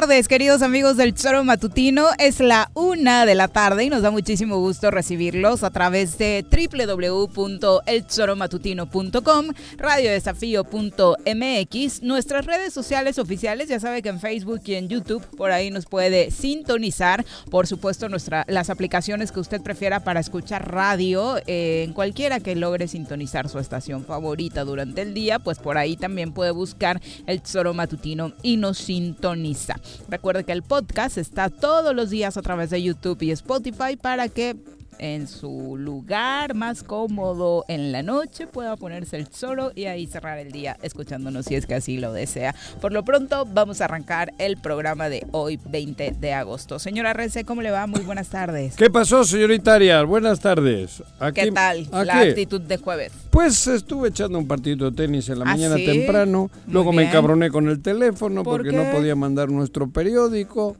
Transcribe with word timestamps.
Tardes, 0.00 0.26
queridos 0.26 0.62
amigos 0.62 0.96
del 0.96 1.14
Choro 1.14 1.44
Matutino. 1.44 2.08
Es 2.18 2.40
la 2.40 2.68
una 3.04 3.26
de 3.26 3.34
la 3.34 3.48
tarde 3.48 3.84
y 3.84 3.90
nos 3.90 4.00
da 4.00 4.10
muchísimo 4.10 4.56
gusto 4.56 4.90
recibirlos 4.90 5.62
a 5.62 5.68
través 5.68 6.16
de 6.16 6.42
www.elchoromatutino.com, 6.50 9.46
radiodesafío.mx, 9.76 12.02
nuestras 12.02 12.46
redes 12.46 12.72
sociales 12.72 13.18
oficiales. 13.18 13.68
Ya 13.68 13.78
sabe 13.78 14.00
que 14.00 14.08
en 14.08 14.20
Facebook 14.20 14.62
y 14.64 14.76
en 14.76 14.88
YouTube 14.88 15.22
por 15.36 15.50
ahí 15.50 15.70
nos 15.70 15.84
puede 15.84 16.30
sintonizar. 16.30 17.26
Por 17.50 17.66
supuesto, 17.66 18.08
nuestra, 18.08 18.46
las 18.48 18.70
aplicaciones 18.70 19.32
que 19.32 19.40
usted 19.40 19.60
prefiera 19.60 20.00
para 20.00 20.20
escuchar 20.20 20.72
radio, 20.72 21.36
eh, 21.46 21.84
en 21.86 21.92
cualquiera 21.92 22.40
que 22.40 22.56
logre 22.56 22.88
sintonizar 22.88 23.50
su 23.50 23.58
estación 23.58 24.06
favorita 24.06 24.64
durante 24.64 25.02
el 25.02 25.12
día, 25.12 25.40
pues 25.40 25.58
por 25.58 25.76
ahí 25.76 25.98
también 25.98 26.32
puede 26.32 26.52
buscar 26.52 27.02
el 27.26 27.42
Choro 27.42 27.74
Matutino 27.74 28.32
y 28.42 28.56
nos 28.56 28.78
sintoniza 28.78 29.78
Recuerde 30.08 30.44
que 30.44 30.52
el 30.52 30.62
podcast 30.62 31.18
está 31.18 31.50
todos 31.50 31.94
los 31.94 32.08
días 32.08 32.38
a 32.38 32.42
través 32.42 32.70
de 32.70 32.82
YouTube 32.82 32.93
y 33.20 33.30
Spotify 33.32 33.96
para 33.96 34.28
que 34.28 34.56
en 34.98 35.26
su 35.26 35.76
lugar 35.76 36.54
más 36.54 36.82
cómodo 36.82 37.64
en 37.68 37.92
la 37.92 38.02
noche 38.02 38.46
pueda 38.46 38.76
ponerse 38.76 39.16
el 39.16 39.26
solo 39.28 39.72
y 39.74 39.84
ahí 39.84 40.06
cerrar 40.06 40.38
el 40.38 40.52
día 40.52 40.76
escuchándonos 40.82 41.46
si 41.46 41.54
es 41.54 41.66
que 41.66 41.74
así 41.74 41.98
lo 41.98 42.12
desea. 42.12 42.54
Por 42.80 42.92
lo 42.92 43.04
pronto 43.04 43.46
vamos 43.46 43.80
a 43.80 43.86
arrancar 43.86 44.32
el 44.38 44.56
programa 44.56 45.08
de 45.08 45.26
hoy 45.32 45.58
20 45.68 46.16
de 46.18 46.32
agosto. 46.32 46.78
Señora 46.78 47.12
Rece, 47.12 47.44
¿cómo 47.44 47.62
le 47.62 47.70
va? 47.70 47.86
Muy 47.86 48.02
buenas 48.02 48.28
tardes. 48.28 48.76
¿Qué 48.76 48.90
pasó, 48.90 49.24
señorita 49.24 49.74
Arias? 49.74 50.06
Buenas 50.06 50.40
tardes. 50.40 51.02
¿Qué 51.34 51.50
tal 51.52 51.88
la 51.90 52.20
actitud 52.20 52.60
de 52.60 52.76
jueves? 52.78 53.12
Pues 53.30 53.66
estuve 53.66 54.08
echando 54.08 54.38
un 54.38 54.46
partido 54.46 54.90
de 54.90 54.96
tenis 54.96 55.28
en 55.28 55.40
la 55.40 55.44
¿Ah, 55.44 55.48
mañana 55.48 55.76
temprano, 55.76 56.50
luego 56.68 56.92
me 56.92 57.04
encabroné 57.04 57.50
con 57.50 57.68
el 57.68 57.82
teléfono 57.82 58.42
porque 58.42 58.72
no 58.72 58.90
podía 58.92 59.16
mandar 59.16 59.50
nuestro 59.50 59.90
periódico. 59.90 60.76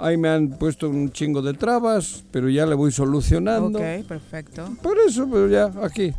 Ahí 0.00 0.16
me 0.16 0.28
han 0.28 0.50
puesto 0.50 0.88
un 0.88 1.10
chingo 1.10 1.42
de 1.42 1.54
trabas, 1.54 2.22
pero 2.30 2.48
ya 2.48 2.64
le 2.66 2.76
voy 2.76 2.92
solucionando. 2.92 3.80
Ok, 3.80 4.06
perfecto. 4.06 4.64
Por 4.80 4.96
eso, 4.96 5.28
pero 5.28 5.48
ya, 5.48 5.72
aquí, 5.82 6.14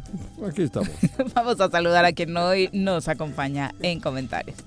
aquí 0.45 0.63
estamos. 0.63 0.89
Vamos 1.33 1.61
a 1.61 1.69
saludar 1.69 2.03
a 2.03 2.11
quien 2.11 2.35
hoy 2.35 2.69
nos 2.73 3.07
acompaña 3.07 3.73
en 3.81 4.01
comentarios. 4.01 4.57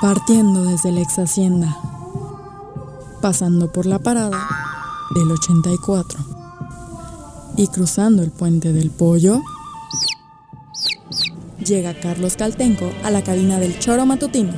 Partiendo 0.00 0.64
desde 0.64 0.90
la 0.90 1.00
ex 1.02 1.18
hacienda, 1.18 1.76
pasando 3.20 3.70
por 3.70 3.84
la 3.84 3.98
parada 3.98 4.48
del 5.14 5.30
84 5.30 6.18
y 7.58 7.68
cruzando 7.68 8.22
el 8.22 8.30
puente 8.30 8.72
del 8.72 8.90
pollo 8.90 9.42
llega 11.64 11.94
Carlos 11.94 12.36
Caltenco 12.36 12.92
a 13.04 13.10
la 13.10 13.22
cabina 13.22 13.58
del 13.58 13.78
Choro 13.78 14.06
Matutino. 14.06 14.52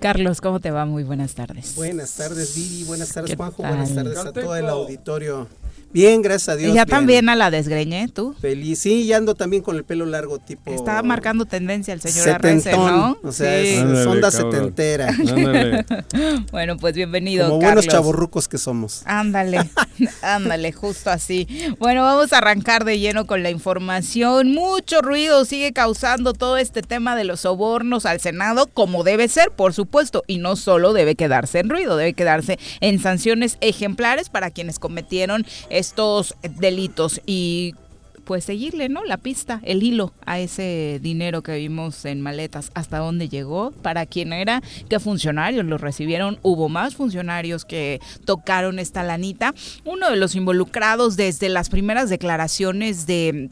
Carlos, 0.00 0.40
¿cómo 0.40 0.60
te 0.60 0.70
va? 0.70 0.84
Muy 0.84 1.02
buenas 1.02 1.34
tardes. 1.34 1.74
Buenas 1.74 2.14
tardes, 2.14 2.54
Vivi. 2.54 2.84
Buenas 2.84 3.12
tardes, 3.12 3.36
Juanjo. 3.36 3.62
Buenas 3.64 3.94
tardes 3.94 4.18
a 4.18 4.32
todo 4.32 4.54
el 4.54 4.68
auditorio 4.68 5.48
Bien, 5.90 6.20
gracias 6.20 6.50
a 6.50 6.56
Dios. 6.56 6.72
¿Y 6.72 6.74
ya 6.74 6.84
también 6.84 7.28
a 7.30 7.36
la 7.36 7.50
desgreñé, 7.50 8.08
tú? 8.08 8.34
Feliz, 8.40 8.78
sí, 8.78 9.06
ya 9.06 9.16
ando 9.16 9.34
también 9.34 9.62
con 9.62 9.76
el 9.76 9.84
pelo 9.84 10.04
largo 10.04 10.38
tipo... 10.38 10.70
Estaba 10.70 11.02
marcando 11.02 11.46
tendencia 11.46 11.94
el 11.94 12.00
señor 12.02 12.28
Arrece, 12.28 12.72
¿no? 12.72 13.16
O 13.22 13.32
sea, 13.32 13.58
es 13.58 14.06
onda 14.06 14.30
setentera. 14.30 15.14
bueno, 16.52 16.76
pues 16.76 16.94
bienvenido, 16.94 17.48
Como 17.48 17.60
buenos 17.60 17.86
chavorrucos 17.86 18.48
que 18.48 18.58
somos. 18.58 19.02
Ándale, 19.06 19.70
ándale, 20.22 20.72
justo 20.72 21.10
así. 21.10 21.48
Bueno, 21.78 22.02
vamos 22.02 22.32
a 22.34 22.38
arrancar 22.38 22.84
de 22.84 22.98
lleno 22.98 23.26
con 23.26 23.42
la 23.42 23.50
información. 23.50 24.52
Mucho 24.52 25.00
ruido 25.00 25.46
sigue 25.46 25.72
causando 25.72 26.34
todo 26.34 26.58
este 26.58 26.82
tema 26.82 27.16
de 27.16 27.24
los 27.24 27.40
sobornos 27.40 28.04
al 28.04 28.20
Senado, 28.20 28.66
como 28.66 29.04
debe 29.04 29.28
ser, 29.28 29.52
por 29.52 29.72
supuesto, 29.72 30.22
y 30.26 30.38
no 30.38 30.56
solo 30.56 30.92
debe 30.92 31.14
quedarse 31.14 31.60
en 31.60 31.70
ruido, 31.70 31.96
debe 31.96 32.12
quedarse 32.12 32.58
en 32.80 32.98
sanciones 32.98 33.56
ejemplares 33.62 34.28
para 34.28 34.50
quienes 34.50 34.78
cometieron 34.78 35.46
estos 35.78 36.34
delitos 36.42 37.20
y 37.26 37.74
pues 38.24 38.44
seguirle, 38.44 38.90
¿no? 38.90 39.04
La 39.06 39.16
pista, 39.16 39.60
el 39.64 39.82
hilo 39.82 40.12
a 40.26 40.38
ese 40.38 41.00
dinero 41.02 41.42
que 41.42 41.56
vimos 41.56 42.04
en 42.04 42.20
maletas, 42.20 42.70
hasta 42.74 42.98
dónde 42.98 43.30
llegó, 43.30 43.70
para 43.70 44.04
quién 44.04 44.34
era, 44.34 44.62
qué 44.90 45.00
funcionarios 45.00 45.64
lo 45.64 45.78
recibieron, 45.78 46.38
hubo 46.42 46.68
más 46.68 46.94
funcionarios 46.94 47.64
que 47.64 48.00
tocaron 48.26 48.78
esta 48.78 49.02
lanita. 49.02 49.54
Uno 49.86 50.10
de 50.10 50.16
los 50.16 50.34
involucrados 50.34 51.16
desde 51.16 51.48
las 51.48 51.70
primeras 51.70 52.10
declaraciones 52.10 53.06
de 53.06 53.48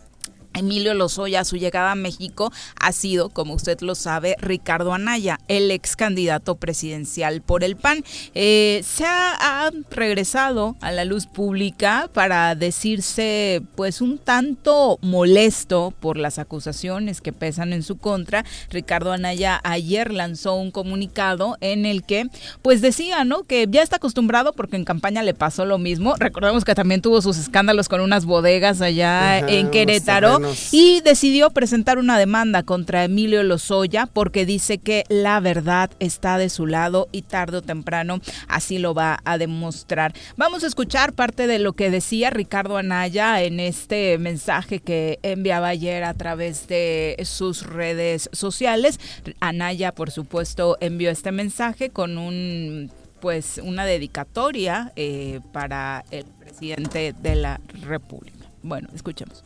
Emilio 0.56 0.94
Lozoya, 0.94 1.44
su 1.44 1.56
llegada 1.56 1.92
a 1.92 1.94
México 1.94 2.52
ha 2.80 2.92
sido, 2.92 3.28
como 3.28 3.54
usted 3.54 3.80
lo 3.80 3.94
sabe, 3.94 4.36
Ricardo 4.40 4.92
Anaya, 4.92 5.38
el 5.48 5.70
ex 5.70 5.96
candidato 5.96 6.56
presidencial 6.56 7.42
por 7.42 7.62
el 7.62 7.76
PAN. 7.76 8.04
Eh, 8.34 8.82
se 8.84 9.04
ha, 9.04 9.70
regresado 9.90 10.76
a 10.80 10.92
la 10.92 11.04
luz 11.04 11.26
pública 11.26 12.08
para 12.12 12.54
decirse, 12.54 13.62
pues, 13.74 14.00
un 14.00 14.18
tanto 14.18 14.98
molesto 15.02 15.92
por 15.98 16.16
las 16.16 16.38
acusaciones 16.38 17.20
que 17.20 17.32
pesan 17.32 17.72
en 17.72 17.82
su 17.82 17.96
contra. 17.96 18.44
Ricardo 18.70 19.12
Anaya 19.12 19.60
ayer 19.64 20.12
lanzó 20.12 20.54
un 20.54 20.70
comunicado 20.70 21.56
en 21.60 21.86
el 21.86 22.04
que, 22.04 22.26
pues, 22.62 22.80
decía, 22.80 23.24
¿no? 23.24 23.42
Que 23.42 23.66
ya 23.68 23.82
está 23.82 23.96
acostumbrado 23.96 24.52
porque 24.52 24.76
en 24.76 24.84
campaña 24.84 25.22
le 25.22 25.34
pasó 25.34 25.64
lo 25.64 25.78
mismo. 25.78 26.14
Recordemos 26.18 26.64
que 26.64 26.74
también 26.74 27.02
tuvo 27.02 27.20
sus 27.22 27.38
escándalos 27.38 27.88
con 27.88 28.00
unas 28.00 28.24
bodegas 28.24 28.80
allá 28.80 29.38
en 29.38 29.70
Querétaro 29.70 30.40
y 30.72 31.00
decidió 31.00 31.50
presentar 31.50 31.98
una 31.98 32.18
demanda 32.18 32.62
contra 32.62 33.04
Emilio 33.04 33.42
Lozoya 33.42 34.06
porque 34.06 34.46
dice 34.46 34.78
que 34.78 35.04
la 35.08 35.40
verdad 35.40 35.90
está 35.98 36.38
de 36.38 36.48
su 36.48 36.66
lado 36.66 37.08
y 37.12 37.22
tarde 37.22 37.58
o 37.58 37.62
temprano 37.62 38.20
así 38.48 38.78
lo 38.78 38.94
va 38.94 39.20
a 39.24 39.38
demostrar. 39.38 40.12
Vamos 40.36 40.64
a 40.64 40.66
escuchar 40.66 41.12
parte 41.12 41.46
de 41.46 41.58
lo 41.58 41.72
que 41.72 41.90
decía 41.90 42.30
Ricardo 42.30 42.76
Anaya 42.76 43.42
en 43.42 43.60
este 43.60 44.18
mensaje 44.18 44.80
que 44.80 45.18
enviaba 45.22 45.68
ayer 45.68 46.04
a 46.04 46.14
través 46.14 46.68
de 46.68 47.16
sus 47.24 47.64
redes 47.64 48.28
sociales. 48.32 49.00
Anaya, 49.40 49.92
por 49.92 50.10
supuesto, 50.10 50.76
envió 50.80 51.10
este 51.10 51.32
mensaje 51.32 51.90
con 51.90 52.18
un 52.18 52.90
pues 53.20 53.60
una 53.62 53.84
dedicatoria 53.84 54.92
eh, 54.94 55.40
para 55.52 56.04
el 56.10 56.26
presidente 56.26 57.14
de 57.18 57.34
la 57.34 57.60
República. 57.82 58.46
Bueno, 58.62 58.88
escuchemos. 58.94 59.42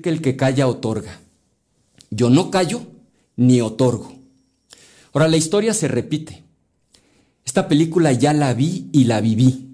Que 0.00 0.08
el 0.08 0.22
que 0.22 0.36
calla 0.36 0.68
otorga. 0.68 1.20
Yo 2.10 2.30
no 2.30 2.50
callo 2.50 2.82
ni 3.36 3.60
otorgo. 3.60 4.14
Ahora, 5.12 5.28
la 5.28 5.36
historia 5.36 5.74
se 5.74 5.88
repite. 5.88 6.44
Esta 7.44 7.68
película 7.68 8.12
ya 8.12 8.32
la 8.32 8.54
vi 8.54 8.88
y 8.92 9.04
la 9.04 9.20
viví. 9.20 9.68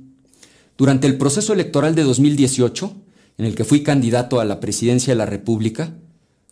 Durante 0.76 1.06
el 1.06 1.18
proceso 1.18 1.52
electoral 1.52 1.94
de 1.94 2.02
2018, 2.02 2.92
en 3.38 3.44
el 3.44 3.54
que 3.54 3.64
fui 3.64 3.82
candidato 3.84 4.40
a 4.40 4.44
la 4.44 4.58
presidencia 4.58 5.12
de 5.12 5.18
la 5.18 5.26
República, 5.26 5.94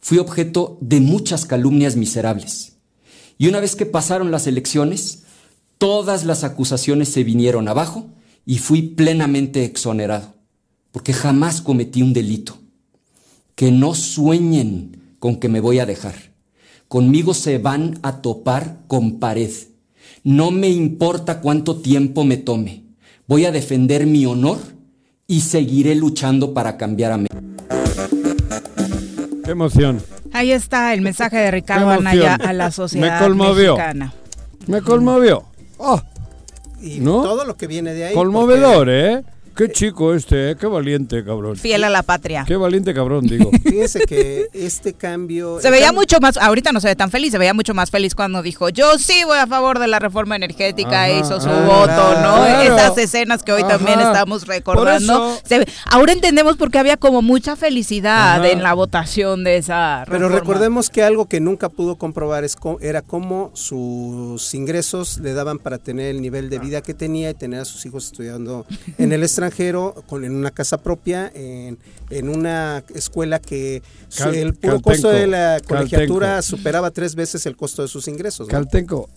fui 0.01 0.19
objeto 0.19 0.79
de 0.81 1.01
muchas 1.01 1.47
calumnias 1.47 1.97
miserables. 1.97 2.77
Y 3.39 3.49
una 3.49 3.59
vez 3.59 3.75
que 3.75 3.87
pasaron 3.87 4.31
las 4.31 4.47
elecciones, 4.47 5.25
todas 5.79 6.25
las 6.25 6.45
acusaciones 6.45 7.09
se 7.09 7.25
vinieron 7.25 7.67
abajo 7.67 8.07
y 8.45 8.59
fui 8.59 8.83
plenamente 8.83 9.65
exonerado, 9.65 10.35
porque 10.93 11.13
jamás 11.13 11.61
cometí 11.61 12.03
un 12.03 12.13
delito. 12.13 12.59
Que 13.57 13.73
no 13.73 13.95
sueñen 13.95 15.17
con 15.19 15.41
que 15.41 15.49
me 15.49 15.59
voy 15.59 15.81
a 15.81 15.87
dejar. 15.87 16.15
Conmigo 16.87 17.35
se 17.35 17.59
van 17.59 17.99
a 18.03 18.23
topar 18.23 18.79
con 18.87 19.19
pared. 19.19 19.51
No 20.23 20.53
me 20.53 20.69
importa 20.69 21.41
cuánto 21.41 21.79
tiempo 21.81 22.23
me 22.23 22.37
tome. 22.37 22.85
Voy 23.27 23.45
a 23.45 23.51
defender 23.51 24.07
mi 24.07 24.25
honor 24.25 24.59
y 25.27 25.41
seguiré 25.41 25.97
luchando 25.97 26.55
para 26.55 26.77
cambiar 26.77 27.11
a 27.13 27.17
México. 27.17 27.41
Qué 29.45 29.51
emoción. 29.51 30.01
Ahí 30.33 30.53
está 30.53 30.95
el 30.95 31.01
mensaje 31.01 31.39
de 31.39 31.51
Ricardo 31.51 31.91
Anaya 31.91 32.35
a 32.35 32.53
la 32.53 32.71
sociedad 32.71 33.21
me 33.21 33.27
conmovió. 33.27 33.77
mexicana. 33.77 34.15
Me 34.67 34.83
conmovió. 34.83 35.45
Oh, 35.79 36.01
y 36.81 37.01
todo 37.01 37.45
lo 37.45 37.57
que 37.57 37.67
viene 37.67 37.95
de 37.95 38.07
ahí. 38.07 38.15
Conmovedor, 38.15 38.89
¿eh? 38.91 39.23
Qué 39.57 39.73
chico 39.73 40.13
este, 40.13 40.51
¿eh? 40.51 40.57
qué 40.57 40.67
valiente, 40.67 41.25
cabrón. 41.25 41.57
Fiel 41.57 41.83
a 41.85 41.89
la 41.89 42.03
patria. 42.03 42.45
Qué 42.47 42.57
valiente, 42.57 42.93
cabrón, 42.93 43.27
digo. 43.27 43.51
Fíjese 43.65 44.01
que 44.01 44.49
este 44.53 44.93
cambio... 44.93 45.63
Se 45.63 45.71
veía 45.71 45.93
mucho 45.93 46.21
más, 46.21 46.37
ahorita 46.37 46.73
no 46.73 46.81
se 46.83 46.89
ve 46.89 46.95
tan 46.95 47.11
feliz, 47.11 47.33
se 47.33 47.39
veía 47.39 47.55
mucho 47.55 47.73
más 47.73 47.91
feliz 47.91 48.15
cuando 48.15 48.43
dijo, 48.43 48.69
yo 48.69 48.99
sí 48.99 49.25
voy 49.25 49.39
a 49.39 49.47
favor 49.47 49.79
de 49.79 49.87
la 49.87 49.99
reforma 49.99 50.37
energética, 50.37 51.09
e 51.09 51.21
hizo 51.21 51.41
su 51.41 51.49
voto, 51.49 52.21
¿no? 52.21 52.45
Esas 52.45 52.99
escenas 52.99 53.43
que 53.43 53.53
hoy 53.53 53.63
también 53.63 53.99
estamos 53.99 54.47
recordando. 54.47 55.39
ahora 55.87 56.13
entendemos 56.13 56.59
por 56.59 56.71
qué 56.71 56.79
había 56.79 56.99
como 56.99 57.23
mucha 57.23 57.57
felicidad 57.57 58.45
en 58.45 58.63
la 58.63 58.75
votación 58.75 59.43
de 59.43 59.57
esa 59.57 60.05
reforma. 60.05 60.29
Pero 60.29 60.39
recordemos 60.39 60.91
que 60.91 61.03
algo 61.03 61.31
que 61.31 61.41
nunca 61.41 61.71
pudo 61.71 61.97
comprobar 61.97 62.45
es 62.45 62.57
era 62.83 63.01
cómo 63.01 63.53
sus 63.55 64.53
ingresos 64.53 65.19
le 65.19 65.33
daban 65.33 65.59
para 65.59 65.79
tener 65.79 66.15
el 66.15 66.21
nivel 66.21 66.51
de 66.51 66.59
vida 66.59 66.83
que 66.83 66.93
tenía 66.93 67.31
y 67.31 67.35
tener 67.35 67.61
a 67.61 67.65
sus 67.65 67.87
hijos 67.87 68.05
estudiando 68.05 68.67
en 68.99 69.13
el 69.15 69.23
extranjero 69.23 69.46
con, 70.07 70.25
en 70.25 70.35
una 70.35 70.51
casa 70.51 70.79
propia, 70.79 71.31
en, 71.35 71.79
en 72.11 72.29
una 72.29 72.85
escuela 72.95 73.39
que 73.39 73.83
el 74.33 74.55
puro 74.55 74.81
costo 74.81 75.09
de 75.09 75.27
la 75.27 75.61
colegiatura 75.67 76.43
superaba 76.43 76.91
tres 76.91 77.15
veces 77.15 77.47
el 77.47 77.57
costo 77.57 77.83
de 77.83 77.89
sus 77.89 78.09
ingresos. 78.09 78.49
Caltenco, 78.49 79.09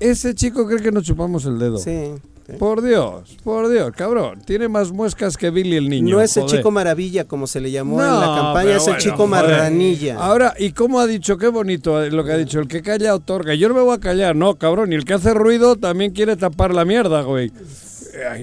ese 0.00 0.34
chico 0.34 0.66
cree 0.66 0.82
que 0.82 0.92
nos 0.92 1.04
chupamos 1.04 1.44
el 1.44 1.58
dedo. 1.58 1.78
Sí. 1.78 2.12
Por 2.58 2.82
Dios, 2.82 3.38
por 3.44 3.68
Dios, 3.68 3.92
cabrón. 3.96 4.42
Tiene 4.44 4.68
más 4.68 4.90
muescas 4.90 5.36
que 5.36 5.50
Billy 5.50 5.76
el 5.76 5.88
niño. 5.88 6.16
No 6.16 6.20
es 6.20 6.36
el 6.36 6.46
chico 6.46 6.70
maravilla 6.70 7.24
como 7.24 7.46
se 7.46 7.60
le 7.60 7.70
llamó 7.70 8.02
en 8.02 8.20
la 8.20 8.34
campaña, 8.34 8.76
es 8.76 8.86
el 8.88 8.96
chico 8.98 9.26
marranilla. 9.26 10.16
Ahora, 10.18 10.54
¿y 10.58 10.72
cómo 10.72 10.98
ha 10.98 11.06
dicho? 11.06 11.38
Qué 11.38 11.48
bonito 11.48 12.04
lo 12.10 12.24
que 12.24 12.32
ha 12.32 12.36
dicho. 12.36 12.58
El 12.58 12.68
que 12.68 12.82
calla 12.82 13.14
otorga. 13.14 13.54
Yo 13.54 13.68
no 13.68 13.74
me 13.74 13.80
voy 13.80 13.94
a 13.94 14.00
callar, 14.00 14.34
no, 14.34 14.56
cabrón. 14.56 14.92
Y 14.92 14.96
el 14.96 15.04
que 15.04 15.14
hace 15.14 15.32
ruido 15.34 15.76
también 15.76 16.12
quiere 16.12 16.36
tapar 16.36 16.74
la 16.74 16.84
mierda, 16.84 17.22
güey 17.22 17.52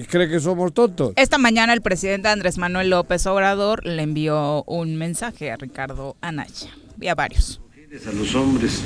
cree 0.08 0.28
que 0.28 0.40
somos 0.40 0.72
tontos. 0.72 1.12
Esta 1.16 1.38
mañana 1.38 1.72
el 1.72 1.80
presidente 1.80 2.28
Andrés 2.28 2.58
Manuel 2.58 2.90
López 2.90 3.26
Obrador 3.26 3.86
le 3.86 4.02
envió 4.02 4.64
un 4.64 4.96
mensaje 4.96 5.50
a 5.50 5.56
Ricardo 5.56 6.16
Anaya 6.20 6.70
y 7.00 7.08
a 7.08 7.14
varios. 7.14 7.60
A 8.06 8.12
los 8.12 8.34
hombres, 8.34 8.82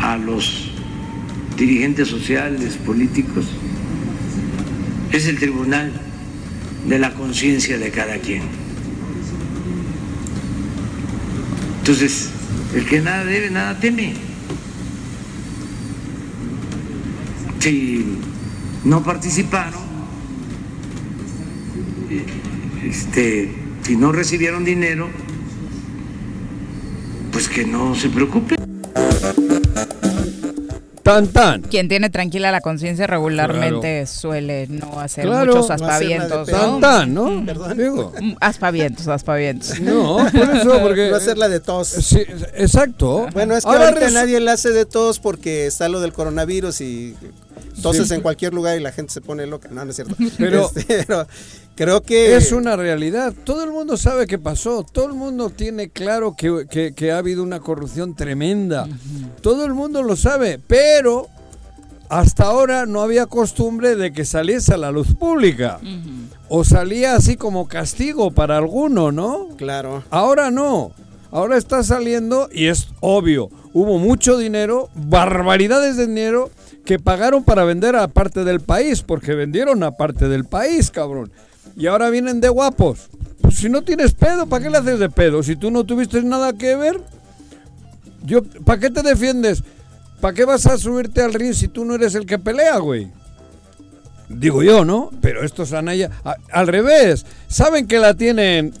a 0.00 0.16
los 0.16 0.70
dirigentes 1.56 2.08
sociales, 2.08 2.76
políticos, 2.84 3.46
es 5.12 5.26
el 5.26 5.38
tribunal 5.38 5.92
de 6.86 6.98
la 6.98 7.12
conciencia 7.14 7.78
de 7.78 7.90
cada 7.90 8.16
quien. 8.18 8.42
Entonces, 11.78 12.30
el 12.74 12.86
que 12.86 13.00
nada 13.00 13.24
debe, 13.24 13.50
nada 13.50 13.78
teme. 13.78 14.14
Si 17.60 18.18
no 18.84 19.02
participaron, 19.02 19.80
este, 22.84 23.54
si 23.82 23.96
no 23.96 24.12
recibieron 24.12 24.64
dinero, 24.64 25.08
pues 27.30 27.48
que 27.48 27.64
no 27.64 27.94
se 27.94 28.08
preocupen. 28.08 28.58
Tan, 31.02 31.26
tan. 31.28 31.62
Quien 31.62 31.88
tiene 31.88 32.10
tranquila 32.10 32.52
la 32.52 32.60
conciencia 32.60 33.06
regularmente 33.06 34.06
suele 34.06 34.68
no 34.68 35.00
hacer 35.00 35.26
muchos 35.26 35.70
aspavientos, 35.70 36.48
¿no? 36.48 36.58
Tan, 36.58 36.80
tan, 36.80 37.14
¿no? 37.14 37.44
Perdón. 37.44 37.76
Digo. 37.76 38.12
Mm, 38.20 38.34
aspavientos, 38.40 39.08
aspavientos. 39.08 39.80
No, 39.82 40.18
por 40.32 40.56
eso, 40.56 40.78
porque... 40.82 41.10
No 41.10 41.16
hacerla 41.16 41.48
de 41.48 41.60
tos. 41.60 41.88
Sí, 41.88 42.20
exacto. 42.54 43.26
Bueno, 43.32 43.56
es 43.56 43.64
que 43.64 43.70
ahorita 43.70 44.10
nadie 44.10 44.38
la 44.40 44.52
hace 44.52 44.70
de 44.70 44.86
tos 44.86 45.18
porque 45.18 45.66
está 45.66 45.88
lo 45.88 46.00
del 46.00 46.12
coronavirus 46.12 46.80
y 46.80 47.16
entonces 47.76 48.10
en 48.10 48.20
cualquier 48.20 48.54
lugar 48.54 48.76
y 48.78 48.80
la 48.80 48.92
gente 48.92 49.12
se 49.12 49.20
pone 49.20 49.46
loca. 49.46 49.68
No, 49.70 49.84
no 49.84 49.90
es 49.90 49.96
cierto. 49.96 50.14
Pero, 50.38 50.70
este, 50.76 51.06
creo 51.74 52.02
que... 52.02 52.36
Es 52.36 52.52
una 52.52 52.76
realidad. 52.76 53.34
Todo 53.44 53.64
el 53.64 53.70
mundo 53.70 53.96
sabe 53.96 54.26
qué 54.26 54.38
pasó. 54.38 54.84
Todo 54.84 55.06
el 55.06 55.14
mundo 55.14 55.50
tiene 55.50 55.88
claro 55.90 56.34
que, 56.36 57.12
ha 57.12 57.18
habido 57.18 57.42
una 57.42 57.60
corrupción 57.60 58.14
tremenda. 58.14 58.88
Todo 59.40 59.64
el 59.64 59.74
mundo 59.74 60.02
lo 60.02 60.16
sabe. 60.16 60.60
Pero 60.66 61.28
hasta 62.08 62.44
ahora 62.44 62.86
no 62.86 63.00
había 63.00 63.26
costumbre 63.26 63.96
de 63.96 64.12
que 64.12 64.24
saliese 64.24 64.74
a 64.74 64.76
la 64.78 64.90
luz 64.90 65.14
pública. 65.14 65.80
O 66.48 66.64
salía 66.64 67.16
así 67.16 67.36
como 67.36 67.68
castigo 67.68 68.30
para 68.30 68.58
alguno, 68.58 69.12
¿no? 69.12 69.48
Claro. 69.56 70.04
Ahora 70.10 70.50
no. 70.50 70.92
Ahora 71.30 71.56
está 71.56 71.82
saliendo 71.82 72.50
y 72.52 72.66
es 72.66 72.88
obvio. 73.00 73.48
Hubo 73.72 73.98
mucho 73.98 74.36
dinero, 74.36 74.90
barbaridades 74.94 75.96
de 75.96 76.06
dinero 76.06 76.50
que 76.84 76.98
pagaron 76.98 77.42
para 77.44 77.64
vender 77.64 77.96
a 77.96 78.08
parte 78.08 78.44
del 78.44 78.60
país, 78.60 79.02
porque 79.02 79.34
vendieron 79.34 79.82
a 79.82 79.92
parte 79.92 80.28
del 80.28 80.44
país, 80.44 80.90
cabrón. 80.90 81.32
Y 81.76 81.86
ahora 81.86 82.10
vienen 82.10 82.40
de 82.40 82.48
guapos. 82.48 83.08
Pues 83.40 83.56
si 83.56 83.68
no 83.68 83.82
tienes 83.82 84.12
pedo, 84.12 84.46
¿para 84.46 84.64
qué 84.64 84.70
le 84.70 84.78
haces 84.78 84.98
de 84.98 85.10
pedo? 85.10 85.42
Si 85.42 85.56
tú 85.56 85.70
no 85.70 85.84
tuviste 85.84 86.22
nada 86.22 86.52
que 86.52 86.76
ver, 86.76 87.00
yo, 88.24 88.42
¿para 88.64 88.80
qué 88.80 88.90
te 88.90 89.02
defiendes? 89.02 89.62
¿Para 90.20 90.34
qué 90.34 90.44
vas 90.44 90.66
a 90.66 90.78
subirte 90.78 91.22
al 91.22 91.34
ring 91.34 91.52
si 91.52 91.68
tú 91.68 91.84
no 91.84 91.96
eres 91.96 92.14
el 92.14 92.26
que 92.26 92.38
pelea, 92.38 92.78
güey? 92.78 93.10
Digo 94.28 94.62
yo, 94.62 94.84
¿no? 94.84 95.10
Pero 95.20 95.44
estos 95.44 95.72
Anaya, 95.72 96.10
al 96.50 96.66
revés, 96.68 97.26
saben 97.48 97.86
que 97.86 97.98
la 97.98 98.14
tienen 98.14 98.72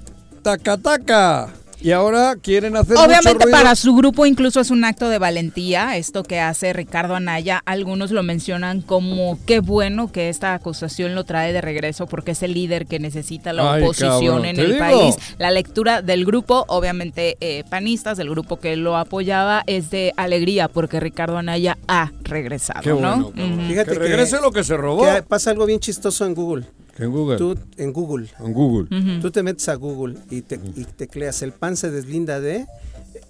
taca 0.42 0.78
taca. 0.78 1.48
Y 1.82 1.90
ahora 1.90 2.36
quieren 2.40 2.76
hacer 2.76 2.96
Obviamente 2.96 3.46
para 3.48 3.74
su 3.74 3.94
grupo 3.94 4.24
incluso 4.24 4.60
es 4.60 4.70
un 4.70 4.84
acto 4.84 5.08
de 5.08 5.18
valentía 5.18 5.96
esto 5.96 6.22
que 6.22 6.38
hace 6.38 6.72
Ricardo 6.72 7.16
Anaya. 7.16 7.62
Algunos 7.66 8.12
lo 8.12 8.22
mencionan 8.22 8.82
como 8.82 9.38
qué 9.46 9.60
bueno 9.60 10.12
que 10.12 10.28
esta 10.28 10.54
acusación 10.54 11.14
lo 11.14 11.24
trae 11.24 11.52
de 11.52 11.60
regreso 11.60 12.06
porque 12.06 12.32
es 12.32 12.42
el 12.42 12.54
líder 12.54 12.86
que 12.86 12.98
necesita 12.98 13.52
la 13.52 13.76
oposición 13.76 14.44
en 14.44 14.58
el 14.60 14.78
país. 14.78 15.16
La 15.38 15.50
lectura 15.50 16.02
del 16.02 16.24
grupo, 16.24 16.64
obviamente 16.68 17.36
eh, 17.40 17.64
panistas, 17.68 18.16
del 18.16 18.30
grupo 18.30 18.60
que 18.60 18.76
lo 18.76 18.96
apoyaba, 18.96 19.64
es 19.66 19.90
de 19.90 20.12
alegría 20.16 20.68
porque 20.68 21.00
Ricardo 21.00 21.38
Anaya 21.38 21.78
ha 21.88 22.12
regresado, 22.22 23.00
¿no? 23.00 23.32
Fíjate 23.66 23.92
que 23.92 23.98
regrese 23.98 24.40
lo 24.40 24.52
que 24.52 24.62
se 24.62 24.76
robó. 24.76 25.04
pasa 25.28 25.50
algo 25.50 25.66
bien 25.66 25.80
chistoso 25.80 26.24
en 26.26 26.34
Google. 26.34 26.66
En 26.98 27.10
Google. 27.10 27.36
Tú, 27.38 27.58
en 27.76 27.92
Google. 27.92 28.28
En 28.38 28.52
Google. 28.52 29.20
Tú 29.20 29.30
te 29.30 29.42
metes 29.42 29.68
a 29.68 29.74
Google 29.74 30.16
y, 30.30 30.42
te, 30.42 30.60
y 30.76 30.84
tecleas 30.84 31.42
el 31.42 31.52
pan 31.52 31.76
se 31.76 31.90
deslinda 31.90 32.40
de 32.40 32.66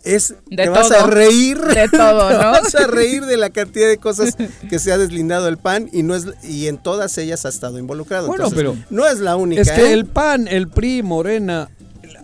es 0.05 0.35
te 0.55 0.69
vas 0.69 0.91
a 0.91 1.07
reír 1.07 1.59
de 1.61 1.89
todo, 1.89 2.31
¿no? 2.33 2.39
vas 2.39 2.75
a 2.75 2.87
reír 2.87 3.25
de 3.25 3.37
la 3.37 3.51
cantidad 3.51 3.89
de 3.89 3.99
cosas 3.99 4.37
que 4.69 4.79
se 4.79 4.93
ha 4.93 4.99
deslindado 4.99 5.49
el 5.49 5.59
PAN 5.59 5.89
y 5.93 6.03
no 6.03 6.15
es 6.15 6.27
y 6.43 6.67
en 6.67 6.79
todas 6.79 7.17
ellas 7.19 7.47
ha 7.47 7.49
estado 7.49 7.79
involucrado. 7.79 8.27
Bueno, 8.27 8.51
pero 8.51 8.77
no 8.91 9.07
es 9.07 9.21
la 9.21 9.37
única. 9.37 9.63
Es 9.63 9.71
que 9.71 9.87
¿eh? 9.87 9.93
el 9.93 10.07
PAN, 10.07 10.49
el 10.49 10.69
PRI, 10.69 11.03
Morena, 11.03 11.71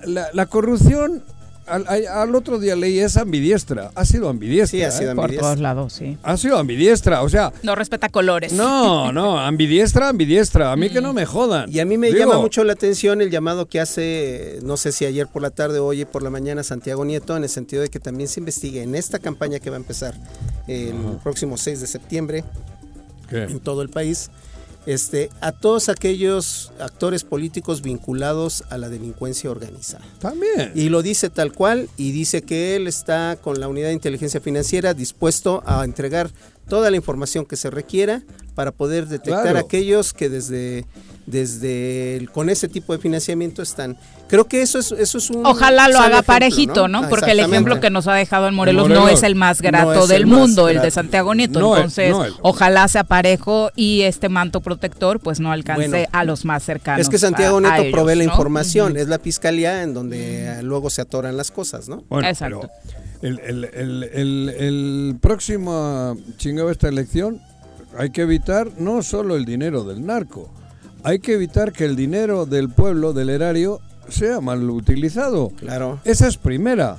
la 0.06 0.46
corrupción 0.46 1.22
al, 1.68 2.34
otro 2.34 2.58
día 2.58 2.76
leí, 2.76 2.98
es 2.98 3.16
ambidiestra. 3.16 3.90
Ha 3.94 4.04
sido 4.04 4.28
ambidiestra. 4.28 4.78
Sí, 4.78 4.82
ha 4.84 4.90
sido 4.90 5.08
¿eh? 5.08 5.10
ambidiestra. 5.12 5.40
Por 5.40 5.48
todos 5.48 5.60
lados, 5.60 5.92
sí. 5.92 6.16
Ha 6.22 6.36
sido 6.36 6.58
ambidiestra, 6.58 7.22
o 7.22 7.28
sea. 7.28 7.52
No 7.62 7.74
respeta 7.74 8.08
colores. 8.08 8.52
No, 8.52 9.12
no, 9.12 9.38
ambidiestra, 9.38 10.08
ambidiestra. 10.08 10.72
A 10.72 10.76
mí 10.76 10.90
que 10.90 11.00
no 11.00 11.12
me 11.12 11.26
jodan. 11.26 11.70
Y 11.72 11.80
a 11.80 11.84
mí 11.84 11.98
me 11.98 12.12
llama 12.12 12.38
mucho 12.38 12.64
la 12.64 12.72
atención 12.72 13.20
el 13.20 13.30
llamado 13.30 13.66
que 13.66 13.80
hace, 13.80 14.58
no 14.62 14.76
sé 14.76 14.92
si 14.92 15.04
ayer 15.04 15.26
por 15.26 15.42
la 15.42 15.50
tarde 15.50 15.78
o 15.78 15.86
hoy 15.86 16.04
por 16.04 16.22
la 16.22 16.30
mañana, 16.30 16.62
Santiago 16.62 17.04
Nieto, 17.04 17.36
en 17.36 17.42
el 17.42 17.48
sentido 17.48 17.82
de 17.82 17.88
que 17.88 18.00
también 18.00 18.28
se 18.28 18.40
investigue 18.40 18.82
en 18.82 18.94
esta 18.94 19.18
campaña 19.18 19.58
que 19.58 19.70
va 19.70 19.76
a 19.76 19.80
empezar 19.80 20.14
el 20.66 20.94
próximo 21.22 21.56
6 21.56 21.80
de 21.80 21.86
septiembre 21.86 22.44
en 23.30 23.60
todo 23.60 23.82
el 23.82 23.90
país 23.90 24.30
este, 24.88 25.28
a 25.42 25.52
todos 25.52 25.90
aquellos 25.90 26.72
actores 26.80 27.22
políticos 27.22 27.82
vinculados 27.82 28.64
a 28.70 28.78
la 28.78 28.88
delincuencia 28.88 29.50
organizada. 29.50 30.02
También. 30.18 30.72
Y 30.74 30.88
lo 30.88 31.02
dice 31.02 31.28
tal 31.28 31.52
cual 31.52 31.90
y 31.98 32.12
dice 32.12 32.40
que 32.40 32.74
él 32.74 32.86
está 32.86 33.36
con 33.36 33.60
la 33.60 33.68
unidad 33.68 33.88
de 33.88 33.92
inteligencia 33.92 34.40
financiera 34.40 34.94
dispuesto 34.94 35.62
a 35.66 35.84
entregar 35.84 36.30
toda 36.68 36.90
la 36.90 36.96
información 36.96 37.44
que 37.44 37.56
se 37.56 37.68
requiera 37.68 38.22
para 38.54 38.72
poder 38.72 39.08
detectar 39.08 39.58
aquellos 39.58 40.14
que 40.14 40.30
desde 40.30 40.86
desde 41.30 42.26
con 42.32 42.50
ese 42.50 42.68
tipo 42.68 42.92
de 42.92 42.98
financiamiento 42.98 43.62
están. 43.62 43.96
Creo 44.28 44.46
que 44.46 44.60
eso 44.60 44.78
es 44.78 44.92
eso 44.92 45.18
es 45.18 45.30
un 45.30 45.44
Ojalá 45.46 45.88
lo 45.88 45.98
haga 45.98 46.22
parejito, 46.22 46.88
¿no? 46.88 47.08
Porque 47.08 47.32
el 47.32 47.40
ejemplo 47.40 47.80
que 47.80 47.90
nos 47.90 48.06
ha 48.08 48.14
dejado 48.14 48.48
en 48.48 48.54
Morelos, 48.54 48.88
no 48.88 49.08
es 49.08 49.22
el 49.22 49.34
más 49.34 49.62
grato 49.62 50.06
del 50.06 50.26
mundo, 50.26 50.68
el 50.68 50.80
de 50.80 50.90
Santiago 50.90 51.34
Nieto. 51.34 51.58
Entonces, 51.58 52.14
ojalá 52.42 52.88
sea 52.88 53.04
parejo 53.04 53.70
y 53.76 54.02
este 54.02 54.28
manto 54.28 54.60
protector 54.60 55.20
pues 55.20 55.40
no 55.40 55.52
alcance 55.52 56.08
a 56.12 56.24
los 56.24 56.44
más 56.44 56.62
cercanos. 56.62 57.00
Es 57.00 57.08
que 57.08 57.18
Santiago 57.18 57.60
Nieto 57.60 57.90
provee 57.90 58.16
la 58.16 58.24
información, 58.24 58.96
es 58.96 59.08
la 59.08 59.18
fiscalía 59.18 59.82
en 59.82 59.94
donde 59.94 60.60
luego 60.62 60.90
se 60.90 61.02
atoran 61.02 61.36
las 61.36 61.50
cosas, 61.50 61.88
¿no? 61.88 62.04
Exacto. 62.22 62.68
el, 63.22 63.40
el, 63.40 63.64
el, 63.64 64.48
el, 64.48 65.16
próximo 65.20 66.16
chingado 66.36 66.70
esta 66.70 66.88
elección 66.88 67.40
hay 67.96 68.10
que 68.10 68.22
evitar 68.22 68.68
no 68.78 69.02
solo 69.02 69.36
el 69.36 69.44
dinero 69.44 69.84
del 69.84 70.04
narco, 70.04 70.50
hay 71.02 71.18
que 71.18 71.34
evitar 71.34 71.72
que 71.72 71.84
el 71.84 71.96
dinero 71.96 72.46
del 72.46 72.68
pueblo, 72.68 73.12
del 73.12 73.30
erario, 73.30 73.80
sea 74.08 74.40
mal 74.40 74.68
utilizado. 74.70 75.50
Claro. 75.58 76.00
Esa 76.04 76.28
es 76.28 76.36
primera. 76.36 76.98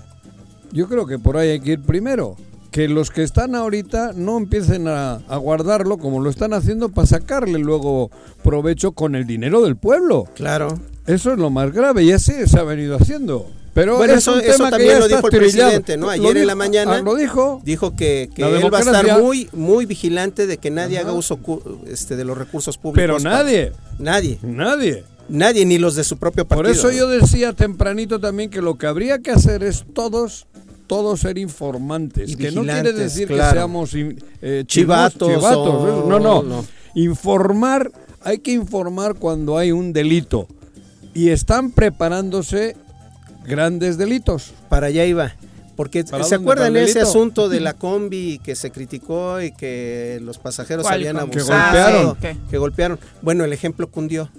Yo 0.71 0.87
creo 0.87 1.05
que 1.05 1.19
por 1.19 1.37
ahí 1.37 1.49
hay 1.49 1.59
que 1.59 1.73
ir 1.73 1.81
primero. 1.81 2.35
Que 2.71 2.87
los 2.87 3.09
que 3.09 3.23
están 3.23 3.55
ahorita 3.55 4.11
no 4.15 4.37
empiecen 4.37 4.87
a, 4.87 5.15
a 5.15 5.37
guardarlo 5.37 5.97
como 5.97 6.21
lo 6.21 6.29
están 6.29 6.53
haciendo 6.53 6.89
para 6.89 7.07
sacarle 7.07 7.57
luego 7.57 8.11
provecho 8.43 8.91
con 8.91 9.15
el 9.15 9.25
dinero 9.25 9.63
del 9.63 9.75
pueblo. 9.75 10.25
Claro. 10.35 10.77
Eso 11.07 11.31
es 11.31 11.39
lo 11.39 11.49
más 11.49 11.73
grave 11.73 12.03
y 12.03 12.11
así 12.11 12.33
se 12.45 12.59
ha 12.59 12.63
venido 12.63 12.95
haciendo. 12.95 13.47
Pero 13.73 13.97
bueno, 13.97 14.13
eso, 14.13 14.39
también 14.69 14.99
lo 14.99 15.07
dijo 15.07 15.27
el 15.27 15.37
presidente, 15.37 15.97
¿no? 15.97 16.09
Ayer 16.09 16.37
en 16.37 16.47
la 16.47 16.55
mañana 16.55 16.95
ah, 16.95 17.01
lo 17.01 17.15
dijo. 17.15 17.61
Dijo 17.63 17.95
que, 17.95 18.29
él 18.35 18.73
va 18.73 18.79
a 18.79 18.81
estar 18.81 19.19
muy, 19.21 19.49
muy 19.53 19.85
vigilante 19.85 20.47
de 20.47 20.57
que 20.57 20.71
nadie 20.71 20.99
haga 20.99 21.13
uso 21.13 21.39
este, 21.87 22.15
de 22.15 22.25
los 22.25 22.37
recursos 22.37 22.77
públicos. 22.77 23.01
Pero 23.01 23.19
nadie. 23.19 23.73
Nadie. 23.97 24.39
Nadie. 24.41 25.03
Nadie, 25.29 25.65
ni 25.65 25.77
los 25.77 25.95
de 25.95 26.03
su 26.03 26.17
propio 26.17 26.45
partido. 26.45 26.63
Por 26.63 26.75
eso 26.75 26.91
yo 26.91 27.07
decía 27.07 27.53
tempranito 27.53 28.19
también 28.19 28.49
que 28.49 28.61
lo 28.61 28.77
que 28.77 28.87
habría 28.87 29.19
que 29.19 29.31
hacer 29.31 29.63
es 29.63 29.85
todos 29.93 30.47
todos 30.87 31.19
ser 31.19 31.37
informantes, 31.37 32.35
que 32.35 32.51
no 32.51 32.63
quiere 32.63 32.93
decir 32.93 33.27
que 33.27 33.35
seamos 33.35 33.91
eh, 33.93 34.63
chivatos, 34.65 35.39
no, 35.39 36.19
no, 36.19 36.41
no, 36.41 36.65
informar, 36.95 37.91
hay 38.21 38.39
que 38.39 38.53
informar 38.53 39.13
cuando 39.13 39.55
hay 39.59 39.71
un 39.71 39.93
delito 39.93 40.47
y 41.13 41.29
están 41.29 41.69
preparándose 41.69 42.75
grandes 43.49 43.97
delitos. 43.97 44.53
Para 44.69 44.87
allá 44.87 45.03
iba. 45.05 45.33
Porque 45.75 46.03
se 46.05 46.35
acuerdan 46.35 46.75
ese 46.75 46.99
asunto 46.99 47.47
de 47.47 47.61
la 47.61 47.73
combi 47.77 48.39
que 48.43 48.55
se 48.55 48.69
criticó 48.69 49.41
y 49.41 49.53
que 49.53 50.19
los 50.21 50.37
pasajeros 50.37 50.85
habían 50.85 51.17
abusado, 51.17 52.17
que 52.19 52.29
golpearon. 52.29 52.49
que 52.49 52.57
golpearon. 52.57 52.99
Bueno, 53.21 53.45
el 53.45 53.53
ejemplo 53.53 53.87
cundió. 53.87 54.29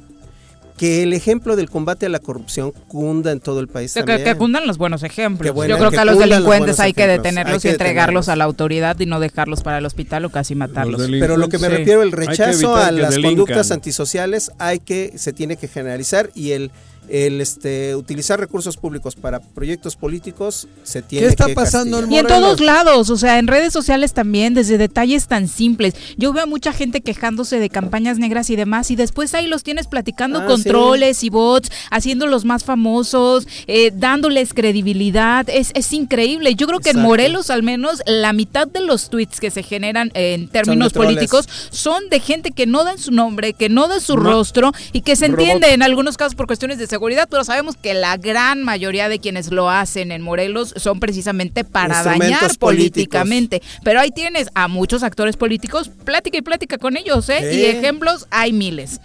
Que 0.76 1.02
el 1.02 1.14
ejemplo 1.14 1.56
del 1.56 1.70
combate 1.70 2.06
a 2.06 2.08
la 2.10 2.18
corrupción 2.18 2.72
cunda 2.88 3.32
en 3.32 3.40
todo 3.40 3.60
el 3.60 3.68
país. 3.68 3.92
también. 3.94 4.22
Que, 4.22 4.34
cundan 4.34 4.66
los 4.66 4.76
buenos 4.76 5.02
ejemplos. 5.02 5.54
Yo 5.54 5.78
creo 5.78 5.90
que, 5.90 5.98
a 5.98 6.04
los 6.04 6.18
delincuentes 6.18 6.78
hay 6.78 6.92
que 6.92 7.06
detenerlos 7.06 7.64
y 7.64 7.68
entregarlos 7.68 8.28
a 8.28 8.36
la 8.36 8.44
autoridad 8.44 8.98
y 9.00 9.06
no 9.06 9.18
dejarlos 9.18 9.62
para 9.62 9.78
el 9.78 9.86
hospital 9.86 10.26
o 10.26 10.30
casi 10.30 10.54
matarlos. 10.54 11.06
Pero 11.08 11.38
lo 11.38 11.48
que 11.48 11.58
me 11.58 11.70
refiero, 11.70 12.02
el 12.02 12.12
rechazo 12.12 12.76
a 12.76 12.90
las 12.90 13.18
conductas 13.18 13.70
antisociales, 13.70 14.52
hay 14.58 14.78
que, 14.78 15.14
se 15.16 15.32
tiene 15.32 15.56
que 15.56 15.68
generalizar 15.68 16.30
y 16.34 16.50
el 16.50 16.70
el 17.10 17.40
este, 17.40 17.96
utilizar 17.96 18.38
recursos 18.38 18.76
públicos 18.76 19.16
para 19.16 19.40
proyectos 19.40 19.96
políticos 19.96 20.68
se 20.84 21.02
tiene 21.02 21.26
¿Qué 21.26 21.30
está 21.30 21.48
pasando 21.48 21.98
en 21.98 22.12
Y 22.12 22.18
en 22.18 22.26
todos 22.26 22.60
lados, 22.60 23.10
o 23.10 23.16
sea, 23.16 23.38
en 23.38 23.48
redes 23.48 23.72
sociales 23.72 24.12
también, 24.12 24.54
desde 24.54 24.78
detalles 24.78 25.26
tan 25.26 25.48
simples. 25.48 25.94
Yo 26.16 26.32
veo 26.32 26.44
a 26.44 26.46
mucha 26.46 26.72
gente 26.72 27.00
quejándose 27.00 27.58
de 27.58 27.68
campañas 27.68 28.18
negras 28.18 28.48
y 28.50 28.56
demás, 28.56 28.90
y 28.90 28.96
después 28.96 29.34
ahí 29.34 29.48
los 29.48 29.64
tienes 29.64 29.88
platicando 29.88 30.40
ah, 30.40 30.46
controles 30.46 31.24
y 31.24 31.30
bots, 31.30 31.70
haciéndolos 31.90 32.44
más 32.44 32.62
famosos, 32.62 33.46
eh, 33.66 33.90
dándoles 33.92 34.54
credibilidad. 34.54 35.48
Es, 35.48 35.72
es 35.74 35.92
increíble. 35.92 36.54
Yo 36.54 36.68
creo 36.68 36.78
que 36.78 36.90
en 36.90 37.00
Morelos, 37.00 37.50
al 37.50 37.64
menos, 37.64 38.02
la 38.06 38.32
mitad 38.32 38.68
de 38.68 38.80
los 38.80 39.10
tweets 39.10 39.40
que 39.40 39.50
se 39.50 39.64
generan 39.64 40.12
en 40.14 40.48
términos 40.48 40.92
políticos 40.92 41.48
son 41.70 42.08
de 42.08 42.20
gente 42.20 42.52
que 42.52 42.66
no 42.66 42.84
dan 42.84 42.98
su 42.98 43.10
nombre, 43.10 43.52
que 43.52 43.68
no 43.68 43.88
da 43.88 43.98
su 43.98 44.16
rostro 44.16 44.72
y 44.92 45.00
que 45.00 45.16
se 45.16 45.26
entiende 45.26 45.72
en 45.72 45.82
algunos 45.82 46.16
casos 46.16 46.36
por 46.36 46.46
cuestiones 46.46 46.78
de 46.78 46.86
seguridad 46.86 46.99
seguridad, 47.00 47.28
pero 47.30 47.44
sabemos 47.44 47.76
que 47.76 47.94
la 47.94 48.18
gran 48.18 48.62
mayoría 48.62 49.08
de 49.08 49.20
quienes 49.20 49.50
lo 49.50 49.70
hacen 49.70 50.12
en 50.12 50.20
Morelos 50.20 50.74
son 50.76 51.00
precisamente 51.00 51.64
para 51.64 52.02
dañar 52.02 52.58
políticamente. 52.58 53.62
Pero 53.82 54.00
ahí 54.00 54.10
tienes 54.10 54.50
a 54.54 54.68
muchos 54.68 55.02
actores 55.02 55.38
políticos, 55.38 55.90
plática 56.04 56.36
y 56.36 56.42
plática 56.42 56.76
con 56.76 56.98
ellos, 56.98 57.30
¿eh? 57.30 57.54
Y 57.54 57.64
ejemplos 57.64 58.26
hay 58.30 58.52
miles. 58.52 59.00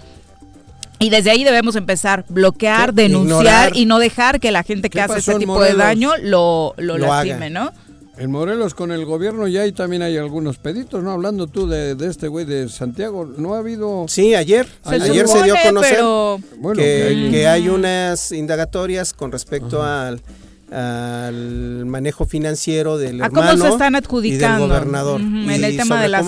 Y 1.00 1.10
desde 1.10 1.32
ahí 1.32 1.46
debemos 1.46 1.78
empezar, 1.78 2.26
bloquear, 2.28 2.94
denunciar 2.94 3.74
y 3.78 3.86
no 3.86 3.98
dejar 3.98 4.42
que 4.42 4.52
la 4.52 4.64
gente 4.64 4.90
que 4.90 5.00
hace 5.00 5.20
ese 5.20 5.36
tipo 5.36 5.62
de 5.62 5.76
daño 5.76 6.12
lo, 6.22 6.74
lo, 6.76 6.98
lastime, 6.98 7.50
¿no? 7.50 7.72
En 8.18 8.32
Morelos 8.32 8.74
con 8.74 8.92
el 8.92 9.06
gobierno 9.06 9.48
ya 9.48 9.62
hay, 9.62 9.72
también 9.74 10.02
hay 10.02 10.18
algunos 10.18 10.58
peditos, 10.58 11.04
¿no? 11.04 11.12
Hablando 11.12 11.48
tú 11.48 11.68
de, 11.68 11.96
este 12.08 12.28
güey 12.28 12.46
de 12.46 12.70
Santiago, 12.70 13.26
¿no 13.26 13.56
ha 13.56 13.60
habido...? 13.60 14.06
Sí, 14.08 14.36
ayer, 14.36 14.68
se 14.88 14.96
ayer 14.96 15.28
se 15.28 15.44
dio 15.44 15.56
a 15.56 15.62
conocer 15.64 16.00
que, 16.76 17.48
hay... 17.48 17.68
unas 17.68 18.32
indagatorias 18.32 19.14
con 19.14 19.32
respecto 19.32 19.84
al 19.84 20.22
al 20.72 21.86
manejo 21.86 22.26
financiero 22.26 22.98
del 22.98 23.22
¿A 23.22 23.28
hermano 23.28 23.52
cómo 23.52 23.64
se 23.64 23.70
están 23.70 23.96
adjudicando? 23.96 24.66
y 24.66 24.70
del 24.70 24.80
gobernador. 24.80 25.22
en 25.22 25.64
el 25.64 25.78
tema 25.78 26.02
de 26.02 26.08
las 26.10 26.26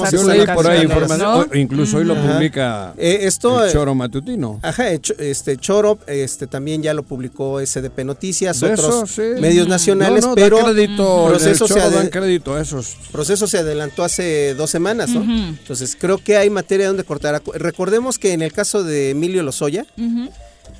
por 0.53 0.67
ahí 0.67 0.83
información, 0.83 1.49
incluso 1.55 1.97
hoy 1.97 2.05
lo 2.05 2.15
publica 2.15 2.93
eh, 2.97 3.19
esto, 3.23 3.63
el 3.65 3.71
Choro 3.71 3.95
Matutino. 3.95 4.59
Ajá, 4.61 4.89
este 4.89 5.57
Choro 5.57 5.97
este 6.07 6.47
también 6.47 6.81
ya 6.81 6.93
lo 6.93 7.03
publicó 7.03 7.59
SDP 7.65 8.03
Noticias, 8.05 8.61
otros 8.63 9.17
medios 9.39 9.67
nacionales, 9.67 10.23
no, 10.23 10.29
no, 10.29 10.35
pero 10.35 10.59
crédito, 10.59 11.25
proceso 11.27 11.67
se 11.67 11.79
dan 11.79 12.09
crédito 12.09 12.55
a 12.55 12.61
esos. 12.61 12.97
proceso 13.11 13.47
se 13.47 13.59
adelantó 13.59 14.03
hace 14.03 14.53
dos 14.55 14.69
semanas, 14.69 15.09
¿no? 15.09 15.21
Entonces 15.21 15.97
creo 15.99 16.17
que 16.17 16.37
hay 16.37 16.49
materia 16.49 16.87
donde 16.87 17.03
cortar. 17.03 17.41
Recordemos 17.55 18.19
que 18.19 18.33
en 18.33 18.41
el 18.41 18.53
caso 18.53 18.83
de 18.83 19.11
Emilio 19.11 19.43
Lozoya, 19.43 19.85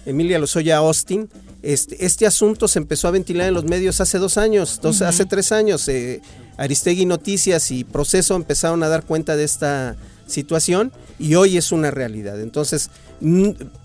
Emilia 0.08 0.40
Lozoya 0.40 0.78
Austin, 0.78 1.30
este, 1.62 2.06
este, 2.06 2.26
asunto 2.26 2.68
se 2.68 2.80
empezó 2.80 3.10
a 3.10 3.12
ventilar 3.12 3.48
en 3.48 3.54
los 3.54 3.66
medios 3.66 4.00
hace 4.00 4.20
dos 4.20 4.38
años, 4.38 4.80
hace 5.02 5.26
tres 5.26 5.52
años. 5.52 5.88
Eh, 5.90 6.22
Aristegui 6.56 7.06
Noticias 7.06 7.72
y 7.72 7.84
Proceso 7.84 8.36
empezaron 8.36 8.82
a 8.84 8.88
dar 8.88 9.04
cuenta 9.04 9.36
de 9.36 9.44
esta 9.44 9.98
situación 10.28 10.92
y 11.20 11.36
hoy 11.36 11.58
es 11.58 11.72
una 11.72 11.92
realidad. 11.92 12.40
Entonces, 12.40 12.90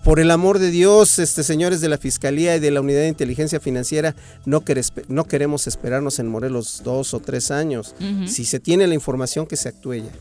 por 0.03 0.19
el 0.19 0.31
amor 0.31 0.59
de 0.59 0.71
Dios, 0.71 1.19
este, 1.19 1.43
señores 1.43 1.81
de 1.81 1.89
la 1.89 1.97
Fiscalía 1.97 2.55
y 2.55 2.59
de 2.59 2.71
la 2.71 2.81
Unidad 2.81 3.01
de 3.01 3.07
Inteligencia 3.09 3.59
Financiera, 3.59 4.15
no, 4.45 4.63
no 5.07 5.25
queremos 5.25 5.67
esperarnos 5.67 6.19
en 6.19 6.27
Morelos 6.27 6.81
dos 6.83 7.13
o 7.13 7.19
tres 7.19 7.51
años. 7.51 7.95
Si 8.27 8.45
se 8.45 8.59
tiene 8.59 8.87
la 8.87 8.93
información, 8.93 9.45
que 9.47 9.57
se 9.57 9.69
actúe 9.69 9.95
ya. 9.95 10.11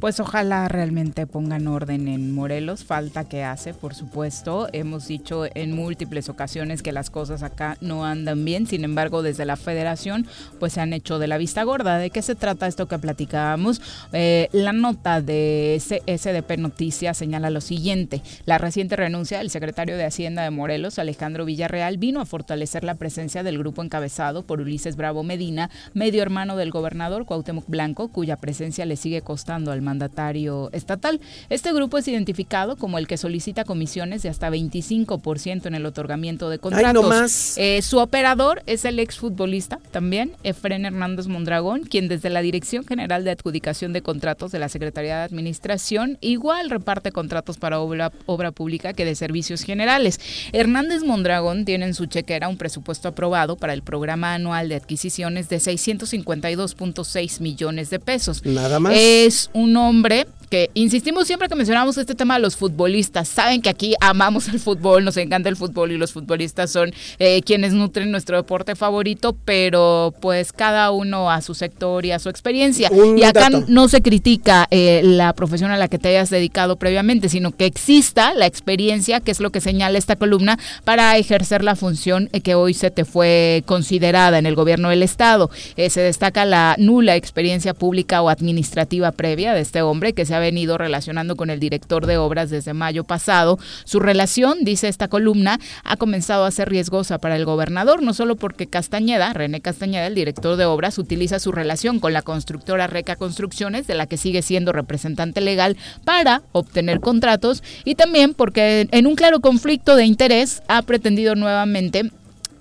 Pues 0.00 0.20
ojalá 0.20 0.68
realmente 0.68 1.26
pongan 1.26 1.66
orden 1.68 2.06
en 2.06 2.34
Morelos, 2.34 2.84
falta 2.84 3.24
que 3.24 3.44
hace, 3.44 3.72
por 3.72 3.94
supuesto. 3.94 4.68
Hemos 4.74 5.08
dicho 5.08 5.44
en 5.54 5.72
múltiples 5.72 6.28
ocasiones 6.28 6.82
que 6.82 6.92
las 6.92 7.08
cosas 7.08 7.42
acá 7.42 7.78
no 7.80 8.04
andan 8.04 8.44
bien, 8.44 8.66
sin 8.66 8.84
embargo, 8.84 9.22
desde 9.22 9.46
la 9.46 9.56
federación 9.56 10.26
pues 10.60 10.74
se 10.74 10.82
han 10.82 10.92
hecho 10.92 11.18
de 11.18 11.28
la 11.28 11.38
vista 11.38 11.62
gorda. 11.62 11.96
¿De 11.96 12.10
qué 12.10 12.20
se 12.20 12.34
trata 12.34 12.66
esto 12.66 12.86
que 12.88 12.98
platicábamos? 12.98 13.80
Eh, 14.12 14.50
la 14.52 14.74
nota 14.74 15.22
de 15.22 15.80
SDP 15.80 16.58
Noticias 16.58 17.16
señala 17.16 17.48
lo 17.48 17.62
siguiente, 17.62 18.20
la 18.44 18.58
reciente 18.58 18.96
renuncia 18.96 19.38
del 19.38 19.48
secretario 19.48 19.96
de 19.96 20.04
Hacienda 20.04 20.42
de 20.42 20.50
Morelos, 20.50 20.98
Alejandro 20.98 21.46
Villarreal, 21.46 21.96
vino 21.96 22.20
a 22.20 22.26
fortalecer 22.26 22.84
la 22.84 22.96
presencia 22.96 23.42
del 23.42 23.56
grupo 23.56 23.82
encabezado 23.82 24.42
por 24.42 24.60
Ulises 24.60 24.96
Bravo 24.96 25.22
Medina, 25.22 25.70
medio 25.94 26.20
hermano 26.20 26.56
del 26.56 26.70
gobernador 26.70 27.24
Cuauhtémoc 27.24 27.66
Blanco, 27.66 28.08
cuya 28.08 28.36
presencia 28.36 28.84
le 28.84 28.96
sigue 28.96 29.22
costando 29.22 29.72
al 29.72 29.85
mandatario 29.86 30.68
estatal. 30.72 31.20
Este 31.48 31.72
grupo 31.72 31.96
es 31.96 32.06
identificado 32.06 32.76
como 32.76 32.98
el 32.98 33.06
que 33.06 33.16
solicita 33.16 33.64
comisiones 33.64 34.22
de 34.22 34.28
hasta 34.28 34.50
25% 34.50 35.66
en 35.66 35.74
el 35.74 35.86
otorgamiento 35.86 36.50
de 36.50 36.58
contratos. 36.58 37.56
Eh, 37.56 37.80
su 37.80 37.98
operador 37.98 38.62
es 38.66 38.84
el 38.84 38.98
exfutbolista 38.98 39.78
también, 39.90 40.32
Efren 40.42 40.84
Hernández 40.84 41.28
Mondragón, 41.28 41.84
quien 41.84 42.08
desde 42.08 42.28
la 42.28 42.42
Dirección 42.42 42.84
General 42.84 43.24
de 43.24 43.30
Adjudicación 43.30 43.92
de 43.92 44.02
Contratos 44.02 44.52
de 44.52 44.58
la 44.58 44.68
Secretaría 44.68 45.18
de 45.18 45.22
Administración 45.22 46.18
igual 46.20 46.70
reparte 46.70 47.12
contratos 47.12 47.56
para 47.56 47.80
obra, 47.80 48.12
obra 48.26 48.50
pública 48.52 48.92
que 48.92 49.04
de 49.04 49.14
servicios 49.14 49.62
generales. 49.62 50.20
Hernández 50.52 51.02
Mondragón 51.04 51.64
tiene 51.64 51.86
en 51.86 51.94
su 51.94 52.06
chequera 52.06 52.48
un 52.48 52.56
presupuesto 52.56 53.08
aprobado 53.08 53.56
para 53.56 53.72
el 53.72 53.82
programa 53.82 54.34
anual 54.34 54.68
de 54.68 54.76
adquisiciones 54.76 55.48
de 55.48 55.58
652.6 55.58 57.40
millones 57.40 57.90
de 57.90 57.98
pesos. 57.98 58.44
Nada 58.44 58.80
más. 58.80 58.94
Es 58.96 59.50
un 59.52 59.75
hombre 59.76 60.26
que 60.48 60.70
insistimos 60.74 61.26
siempre 61.26 61.48
que 61.48 61.54
mencionamos 61.54 61.98
este 61.98 62.14
tema 62.14 62.34
de 62.34 62.40
los 62.40 62.56
futbolistas. 62.56 63.28
Saben 63.28 63.62
que 63.62 63.68
aquí 63.68 63.94
amamos 64.00 64.48
el 64.48 64.60
fútbol, 64.60 65.04
nos 65.04 65.16
encanta 65.16 65.48
el 65.48 65.56
fútbol 65.56 65.92
y 65.92 65.98
los 65.98 66.12
futbolistas 66.12 66.70
son 66.70 66.92
eh, 67.18 67.42
quienes 67.42 67.72
nutren 67.72 68.10
nuestro 68.10 68.36
deporte 68.36 68.76
favorito, 68.76 69.36
pero 69.44 70.14
pues 70.20 70.52
cada 70.52 70.90
uno 70.90 71.30
a 71.30 71.42
su 71.42 71.54
sector 71.54 72.04
y 72.06 72.12
a 72.12 72.18
su 72.18 72.28
experiencia. 72.28 72.90
y 73.16 73.22
acá 73.24 73.50
no 73.50 73.88
se 73.88 74.02
critica 74.02 74.66
eh, 74.70 75.00
la 75.04 75.32
profesión 75.32 75.70
a 75.70 75.76
la 75.76 75.88
que 75.88 75.98
te 75.98 76.08
hayas 76.08 76.30
dedicado 76.30 76.76
previamente, 76.76 77.28
sino 77.28 77.52
que 77.52 77.66
exista 77.66 78.34
la 78.34 78.46
experiencia, 78.46 79.20
que 79.20 79.30
es 79.30 79.40
lo 79.40 79.50
que 79.50 79.60
señala 79.60 79.98
esta 79.98 80.16
columna, 80.16 80.58
para 80.84 81.16
ejercer 81.16 81.64
la 81.64 81.76
función 81.76 82.28
eh, 82.32 82.40
que 82.40 82.54
hoy 82.54 82.74
se 82.74 82.90
te 82.90 83.04
fue 83.04 83.62
considerada 83.66 84.38
en 84.38 84.46
el 84.46 84.54
gobierno 84.54 84.90
del 84.90 85.02
Estado. 85.02 85.50
se 85.76 86.00
destaca 86.00 86.44
la 86.44 86.76
nula 86.78 87.16
experiencia 87.16 87.74
pública 87.74 88.22
o 88.22 88.28
administrativa 88.28 89.12
previa 89.12 89.54
de 89.54 89.60
este 89.60 89.82
hombre 89.82 90.12
que 90.12 90.24
se 90.24 90.35
ha 90.36 90.40
venido 90.40 90.78
relacionando 90.78 91.36
con 91.36 91.50
el 91.50 91.60
director 91.60 92.06
de 92.06 92.18
obras 92.18 92.50
desde 92.50 92.74
mayo 92.74 93.04
pasado. 93.04 93.58
Su 93.84 94.00
relación, 94.00 94.58
dice 94.62 94.88
esta 94.88 95.08
columna, 95.08 95.58
ha 95.84 95.96
comenzado 95.96 96.44
a 96.44 96.50
ser 96.50 96.68
riesgosa 96.68 97.18
para 97.18 97.36
el 97.36 97.44
gobernador, 97.44 98.02
no 98.02 98.14
solo 98.14 98.36
porque 98.36 98.66
Castañeda, 98.66 99.32
René 99.32 99.60
Castañeda, 99.60 100.06
el 100.06 100.14
director 100.14 100.56
de 100.56 100.64
obras, 100.64 100.98
utiliza 100.98 101.38
su 101.38 101.52
relación 101.52 102.00
con 102.00 102.12
la 102.12 102.22
constructora 102.22 102.86
Reca 102.86 103.16
Construcciones, 103.16 103.86
de 103.86 103.94
la 103.94 104.06
que 104.06 104.16
sigue 104.16 104.42
siendo 104.42 104.72
representante 104.72 105.40
legal, 105.40 105.76
para 106.04 106.42
obtener 106.52 107.00
contratos, 107.00 107.62
y 107.84 107.94
también 107.94 108.34
porque 108.34 108.88
en 108.90 109.06
un 109.06 109.16
claro 109.16 109.40
conflicto 109.40 109.96
de 109.96 110.04
interés 110.04 110.62
ha 110.68 110.82
pretendido 110.82 111.34
nuevamente 111.34 112.10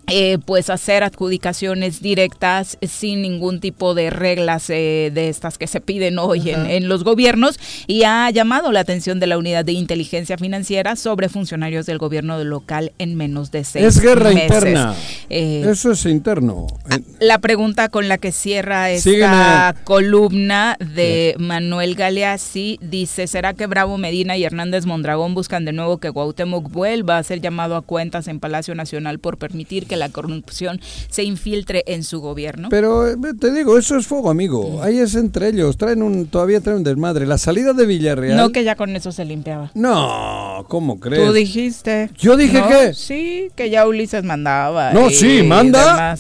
eh, 0.07 0.38
pues 0.45 0.69
hacer 0.69 1.03
adjudicaciones 1.03 2.01
directas 2.01 2.77
sin 2.81 3.24
ningún 3.24 3.59
tipo 3.59 3.95
de 3.95 4.12
reglas 4.12 4.69
eh, 4.69 5.12
de 5.13 5.29
estas 5.29 5.57
que 5.57 5.65
se 5.65 5.81
piden 5.81 6.19
hoy 6.19 6.51
en, 6.51 6.88
los 6.88 7.03
gobiernos 7.03 7.59
y 7.88 8.03
ha 8.03 8.29
llamado 8.29 8.71
la 8.71 8.81
atención 8.81 9.19
de 9.19 9.25
la 9.25 9.38
unidad 9.38 9.65
de 9.65 9.71
inteligencia 9.71 10.38
financiera 10.38 10.95
sobre 10.95 11.27
funcionarios 11.27 11.88
del 11.88 11.97
gobierno 11.97 12.43
local 12.43 12.91
en 13.00 13.15
menos 13.15 13.50
de 13.50 13.63
seis 13.63 13.85
Es 13.85 14.00
guerra 14.00 14.31
interna. 14.31 14.93
Eh, 15.29 15.65
Eso 15.67 15.91
es 15.91 16.05
interno. 16.05 16.67
Ah, 16.88 17.00
la 17.19 17.39
pregunta 17.39 17.89
con 17.89 18.07
la 18.07 18.19
que 18.19 18.31
cierra 18.31 18.91
esta 18.91 19.75
columna 19.85 20.77
de 20.79 21.35
Manuel 21.39 21.95
Galeazzi 21.95 22.77
dice, 22.79 23.25
¿será 23.25 23.53
que 23.53 23.65
Bravo 23.65 23.97
Medina 23.97 24.38
y 24.38 24.43
Hernández 24.43 24.85
Mondragón 24.85 25.33
buscan 25.33 25.65
de 25.65 25.74
nuevo 25.74 25.97
que 25.97 26.09
Guautemoc 26.09 26.69
vuelva 26.69 27.17
a 27.17 27.24
ser 27.24 27.41
llamado 27.41 27.75
a 27.75 27.81
cuentas 27.81 28.27
en 28.27 28.39
Palacio 28.39 28.75
Nacional 28.75 29.17
por 29.17 29.38
permitir 29.38 29.88
que 29.88 29.94
la 29.95 30.09
corrupción 30.09 30.79
se 31.09 31.23
infiltre 31.23 31.83
en 31.87 32.03
su 32.03 32.19
gobierno. 32.21 32.69
Pero 32.69 33.07
eh, 33.07 33.15
te 33.39 33.51
digo, 33.51 33.77
eso 33.77 33.97
es 33.97 34.07
fuego, 34.07 34.29
amigo. 34.29 34.81
Ahí 34.83 34.99
es 34.99 35.15
entre 35.15 35.49
ellos. 35.49 35.77
Traen 35.77 36.01
un, 36.01 36.27
todavía 36.27 36.61
traen 36.61 36.77
un 36.79 36.83
desmadre. 36.83 37.25
La 37.25 37.37
salida 37.37 37.73
de 37.73 37.85
Villarreal. 37.85 38.37
No, 38.37 38.51
que 38.51 38.63
ya 38.63 38.75
con 38.75 38.95
eso 38.95 39.11
se 39.11 39.25
limpiaba. 39.25 39.71
No, 39.73 40.65
¿cómo 40.67 40.99
crees? 40.99 41.25
Tú 41.25 41.33
dijiste. 41.33 42.09
¿Yo 42.17 42.37
dije 42.37 42.61
que 42.67 42.93
Sí, 42.93 43.49
que 43.55 43.69
ya 43.69 43.87
Ulises 43.87 44.23
mandaba. 44.23 44.91
No, 44.93 45.09
sí, 45.09 45.43
manda. 45.43 46.15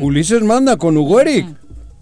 Ulises 0.00 0.42
manda 0.42 0.76
con 0.76 0.96
Hugo 0.96 1.20
Eric. 1.20 1.46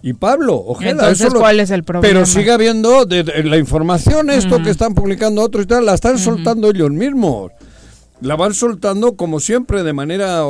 y 0.03 0.13
Pablo 0.13 0.57
Ojeda. 0.57 0.91
Entonces, 0.91 1.33
¿cuál 1.33 1.61
es 1.61 1.71
el 1.71 1.83
problema? 1.83 2.07
Pero 2.13 2.27
sigue 2.27 2.53
habiendo 2.53 3.07
la 3.07 3.57
información, 3.57 4.29
esto 4.31 4.63
que 4.63 4.71
están 4.71 4.95
publicando 4.95 5.41
otros 5.43 5.65
y 5.65 5.67
tal, 5.67 5.87
la 5.87 5.95
están 5.95 6.19
soltando 6.19 6.71
ellos 6.71 6.91
mismos. 6.91 7.53
La 8.21 8.37
van 8.37 8.55
soltando 8.55 9.17
como 9.17 9.41
siempre 9.41 9.83
de 9.83 9.93
manera 9.93 10.45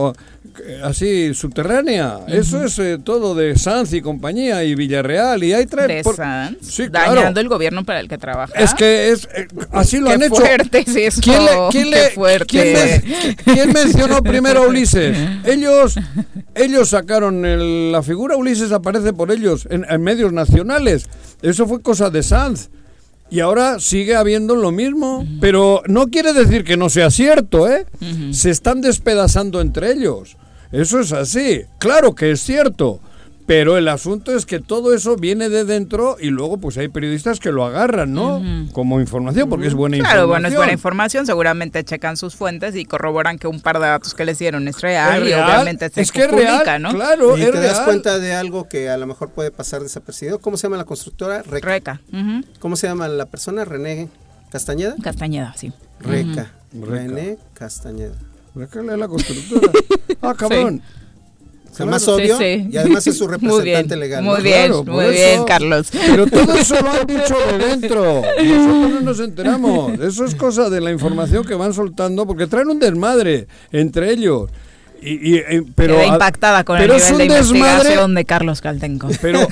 así 0.82 1.34
subterránea. 1.34 2.20
Eso 2.28 2.64
es 2.64 2.78
eh, 2.78 2.98
todo 3.02 3.34
de 3.34 3.56
Sanz 3.58 3.92
y 3.92 4.02
compañía 4.02 4.62
y 4.64 4.74
Villarreal 4.74 5.42
y 5.42 5.52
hay 5.52 5.66
tres. 5.66 6.04
De 6.04 6.14
Sanz, 6.14 6.58
sí, 6.60 6.88
dañando 6.88 7.40
el 7.40 7.48
gobierno 7.48 7.84
para 7.84 8.00
el 8.00 8.08
que 8.08 8.18
trabaja. 8.18 8.52
Es 8.54 8.74
que 8.74 9.10
es 9.10 9.28
eh, 9.34 9.48
así 9.72 9.98
lo 9.98 10.10
han 10.10 10.22
hecho. 10.22 10.36
Fuerte, 10.36 10.84
sí, 10.86 11.02
eso. 11.02 11.20
¿Quién, 11.22 11.40
quién, 11.70 11.90
le, 11.90 12.10
fuerte. 12.10 13.36
¿quién, 13.44 13.72
mencionó 13.72 14.22
primero 14.22 14.64
a 14.64 14.66
Ulises? 14.68 15.16
Ellos, 15.44 15.94
ellos 16.54 16.88
sacaron 16.90 17.92
la 17.92 18.02
figura 18.02 18.36
Ulises 18.36 18.72
aparece 18.72 19.12
por 19.12 19.30
ellos 19.30 19.66
en, 19.70 19.86
en 19.88 20.02
medios 20.02 20.32
nacionales. 20.32 21.06
Eso 21.42 21.66
fue 21.66 21.82
cosa 21.82 22.10
de 22.10 22.22
Sanz. 22.22 22.68
Y 23.30 23.40
ahora 23.40 23.80
sigue 23.80 24.14
habiendo 24.14 24.54
lo 24.54 24.70
mismo, 24.70 25.26
pero 25.40 25.82
no 25.86 26.08
quiere 26.08 26.32
decir 26.32 26.62
que 26.62 26.76
no 26.76 26.88
sea 26.88 27.10
cierto, 27.10 27.68
¿eh? 27.68 27.86
Se 28.30 28.50
están 28.50 28.80
despedazando 28.80 29.60
entre 29.60 29.92
ellos. 29.92 30.36
Eso 30.70 31.00
es 31.00 31.12
así. 31.12 31.62
Claro 31.78 32.14
que 32.14 32.32
es 32.32 32.40
cierto. 32.40 33.00
Pero 33.46 33.76
el 33.76 33.88
asunto 33.88 34.34
es 34.34 34.46
que 34.46 34.58
todo 34.58 34.94
eso 34.94 35.16
viene 35.16 35.50
de 35.50 35.64
dentro 35.64 36.16
y 36.18 36.30
luego 36.30 36.56
pues 36.56 36.78
hay 36.78 36.88
periodistas 36.88 37.40
que 37.40 37.52
lo 37.52 37.66
agarran, 37.66 38.14
¿no? 38.14 38.42
Como 38.72 39.00
información, 39.00 39.50
porque 39.50 39.66
es 39.66 39.74
buena 39.74 39.96
información. 39.96 40.16
Claro, 40.16 40.28
bueno, 40.28 40.48
es 40.48 40.56
buena 40.56 40.72
información. 40.72 41.26
Seguramente 41.26 41.84
checan 41.84 42.16
sus 42.16 42.36
fuentes 42.36 42.74
y 42.74 42.86
corroboran 42.86 43.38
que 43.38 43.46
un 43.46 43.60
par 43.60 43.80
de 43.80 43.86
datos 43.86 44.14
que 44.14 44.24
les 44.24 44.38
dieron 44.38 44.66
es 44.66 44.80
real, 44.80 45.28
y 45.28 45.32
obviamente 45.34 45.90
se 45.90 46.00
es 46.00 46.10
que 46.10 46.26
publica, 46.26 46.78
¿no? 46.78 46.90
Claro, 46.90 47.36
y 47.36 47.42
te 47.42 47.60
das 47.60 47.80
cuenta 47.80 48.18
de 48.18 48.34
algo 48.34 48.66
que 48.66 48.88
a 48.88 48.96
lo 48.96 49.06
mejor 49.06 49.30
puede 49.30 49.50
pasar 49.50 49.82
desapercibido. 49.82 50.38
¿Cómo 50.38 50.56
se 50.56 50.62
llama 50.62 50.78
la 50.78 50.84
constructora? 50.84 51.42
Reca. 51.42 51.68
Reca. 51.68 52.00
¿Cómo 52.60 52.76
se 52.76 52.86
llama 52.86 53.08
la 53.08 53.26
persona? 53.26 53.66
René 53.66 54.08
Castañeda. 54.50 54.94
Castañeda, 55.02 55.54
sí. 55.56 55.72
Reca. 56.00 56.50
René 56.72 57.36
Castañeda. 57.52 58.16
Reca 58.54 58.80
es 58.80 58.98
la 58.98 59.08
constructora. 59.08 59.72
ah, 60.22 60.34
cabrón 60.34 60.80
más 61.80 62.06
obvio 62.08 62.40
y 62.40 62.76
además 62.76 63.06
es 63.06 63.18
su 63.18 63.26
representante 63.28 63.96
legal. 63.96 64.22
Muy 64.22 64.42
bien, 64.42 64.72
muy 64.86 65.10
bien, 65.10 65.44
Carlos. 65.44 65.88
Pero 65.92 66.26
todo 66.26 66.54
eso 66.58 66.76
lo 66.80 66.92
han 66.92 67.06
dicho 67.06 67.36
de 67.50 67.58
dentro. 67.58 68.22
Nosotros 68.22 68.90
no 68.90 69.00
nos 69.00 69.20
enteramos. 69.20 69.98
Eso 70.00 70.24
es 70.24 70.34
cosa 70.34 70.70
de 70.70 70.80
la 70.80 70.90
información 70.90 71.44
que 71.44 71.54
van 71.54 71.74
soltando 71.74 72.26
porque 72.26 72.46
traen 72.46 72.68
un 72.68 72.78
desmadre 72.78 73.46
entre 73.72 74.12
ellos. 74.12 74.50
Y, 75.06 75.60
pero, 75.74 76.02
impactada 76.02 76.64
con 76.64 76.80
el 76.80 76.88
nivel 76.90 77.18
de 77.18 77.24
investigación 77.26 78.14
de 78.14 78.24
Carlos 78.24 78.62
Caltenco. 78.62 79.08
Pero, 79.20 79.40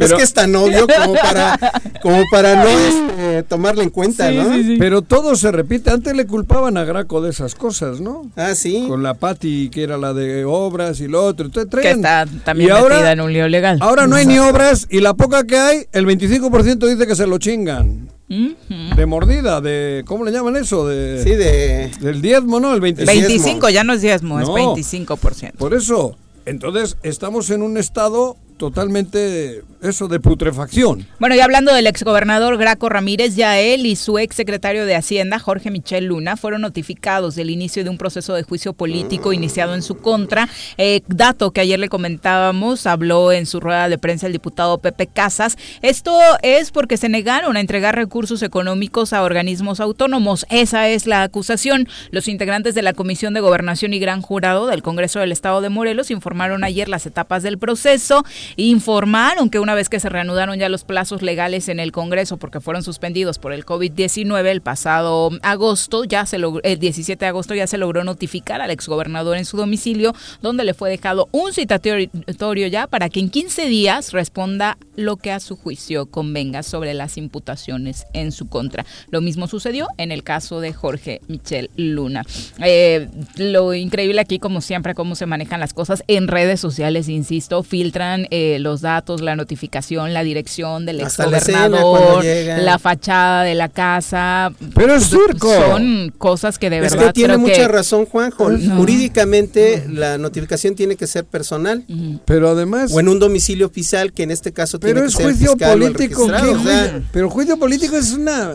es 0.00 0.12
que 0.12 0.22
es 0.22 0.34
tan 0.34 0.54
obvio 0.54 0.86
como 0.86 1.14
para, 1.14 1.58
como 2.02 2.22
para 2.30 2.56
no 2.56 2.68
este, 2.68 3.42
tomarlo 3.44 3.82
en 3.82 3.88
cuenta, 3.88 4.30
¿no? 4.30 4.50
Pero 4.78 5.00
todo 5.00 5.34
se 5.36 5.50
repite. 5.50 5.90
Antes 5.90 6.14
le 6.14 6.26
culpaban 6.26 6.76
a 6.76 6.84
Graco 6.84 7.22
de 7.22 7.30
esas 7.30 7.54
cosas, 7.54 8.00
¿no? 8.00 8.30
Ah, 8.36 8.54
sí. 8.54 8.84
Con 8.86 9.02
la 9.02 9.14
Pati, 9.14 9.70
que 9.70 9.82
era 9.82 9.96
la 9.96 10.12
de 10.12 10.44
obras 10.44 11.00
y 11.00 11.08
lo 11.08 11.24
otro. 11.24 11.50
que 11.50 11.90
está 11.90 12.26
también 12.44 12.72
metida 12.74 13.12
en 13.12 13.20
un 13.20 13.32
lío 13.32 13.48
legal. 13.48 13.78
Ahora 13.80 14.06
no 14.06 14.16
hay 14.16 14.26
ni 14.26 14.38
obras 14.38 14.86
y 14.90 15.00
la 15.00 15.14
poca 15.14 15.44
que 15.44 15.56
hay, 15.56 15.86
el 15.92 16.06
25% 16.06 16.86
dice 16.86 17.06
que 17.06 17.16
se 17.16 17.26
lo 17.26 17.38
chingan. 17.38 18.15
De 18.28 19.06
mordida, 19.06 19.60
de 19.60 20.02
¿cómo 20.06 20.24
le 20.24 20.32
llaman 20.32 20.56
eso? 20.56 20.86
De, 20.86 21.22
sí, 21.22 21.30
de 21.30 21.92
del 22.00 22.20
diezmo, 22.20 22.58
¿no? 22.58 22.74
El 22.74 22.80
25. 22.80 23.20
25 23.28 23.68
ya 23.70 23.84
no 23.84 23.92
es 23.92 24.02
diezmo, 24.02 24.40
es 24.40 24.48
25%. 24.48 25.52
Por 25.52 25.74
eso, 25.74 26.16
entonces 26.44 26.96
estamos 27.02 27.50
en 27.50 27.62
un 27.62 27.76
estado 27.76 28.36
totalmente 28.56 29.62
eso 29.86 30.08
de 30.08 30.20
putrefacción. 30.20 31.06
Bueno, 31.18 31.34
y 31.34 31.40
hablando 31.40 31.72
del 31.72 31.86
exgobernador 31.86 32.58
Graco 32.58 32.88
Ramírez, 32.88 33.36
ya 33.36 33.58
él 33.58 33.86
y 33.86 33.96
su 33.96 34.18
exsecretario 34.18 34.86
de 34.86 34.94
Hacienda, 34.94 35.38
Jorge 35.38 35.70
Michel 35.70 36.06
Luna, 36.06 36.36
fueron 36.36 36.62
notificados 36.62 37.34
del 37.34 37.50
inicio 37.50 37.84
de 37.84 37.90
un 37.90 37.98
proceso 37.98 38.34
de 38.34 38.42
juicio 38.42 38.72
político 38.72 39.32
iniciado 39.32 39.74
en 39.74 39.82
su 39.82 39.96
contra. 39.96 40.48
Eh, 40.78 41.02
dato 41.08 41.50
que 41.50 41.60
ayer 41.60 41.78
le 41.78 41.88
comentábamos, 41.88 42.86
habló 42.86 43.32
en 43.32 43.46
su 43.46 43.60
rueda 43.60 43.88
de 43.88 43.98
prensa 43.98 44.26
el 44.26 44.32
diputado 44.32 44.78
Pepe 44.78 45.06
Casas. 45.06 45.56
Esto 45.82 46.18
es 46.42 46.70
porque 46.70 46.96
se 46.96 47.08
negaron 47.08 47.56
a 47.56 47.60
entregar 47.60 47.94
recursos 47.94 48.42
económicos 48.42 49.12
a 49.12 49.22
organismos 49.22 49.80
autónomos. 49.80 50.46
Esa 50.50 50.88
es 50.88 51.06
la 51.06 51.22
acusación. 51.22 51.88
Los 52.10 52.28
integrantes 52.28 52.74
de 52.74 52.82
la 52.82 52.92
Comisión 52.92 53.34
de 53.34 53.40
Gobernación 53.40 53.94
y 53.94 53.98
Gran 53.98 54.22
Jurado 54.22 54.66
del 54.66 54.82
Congreso 54.82 55.20
del 55.20 55.32
Estado 55.32 55.60
de 55.60 55.68
Morelos 55.68 56.10
informaron 56.10 56.64
ayer 56.64 56.88
las 56.88 57.06
etapas 57.06 57.42
del 57.42 57.58
proceso 57.58 58.24
informaron 58.56 59.50
que 59.50 59.58
una 59.58 59.74
vez 59.76 59.88
que 59.88 60.00
se 60.00 60.08
reanudaron 60.08 60.58
ya 60.58 60.68
los 60.68 60.84
plazos 60.84 61.22
legales 61.22 61.68
en 61.68 61.78
el 61.78 61.92
Congreso 61.92 62.36
porque 62.36 62.60
fueron 62.60 62.82
suspendidos 62.82 63.38
por 63.38 63.52
el 63.52 63.64
COVID-19 63.64 64.46
el 64.46 64.60
pasado 64.60 65.30
agosto, 65.42 66.04
ya 66.04 66.26
se 66.26 66.38
logró, 66.38 66.60
el 66.64 66.78
17 66.78 67.24
de 67.24 67.28
agosto 67.28 67.54
ya 67.54 67.66
se 67.66 67.78
logró 67.78 68.02
notificar 68.04 68.60
al 68.60 68.70
exgobernador 68.70 69.36
en 69.36 69.44
su 69.44 69.56
domicilio, 69.56 70.14
donde 70.42 70.64
le 70.64 70.74
fue 70.74 70.90
dejado 70.90 71.28
un 71.32 71.52
citatorio 71.52 72.66
ya 72.66 72.86
para 72.86 73.08
que 73.08 73.20
en 73.20 73.30
15 73.30 73.66
días 73.66 74.12
responda 74.12 74.78
lo 74.96 75.16
que 75.16 75.30
a 75.30 75.40
su 75.40 75.56
juicio 75.56 76.06
convenga 76.06 76.62
sobre 76.62 76.94
las 76.94 77.16
imputaciones 77.16 78.06
en 78.12 78.32
su 78.32 78.48
contra. 78.48 78.84
Lo 79.10 79.20
mismo 79.20 79.46
sucedió 79.46 79.88
en 79.98 80.10
el 80.10 80.22
caso 80.22 80.60
de 80.60 80.72
Jorge 80.72 81.20
Michel 81.28 81.70
Luna. 81.76 82.24
Eh, 82.64 83.08
lo 83.36 83.74
increíble 83.74 84.20
aquí, 84.20 84.38
como 84.38 84.60
siempre, 84.60 84.94
cómo 84.94 85.14
se 85.14 85.26
manejan 85.26 85.60
las 85.60 85.74
cosas 85.74 86.02
en 86.08 86.28
redes 86.28 86.60
sociales, 86.60 87.08
insisto, 87.08 87.62
filtran 87.62 88.26
eh, 88.30 88.58
los 88.60 88.80
datos, 88.80 89.20
la 89.20 89.36
notificación, 89.36 89.65
la 90.14 90.22
dirección 90.22 90.86
del 90.86 91.00
exgobernador, 91.00 92.24
la, 92.24 92.58
la 92.58 92.78
fachada 92.78 93.42
de 93.42 93.54
la 93.54 93.68
casa. 93.68 94.52
Pero 94.74 94.94
es 94.94 95.08
circo. 95.10 95.52
Son 95.52 96.12
cosas 96.18 96.58
que 96.58 96.70
de 96.70 96.80
verdad. 96.80 97.00
Es 97.00 97.06
que 97.06 97.12
tiene 97.12 97.36
mucha 97.38 97.68
razón, 97.68 98.06
Juanjo. 98.06 98.50
Jurídicamente, 98.76 99.84
la 99.88 100.18
notificación 100.18 100.74
tiene 100.74 100.96
que 100.96 101.06
ser 101.06 101.24
personal. 101.24 101.84
Pero 102.24 102.48
además. 102.50 102.92
O 102.94 103.00
en 103.00 103.08
un 103.08 103.18
domicilio 103.18 103.66
oficial, 103.66 104.12
que 104.12 104.22
en 104.22 104.30
este 104.30 104.52
caso 104.52 104.78
pero 104.80 104.94
tiene 104.94 105.08
es 105.08 105.16
que 105.16 105.22
ser 105.22 105.32
juicio 105.32 105.50
fiscal 105.52 105.82
o 105.82 105.86
el 105.86 105.92
político. 105.92 106.26
¿qué 106.26 106.32
registrado, 106.32 106.60
o 106.60 106.64
sea, 106.64 106.80
juicio? 106.82 107.02
pero 107.12 107.30
juicio 107.30 107.58
político 107.58 107.96
es 107.96 108.12
una. 108.12 108.54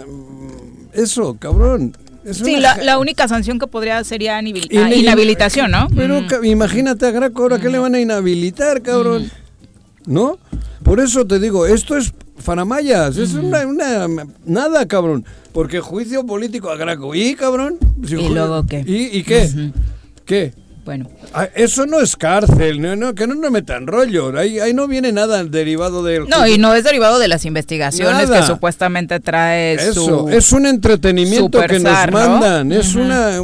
Eso, 0.93 1.35
cabrón. 1.39 1.95
Es 2.23 2.37
Sí, 2.37 2.55
una 2.55 2.75
la, 2.77 2.83
la 2.83 2.99
única 2.99 3.27
sanción 3.27 3.57
que 3.57 3.65
podría 3.67 4.03
sería 4.03 4.37
ah, 4.37 4.41
inhabilitación, 4.41 5.71
¿no? 5.71 5.87
Pero 5.95 6.21
Mm. 6.21 6.45
imagínate 6.45 7.05
a 7.07 7.11
Graco 7.11 7.41
ahora 7.41 7.59
que 7.59 7.69
le 7.69 7.79
van 7.79 7.95
a 7.95 7.99
inhabilitar, 7.99 8.81
cabrón. 8.81 9.31
¿No? 10.05 10.37
Por 10.83 10.99
eso 10.99 11.25
te 11.25 11.39
digo, 11.39 11.65
esto 11.65 11.95
es 11.97 12.13
faramayas, 12.37 13.17
es 13.17 13.33
una, 13.33 13.65
una- 13.67 14.07
nada, 14.45 14.87
cabrón. 14.87 15.25
Porque 15.53 15.79
juicio 15.79 16.25
político 16.25 16.69
a 16.69 16.75
Graco. 16.77 17.13
¿Y, 17.13 17.35
cabrón? 17.35 17.77
Si 18.07 18.15
¿Y 18.15 18.29
luego 18.29 18.65
qué? 18.65 18.83
¿Y, 18.85 19.17
y 19.19 19.23
qué? 19.23 19.71
¿Qué? 20.25 20.53
Bueno, 20.83 21.07
Ah, 21.33 21.47
Eso 21.53 21.85
no 21.85 21.99
es 22.01 22.15
cárcel, 22.15 22.81
no, 22.81 22.95
no, 22.95 23.13
que 23.13 23.27
no 23.27 23.35
nos 23.35 23.51
metan 23.51 23.85
rollo. 23.85 24.35
Ahí, 24.37 24.59
ahí 24.59 24.73
no 24.73 24.87
viene 24.87 25.11
nada 25.11 25.43
derivado 25.43 26.03
del. 26.03 26.27
no, 26.27 26.47
y 26.47 26.57
no 26.57 26.73
es 26.73 26.83
derivado 26.83 27.19
de 27.19 27.27
las 27.27 27.45
investigaciones 27.45 28.27
Nada. 28.29 28.39
que 28.41 28.47
supuestamente 28.47 29.19
trae 29.19 29.75
Eso, 29.75 29.93
su... 30.23 30.29
es 30.29 30.51
un 30.51 30.65
entretenimiento 30.65 31.61
que 31.61 31.79
nos 31.79 32.11
mandan. 32.11 32.71
Es 32.71 32.95
una. 32.95 33.39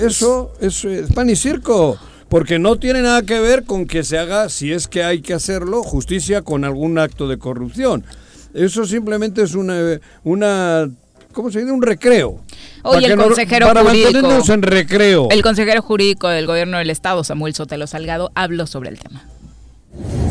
Eso, 0.00 0.52
eso 0.60 0.88
es 0.88 1.12
pan 1.12 1.28
y 1.28 1.36
circo. 1.36 1.98
Porque 2.30 2.58
no 2.58 2.76
tiene 2.76 3.02
nada 3.02 3.22
que 3.22 3.38
ver 3.40 3.64
con 3.64 3.86
que 3.86 4.04
se 4.04 4.16
haga, 4.18 4.48
si 4.48 4.72
es 4.72 4.86
que 4.88 5.02
hay 5.04 5.20
que 5.20 5.34
hacerlo, 5.34 5.82
justicia 5.82 6.42
con 6.42 6.64
algún 6.64 6.96
acto 6.98 7.28
de 7.28 7.38
corrupción. 7.38 8.04
Eso 8.54 8.86
simplemente 8.86 9.42
es 9.42 9.54
una. 9.54 9.98
una 10.24 10.88
¿Cómo 11.32 11.50
se 11.52 11.60
dice? 11.60 11.70
Un 11.70 11.82
recreo. 11.82 12.40
Oye, 12.82 13.06
el 13.06 13.12
que 13.12 13.16
no- 13.16 13.24
consejero 13.24 13.66
Para 13.66 13.82
jurídico. 13.82 14.12
mantenernos 14.12 14.48
en 14.48 14.62
recreo. 14.62 15.28
El 15.30 15.42
consejero 15.42 15.82
jurídico 15.82 16.28
del 16.28 16.46
gobierno 16.46 16.78
del 16.78 16.90
estado, 16.90 17.22
Samuel 17.22 17.54
Sotelo 17.54 17.86
Salgado, 17.86 18.32
habló 18.34 18.66
sobre 18.66 18.88
el 18.90 18.98
tema. 18.98 19.24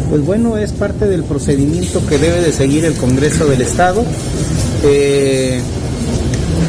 Pues 0.09 0.21
bueno, 0.25 0.57
es 0.57 0.71
parte 0.71 1.05
del 1.07 1.23
procedimiento 1.23 2.05
que 2.07 2.17
debe 2.17 2.41
de 2.41 2.51
seguir 2.51 2.83
el 2.85 2.95
Congreso 2.95 3.45
del 3.45 3.61
Estado. 3.61 4.03
Eh, 4.83 5.61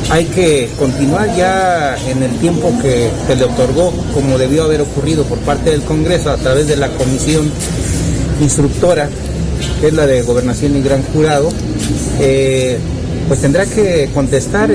hay 0.08 0.24
que 0.26 0.68
continuar 0.78 1.34
ya 1.36 1.96
en 2.08 2.22
el 2.22 2.30
tiempo 2.38 2.72
que 2.82 3.10
se 3.26 3.36
le 3.36 3.44
otorgó, 3.44 3.92
como 4.14 4.38
debió 4.38 4.64
haber 4.64 4.80
ocurrido 4.80 5.24
por 5.24 5.38
parte 5.38 5.70
del 5.70 5.82
Congreso 5.82 6.30
a 6.30 6.36
través 6.36 6.66
de 6.66 6.76
la 6.76 6.88
comisión 6.88 7.50
instructora, 8.40 9.08
que 9.80 9.88
es 9.88 9.92
la 9.92 10.06
de 10.06 10.22
Gobernación 10.22 10.76
y 10.76 10.82
Gran 10.82 11.02
Jurado. 11.02 11.48
Eh, 12.20 12.78
pues 13.28 13.40
tendrá 13.40 13.66
que 13.66 14.10
contestar 14.12 14.70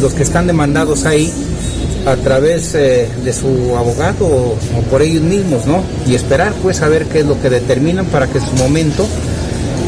los 0.00 0.14
que 0.14 0.22
están 0.22 0.46
demandados 0.46 1.04
ahí 1.04 1.32
a 2.06 2.16
través 2.16 2.74
eh, 2.74 3.08
de 3.24 3.32
su 3.32 3.76
abogado 3.76 4.26
o, 4.26 4.56
o 4.78 4.82
por 4.90 5.02
ellos 5.02 5.22
mismos, 5.22 5.66
¿no? 5.66 5.82
Y 6.06 6.14
esperar 6.14 6.52
pues 6.62 6.80
a 6.82 6.88
ver 6.88 7.04
qué 7.06 7.20
es 7.20 7.26
lo 7.26 7.40
que 7.40 7.50
determinan 7.50 8.06
para 8.06 8.26
que 8.26 8.38
en 8.38 8.46
su 8.46 8.54
momento 8.56 9.06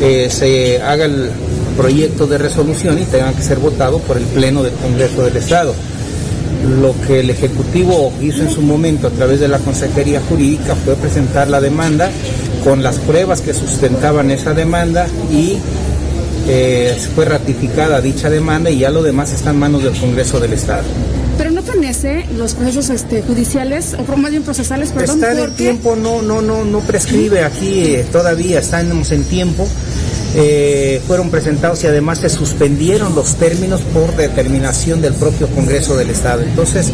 eh, 0.03 0.29
se 0.31 0.83
haga 0.83 1.05
el 1.05 1.31
proyecto 1.77 2.27
de 2.27 2.39
resolución 2.39 2.99
y 3.01 3.05
tenga 3.05 3.33
que 3.33 3.43
ser 3.43 3.59
votado 3.59 3.99
por 3.99 4.17
el 4.17 4.25
Pleno 4.25 4.63
del 4.63 4.75
Congreso 4.75 5.23
del 5.25 5.37
Estado. 5.37 5.75
Lo 6.81 6.95
que 7.07 7.21
el 7.21 7.31
Ejecutivo 7.31 8.13
hizo 8.21 8.43
en 8.43 8.51
su 8.51 8.63
momento 8.63 9.09
a 9.09 9.11
través 9.11 9.41
de 9.41 9.49
la 9.49 9.59
Consejería 9.59 10.21
Jurídica 10.29 10.75
fue 10.77 10.95
presentar 10.95 11.49
la 11.49 11.61
demanda 11.61 12.11
con 12.63 12.83
las 12.83 12.99
pruebas 12.99 13.41
que 13.41 13.53
sustentaban 13.53 14.31
esa 14.31 14.55
demanda 14.55 15.07
y 15.31 15.57
eh, 16.49 16.97
fue 17.15 17.25
ratificada 17.25 18.01
dicha 18.01 18.29
demanda 18.31 18.71
y 18.71 18.79
ya 18.79 18.91
lo 18.91 19.03
demás 19.03 19.33
está 19.33 19.51
en 19.51 19.59
manos 19.59 19.83
del 19.83 19.99
Congreso 19.99 20.41
del 20.41 20.53
Estado. 20.53 20.85
Fenece 21.63 22.27
los 22.37 22.55
procesos 22.55 22.91
este, 22.91 23.23
judiciales, 23.23 23.95
o 23.99 24.17
más 24.17 24.31
bien 24.31 24.43
procesales, 24.43 24.91
perdón, 24.91 25.17
Está 25.17 25.33
en 25.33 25.39
el 25.39 25.45
porque 25.45 25.57
tiempo, 25.65 25.97
no, 25.97 26.23
no, 26.23 26.43
no, 26.43 26.65
no 26.65 26.81
prescribe 26.81 27.45
aquí 27.45 27.85
eh, 27.95 28.05
todavía, 28.11 28.59
estamos 28.61 29.11
en 29.13 29.25
tiempo. 29.25 29.67
Eh, 30.35 31.03
fueron 31.07 31.29
presentados 31.31 31.85
y 31.85 31.89
además 31.89 32.21
se 32.21 32.31
suspendieron 32.31 33.15
los 33.15 33.35
términos 33.37 33.83
por 33.93 34.17
determinación 34.17 35.03
del 35.03 35.13
propio 35.13 35.47
Congreso 35.49 35.95
del 35.95 36.09
Estado. 36.09 36.41
Entonces, 36.43 36.87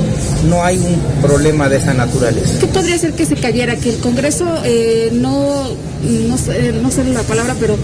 no 0.49 0.65
hay 0.65 0.77
un 0.79 0.99
problema 1.23 1.69
de 1.69 1.77
esa 1.77 1.95
naturaleza. 1.95 2.59
¿qué 2.59 2.67
podría 2.67 2.99
ser 2.99 3.13
que 3.13 3.25
se 3.25 3.37
cayera? 3.37 3.77
Que 3.77 3.91
el 3.91 3.99
Congreso 3.99 4.45
eh, 4.65 5.11
no, 5.13 5.69
no, 6.29 6.37
sé, 6.37 6.73
no 6.83 6.91
sé 6.91 7.05
la 7.05 7.23
palabra, 7.23 7.55
pero 7.61 7.77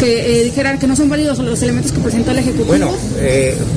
que 0.00 0.40
eh, 0.40 0.44
dijera 0.44 0.78
que 0.78 0.86
no 0.86 0.96
son 0.96 1.10
válidos 1.10 1.38
los 1.40 1.60
elementos 1.62 1.92
que 1.92 1.98
presentó 2.00 2.30
el 2.30 2.38
Ejecutivo. 2.38 2.68
Bueno, 2.68 2.90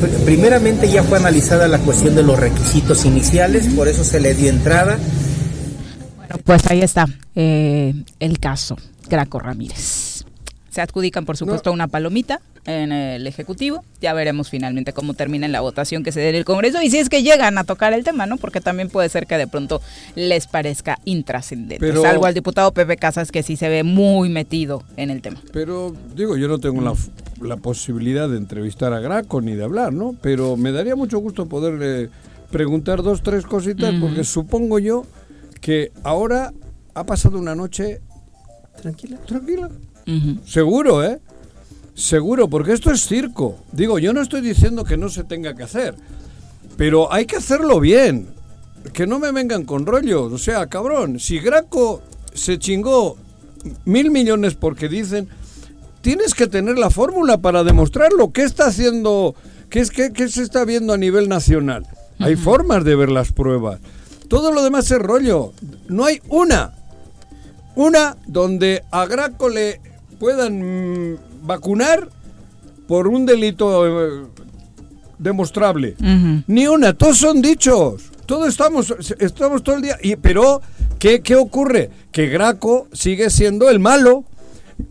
pr- 0.01 0.23
primeramente 0.23 0.89
ya 0.89 1.03
fue 1.03 1.17
analizada 1.17 1.67
la 1.67 1.79
cuestión 1.79 2.15
de 2.15 2.23
los 2.23 2.39
requisitos 2.55 3.05
iniciales, 3.05 3.67
por 3.75 3.87
eso 3.87 4.03
se 4.03 4.19
le 4.19 4.33
dio 4.33 4.49
entrada. 4.49 4.97
Bueno, 6.17 6.35
pues 6.43 6.65
ahí 6.67 6.81
está 6.81 7.05
eh, 7.35 7.93
el 8.19 8.39
caso 8.39 8.77
Graco 9.09 9.39
Ramírez. 9.39 10.23
Se 10.69 10.81
adjudican, 10.81 11.25
por 11.25 11.37
supuesto, 11.37 11.71
una 11.71 11.87
palomita 11.87 12.41
en 12.65 12.91
el 12.91 13.27
Ejecutivo. 13.27 13.85
Ya 14.01 14.13
veremos 14.13 14.49
finalmente 14.49 14.91
cómo 14.91 15.13
termina 15.13 15.45
en 15.45 15.53
la 15.53 15.61
votación 15.61 16.03
que 16.03 16.11
se 16.11 16.19
dé 16.19 16.29
en 16.29 16.35
el 16.35 16.43
Congreso 16.43 16.81
y 16.81 16.89
si 16.89 16.97
es 16.97 17.07
que 17.07 17.23
llegan 17.23 17.57
a 17.57 17.63
tocar 17.63 17.93
el 17.93 18.03
tema, 18.03 18.25
¿no? 18.25 18.35
Porque 18.35 18.59
también 18.59 18.89
puede 18.89 19.07
ser 19.07 19.25
que 19.25 19.37
de 19.37 19.47
pronto 19.47 19.81
les 20.15 20.47
parezca 20.47 20.99
intrascendente. 21.05 21.77
Pero- 21.79 22.01
Salvo 22.01 22.25
al 22.25 22.33
diputado 22.33 22.73
Pepe 22.73 22.97
Casas, 22.97 23.31
que 23.31 23.41
sí 23.43 23.55
se 23.55 23.69
ve 23.69 23.83
muy 23.83 24.27
metido 24.27 24.83
en 24.97 25.11
el 25.11 25.21
tema. 25.21 25.41
Pero 25.53 25.93
digo, 26.15 26.35
yo 26.35 26.49
no 26.49 26.59
tengo 26.59 26.81
la 27.41 27.55
posibilidad 27.57 28.27
de 28.27 28.37
entrevistar 28.37 28.91
a 28.91 28.99
Graco 28.99 29.39
ni 29.41 29.53
de 29.53 29.63
hablar, 29.63 29.93
¿no? 29.93 30.13
Pero 30.21 30.57
me 30.57 30.73
daría 30.73 30.97
mucho 30.97 31.19
gusto 31.19 31.45
poderle 31.45 32.09
preguntar 32.51 33.03
dos, 33.03 33.21
tres 33.23 33.45
cositas, 33.45 33.93
porque 33.99 34.23
supongo 34.23 34.79
yo 34.79 35.05
que 35.61 35.91
ahora 36.03 36.53
ha 36.93 37.03
pasado 37.05 37.37
una 37.37 37.55
noche 37.55 38.01
Tranquila. 38.81 39.17
tranquila. 39.25 39.69
Seguro, 40.45 41.03
¿eh? 41.03 41.19
Seguro, 41.95 42.49
porque 42.49 42.73
esto 42.73 42.91
es 42.91 43.07
circo. 43.07 43.57
Digo, 43.71 43.99
yo 43.99 44.13
no 44.13 44.21
estoy 44.21 44.41
diciendo 44.41 44.83
que 44.83 44.97
no 44.97 45.09
se 45.09 45.23
tenga 45.23 45.55
que 45.55 45.63
hacer, 45.63 45.95
pero 46.77 47.11
hay 47.11 47.25
que 47.25 47.37
hacerlo 47.37 47.79
bien. 47.79 48.27
Que 48.93 49.07
no 49.07 49.17
me 49.17 49.31
vengan 49.31 49.63
con 49.63 49.85
rollos. 49.85 50.31
O 50.31 50.37
sea, 50.37 50.67
cabrón, 50.67 51.19
si 51.19 51.39
Graco 51.39 52.01
se 52.33 52.59
chingó 52.59 53.17
mil 53.85 54.11
millones 54.11 54.53
porque 54.53 54.87
dicen, 54.89 55.27
tienes 56.01 56.35
que 56.35 56.45
tener 56.47 56.77
la 56.77 56.91
fórmula 56.91 57.39
para 57.39 57.63
demostrarlo. 57.63 58.31
¿Qué 58.31 58.43
está 58.43 58.67
haciendo? 58.67 59.33
¿Qué, 59.69 59.79
es, 59.79 59.89
qué, 59.89 60.11
qué 60.13 60.27
se 60.29 60.43
está 60.43 60.65
viendo 60.65 60.93
a 60.93 60.97
nivel 60.97 61.27
nacional? 61.27 61.87
Hay 62.19 62.35
formas 62.35 62.83
de 62.83 62.95
ver 62.95 63.09
las 63.09 63.31
pruebas. 63.31 63.79
Todo 64.27 64.51
lo 64.51 64.63
demás 64.63 64.89
es 64.91 64.99
rollo. 64.99 65.53
No 65.87 66.05
hay 66.05 66.21
una 66.29 66.73
una 67.75 68.15
donde 68.25 68.83
a 68.89 69.05
Graco 69.05 69.49
le 69.49 69.81
puedan 70.19 71.13
mm, 71.13 71.17
vacunar 71.43 72.09
por 72.87 73.07
un 73.07 73.25
delito 73.25 73.85
eh, 73.85 74.25
demostrable. 75.17 75.95
Ni 76.47 76.67
una, 76.67 76.93
todos 76.93 77.17
son 77.17 77.41
dichos. 77.41 78.11
Todos 78.25 78.47
estamos, 78.47 78.95
estamos 79.19 79.63
todo 79.63 79.75
el 79.75 79.81
día. 79.83 79.97
Y, 80.01 80.15
pero, 80.15 80.61
¿qué, 80.99 81.21
¿qué 81.21 81.35
ocurre? 81.35 81.91
Que 82.11 82.27
Graco 82.27 82.87
sigue 82.93 83.29
siendo 83.29 83.69
el 83.69 83.79
malo. 83.79 84.23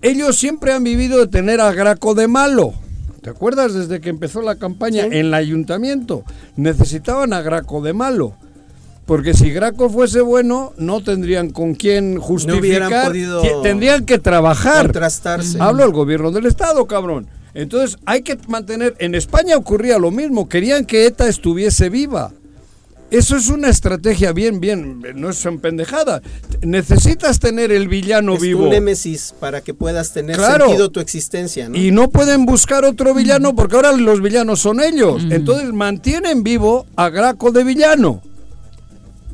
Ellos 0.02 0.36
siempre 0.36 0.72
han 0.72 0.84
vivido 0.84 1.18
de 1.18 1.26
tener 1.26 1.60
a 1.60 1.72
Graco 1.72 2.14
de 2.14 2.28
malo. 2.28 2.74
¿Te 3.24 3.30
acuerdas 3.30 3.72
desde 3.72 4.02
que 4.02 4.10
empezó 4.10 4.42
la 4.42 4.56
campaña 4.56 5.06
en 5.06 5.14
el 5.14 5.32
ayuntamiento? 5.32 6.24
Necesitaban 6.56 7.32
a 7.32 7.40
Graco 7.40 7.80
de 7.80 7.94
malo. 7.94 8.34
Porque 9.06 9.32
si 9.32 9.50
Graco 9.50 9.88
fuese 9.88 10.20
bueno, 10.20 10.74
no 10.76 11.02
tendrían 11.02 11.48
con 11.48 11.74
quién 11.74 12.20
justificar. 12.20 13.06
podido 13.06 13.40
Tendrían 13.62 14.04
que 14.04 14.18
trabajar. 14.18 14.82
contrastarse. 14.84 15.56
Hablo 15.58 15.84
al 15.84 15.92
gobierno 15.92 16.32
del 16.32 16.44
Estado, 16.44 16.86
cabrón. 16.86 17.26
Entonces 17.54 17.96
hay 18.04 18.20
que 18.20 18.36
mantener. 18.46 18.94
En 18.98 19.14
España 19.14 19.56
ocurría 19.56 19.98
lo 19.98 20.10
mismo. 20.10 20.46
Querían 20.46 20.84
que 20.84 21.06
ETA 21.06 21.26
estuviese 21.26 21.88
viva. 21.88 22.30
Eso 23.14 23.36
es 23.36 23.48
una 23.48 23.68
estrategia 23.68 24.32
bien, 24.32 24.58
bien, 24.58 25.00
no 25.14 25.30
es 25.30 25.48
pendejada. 25.62 26.20
Necesitas 26.62 27.38
tener 27.38 27.70
el 27.70 27.86
villano 27.86 28.34
es 28.34 28.42
vivo. 28.42 28.64
un 28.64 28.70
némesis 28.70 29.32
para 29.38 29.60
que 29.60 29.72
puedas 29.72 30.12
tener 30.12 30.34
sentido 30.34 30.90
tu 30.90 30.98
existencia. 30.98 31.68
¿no? 31.68 31.76
Y 31.76 31.92
no 31.92 32.10
pueden 32.10 32.44
buscar 32.44 32.84
otro 32.84 33.14
villano 33.14 33.54
porque 33.54 33.76
ahora 33.76 33.92
los 33.92 34.20
villanos 34.20 34.58
son 34.58 34.80
ellos. 34.80 35.22
Entonces 35.30 35.72
mantienen 35.72 36.42
vivo 36.42 36.86
a 36.96 37.08
Graco 37.08 37.52
de 37.52 37.62
villano. 37.62 38.20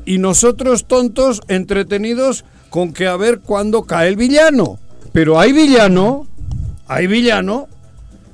Y 0.05 0.19
nosotros 0.19 0.85
tontos, 0.85 1.41
entretenidos 1.47 2.45
con 2.69 2.93
que 2.93 3.07
a 3.07 3.15
ver 3.15 3.39
cuándo 3.39 3.85
cae 3.85 4.09
el 4.09 4.15
villano. 4.15 4.77
Pero 5.11 5.39
hay 5.39 5.53
villano, 5.53 6.27
hay 6.85 7.07
villano 7.07 7.67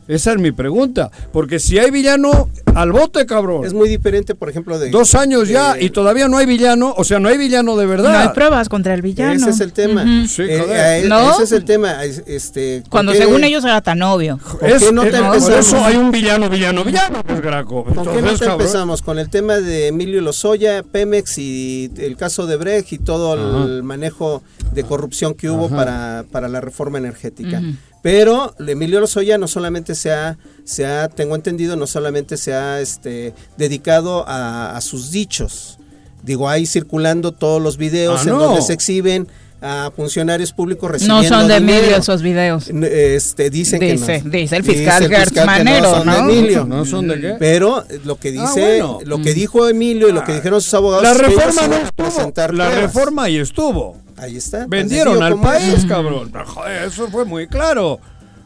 esa 0.07 0.31
es 0.31 0.39
mi 0.39 0.51
pregunta. 0.51 1.11
Porque 1.31 1.59
si 1.59 1.79
hay 1.79 1.91
villano, 1.91 2.49
al 2.81 2.91
bote, 2.91 3.25
cabrón. 3.25 3.65
Es 3.65 3.73
muy 3.73 3.89
diferente, 3.89 4.35
por 4.35 4.49
ejemplo, 4.49 4.77
de... 4.79 4.89
Dos 4.89 5.15
años 5.15 5.47
ya 5.49 5.79
y 5.79 5.89
todavía 5.89 6.27
no 6.27 6.37
hay 6.37 6.45
villano. 6.45 6.93
O 6.97 7.03
sea, 7.03 7.19
no 7.19 7.29
hay 7.29 7.37
villano 7.37 7.75
de 7.75 7.85
verdad. 7.85 8.11
No 8.13 8.17
hay 8.19 8.29
pruebas 8.29 8.69
contra 8.69 8.93
el 8.93 9.01
villano. 9.01 9.33
Ese 9.33 9.49
es 9.49 9.59
el 9.59 9.73
tema. 9.73 10.03
Sí, 10.27 10.43
Eh, 10.43 10.59
joder. 10.59 11.05
eh, 11.05 11.07
¿No? 11.07 11.31
Ese 11.33 11.43
es 11.43 11.51
el 11.51 11.65
tema. 11.65 12.03
Este, 12.03 12.81
¿con 12.83 12.89
Cuando 12.89 13.11
qué- 13.13 13.17
según 13.19 13.43
ellos 13.43 13.63
era 13.65 13.81
tan 13.81 14.01
obvio. 14.01 14.37
¿Por 14.59 14.69
Es- 14.69 14.91
no 14.91 15.03
te 15.03 15.11
por 15.21 15.35
eso 15.53 15.83
hay 15.83 15.95
un 15.97 16.11
villano, 16.11 16.49
villano, 16.49 16.83
villano, 16.83 17.23
pues 17.25 17.41
Graco. 17.41 17.83
¿Con 17.83 17.93
qué 17.93 17.99
no 18.03 18.11
Entonces, 18.13 18.39
te 18.39 18.45
cabrón, 18.45 18.61
empezamos? 18.61 19.01
Con 19.01 19.19
el 19.19 19.29
tema 19.29 19.57
de 19.57 19.87
Emilio 19.87 20.21
Lozoya, 20.21 20.83
Pemex 20.83 21.37
y 21.37 21.91
el 21.97 22.15
caso 22.17 22.45
de 22.47 22.55
Brecht 22.57 22.93
y 22.93 22.97
todo 22.99 23.33
el 23.65 23.83
manejo 23.83 24.43
de 24.73 24.83
corrupción 24.83 25.33
que 25.33 25.49
hubo 25.49 25.69
para, 25.69 26.25
para 26.31 26.47
la 26.47 26.61
reforma 26.61 26.97
energética. 26.97 27.61
Pero 28.03 28.53
Emilio 28.59 28.99
Lozoya 28.99 29.37
no 29.37 29.47
solamente 29.47 29.95
se 29.95 30.13
ha, 30.13 30.37
se 30.63 30.85
ha, 30.85 31.09
tengo 31.09 31.35
entendido, 31.35 31.75
no 31.75 31.87
solamente 31.87 32.37
se 32.37 32.53
ha 32.53 32.66
este, 32.81 33.33
dedicado 33.57 34.25
a, 34.27 34.75
a 34.75 34.81
sus 34.81 35.11
dichos. 35.11 35.77
Digo, 36.23 36.49
ahí 36.49 36.65
circulando 36.65 37.31
todos 37.31 37.61
los 37.61 37.77
videos 37.77 38.19
Ah, 38.21 38.23
en 38.23 38.29
no. 38.29 38.39
donde 38.39 38.61
se 38.61 38.73
exhiben 38.73 39.27
a 39.59 39.91
funcionarios 39.95 40.51
públicos 40.53 40.83
No 40.83 40.93
recibiendo 40.93 41.29
son 41.39 41.47
de. 41.47 41.55
Emilio 41.55 41.95
esos 41.97 42.21
videos. 42.21 42.67
Este, 42.69 43.49
dicen 43.49 43.79
Dice- 43.79 44.19
que 44.19 44.23
no. 44.23 44.29
dice 44.31 44.55
el 44.57 44.63
fiscal 44.63 45.01
Dice 45.03 45.15
Gertz 45.15 45.31
que 45.33 45.39
no 45.39 45.45
Manero, 45.47 45.89
son 45.89 45.99
de 46.07 46.11
¿no? 46.21 46.29
Emilio. 46.29 46.65
¿No 46.65 46.85
son 46.85 47.07
de 47.07 47.21
qué? 47.21 47.35
Pero 47.39 47.83
lo 48.03 48.17
que 48.19 48.31
dice, 48.31 48.43
Ah, 48.45 48.51
bueno. 48.85 48.99
lo 49.05 49.21
que 49.21 49.33
dijo 49.33 49.67
Emilio 49.67 50.09
y 50.09 50.11
lo 50.11 50.23
que 50.23 50.33
dijeron 50.35 50.61
sus 50.61 50.73
abogados 50.75 51.03
La 51.03 51.13
reforma 51.13 51.67
no 51.67 51.75
estuvo. 51.75 51.91
presentar 51.95 52.53
La 52.53 52.65
pruebas. 52.65 52.93
reforma 52.93 53.23
ahí 53.23 53.37
estuvo. 53.37 53.97
Ahí 54.17 54.35
está. 54.37 54.65
Vendieron 54.67 55.21
al 55.23 55.39
país, 55.39 55.85
cabrón. 55.87 56.31
No, 56.33 56.45
Joder, 56.45 56.83
eso 56.83 57.07
fue 57.07 57.23
muy 57.25 57.47
claro. 57.47 57.99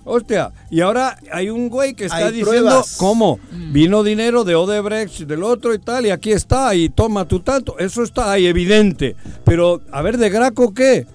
Hostia, 0.04 0.52
y 0.70 0.82
ahora 0.82 1.18
hay 1.32 1.50
un 1.50 1.70
güey 1.70 1.94
que 1.94 2.06
está 2.06 2.18
Hay 2.18 2.34
diciendo 2.34 2.50
pruebas. 2.52 2.96
cómo 2.98 3.40
vino 3.72 4.04
dinero 4.04 4.44
de 4.44 4.56
Odebrecht, 4.56 5.22
del 5.22 5.44
otro 5.44 5.74
y 5.74 5.80
tal, 5.80 6.06
y 6.06 6.10
aquí 6.10 6.32
está, 6.32 6.74
y 6.74 6.90
toma 6.90 7.26
tu 7.28 7.42
tanto. 7.42 7.78
Eso 7.78 8.02
está 8.04 8.32
ahí 8.32 8.48
evidente. 8.48 9.16
Pero, 9.44 9.82
a 9.92 10.02
ver, 10.02 10.18
¿de 10.18 10.30
Graco 10.30 10.74
qué? 10.74 11.06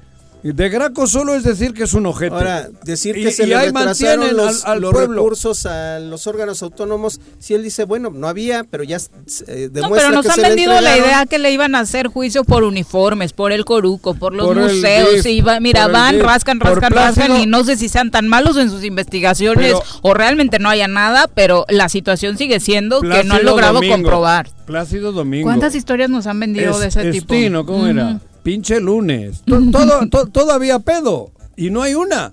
De 0.52 0.68
Graco 0.68 1.06
solo 1.06 1.34
es 1.34 1.42
decir 1.44 1.72
que 1.74 1.84
es 1.84 1.94
un 1.94 2.06
ojete. 2.06 2.34
Ahora, 2.34 2.68
decir 2.84 3.16
Y- 3.16 3.22
que 3.24 3.30
se 3.30 3.44
y 3.44 3.46
le 3.46 3.56
ahí 3.56 3.66
retrasaron 3.66 4.20
mantienen 4.20 4.36
los, 4.36 4.64
al- 4.64 4.72
al 4.74 4.80
los 4.80 4.92
recursos 4.94 5.66
a 5.66 5.98
los 5.98 6.26
órganos 6.26 6.62
autónomos, 6.62 7.20
si 7.38 7.54
él 7.54 7.62
dice, 7.62 7.84
bueno, 7.84 8.10
no 8.10 8.28
había, 8.28 8.64
pero 8.64 8.84
ya 8.84 8.96
eh, 8.96 9.68
demuestra 9.72 9.80
No, 9.80 9.90
pero 9.90 10.10
nos 10.10 10.26
que 10.26 10.32
han 10.32 10.42
vendido 10.42 10.80
la 10.80 10.96
idea 10.96 11.26
que 11.26 11.38
le 11.38 11.50
iban 11.52 11.74
a 11.74 11.80
hacer 11.80 12.08
juicio 12.08 12.44
por 12.44 12.64
uniformes, 12.64 13.32
por 13.32 13.52
el 13.52 13.64
coruco, 13.64 14.14
por 14.14 14.34
los 14.34 14.46
Por 14.46 14.56
museos. 14.56 15.14
DIF, 15.16 15.26
y 15.26 15.40
va- 15.40 15.60
mira, 15.60 15.86
van, 15.88 16.16
DIF, 16.16 16.24
rascan, 16.24 16.60
rascan, 16.60 16.92
rascan 16.92 17.40
y 17.40 17.46
no 17.46 17.64
sé 17.64 17.76
si 17.76 17.88
sean 17.88 18.10
tan 18.10 18.28
malos 18.28 18.56
en 18.56 18.70
sus 18.70 18.84
investigaciones 18.84 19.66
Pero- 19.72 19.82
o 20.02 20.14
realmente 20.14 20.58
no 20.58 20.68
haya 20.68 20.88
nada, 20.88 21.28
pero 21.34 21.64
la 21.68 21.88
situación 21.88 22.36
sigue 22.38 22.60
siendo 22.60 23.00
que 23.00 23.24
no 23.24 23.34
han 23.34 23.44
logrado 23.44 23.74
Domingo. 23.74 23.94
comprobar. 23.94 24.48
Plácido 24.66 25.12
Domingo. 25.12 25.44
¿Cuántas 25.46 25.74
historias 25.74 26.10
nos 26.10 26.26
han 26.26 26.40
vendido 26.40 26.78
de 26.78 26.88
Es- 26.88 26.96
ese 26.96 27.10
tipo? 27.12 27.32
Estino, 27.34 27.64
¿cómo 27.64 27.86
era? 27.86 28.20
Pinche 28.46 28.78
lunes. 28.78 29.42
To- 29.44 29.60
Todo, 29.72 30.08
to- 30.08 30.26
todavía 30.28 30.78
pedo. 30.78 31.32
Y 31.56 31.70
no 31.70 31.82
hay 31.82 31.94
una. 31.94 32.30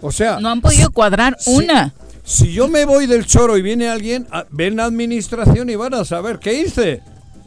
O 0.00 0.10
sea, 0.10 0.40
No 0.40 0.48
han 0.48 0.62
podido 0.62 0.90
cuadrar 0.90 1.36
una. 1.44 1.92
si 2.24 2.50
yo 2.54 2.66
me 2.68 2.86
voy 2.86 3.06
del 3.06 3.26
choro 3.26 3.58
y 3.58 3.62
viene 3.62 3.90
alguien, 3.90 4.26
a- 4.30 4.46
ven 4.50 4.76
la 4.76 4.84
administración 4.86 5.68
y 5.68 5.76
van 5.76 5.92
a 5.92 6.06
saber 6.06 6.38
qué 6.38 6.62
hice. 6.62 7.02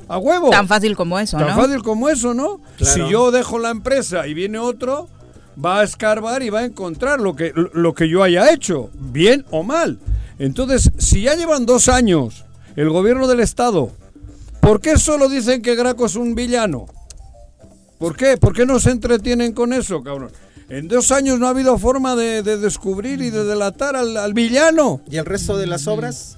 A 0.08 0.20
huevo. 0.20 0.52
Tan 0.52 0.68
fácil 0.68 0.96
como 0.96 1.18
eso, 1.18 1.38
Tan 1.40 1.48
¿no? 1.48 1.56
fácil 1.56 1.82
como 1.82 2.08
eso, 2.08 2.36
¿no? 2.36 2.60
Claro. 2.78 2.94
Si 2.94 3.12
yo 3.12 3.32
dejo 3.32 3.58
la 3.58 3.72
empresa 3.72 4.28
y 4.28 4.36
viene 4.36 4.60
otro, 4.60 5.10
va 5.64 5.80
a 5.80 5.84
escarbar 5.84 6.44
y 6.44 6.52
va 6.52 6.60
a 6.60 6.66
encontrar 6.66 7.20
lo 7.20 7.36
que, 7.36 7.52
lo 7.74 7.94
que 7.96 8.08
yo 8.10 8.22
haya 8.22 8.54
hecho, 8.54 8.92
bien 8.94 9.44
o 9.50 9.64
mal. 9.64 9.98
Entonces, 10.38 10.92
si 11.00 11.24
ya 11.24 11.34
llevan 11.34 11.66
dos 11.66 11.90
años 11.90 12.46
el 12.76 12.92
gobierno 12.92 13.28
del 13.28 13.40
Estado, 13.40 13.90
¿por 14.60 14.82
qué 14.82 14.98
solo 15.00 15.30
dicen 15.30 15.64
que 15.64 15.74
Graco 15.76 16.06
es 16.06 16.16
un 16.16 16.36
villano? 16.36 16.86
¿Por 17.98 18.16
qué? 18.18 18.38
¿Por 18.38 18.54
qué 18.54 18.66
no 18.66 18.80
se 18.80 18.92
entretienen 18.92 19.54
con 19.54 19.74
eso, 19.74 20.04
cabrón? 20.04 20.32
En 20.70 20.88
dos 20.88 21.12
años 21.12 21.40
no 21.40 21.48
ha 21.48 21.50
habido 21.52 21.78
forma 21.78 22.16
de, 22.16 22.42
de 22.42 22.58
descubrir 22.58 23.22
y 23.22 23.30
de 23.30 23.44
delatar 23.44 23.96
al, 23.96 24.18
al 24.18 24.34
villano. 24.34 25.02
¿Y 25.10 25.18
el 25.18 25.26
resto 25.26 25.58
de 25.58 25.68
las 25.68 25.88
obras? 25.88 26.38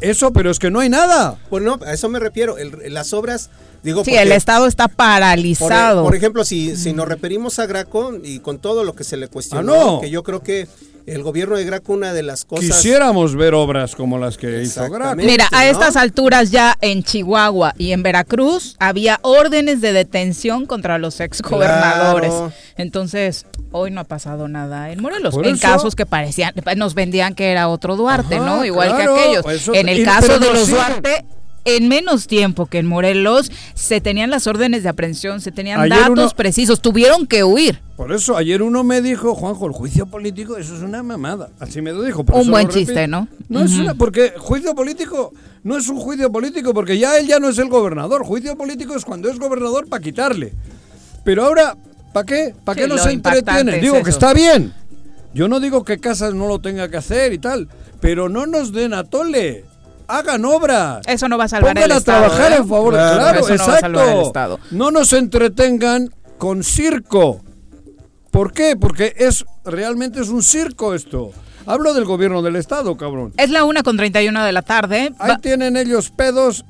Eso, 0.00 0.32
pero 0.32 0.50
es 0.50 0.58
que 0.58 0.70
no 0.70 0.80
hay 0.80 0.88
nada. 0.88 1.38
Pues 1.50 1.62
no, 1.62 1.78
a 1.84 1.92
eso 1.92 2.08
me 2.08 2.18
refiero. 2.18 2.56
El- 2.58 2.94
las 2.94 3.12
obras, 3.12 3.50
digo, 3.82 4.04
Sí, 4.04 4.10
porque- 4.10 4.22
el 4.22 4.32
Estado 4.32 4.66
está 4.66 4.88
paralizado. 4.88 6.04
por 6.04 6.14
ejemplo, 6.16 6.44
si, 6.44 6.76
si 6.76 6.92
nos 6.92 7.08
referimos 7.08 7.58
a 7.58 7.66
Graco 7.66 8.14
y 8.22 8.40
con 8.40 8.58
todo 8.58 8.84
lo 8.84 8.94
que 8.94 9.04
se 9.04 9.16
le 9.16 9.28
cuestionó, 9.28 9.72
Ah, 9.74 9.84
no. 9.84 10.00
que 10.00 10.10
yo 10.10 10.22
creo 10.22 10.42
que 10.42 10.68
el 11.06 11.22
gobierno 11.22 11.56
de 11.56 11.64
Graco, 11.64 11.92
una 11.94 12.12
de 12.12 12.22
las 12.22 12.44
cosas... 12.44 12.66
Quisiéramos 12.66 13.34
ver 13.34 13.54
obras 13.54 13.96
como 13.96 14.18
las 14.18 14.36
que 14.36 14.62
hizo 14.62 14.88
Graco. 14.90 15.16
Mira, 15.16 15.48
a 15.50 15.64
¿no? 15.64 15.70
estas 15.70 15.96
alturas 15.96 16.50
ya 16.50 16.76
en 16.80 17.02
Chihuahua 17.02 17.74
y 17.78 17.92
en 17.92 18.02
Veracruz 18.02 18.76
había 18.78 19.18
órdenes 19.22 19.80
de 19.80 19.92
detención 19.92 20.66
contra 20.66 20.98
los 20.98 21.18
exgobernadores. 21.20 22.30
Claro. 22.30 22.52
Entonces, 22.76 23.46
hoy 23.72 23.90
no 23.90 24.02
ha 24.02 24.04
pasado 24.04 24.46
nada 24.46 24.90
en 24.92 25.00
Morelos. 25.02 25.34
Por 25.34 25.46
en 25.46 25.54
eso- 25.54 25.62
casos 25.66 25.96
que 25.96 26.06
parecían, 26.06 26.52
nos 26.76 26.94
vendían 26.94 27.34
que 27.34 27.50
era 27.50 27.68
otro 27.68 27.96
Duarte, 27.96 28.36
Ajá, 28.36 28.44
¿no? 28.46 28.64
Igual 28.64 28.94
claro, 28.94 29.14
que 29.14 29.20
aquellos. 29.20 29.46
eso- 29.46 29.74
en 29.74 29.88
el 29.88 30.04
caso 30.04 30.38
de 30.38 30.52
los. 30.52 30.68
Duarte, 30.68 31.24
en 31.64 31.88
menos 31.88 32.26
tiempo 32.26 32.66
que 32.66 32.78
en 32.78 32.86
Morelos, 32.86 33.50
se 33.74 34.00
tenían 34.00 34.30
las 34.30 34.46
órdenes 34.46 34.82
de 34.82 34.88
aprehensión, 34.88 35.40
se 35.40 35.52
tenían 35.52 35.80
Ayer 35.80 35.98
datos 35.98 36.10
uno- 36.10 36.30
precisos, 36.36 36.80
tuvieron 36.80 37.26
que 37.26 37.44
huir. 37.44 37.80
Por 37.96 38.12
eso 38.12 38.36
ayer 38.36 38.62
uno 38.62 38.82
me 38.82 39.02
dijo, 39.02 39.34
Juanjo, 39.34 39.66
el 39.66 39.72
juicio 39.72 40.06
político, 40.06 40.56
eso 40.56 40.74
es 40.74 40.82
una 40.82 41.02
mamada. 41.02 41.50
Así 41.60 41.82
me 41.82 41.92
lo 41.92 42.02
dijo. 42.02 42.24
por 42.24 42.36
Un 42.36 42.42
eso 42.42 42.50
buen 42.50 42.66
lo 42.66 42.72
chiste, 42.72 43.06
¿no? 43.06 43.28
No 43.48 43.62
es 43.62 43.72
una, 43.78 43.94
porque 43.94 44.32
juicio 44.38 44.74
político 44.74 45.32
no 45.62 45.76
es 45.76 45.86
un 45.88 45.98
juicio 45.98 46.32
político, 46.32 46.72
porque 46.72 46.98
ya 46.98 47.18
él 47.18 47.26
ya 47.26 47.38
no 47.38 47.50
es 47.50 47.58
el 47.58 47.68
gobernador. 47.68 48.24
Juicio 48.24 48.56
político 48.56 48.94
es 48.96 49.04
cuando 49.04 49.28
es 49.28 49.38
gobernador 49.38 49.86
para 49.86 50.02
quitarle. 50.02 50.54
Pero 51.24 51.44
ahora, 51.44 51.76
¿para 52.14 52.24
qué? 52.24 52.54
¿Para 52.64 52.76
Sí, 52.76 52.80
qué 52.82 52.88
no 52.88 52.96
se 52.96 53.12
es 53.12 53.82
Digo 53.82 54.02
que 54.02 54.10
está 54.10 54.32
bien. 54.32 54.72
Yo 55.34 55.48
no 55.48 55.60
digo 55.60 55.84
que 55.84 55.98
Casas 55.98 56.34
no 56.34 56.48
lo 56.48 56.58
tenga 56.60 56.88
que 56.88 56.96
hacer 56.96 57.32
y 57.34 57.38
tal, 57.38 57.68
pero 58.00 58.28
no 58.28 58.46
nos 58.46 58.72
den 58.72 58.94
a 58.94 59.04
tole. 59.04 59.64
Hagan 60.10 60.44
obras. 60.44 61.00
Eso 61.06 61.28
no 61.28 61.38
va 61.38 61.44
a 61.44 61.48
salvar 61.48 61.78
el 61.78 61.90
a 61.92 61.96
Estado. 61.96 62.26
trabajar 62.26 62.52
¿eh? 62.52 62.56
en 62.56 62.68
favor. 62.68 62.94
Claro, 62.94 63.16
Claro, 63.18 63.38
eso 63.40 63.54
no 63.56 63.66
va 63.66 63.72
a 63.72 63.76
exacto. 63.76 63.98
salvar 63.98 64.16
el 64.16 64.22
Estado. 64.22 64.60
No 64.70 64.90
nos 64.90 65.12
entretengan 65.12 66.10
con 66.38 66.62
circo. 66.64 67.40
¿Por 68.30 68.52
qué? 68.52 68.76
Porque 68.76 69.14
es 69.16 69.44
realmente 69.64 70.20
es 70.20 70.28
un 70.28 70.42
circo 70.42 70.94
esto. 70.94 71.32
Hablo 71.66 71.94
del 71.94 72.04
gobierno 72.04 72.42
del 72.42 72.56
estado, 72.56 72.96
cabrón. 72.96 73.32
Es 73.36 73.50
la 73.50 73.64
una 73.64 73.82
con 73.82 73.96
31 73.96 74.44
de 74.44 74.52
la 74.52 74.62
tarde. 74.62 75.12
Ahí 75.18 75.30
Va- 75.30 75.38
tienen 75.38 75.76
ellos 75.76 76.10
pedos. 76.10 76.64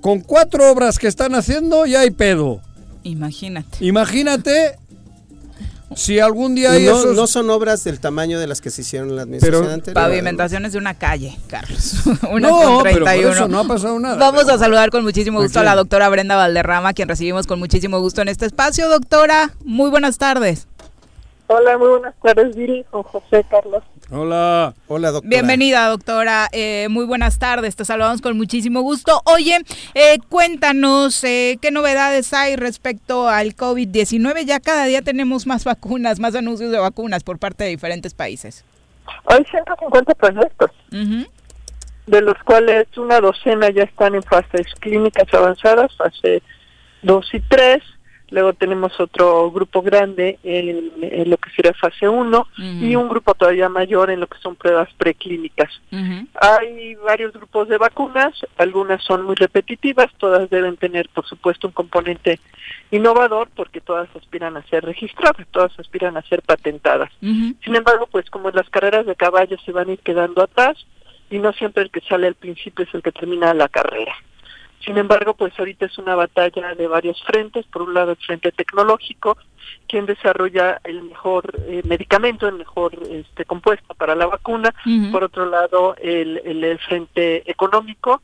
Con 0.00 0.20
cuatro 0.20 0.70
obras 0.70 0.98
que 0.98 1.06
están 1.08 1.34
haciendo 1.34 1.86
ya 1.86 2.00
hay 2.00 2.10
pedo. 2.10 2.60
Imagínate. 3.02 3.84
Imagínate 3.84 4.78
si 5.96 6.18
algún 6.20 6.54
día 6.54 6.72
hay 6.72 6.84
no, 6.86 6.98
esos... 6.98 7.16
no 7.16 7.26
son 7.26 7.50
obras 7.50 7.84
del 7.84 8.00
tamaño 8.00 8.38
de 8.38 8.46
las 8.46 8.60
que 8.60 8.70
se 8.70 8.82
hicieron 8.82 9.10
en 9.10 9.16
la 9.16 9.22
administración 9.22 9.62
Pero- 9.62 9.74
anterior. 9.74 10.02
Pavimentaciones 10.02 10.72
de 10.72 10.78
una 10.78 10.94
calle, 10.94 11.38
Carlos. 11.48 11.94
Una 12.30 12.48
No, 12.48 12.56
con 12.60 12.82
pero 12.82 12.98
por 13.00 13.04
31. 13.04 13.32
eso 13.32 13.48
no 13.48 13.58
ha 13.60 13.64
pasado 13.64 13.98
nada. 13.98 14.16
Vamos 14.16 14.44
Pero- 14.44 14.54
a 14.54 14.58
saludar 14.58 14.90
con 14.90 15.02
muchísimo 15.04 15.40
gusto 15.40 15.60
a 15.60 15.64
la 15.64 15.74
doctora 15.74 16.08
Brenda 16.08 16.36
Valderrama, 16.36 16.92
quien 16.94 17.08
recibimos 17.08 17.46
con 17.46 17.58
muchísimo 17.58 18.00
gusto 18.00 18.22
en 18.22 18.28
este 18.28 18.46
espacio. 18.46 18.88
Doctora, 18.88 19.52
muy 19.64 19.90
buenas 19.90 20.18
tardes. 20.18 20.66
Hola, 21.46 21.76
muy 21.76 21.88
buenas 21.88 22.14
tardes, 22.22 22.56
Viri, 22.56 22.84
con 22.90 23.02
José 23.02 23.44
Carlos. 23.50 23.82
Hola. 24.10 24.72
Hola, 24.88 25.10
doctora. 25.10 25.28
Bienvenida, 25.28 25.88
doctora. 25.88 26.48
Eh, 26.52 26.86
muy 26.88 27.04
buenas 27.04 27.38
tardes. 27.38 27.76
Te 27.76 27.84
saludamos 27.84 28.22
con 28.22 28.36
muchísimo 28.36 28.80
gusto. 28.80 29.20
Oye, 29.26 29.58
eh, 29.94 30.18
cuéntanos 30.30 31.22
eh, 31.22 31.58
qué 31.60 31.70
novedades 31.70 32.32
hay 32.32 32.56
respecto 32.56 33.28
al 33.28 33.54
COVID-19. 33.54 34.44
Ya 34.46 34.58
cada 34.58 34.86
día 34.86 35.02
tenemos 35.02 35.46
más 35.46 35.64
vacunas, 35.64 36.18
más 36.18 36.34
anuncios 36.34 36.70
de 36.70 36.78
vacunas 36.78 37.22
por 37.22 37.38
parte 37.38 37.64
de 37.64 37.70
diferentes 37.70 38.14
países. 38.14 38.64
Hay 39.26 39.44
150 39.44 40.14
proyectos, 40.14 40.70
de 42.06 42.20
los 42.22 42.38
cuales 42.44 42.86
una 42.96 43.20
docena 43.20 43.68
ya 43.68 43.82
están 43.82 44.14
en 44.14 44.22
fases 44.22 44.66
clínicas 44.80 45.32
avanzadas, 45.34 45.94
fase 45.94 46.42
2 47.02 47.34
y 47.34 47.40
3. 47.40 47.82
Luego 48.34 48.52
tenemos 48.52 48.98
otro 48.98 49.48
grupo 49.52 49.80
grande 49.80 50.40
en, 50.42 51.30
lo 51.30 51.36
que 51.36 51.50
sería 51.50 51.72
fase 51.72 52.08
1 52.08 52.46
y 52.58 52.96
un 52.96 53.08
grupo 53.08 53.32
todavía 53.34 53.68
mayor 53.68 54.10
en 54.10 54.18
lo 54.18 54.26
que 54.26 54.38
son 54.38 54.56
pruebas 54.56 54.88
preclínicas. 54.98 55.70
Hay 56.40 56.96
varios 56.96 57.32
grupos 57.32 57.68
de 57.68 57.78
vacunas, 57.78 58.34
algunas 58.58 59.04
son 59.04 59.22
muy 59.22 59.36
repetitivas, 59.36 60.10
todas 60.18 60.50
deben 60.50 60.76
tener 60.76 61.08
por 61.10 61.24
supuesto 61.26 61.68
un 61.68 61.74
componente 61.74 62.40
innovador 62.90 63.48
porque 63.54 63.80
todas 63.80 64.08
aspiran 64.16 64.56
a 64.56 64.66
ser 64.66 64.84
registradas, 64.84 65.46
todas 65.52 65.78
aspiran 65.78 66.16
a 66.16 66.22
ser 66.22 66.42
patentadas. 66.42 67.12
Sin 67.20 67.76
embargo, 67.76 68.08
pues 68.10 68.28
como 68.30 68.50
las 68.50 68.68
carreras 68.68 69.06
de 69.06 69.14
caballos 69.14 69.60
se 69.64 69.70
van 69.70 69.90
a 69.90 69.92
ir 69.92 70.00
quedando 70.00 70.42
atrás 70.42 70.76
y 71.30 71.38
no 71.38 71.52
siempre 71.52 71.84
el 71.84 71.90
que 71.90 72.00
sale 72.00 72.26
al 72.26 72.34
principio 72.34 72.84
es 72.84 72.92
el 72.94 73.02
que 73.02 73.12
termina 73.12 73.54
la 73.54 73.68
carrera. 73.68 74.16
Sin 74.84 74.98
embargo, 74.98 75.34
pues 75.34 75.58
ahorita 75.58 75.86
es 75.86 75.96
una 75.98 76.14
batalla 76.14 76.74
de 76.74 76.86
varios 76.86 77.22
frentes. 77.22 77.64
Por 77.66 77.82
un 77.82 77.94
lado, 77.94 78.12
el 78.12 78.16
frente 78.18 78.52
tecnológico, 78.52 79.38
quien 79.88 80.04
desarrolla 80.04 80.80
el 80.84 81.02
mejor 81.02 81.54
eh, 81.66 81.82
medicamento, 81.84 82.46
el 82.46 82.56
mejor 82.56 82.92
este, 83.10 83.44
compuesto 83.44 83.94
para 83.94 84.14
la 84.14 84.26
vacuna. 84.26 84.74
Por 85.10 85.24
otro 85.24 85.46
lado, 85.46 85.96
el, 86.00 86.40
el, 86.44 86.78
frente 86.80 87.50
económico, 87.50 88.20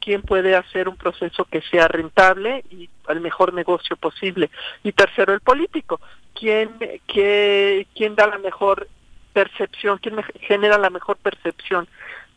quien 0.00 0.22
puede 0.22 0.56
hacer 0.56 0.88
un 0.88 0.96
proceso 0.96 1.44
que 1.44 1.60
sea 1.62 1.88
rentable 1.88 2.64
y 2.70 2.88
al 3.06 3.20
mejor 3.20 3.52
negocio 3.52 3.96
posible. 3.96 4.50
Y 4.82 4.92
tercero, 4.92 5.34
el 5.34 5.40
político, 5.40 6.00
quien, 6.32 6.70
que, 7.06 7.86
quien 7.94 8.14
da 8.14 8.26
la 8.26 8.38
mejor 8.38 8.88
percepción, 9.34 9.98
quien 9.98 10.16
genera 10.40 10.78
la 10.78 10.90
mejor 10.90 11.18
percepción 11.18 11.86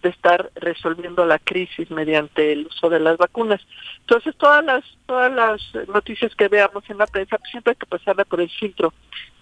de 0.02 0.10
estar 0.10 0.52
resolviendo 0.56 1.26
la 1.26 1.40
crisis 1.40 1.90
mediante 1.92 2.52
el 2.52 2.68
uso 2.68 2.90
de 2.90 3.00
las 3.00 3.18
vacunas. 3.18 3.62
Entonces, 4.00 4.36
todas 4.38 4.64
las 4.64 4.84
todas 5.06 5.32
las 5.32 5.88
noticias 5.88 6.36
que 6.36 6.48
veamos 6.48 6.84
en 6.90 6.98
la 6.98 7.08
prensa 7.08 7.38
pues, 7.38 7.52
siempre 7.52 7.72
hay 7.72 7.76
que 7.76 7.86
pasarla 7.86 8.26
por 8.26 8.42
el 8.42 8.50
filtro 8.50 8.94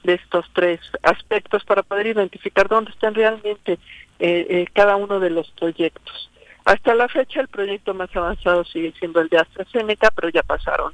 de 0.04 0.14
estos 0.14 0.46
tres 0.54 0.80
aspectos 1.04 1.64
para 1.64 1.84
poder 1.84 2.08
identificar 2.08 2.68
dónde 2.68 2.92
están 2.92 3.14
realmente 3.14 3.74
eh, 3.74 4.48
eh, 4.50 4.68
cada 4.74 4.96
uno 4.96 5.20
de 5.20 5.30
los 5.30 5.50
proyectos. 5.52 6.30
Hasta 6.66 6.94
la 6.94 7.08
fecha 7.08 7.42
el 7.42 7.48
proyecto 7.48 7.94
más 7.94 8.16
avanzado 8.16 8.64
sigue 8.66 8.94
siendo 9.00 9.22
el 9.22 9.30
de 9.30 9.40
AstraZeneca, 9.40 10.12
pero 10.12 10.30
ya 10.30 10.44
pasaron 10.44 10.92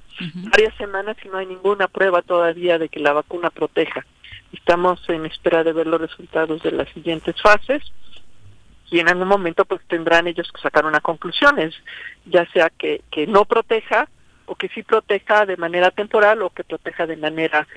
varias 0.52 0.74
semanas 0.76 1.18
y 1.24 1.28
no 1.28 1.38
hay 1.38 1.48
ninguna 1.48 1.88
prueba 1.88 2.22
todavía 2.22 2.78
de 2.78 2.88
que 2.88 3.00
la 3.00 3.14
vacuna 3.14 3.50
proteja. 3.50 4.06
Estamos 4.54 5.02
en 5.10 5.26
espera 5.26 5.64
de 5.64 5.74
ver 5.74 5.88
los 5.88 6.00
resultados 6.00 6.64
de 6.64 6.72
las 6.72 6.88
siguientes 6.90 7.36
fases 7.42 7.84
y 8.92 9.00
en 9.00 9.10
algún 9.10 9.28
momento 9.28 9.66
pues 9.66 9.82
tendrán 9.88 10.28
ellos 10.28 10.52
que 10.52 10.62
sacar 10.62 10.86
una 10.86 11.02
conclusión, 11.02 11.58
ya 12.26 12.46
sea 12.52 12.70
que, 12.70 13.02
que 13.12 13.28
no 13.28 13.46
proteja 13.46 14.08
o 14.46 14.56
que 14.56 14.70
sí 14.70 14.84
proteja 14.84 15.46
de 15.46 15.58
manera 15.58 15.92
temporal 15.92 16.42
o 16.42 16.52
que 16.52 16.64
proteja 16.64 17.08
de 17.08 17.18
manera 17.18 17.68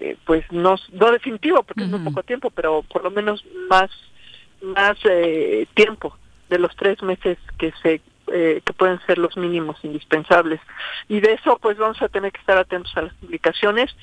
eh, 0.00 0.16
pues 0.24 0.44
no 0.50 0.76
no 0.92 1.12
definitivo 1.12 1.62
porque 1.62 1.84
es 1.84 1.90
muy 1.90 2.00
poco 2.00 2.22
tiempo 2.22 2.48
pero 2.50 2.82
por 2.82 3.04
lo 3.04 3.10
menos 3.10 3.44
más 3.68 3.90
más 4.62 4.96
eh, 5.04 5.66
tiempo 5.74 6.16
de 6.48 6.58
los 6.58 6.74
tres 6.76 7.02
meses 7.02 7.36
que 7.58 7.72
se 7.82 8.00
eh, 8.28 8.62
que 8.64 8.72
pueden 8.72 8.98
ser 9.06 9.18
los 9.18 9.36
mínimos 9.36 9.76
indispensables. 9.82 10.58
Y 11.08 11.20
de 11.20 11.34
eso 11.34 11.58
pues 11.60 11.76
vamos 11.76 12.00
a 12.00 12.08
tener 12.08 12.32
que 12.32 12.40
estar 12.40 12.56
atentos 12.56 12.90
a 12.96 13.02
las 13.02 13.14
publicaciones 13.14 13.94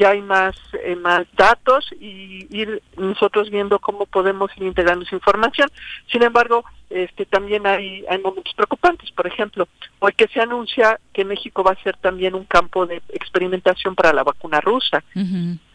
ya 0.00 0.10
hay 0.10 0.22
más 0.22 0.56
eh, 0.82 0.96
más 0.96 1.26
datos 1.36 1.86
y 2.00 2.46
ir 2.50 2.82
nosotros 2.96 3.50
viendo 3.50 3.78
cómo 3.78 4.06
podemos 4.06 4.50
ir 4.56 4.62
integrando 4.62 5.04
esa 5.04 5.14
información. 5.14 5.68
Sin 6.10 6.22
embargo 6.22 6.64
este 6.88 7.26
también 7.26 7.66
hay 7.66 8.04
hay 8.08 8.18
momentos 8.18 8.54
preocupantes. 8.54 9.10
Por 9.12 9.26
ejemplo 9.26 9.68
hoy 9.98 10.12
que 10.12 10.26
se 10.28 10.40
anuncia 10.40 10.98
que 11.12 11.26
México 11.26 11.62
va 11.62 11.72
a 11.72 11.82
ser 11.82 11.98
también 11.98 12.34
un 12.34 12.44
campo 12.44 12.86
de 12.86 13.02
experimentación 13.10 13.94
para 13.94 14.14
la 14.14 14.24
vacuna 14.24 14.60
rusa. 14.60 15.04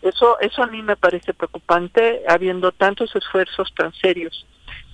Eso 0.01 0.39
eso 0.39 0.63
a 0.63 0.67
mí 0.67 0.81
me 0.81 0.95
parece 0.95 1.35
preocupante 1.35 2.23
habiendo 2.27 2.71
tantos 2.71 3.15
esfuerzos 3.15 3.71
tan 3.75 3.93
serios 3.93 4.45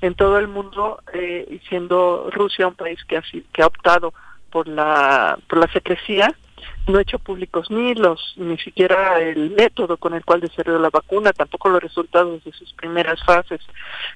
en 0.02 0.14
todo 0.16 0.40
el 0.40 0.50
mundo 0.50 1.02
eh, 1.14 1.48
y 1.50 1.60
siendo 1.70 2.30
Rusia 2.32 2.68
un 2.68 2.76
país 2.76 3.00
que 3.06 3.18
ha, 3.18 3.24
que 3.54 3.62
ha 3.62 3.68
optado 3.68 4.14
por 4.52 4.68
la 4.68 5.38
por 5.48 5.60
la 5.60 5.72
secrecía 5.72 6.34
no 6.88 6.98
ha 6.98 7.02
hecho 7.02 7.20
públicos 7.20 7.72
ni 7.72 7.96
los 7.96 8.34
ni 8.38 8.58
siquiera 8.58 9.20
el 9.20 9.52
método 9.52 9.98
con 9.98 10.14
el 10.14 10.24
cual 10.26 10.42
desarrolló 10.42 10.80
la 10.80 10.90
vacuna 10.90 11.34
tampoco 11.34 11.70
los 11.70 11.82
resultados 11.82 12.44
de 12.44 12.52
sus 12.52 12.74
primeras 12.74 13.24
fases 13.24 13.62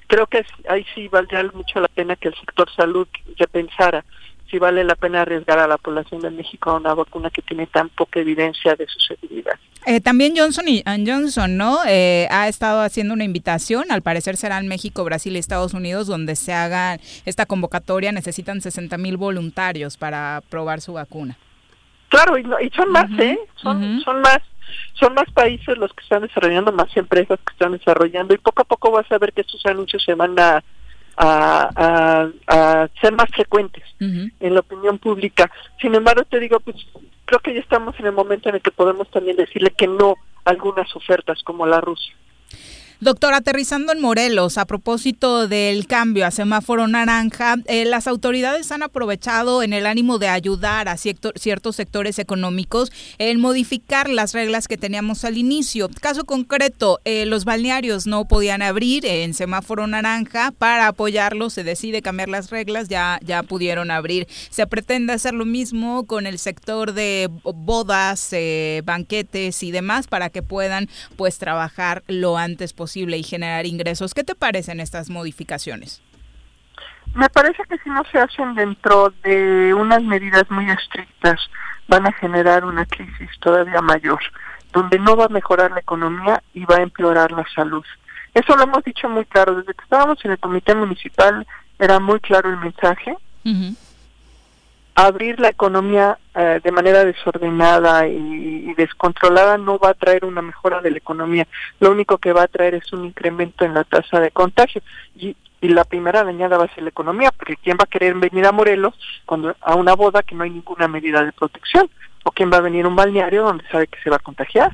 creo 0.06 0.26
que 0.26 0.44
ahí 0.68 0.84
sí 0.94 1.08
valdría 1.08 1.42
mucho 1.52 1.80
la 1.80 1.88
pena 1.88 2.16
que 2.16 2.28
el 2.28 2.34
sector 2.34 2.68
salud 2.74 3.08
repensara 3.36 4.04
si 4.50 4.58
vale 4.58 4.84
la 4.84 4.94
pena 4.94 5.22
arriesgar 5.22 5.58
a 5.58 5.66
la 5.66 5.78
población 5.78 6.20
de 6.20 6.30
México 6.30 6.70
a 6.70 6.76
una 6.76 6.94
vacuna 6.94 7.30
que 7.30 7.42
tiene 7.42 7.66
tan 7.66 7.88
poca 7.88 8.20
evidencia 8.20 8.76
de 8.76 8.86
su 8.86 9.00
seguridad. 9.00 9.58
Eh, 9.88 10.00
también 10.00 10.34
Johnson 10.36 10.66
y 10.66 10.82
Johnson, 11.06 11.56
¿no? 11.56 11.78
Eh, 11.86 12.26
ha 12.32 12.48
estado 12.48 12.80
haciendo 12.80 13.14
una 13.14 13.22
invitación, 13.22 13.92
al 13.92 14.02
parecer 14.02 14.36
será 14.36 14.58
en 14.58 14.66
México, 14.66 15.04
Brasil 15.04 15.36
y 15.36 15.38
Estados 15.38 15.74
Unidos, 15.74 16.08
donde 16.08 16.34
se 16.34 16.52
haga 16.52 16.98
esta 17.24 17.46
convocatoria. 17.46 18.10
Necesitan 18.10 18.60
60 18.60 18.98
mil 18.98 19.16
voluntarios 19.16 19.96
para 19.96 20.42
probar 20.50 20.80
su 20.80 20.94
vacuna. 20.94 21.38
Claro, 22.08 22.36
y, 22.36 22.42
son 22.70 22.90
más, 22.90 23.06
¿eh? 23.20 23.38
Son, 23.62 24.00
son 24.00 24.20
más 24.22 24.38
son 24.94 25.14
más 25.14 25.30
países 25.32 25.78
los 25.78 25.92
que 25.92 26.02
están 26.02 26.22
desarrollando, 26.22 26.72
más 26.72 26.94
empresas 26.96 27.38
que 27.46 27.52
están 27.52 27.72
desarrollando 27.72 28.34
y 28.34 28.38
poco 28.38 28.62
a 28.62 28.64
poco 28.64 28.90
vas 28.90 29.10
a 29.12 29.18
ver 29.18 29.32
que 29.32 29.42
estos 29.42 29.64
anuncios 29.66 30.02
se 30.02 30.14
van 30.14 30.38
a, 30.38 30.64
a, 31.16 32.28
a, 32.46 32.88
ser 33.00 33.14
más 33.14 33.30
frecuentes 33.30 33.84
en 33.98 34.54
la 34.54 34.60
opinión 34.60 34.98
pública. 34.98 35.50
Sin 35.80 35.94
embargo, 35.94 36.24
te 36.24 36.40
digo, 36.40 36.60
pues 36.60 36.76
creo 37.24 37.40
que 37.40 37.54
ya 37.54 37.60
estamos 37.60 37.98
en 37.98 38.06
el 38.06 38.12
momento 38.12 38.48
en 38.48 38.56
el 38.56 38.62
que 38.62 38.70
podemos 38.70 39.10
también 39.10 39.36
decirle 39.36 39.70
que 39.70 39.86
no 39.86 40.16
a 40.44 40.50
algunas 40.50 40.94
ofertas 40.94 41.42
como 41.42 41.66
la 41.66 41.80
Rusia. 41.80 42.14
Doctor, 42.98 43.34
aterrizando 43.34 43.92
en 43.92 44.00
Morelos, 44.00 44.56
a 44.56 44.64
propósito 44.64 45.48
del 45.48 45.86
cambio 45.86 46.26
a 46.26 46.30
semáforo 46.30 46.88
naranja, 46.88 47.56
eh, 47.66 47.84
las 47.84 48.06
autoridades 48.06 48.72
han 48.72 48.82
aprovechado 48.82 49.62
en 49.62 49.74
el 49.74 49.84
ánimo 49.84 50.18
de 50.18 50.28
ayudar 50.28 50.88
a 50.88 50.96
ciertos 50.96 51.76
sectores 51.76 52.18
económicos 52.18 52.90
en 53.18 53.38
modificar 53.38 54.08
las 54.08 54.32
reglas 54.32 54.66
que 54.66 54.78
teníamos 54.78 55.26
al 55.26 55.36
inicio. 55.36 55.90
Caso 56.00 56.24
concreto, 56.24 56.98
eh, 57.04 57.26
los 57.26 57.44
balnearios 57.44 58.06
no 58.06 58.24
podían 58.24 58.62
abrir 58.62 59.04
en 59.04 59.34
semáforo 59.34 59.86
naranja. 59.86 60.50
Para 60.52 60.88
apoyarlos 60.88 61.52
se 61.52 61.64
decide 61.64 62.00
cambiar 62.00 62.30
las 62.30 62.48
reglas, 62.48 62.88
ya, 62.88 63.20
ya 63.22 63.42
pudieron 63.42 63.90
abrir. 63.90 64.26
Se 64.48 64.66
pretende 64.66 65.12
hacer 65.12 65.34
lo 65.34 65.44
mismo 65.44 66.06
con 66.06 66.26
el 66.26 66.38
sector 66.38 66.94
de 66.94 67.28
bodas, 67.42 68.32
eh, 68.32 68.80
banquetes 68.86 69.62
y 69.62 69.70
demás 69.70 70.06
para 70.06 70.30
que 70.30 70.42
puedan 70.42 70.88
pues 71.16 71.36
trabajar 71.36 72.02
lo 72.06 72.38
antes 72.38 72.72
posible 72.72 72.85
y 72.94 73.22
generar 73.22 73.66
ingresos. 73.66 74.14
¿Qué 74.14 74.22
te 74.22 74.34
parecen 74.34 74.80
estas 74.80 75.10
modificaciones? 75.10 76.02
Me 77.14 77.28
parece 77.30 77.62
que 77.68 77.78
si 77.78 77.88
no 77.88 78.02
se 78.12 78.18
hacen 78.18 78.54
dentro 78.54 79.12
de 79.24 79.72
unas 79.74 80.02
medidas 80.02 80.44
muy 80.50 80.70
estrictas, 80.70 81.40
van 81.88 82.06
a 82.06 82.12
generar 82.12 82.64
una 82.64 82.84
crisis 82.84 83.30
todavía 83.40 83.80
mayor, 83.80 84.20
donde 84.72 84.98
no 84.98 85.16
va 85.16 85.24
a 85.24 85.28
mejorar 85.28 85.70
la 85.70 85.80
economía 85.80 86.42
y 86.52 86.64
va 86.64 86.76
a 86.76 86.82
empeorar 86.82 87.32
la 87.32 87.44
salud. 87.54 87.84
Eso 88.34 88.54
lo 88.54 88.64
hemos 88.64 88.84
dicho 88.84 89.08
muy 89.08 89.24
claro. 89.24 89.54
Desde 89.56 89.72
que 89.72 89.82
estábamos 89.82 90.22
en 90.24 90.32
el 90.32 90.38
comité 90.38 90.74
municipal 90.74 91.46
era 91.78 91.98
muy 91.98 92.20
claro 92.20 92.50
el 92.50 92.58
mensaje 92.58 93.16
abrir 94.96 95.38
la 95.38 95.50
economía 95.50 96.18
eh, 96.34 96.60
de 96.64 96.72
manera 96.72 97.04
desordenada 97.04 98.08
y, 98.08 98.74
descontrolada 98.74 99.56
no 99.56 99.78
va 99.78 99.90
a 99.90 99.94
traer 99.94 100.24
una 100.24 100.42
mejora 100.42 100.80
de 100.80 100.90
la 100.90 100.98
economía. 100.98 101.46
Lo 101.80 101.90
único 101.90 102.18
que 102.18 102.32
va 102.32 102.42
a 102.42 102.48
traer 102.48 102.74
es 102.74 102.92
un 102.92 103.04
incremento 103.04 103.64
en 103.64 103.74
la 103.74 103.84
tasa 103.84 104.20
de 104.20 104.30
contagio. 104.30 104.82
Y, 105.14 105.36
y 105.60 105.68
la 105.68 105.84
primera 105.84 106.24
dañada 106.24 106.58
va 106.58 106.64
a 106.64 106.74
ser 106.74 106.82
la 106.82 106.90
economía, 106.90 107.30
porque 107.30 107.56
¿quién 107.56 107.76
va 107.78 107.84
a 107.84 107.90
querer 107.90 108.14
venir 108.14 108.44
a 108.46 108.52
Morelos 108.52 108.94
cuando 109.24 109.54
a 109.60 109.74
una 109.74 109.94
boda 109.94 110.22
que 110.22 110.34
no 110.34 110.44
hay 110.44 110.50
ninguna 110.50 110.88
medida 110.88 111.24
de 111.24 111.32
protección? 111.32 111.88
¿O 112.24 112.32
quién 112.32 112.50
va 112.50 112.58
a 112.58 112.62
venir 112.62 112.84
a 112.84 112.88
un 112.88 112.96
balneario 112.96 113.44
donde 113.44 113.66
sabe 113.68 113.86
que 113.86 114.00
se 114.02 114.10
va 114.10 114.16
a 114.16 114.20
contagiar? 114.20 114.72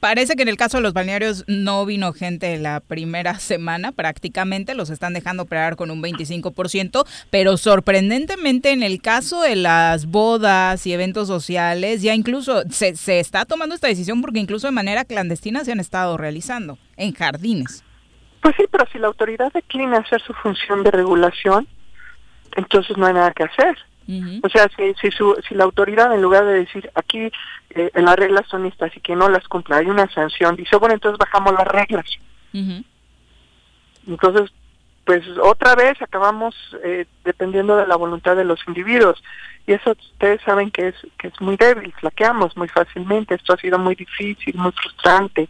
Parece 0.00 0.36
que 0.36 0.42
en 0.42 0.48
el 0.48 0.56
caso 0.56 0.78
de 0.78 0.82
los 0.82 0.92
balnearios 0.92 1.44
no 1.46 1.84
vino 1.86 2.12
gente 2.12 2.56
la 2.58 2.80
primera 2.80 3.38
semana 3.38 3.92
prácticamente, 3.92 4.74
los 4.74 4.90
están 4.90 5.14
dejando 5.14 5.44
operar 5.44 5.76
con 5.76 5.90
un 5.90 6.02
25%, 6.02 7.06
pero 7.30 7.56
sorprendentemente 7.56 8.72
en 8.72 8.82
el 8.82 9.00
caso 9.00 9.40
de 9.40 9.56
las 9.56 10.06
bodas 10.06 10.86
y 10.86 10.92
eventos 10.92 11.28
sociales, 11.28 12.02
ya 12.02 12.14
incluso 12.14 12.62
se, 12.70 12.96
se 12.96 13.20
está 13.20 13.44
tomando 13.44 13.74
esta 13.74 13.88
decisión 13.88 14.20
porque 14.20 14.40
incluso 14.40 14.66
de 14.66 14.72
manera 14.72 15.04
clandestina 15.04 15.64
se 15.64 15.72
han 15.72 15.80
estado 15.80 16.16
realizando 16.16 16.78
en 16.96 17.12
jardines. 17.12 17.84
Pues 18.40 18.54
sí, 18.58 18.64
pero 18.70 18.84
si 18.92 18.98
la 18.98 19.06
autoridad 19.06 19.52
declina 19.52 19.98
hacer 19.98 20.20
su 20.20 20.34
función 20.34 20.82
de 20.82 20.90
regulación, 20.90 21.66
entonces 22.56 22.96
no 22.96 23.06
hay 23.06 23.14
nada 23.14 23.32
que 23.32 23.44
hacer. 23.44 23.76
O 24.42 24.48
sea, 24.48 24.68
si, 24.76 24.94
si, 25.00 25.16
si 25.48 25.54
la 25.54 25.64
autoridad 25.64 26.14
en 26.14 26.20
lugar 26.20 26.44
de 26.44 26.54
decir 26.54 26.90
aquí 26.94 27.30
eh, 27.70 27.90
las 27.94 28.16
reglas 28.16 28.46
son 28.48 28.66
estas 28.66 28.94
y 28.96 29.00
que 29.00 29.16
no 29.16 29.28
las 29.28 29.48
cumpla, 29.48 29.78
hay 29.78 29.86
una 29.86 30.08
sanción, 30.12 30.56
dice, 30.56 30.76
bueno, 30.76 30.94
entonces 30.94 31.18
bajamos 31.18 31.54
las 31.54 31.66
reglas. 31.66 32.06
Entonces, 34.06 34.52
pues 35.04 35.22
otra 35.42 35.74
vez 35.74 36.00
acabamos 36.00 36.54
eh, 36.82 37.06
dependiendo 37.24 37.76
de 37.76 37.86
la 37.86 37.96
voluntad 37.96 38.36
de 38.36 38.44
los 38.44 38.60
individuos 38.66 39.22
y 39.66 39.72
eso 39.72 39.92
ustedes 39.92 40.40
saben 40.42 40.70
que 40.70 40.88
es 40.88 40.94
que 41.18 41.28
es 41.28 41.40
muy 41.40 41.56
débil, 41.56 41.92
flaqueamos 41.98 42.56
muy 42.56 42.68
fácilmente, 42.68 43.34
esto 43.34 43.54
ha 43.54 43.56
sido 43.56 43.78
muy 43.78 43.94
difícil, 43.94 44.54
muy 44.56 44.72
frustrante. 44.72 45.48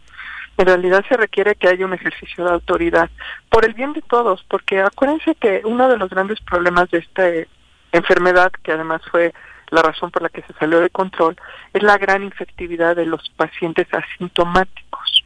En 0.57 0.65
realidad 0.65 1.03
se 1.09 1.17
requiere 1.17 1.55
que 1.55 1.67
haya 1.67 1.85
un 1.85 1.93
ejercicio 1.93 2.45
de 2.45 2.51
autoridad 2.51 3.09
por 3.49 3.65
el 3.65 3.73
bien 3.73 3.91
de 3.91 4.01
todos, 4.01 4.45
porque 4.47 4.79
acuérdense 4.79 5.35
que 5.35 5.61
uno 5.65 5.89
de 5.89 5.97
los 5.97 6.09
grandes 6.09 6.39
problemas 6.39 6.89
de 6.91 6.99
esta 6.99 7.29
enfermedad, 7.97 8.51
que 8.63 8.71
además 8.71 9.01
fue 9.09 9.33
la 9.69 9.81
razón 9.81 10.11
por 10.11 10.21
la 10.21 10.29
que 10.29 10.41
se 10.43 10.53
salió 10.53 10.79
de 10.79 10.89
control, 10.89 11.35
es 11.73 11.83
la 11.83 11.97
gran 11.97 12.23
infectividad 12.23 12.95
de 12.95 13.05
los 13.05 13.29
pacientes 13.35 13.87
asintomáticos. 13.91 15.23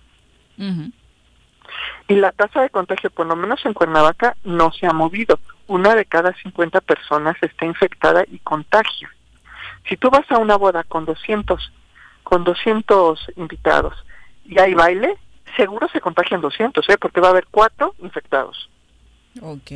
Y 2.07 2.15
la 2.15 2.31
tasa 2.31 2.61
de 2.61 2.69
contagio, 2.69 3.09
por 3.11 3.27
lo 3.27 3.35
menos 3.35 3.65
en 3.65 3.73
Cuernavaca, 3.73 4.35
no 4.43 4.71
se 4.73 4.87
ha 4.87 4.93
movido. 4.93 5.39
Una 5.67 5.95
de 5.95 6.05
cada 6.05 6.33
50 6.33 6.81
personas 6.81 7.37
está 7.41 7.65
infectada 7.65 8.23
y 8.27 8.39
contagia. 8.39 9.09
Si 9.87 9.95
tú 9.95 10.09
vas 10.09 10.29
a 10.31 10.37
una 10.37 10.57
boda 10.57 10.83
con 10.83 11.05
200, 11.05 11.71
con 12.23 12.43
200 12.43 13.31
invitados 13.37 13.93
y 14.43 14.59
hay 14.59 14.73
baile, 14.73 15.15
seguro 15.55 15.87
se 15.89 16.01
contagian 16.01 16.41
200, 16.41 16.87
¿eh? 16.89 16.97
porque 16.99 17.21
va 17.21 17.27
a 17.27 17.31
haber 17.31 17.47
cuatro 17.49 17.95
infectados. 17.99 18.69
Ok. 19.41 19.71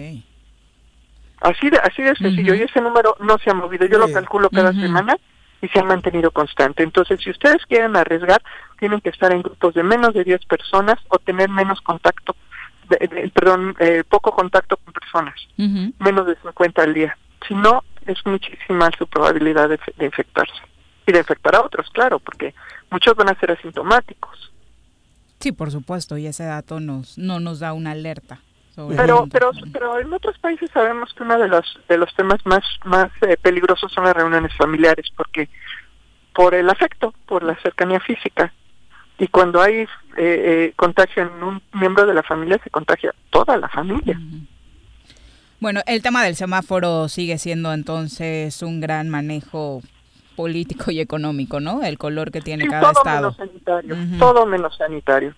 Así 1.44 1.70
de, 1.70 1.78
así 1.78 2.02
de 2.02 2.16
sencillo, 2.16 2.56
y 2.56 2.62
ese 2.62 2.80
número 2.80 3.18
no 3.20 3.38
se 3.38 3.50
ha 3.50 3.54
movido. 3.54 3.86
Yo 3.86 4.00
lo 4.00 4.10
calculo 4.10 4.50
cada 4.50 4.72
semana 4.72 5.18
y 5.62 5.68
se 5.68 5.80
han 5.80 5.88
mantenido 5.88 6.32
constante. 6.32 6.84
Entonces, 6.84 7.20
si 7.22 7.32
ustedes 7.32 7.66
quieren 7.66 7.98
arriesgar, 7.98 8.41
tienen 8.80 9.02
que 9.02 9.10
estar 9.10 9.30
en 9.34 9.41
grupos 9.41 9.74
de 9.74 9.84
menos 9.84 10.14
de 10.14 10.24
10 10.24 10.46
personas 10.46 10.98
o 11.10 11.20
tener 11.20 11.50
menos 11.50 11.82
contacto, 11.82 12.34
perdón, 13.34 13.76
eh, 13.80 14.06
poco 14.08 14.32
contacto 14.32 14.78
con 14.78 14.94
personas, 14.94 15.36
menos 16.00 16.28
de 16.28 16.38
50 16.38 16.82
al 16.82 16.94
día. 16.94 17.18
Si 17.46 17.56
no, 17.56 17.84
es 18.06 18.26
muchísima 18.26 18.89
su 18.98 19.06
probabilidad 19.06 19.68
de, 19.68 20.06
infectarse. 20.06 20.62
Y 21.06 21.12
de 21.12 21.20
infectar 21.20 21.56
a 21.56 21.62
otros, 21.62 21.89
claro, 21.89 22.20
porque 22.20 22.56
muchos 22.89 23.18
van 23.18 23.30
a 23.30 23.39
ser 23.39 23.52
asintomáticos. 23.52 24.54
Sí, 25.41 25.52
por 25.52 25.72
supuesto, 25.72 26.18
y 26.18 26.26
ese 26.26 26.46
dato 26.46 26.80
nos, 26.80 27.18
no 27.18 27.41
nos 27.41 27.60
da 27.60 27.74
una 27.74 27.91
alerta. 27.91 28.39
Pero, 28.76 29.28
pero, 29.32 29.52
pero 29.72 30.00
en 30.00 30.12
otros 30.14 30.38
países 30.40 30.70
sabemos 30.72 31.14
que 31.14 31.24
uno 31.24 31.38
de 31.38 31.48
los 31.48 31.80
de 31.88 31.98
los 31.98 32.14
temas 32.16 32.44
más 32.46 32.64
más 32.86 33.10
eh, 33.22 33.38
peligrosos 33.42 33.92
son 33.92 34.06
las 34.06 34.16
reuniones 34.16 34.54
familiares, 34.56 35.08
porque 35.16 35.50
por 36.34 36.56
el 36.56 36.70
afecto, 36.70 37.14
por 37.28 37.44
la 37.44 37.56
cercanía 37.62 38.00
física, 38.00 38.52
y 39.20 39.28
cuando 39.28 39.62
hay 39.62 39.82
eh, 39.82 39.88
eh, 40.18 40.74
contagio 40.76 41.24
en 41.24 41.44
un 41.44 41.62
miembro 41.74 42.06
de 42.06 42.14
la 42.14 42.24
familia, 42.24 42.60
se 42.64 42.70
contagia 42.70 43.14
toda 43.30 43.58
la 43.58 43.70
familia. 43.70 44.20
Bueno, 45.60 45.82
el 45.86 46.02
tema 46.02 46.24
del 46.24 46.36
semáforo 46.36 47.08
sigue 47.08 47.38
siendo 47.38 47.72
entonces 47.74 48.62
un 48.64 48.82
gran 48.82 49.10
manejo 49.10 49.82
político 50.36 50.92
y 50.92 51.00
económico, 51.00 51.60
¿no? 51.60 51.84
El 51.84 51.98
color 51.98 52.32
que 52.32 52.42
tiene 52.42 52.68
cada 52.68 52.82
todo 52.82 52.92
estado. 52.92 53.32
Menos 53.32 53.38
sanitario, 53.38 53.96
Todo 54.20 54.46
menos 54.46 54.76
sanitario. 54.76 55.36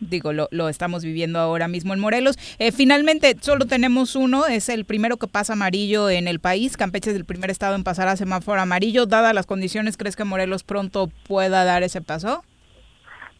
Digo, 0.00 0.32
lo, 0.32 0.48
lo, 0.50 0.68
estamos 0.68 1.02
viviendo 1.04 1.38
ahora 1.38 1.68
mismo 1.68 1.94
en 1.94 2.00
Morelos. 2.00 2.38
Eh, 2.58 2.72
finalmente, 2.72 3.36
solo 3.40 3.66
tenemos 3.66 4.14
uno, 4.16 4.46
es 4.46 4.68
el 4.68 4.84
primero 4.84 5.16
que 5.16 5.26
pasa 5.26 5.54
amarillo 5.54 6.10
en 6.10 6.28
el 6.28 6.40
país. 6.40 6.76
Campeche 6.76 7.10
es 7.10 7.16
el 7.16 7.24
primer 7.24 7.50
estado 7.50 7.74
en 7.74 7.84
pasar 7.84 8.08
a 8.08 8.16
semáforo 8.16 8.60
amarillo. 8.60 9.06
Dadas 9.06 9.34
las 9.34 9.46
condiciones, 9.46 9.96
¿crees 9.96 10.16
que 10.16 10.24
Morelos 10.24 10.64
pronto 10.64 11.10
pueda 11.26 11.64
dar 11.64 11.82
ese 11.82 12.02
paso? 12.02 12.44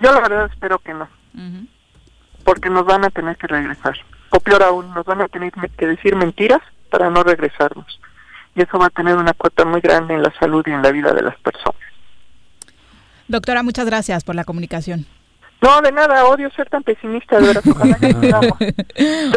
Yo 0.00 0.12
la 0.12 0.20
verdad 0.20 0.50
espero 0.52 0.78
que 0.78 0.92
no, 0.92 1.08
porque 2.44 2.70
nos 2.70 2.84
van 2.84 3.04
a 3.04 3.10
tener 3.10 3.36
que 3.36 3.46
regresar. 3.46 3.96
O 4.30 4.40
peor 4.40 4.62
aún, 4.62 4.92
nos 4.94 5.04
van 5.04 5.22
a 5.22 5.28
tener 5.28 5.52
que 5.52 5.86
decir 5.86 6.14
mentiras 6.16 6.60
para 6.90 7.10
no 7.10 7.22
regresarnos. 7.22 8.00
Y 8.54 8.62
eso 8.62 8.78
va 8.78 8.86
a 8.86 8.90
tener 8.90 9.16
una 9.16 9.32
cuota 9.34 9.64
muy 9.64 9.80
grande 9.80 10.14
en 10.14 10.22
la 10.22 10.32
salud 10.38 10.64
y 10.66 10.70
en 10.70 10.82
la 10.82 10.90
vida 10.90 11.12
de 11.12 11.22
las 11.22 11.36
personas. 11.38 11.80
Doctora, 13.28 13.62
muchas 13.62 13.86
gracias 13.86 14.24
por 14.24 14.34
la 14.34 14.44
comunicación. 14.44 15.06
No, 15.66 15.82
de 15.82 15.92
nada, 15.92 16.24
odio 16.26 16.50
ser 16.52 16.68
tan 16.68 16.82
pesimista, 16.82 17.38
de 17.38 17.46
verdad. 17.48 17.62
Ojalá 17.68 17.96
que 17.98 18.14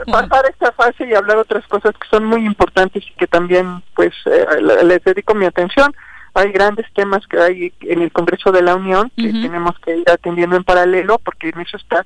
pasar 0.12 0.46
esta 0.50 0.72
fase 0.74 1.08
y 1.08 1.14
hablar 1.16 1.38
otras 1.38 1.66
cosas 1.68 1.94
que 1.94 2.08
son 2.08 2.26
muy 2.26 2.46
importantes 2.46 3.04
y 3.04 3.14
que 3.14 3.26
también, 3.26 3.82
pues, 3.96 4.14
eh, 4.26 4.46
les 4.84 5.04
dedico 5.04 5.34
mi 5.34 5.46
atención 5.46 5.94
hay 6.34 6.52
grandes 6.52 6.86
temas 6.94 7.26
que 7.28 7.40
hay 7.40 7.74
en 7.82 8.02
el 8.02 8.12
Congreso 8.12 8.52
de 8.52 8.62
la 8.62 8.76
Unión 8.76 9.12
que 9.16 9.32
tenemos 9.32 9.78
que 9.80 9.98
ir 9.98 10.10
atendiendo 10.10 10.56
en 10.56 10.64
paralelo 10.64 11.20
porque 11.20 11.50
en 11.50 11.60
eso 11.60 11.78
está 11.78 12.06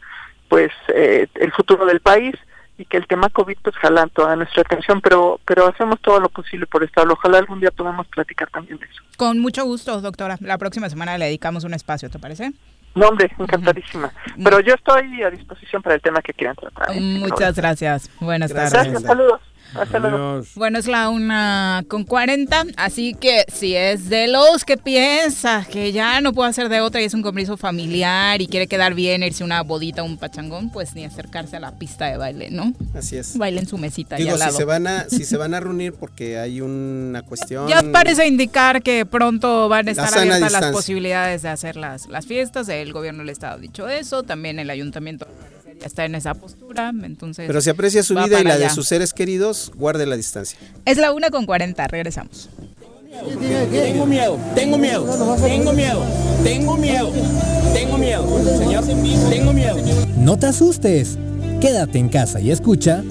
pues 0.50 0.72
eh, 0.88 1.28
el 1.36 1.52
futuro 1.52 1.86
del 1.86 2.00
país 2.00 2.36
y 2.78 2.86
que 2.86 2.98
el 2.98 3.08
tema 3.08 3.30
COVID 3.30 3.58
pues 3.62 3.76
jala 3.76 4.08
toda 4.08 4.36
nuestra 4.36 4.62
atención, 4.62 5.02
pero 5.02 5.40
pero 5.46 5.68
hacemos 5.68 6.00
todo 6.02 6.20
lo 6.20 6.30
posible 6.30 6.66
por 6.66 6.84
estarlo. 6.84 7.14
Ojalá 7.14 7.38
algún 7.38 7.60
día 7.60 7.72
podamos 7.72 8.08
platicar 8.08 8.50
también 8.50 8.80
de 8.80 8.86
eso. 8.86 9.04
Con 9.18 9.40
mucho 9.40 9.64
gusto, 9.66 10.02
doctora. 10.02 10.38
La 10.42 10.58
próxima 10.58 10.90
semana 10.90 11.18
le 11.18 11.26
dedicamos 11.26 11.64
un 11.64 11.74
espacio, 11.74 12.10
¿te 12.10 12.18
parece? 12.18 12.54
No, 12.96 13.08
hombre, 13.08 13.32
encantadísima. 13.40 14.12
Pero 14.44 14.60
yo 14.60 14.76
estoy 14.76 15.24
a 15.24 15.30
disposición 15.32 15.82
para 15.82 15.96
el 15.96 16.02
tema 16.02 16.22
que 16.22 16.34
quieran 16.34 16.56
tratar. 16.56 16.94
Muchas 17.00 17.56
gracias. 17.56 18.10
Buenas 18.20 18.54
tardes. 18.54 18.74
Gracias, 18.74 19.02
saludos. 19.02 19.42
Bueno, 20.56 20.80
es 20.80 20.88
la 20.88 21.10
una 21.10 21.84
con 21.88 22.04
40, 22.04 22.66
así 22.78 23.14
que 23.14 23.46
si 23.52 23.76
es 23.76 24.10
de 24.10 24.28
los 24.28 24.66
que 24.66 24.78
piensa 24.78 25.66
que 25.70 25.92
ya 25.92 26.22
no 26.22 26.34
puede 26.34 26.50
hacer 26.50 26.70
de 26.70 26.82
otra 26.82 27.02
y 27.02 27.06
es 27.06 27.14
un 27.14 27.22
compromiso 27.22 27.58
familiar 27.58 28.42
y 28.42 28.48
quiere 28.48 28.68
quedar 28.68 28.94
bien, 28.94 29.24
irse 29.24 29.44
una 29.44 29.62
bodita, 29.64 30.04
un 30.04 30.18
pachangón, 30.18 30.72
pues 30.72 30.96
ni 30.96 31.06
acercarse 31.06 31.58
a 31.58 31.60
la 31.60 31.78
pista 31.78 32.06
de 32.06 32.18
baile, 32.18 32.50
¿no? 32.52 32.74
Así 32.96 33.18
es. 33.18 33.38
Bailen 33.38 33.68
su 33.68 33.78
mesita. 33.78 34.16
Digo, 34.16 34.38
si 34.38 34.52
se 34.52 34.66
van 34.66 34.88
a 34.88 35.10
si 35.10 35.26
se 35.26 35.38
van 35.38 35.54
a 35.54 35.60
reunir 35.60 35.94
porque 35.94 36.38
hay 36.38 36.62
una 36.62 37.24
cuestión. 37.24 37.68
Ya 37.68 37.84
parece 37.92 38.28
indicar 38.28 38.84
que 38.84 39.06
pronto 39.06 39.70
van 39.70 39.88
a 39.88 39.92
estar 39.92 40.18
abiertas 40.18 40.52
las 40.52 40.72
posibilidades 40.72 41.42
de 41.42 41.50
hacer 41.50 41.76
las, 41.76 42.08
las 42.08 42.26
fiestas. 42.26 42.70
El 42.70 42.94
gobierno 42.94 43.20
del 43.20 43.30
estado 43.30 43.56
ha 43.56 43.60
dicho 43.60 43.88
eso, 43.88 44.24
también 44.24 44.60
el 44.60 44.70
ayuntamiento 44.70 45.28
está 45.88 46.06
en 46.06 46.16
esa 46.16 46.34
postura, 46.34 46.92
entonces... 47.04 47.48
Pero 47.48 47.62
si 47.62 47.70
aprecia 47.70 48.04
su 48.04 48.16
vida 48.16 48.40
y 48.40 48.44
la 48.44 48.58
de 48.58 48.70
sus 48.70 48.88
seres 48.88 49.14
queridos, 49.14 49.72
guarde 49.76 50.06
la 50.06 50.16
distancia. 50.16 50.58
Es 50.86 50.98
la 50.98 51.12
una 51.12 51.30
con 51.30 51.46
40, 51.46 51.88
regresamos. 51.88 52.50
Tengo 53.72 54.06
miedo, 54.08 54.40
tengo 54.56 54.78
miedo, 54.78 55.06
tengo 55.44 55.74
miedo, 55.74 56.04
tengo 56.44 56.78
miedo, 56.78 57.12
tengo 57.74 57.98
miedo, 57.98 58.58
señor, 58.58 58.84
tengo 59.30 59.54
miedo. 59.54 59.78
No 60.18 60.38
te 60.40 60.48
asustes, 60.48 61.18
quédate 61.62 62.00
en 62.00 62.10
casa 62.10 62.40
y 62.40 62.50
escucha. 62.50 63.04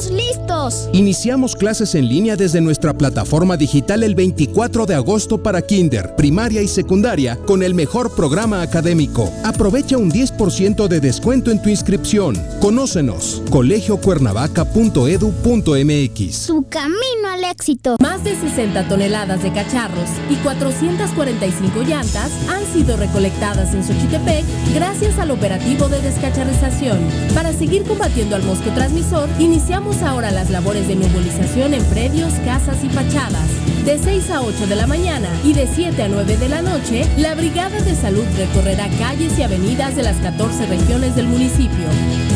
¡Estamos 0.00 0.10
listos! 0.10 0.88
Iniciamos 0.94 1.54
clases 1.54 1.94
en 1.94 2.08
línea 2.08 2.34
desde 2.34 2.62
nuestra 2.62 2.94
plataforma 2.94 3.58
digital 3.58 4.02
el 4.02 4.14
24 4.14 4.86
de 4.86 4.94
agosto 4.94 5.42
para 5.42 5.60
kinder, 5.60 6.16
primaria 6.16 6.62
y 6.62 6.68
secundaria 6.68 7.36
con 7.36 7.62
el 7.62 7.74
mejor 7.74 8.14
programa 8.14 8.62
académico. 8.62 9.30
Aprovecha 9.44 9.98
un 9.98 10.10
10% 10.10 10.88
de 10.88 11.00
descuento 11.00 11.50
en 11.50 11.60
tu 11.60 11.68
inscripción. 11.68 12.34
Conócenos. 12.60 13.42
colegiocuernavaca.edu.mx. 13.50 16.34
Su 16.34 16.64
camino 16.68 17.28
al 17.30 17.44
éxito. 17.44 17.96
Más 18.00 18.24
de 18.24 18.40
60 18.40 18.88
toneladas 18.88 19.42
de 19.42 19.52
cacharros 19.52 20.08
y 20.30 20.36
445 20.36 21.82
llantas 21.82 22.30
han 22.48 22.64
sido 22.72 22.96
recolectadas 22.96 23.74
en 23.74 23.84
Xochitepec 23.84 24.46
gracias 24.74 25.18
al 25.18 25.30
operativo 25.30 25.88
de 25.88 26.00
descacharización. 26.00 26.98
Para 27.34 27.52
seguir 27.52 27.82
combatiendo 27.84 28.36
al 28.36 28.44
mosco 28.44 28.70
transmisor, 28.70 29.28
iniciamos 29.38 29.89
ahora 30.02 30.30
las 30.30 30.50
labores 30.50 30.86
de 30.88 30.96
nebulización 30.96 31.74
en 31.74 31.84
predios, 31.84 32.32
casas 32.44 32.82
y 32.84 32.88
fachadas. 32.88 33.48
De 33.84 33.98
6 33.98 34.30
a 34.30 34.42
8 34.42 34.66
de 34.66 34.76
la 34.76 34.86
mañana 34.86 35.28
y 35.44 35.52
de 35.52 35.66
7 35.66 36.02
a 36.02 36.08
9 36.08 36.36
de 36.36 36.48
la 36.48 36.62
noche, 36.62 37.06
la 37.16 37.34
Brigada 37.34 37.80
de 37.80 37.94
Salud 37.94 38.24
recorrerá 38.36 38.88
calles 38.98 39.38
y 39.38 39.42
avenidas 39.42 39.96
de 39.96 40.02
las 40.02 40.16
14 40.18 40.66
regiones 40.66 41.16
del 41.16 41.26
municipio. 41.26 41.86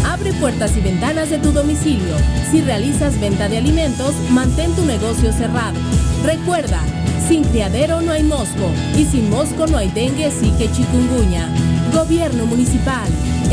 Abre 0.07 0.32
puertas 0.34 0.76
y 0.76 0.80
ventanas 0.80 1.30
de 1.30 1.38
tu 1.38 1.52
domicilio. 1.52 2.16
Si 2.50 2.61
realizas 2.61 3.18
venta 3.20 3.48
de 3.48 3.59
alimentos, 3.59 4.14
mantén 4.30 4.74
tu 4.74 4.84
negocio 4.84 5.32
cerrado. 5.32 5.78
Recuerda, 6.24 6.80
sin 7.28 7.44
criadero 7.44 8.00
no 8.02 8.12
hay 8.12 8.22
mosco 8.22 8.70
y 8.98 9.05
sin 9.05 9.30
mosco 9.30 9.66
no 9.66 9.78
hay 9.78 9.90
dengue, 9.90 10.30
que 10.59 10.70
chikungunya. 10.70 11.48
Gobierno 11.92 12.46
municipal. 12.46 13.09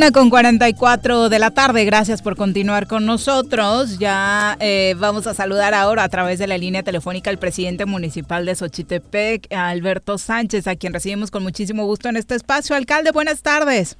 Una 0.00 0.12
con 0.12 0.30
44 0.30 1.28
de 1.28 1.38
la 1.38 1.50
tarde, 1.50 1.84
gracias 1.84 2.22
por 2.22 2.34
continuar 2.34 2.86
con 2.86 3.04
nosotros. 3.04 3.98
Ya 3.98 4.56
eh, 4.58 4.94
vamos 4.96 5.26
a 5.26 5.34
saludar 5.34 5.74
ahora 5.74 6.04
a 6.04 6.08
través 6.08 6.38
de 6.38 6.46
la 6.46 6.56
línea 6.56 6.82
telefónica 6.82 7.28
al 7.28 7.36
presidente 7.36 7.84
municipal 7.84 8.46
de 8.46 8.54
Xochitepec, 8.54 9.52
Alberto 9.52 10.16
Sánchez, 10.16 10.66
a 10.68 10.76
quien 10.76 10.94
recibimos 10.94 11.30
con 11.30 11.42
muchísimo 11.42 11.84
gusto 11.84 12.08
en 12.08 12.16
este 12.16 12.34
espacio. 12.34 12.76
Alcalde, 12.76 13.10
buenas 13.10 13.42
tardes. 13.42 13.98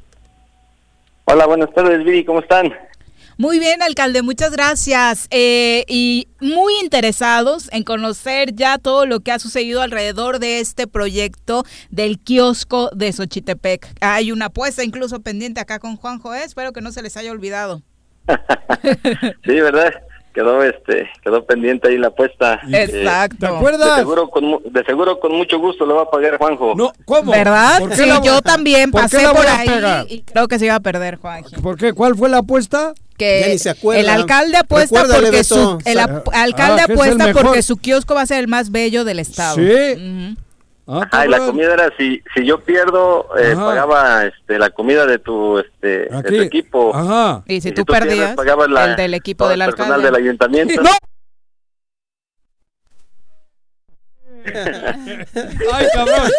Hola, 1.26 1.46
buenas 1.46 1.70
tardes, 1.74 2.03
Viri, 2.03 2.24
¿cómo 2.24 2.40
están? 2.40 2.72
Muy 3.41 3.59
bien, 3.59 3.80
alcalde, 3.80 4.20
muchas 4.20 4.53
gracias. 4.53 5.26
Eh, 5.30 5.86
y 5.88 6.28
muy 6.43 6.74
interesados 6.82 7.72
en 7.72 7.84
conocer 7.84 8.55
ya 8.55 8.76
todo 8.76 9.07
lo 9.07 9.20
que 9.20 9.32
ha 9.32 9.38
sucedido 9.38 9.80
alrededor 9.80 10.41
de 10.41 10.61
este 10.61 10.86
proyecto 10.86 11.64
del 11.88 12.18
kiosco 12.18 12.91
de 12.93 13.11
Xochitepec. 13.11 13.95
Hay 14.03 14.30
una 14.30 14.47
apuesta 14.47 14.84
incluso 14.84 15.22
pendiente 15.22 15.59
acá 15.59 15.78
con 15.78 15.97
Juanjo, 15.97 16.34
¿eh? 16.34 16.43
espero 16.45 16.74
que 16.74 16.82
no 16.82 16.93
se 16.93 17.01
les 17.01 17.16
haya 17.16 17.32
olvidado. 17.32 17.80
sí, 19.47 19.55
¿verdad? 19.55 19.91
quedó 20.34 20.62
este 20.62 21.09
quedó 21.24 21.45
pendiente 21.47 21.88
ahí 21.88 21.97
la 21.97 22.09
apuesta. 22.09 22.61
Exacto. 22.70 23.38
¿Te 23.38 23.47
acuerdas? 23.47 23.97
De 23.97 24.03
seguro 24.03 24.28
con 24.28 24.62
de 24.70 24.84
seguro 24.84 25.18
con 25.18 25.32
mucho 25.32 25.59
gusto 25.59 25.86
lo 25.86 25.97
va 25.97 26.03
a 26.03 26.11
pagar 26.11 26.36
Juanjo. 26.36 26.74
No, 26.76 26.93
¿cómo? 27.07 27.32
¿Verdad? 27.32 27.80
Sí, 27.93 28.05
yo 28.22 28.43
también 28.43 28.91
pasé 28.91 29.26
por, 29.28 29.47
ahí 29.47 30.07
y 30.09 30.20
creo 30.22 30.47
que 30.47 30.59
se 30.59 30.66
iba 30.66 30.74
a 30.74 30.80
perder, 30.80 31.16
Juanjo. 31.16 31.51
¿Por 31.62 31.78
qué? 31.78 31.95
¿Cuál 31.95 32.14
fue 32.16 32.28
la 32.28 32.38
apuesta? 32.38 32.93
Que 33.21 33.57
el 33.99 34.09
alcalde 34.09 34.57
apuesta 34.57 35.05
porque 35.05 35.45
su 35.45 35.79
el 35.85 35.99
alcalde 35.99 36.83
apuesta 36.83 37.33
porque 37.33 37.62
su 37.62 37.77
kiosco 37.77 38.14
va 38.14 38.23
a 38.23 38.27
ser 38.27 38.39
el 38.39 38.49
más 38.49 38.71
bello 38.71 39.05
del 39.05 39.18
estado. 39.18 39.57
Sí. 39.57 40.37
Ah, 40.87 41.25
la 41.27 41.39
comida 41.39 41.75
era 41.75 41.93
si 41.97 42.21
si 42.35 42.45
yo 42.45 42.61
pierdo 42.64 43.29
eh, 43.39 43.55
pagaba 43.55 44.25
este 44.25 44.59
la 44.59 44.71
comida 44.71 45.07
de 45.07 45.18
tu 45.18 45.59
este 45.59 46.07
de 46.07 46.23
tu 46.23 46.43
equipo. 46.43 46.97
Ajá. 46.97 47.45
Y 47.47 47.61
si, 47.61 47.71
tú, 47.71 47.85
perdías 47.85 48.35
el 48.37 48.97
del 48.97 49.14
equipo 49.14 49.49
del 49.49 49.62
alcalde. 49.62 49.93
personal 49.93 50.03
del 50.03 50.14
ayuntamiento. 50.16 50.83
¡No! 50.83 50.91
Ay, 55.72 55.86
cabrón. 55.93 56.30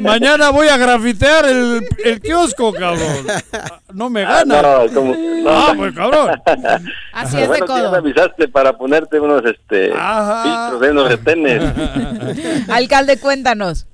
mañana 0.00 0.50
voy 0.50 0.68
a 0.68 0.76
grafitear 0.76 1.46
el, 1.46 1.86
el, 2.04 2.20
kiosco, 2.20 2.72
cabrón. 2.72 3.26
No 3.92 4.10
me 4.10 4.24
ah, 4.24 4.44
gana. 4.44 4.62
no, 4.62 4.94
como, 4.94 5.14
Ah, 5.48 5.72
pues 5.76 5.94
cabrón. 5.94 6.42
Así 7.12 7.38
es 7.38 7.48
bueno, 7.48 7.66
de 7.66 7.72
codo. 7.72 7.90
me 7.92 7.98
avisaste 7.98 8.48
para 8.48 8.76
ponerte 8.76 9.18
unos 9.18 9.44
este 9.44 9.92
filtros 9.92 10.80
de 10.80 10.90
unos 10.90 11.08
retenes. 11.08 11.62
Alcalde, 12.68 13.18
cuéntanos. 13.18 13.86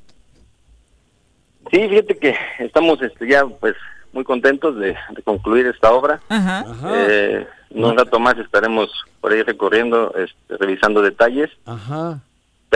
Sí, 1.71 1.89
fíjate 1.89 2.17
que 2.19 2.35
estamos 2.59 3.01
este, 3.03 3.29
ya 3.29 3.45
pues 3.47 3.75
muy 4.12 4.25
contentos 4.25 4.77
de, 4.77 4.97
de 5.11 5.23
concluir 5.23 5.67
esta 5.67 5.93
obra. 5.93 6.21
Ajá. 6.29 6.64
Eh, 6.95 7.47
en 7.71 7.85
un 7.85 7.97
rato 7.97 8.19
más 8.19 8.39
estaremos 8.39 8.91
por 9.21 9.33
ahí 9.33 9.43
recorriendo, 9.43 10.14
este, 10.17 10.57
revisando 10.57 11.03
detalles. 11.03 11.51
Ajá 11.64 12.21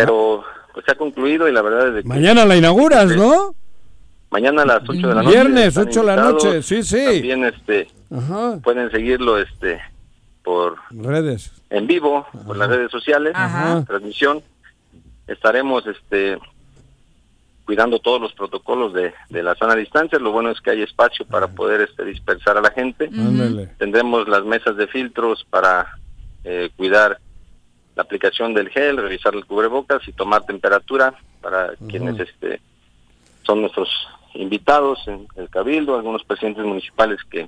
pero 0.00 0.42
pues 0.72 0.86
se 0.86 0.92
ha 0.92 0.94
concluido 0.94 1.46
y 1.48 1.52
la 1.52 1.62
verdad 1.62 1.96
es 1.96 2.02
que... 2.02 2.08
Mañana 2.08 2.46
la 2.46 2.56
inauguras, 2.56 3.14
¿no? 3.14 3.54
Mañana 4.30 4.62
a 4.62 4.66
las 4.66 4.82
8 4.88 5.08
de 5.08 5.14
la 5.14 5.22
noche. 5.22 5.36
Viernes, 5.36 5.76
8 5.76 6.00
de 6.00 6.06
la 6.06 6.16
noche, 6.16 6.62
sí, 6.62 6.82
sí. 6.82 7.04
También 7.04 7.44
este, 7.44 7.88
pueden 8.62 8.90
seguirlo 8.90 9.38
este 9.38 9.80
por 10.42 10.76
redes. 10.90 11.52
En 11.68 11.86
vivo, 11.86 12.26
por 12.46 12.56
las 12.56 12.68
redes 12.68 12.90
sociales, 12.90 13.32
Ajá. 13.34 13.84
transmisión. 13.84 14.42
Estaremos 15.26 15.86
este 15.86 16.38
cuidando 17.66 17.98
todos 17.98 18.20
los 18.20 18.32
protocolos 18.32 18.94
de, 18.94 19.12
de 19.28 19.42
la 19.42 19.54
sana 19.56 19.76
distancia. 19.76 20.18
Lo 20.18 20.32
bueno 20.32 20.50
es 20.50 20.60
que 20.60 20.70
hay 20.70 20.82
espacio 20.82 21.26
para 21.26 21.48
poder 21.48 21.82
este, 21.82 22.04
dispersar 22.04 22.56
a 22.56 22.60
la 22.62 22.70
gente. 22.70 23.10
Tendremos 23.78 24.28
las 24.28 24.44
mesas 24.44 24.76
de 24.76 24.86
filtros 24.86 25.46
para 25.50 25.86
eh, 26.44 26.70
cuidar 26.76 27.20
la 28.00 28.04
aplicación 28.04 28.54
del 28.54 28.70
gel, 28.70 28.96
revisar 28.96 29.34
el 29.34 29.44
cubrebocas 29.44 30.00
y 30.08 30.12
tomar 30.12 30.46
temperatura 30.46 31.12
para 31.42 31.72
quienes 31.86 32.18
este 32.18 32.58
son 33.42 33.60
nuestros 33.60 33.90
invitados 34.32 35.06
en 35.06 35.26
el 35.36 35.50
cabildo, 35.50 35.96
algunos 35.96 36.24
presidentes 36.24 36.64
municipales 36.64 37.18
que 37.30 37.46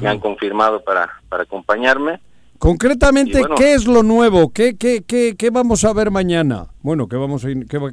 me 0.00 0.08
han 0.08 0.20
confirmado 0.20 0.84
para 0.84 1.10
para 1.28 1.42
acompañarme. 1.42 2.20
Concretamente, 2.58 3.42
¿qué 3.56 3.74
es 3.74 3.88
lo 3.88 4.04
nuevo? 4.04 4.52
¿Qué, 4.52 4.76
qué, 4.76 5.02
qué, 5.04 5.34
qué 5.36 5.50
vamos 5.50 5.84
a 5.84 5.92
ver 5.92 6.12
mañana? 6.12 6.68
Bueno, 6.80 7.08
¿qué, 7.08 7.16
vamos 7.16 7.44
a, 7.44 7.48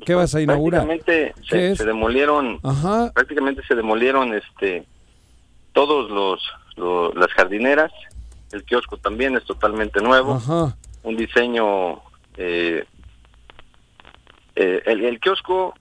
qué, 0.05 0.13
vas 0.13 0.35
a 0.35 0.41
inaugurar? 0.41 0.85
Prácticamente 0.85 1.33
se, 1.75 1.85
demolieron, 1.85 2.59
prácticamente 3.15 3.63
se 3.67 3.73
demolieron 3.73 4.35
este 4.35 4.85
todos 5.73 6.11
los, 6.11 7.15
las 7.15 7.31
jardineras, 7.33 7.91
el 8.51 8.63
kiosco 8.63 8.97
también 8.97 9.35
es 9.35 9.43
totalmente 9.45 10.01
nuevo. 10.01 10.35
Ajá 10.35 10.77
un 11.03 11.15
diseño... 11.15 12.01
Eh, 12.37 12.85
eh, 14.55 14.81
el, 14.85 15.19
kiosco, 15.19 15.73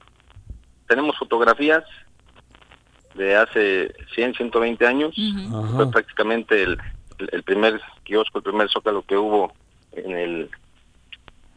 tenemos 0.86 1.16
fotografías 1.18 1.84
de 3.14 3.36
hace 3.36 3.92
100, 4.14 4.34
120 4.34 4.86
años. 4.86 5.16
Fue 5.74 5.90
prácticamente 5.90 6.62
el, 6.62 6.78
el, 7.32 7.42
primer 7.42 7.80
kiosco, 8.04 8.38
el 8.38 8.44
primer 8.44 8.68
zócalo 8.70 9.02
que 9.02 9.16
hubo 9.16 9.52
en 9.92 10.16
el 10.16 10.50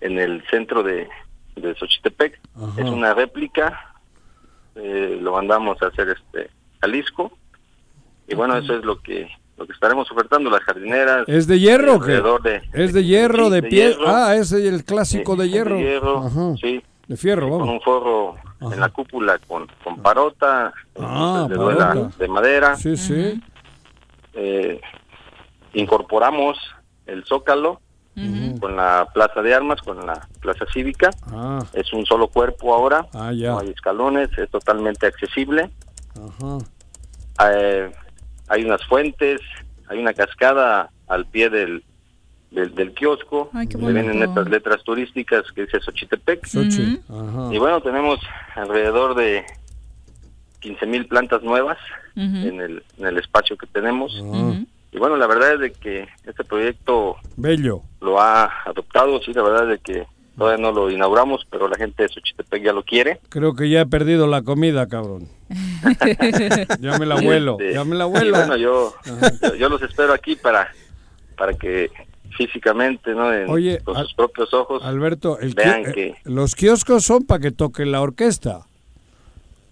en 0.02 0.18
el 0.20 0.44
centro 0.50 0.84
de, 0.84 1.08
de 1.56 1.76
Xochitepec. 1.76 2.40
Es 2.78 2.90
una 2.90 3.14
réplica, 3.14 3.96
eh, 4.76 5.18
lo 5.22 5.34
mandamos 5.34 5.82
a 5.82 5.88
hacer 5.88 6.10
este 6.10 6.50
Jalisco. 6.82 7.32
Y 8.28 8.36
bueno, 8.36 8.58
eso 8.58 8.76
es 8.76 8.84
lo 8.84 9.00
que 9.00 9.30
lo 9.62 9.68
que 9.68 9.74
estaremos 9.74 10.12
ofertando, 10.12 10.50
las 10.50 10.62
jardineras. 10.62 11.24
¿Es 11.28 11.46
de 11.46 11.60
hierro 11.60 11.96
o 11.96 12.00
qué? 12.00 12.14
De, 12.44 12.62
¿Es 12.74 12.94
de 12.94 13.04
hierro, 13.04 13.50
de, 13.52 13.62
piel? 13.62 13.96
Ah, 14.06 14.36
es 14.36 14.52
el 14.52 14.84
clásico 14.84 15.36
de 15.36 15.50
hierro. 15.50 15.76
De 15.76 15.82
hierro, 15.84 16.58
sí. 16.60 16.84
De 17.08 17.16
fierro, 17.16 17.50
vamos. 17.50 17.60
Con 17.68 17.70
un 17.70 17.82
forro 17.82 18.36
en 18.62 18.80
la 18.80 18.90
cúpula 18.90 19.38
con, 19.48 19.68
con 19.84 20.02
parota, 20.02 20.74
ah, 21.00 21.48
de, 21.48 22.10
de, 22.18 22.28
madera. 22.28 22.76
Sí, 22.76 22.98
sí. 22.98 23.40
Eh, 24.34 24.82
incorporamos 25.74 26.58
el 27.06 27.24
Zócalo 27.26 27.82
con 28.60 28.76
la 28.76 29.08
Plaza 29.14 29.42
de 29.42 29.54
Armas, 29.54 29.82
con 29.82 30.06
la 30.06 30.28
Plaza 30.42 30.66
Cívica. 30.74 31.12
Ah. 31.28 31.60
Es 31.74 31.94
un 31.94 32.06
solo 32.06 32.28
cuerpo 32.28 32.74
ahora, 32.74 33.08
Ah, 33.14 33.32
ya. 33.34 33.52
no 33.52 33.60
hay 33.60 33.70
escalones, 33.70 34.30
es 34.38 34.50
totalmente 34.50 35.06
accesible. 35.08 35.70
Ajá. 36.16 36.58
Eh, 37.54 37.92
hay 38.52 38.66
unas 38.66 38.86
fuentes, 38.86 39.40
hay 39.88 39.98
una 40.00 40.14
cascada 40.14 40.90
al 41.08 41.26
pie 41.26 41.50
del, 41.50 41.84
del, 42.52 42.76
del 42.76 42.94
kiosco. 42.94 43.50
Ay, 43.54 43.68
qué 43.68 43.78
Se 43.78 43.86
ven 43.86 43.98
en 43.98 44.06
bonito. 44.08 44.24
estas 44.26 44.50
letras 44.50 44.84
turísticas 44.84 45.44
que 45.54 45.66
dice 45.66 45.80
Xochitepec. 45.80 46.46
Xochi. 46.46 47.00
Ajá. 47.10 47.50
Y 47.54 47.58
bueno, 47.58 47.82
tenemos 47.82 48.20
alrededor 48.56 49.16
de 49.16 49.46
15 50.60 50.86
mil 50.86 51.08
plantas 51.08 51.42
nuevas 51.44 51.78
en, 52.16 52.60
el, 52.60 52.84
en 52.98 53.06
el 53.08 53.18
espacio 53.18 53.58
que 53.58 53.68
tenemos. 53.68 54.14
Ah. 54.22 54.60
Y 54.92 54.98
bueno, 54.98 55.16
la 55.16 55.28
verdad 55.28 55.54
es 55.54 55.60
de 55.62 55.72
que 55.72 56.08
este 56.26 56.44
proyecto 56.44 57.16
Bello. 57.38 57.82
lo 58.02 58.20
ha 58.20 58.52
adoptado, 58.66 59.22
sí, 59.24 59.32
la 59.34 59.44
verdad 59.44 59.64
es 59.64 59.70
de 59.70 59.94
que 59.94 60.08
todavía 60.38 60.62
no 60.64 60.72
lo 60.72 60.90
inauguramos, 60.90 61.46
pero 61.50 61.68
la 61.68 61.78
gente 61.78 62.04
de 62.04 62.10
Xochitepec 62.10 62.64
ya 62.64 62.74
lo 62.74 62.84
quiere. 62.84 63.20
Creo 63.30 63.54
que 63.56 63.70
ya 63.70 63.82
he 63.82 63.86
perdido 63.86 64.28
la 64.28 64.42
comida, 64.42 64.88
cabrón. 64.88 65.28
ya 66.80 66.98
me 66.98 67.06
la 67.06 67.16
vuelo. 67.22 67.58
Este, 67.60 67.74
Ya 67.74 67.84
me 67.84 67.96
la 67.96 68.06
y 68.08 68.10
vuelo. 68.10 68.38
bueno, 68.38 68.58
yo, 68.58 68.94
yo, 69.42 69.56
yo 69.56 69.70
los 69.70 69.82
espero 69.82 70.14
aquí 70.14 70.36
para, 70.36 70.70
para 71.38 71.54
que 71.54 71.90
físicamente, 72.38 73.14
¿no? 73.14 73.32
En- 73.34 73.50
Oye, 73.50 73.80
con 73.84 73.98
Al- 73.98 74.06
sus 74.06 74.14
propios 74.16 74.54
ojos. 74.54 74.82
Alberto, 74.84 75.38
el 75.40 75.54
Vean 75.54 75.84
ki- 75.86 75.92
que- 75.92 76.08
eh, 76.08 76.16
los 76.24 76.56
kioscos 76.56 77.04
son 77.04 77.24
para 77.24 77.40
que 77.42 77.52
toquen 77.52 77.92
la 77.92 78.02
orquesta. 78.02 78.62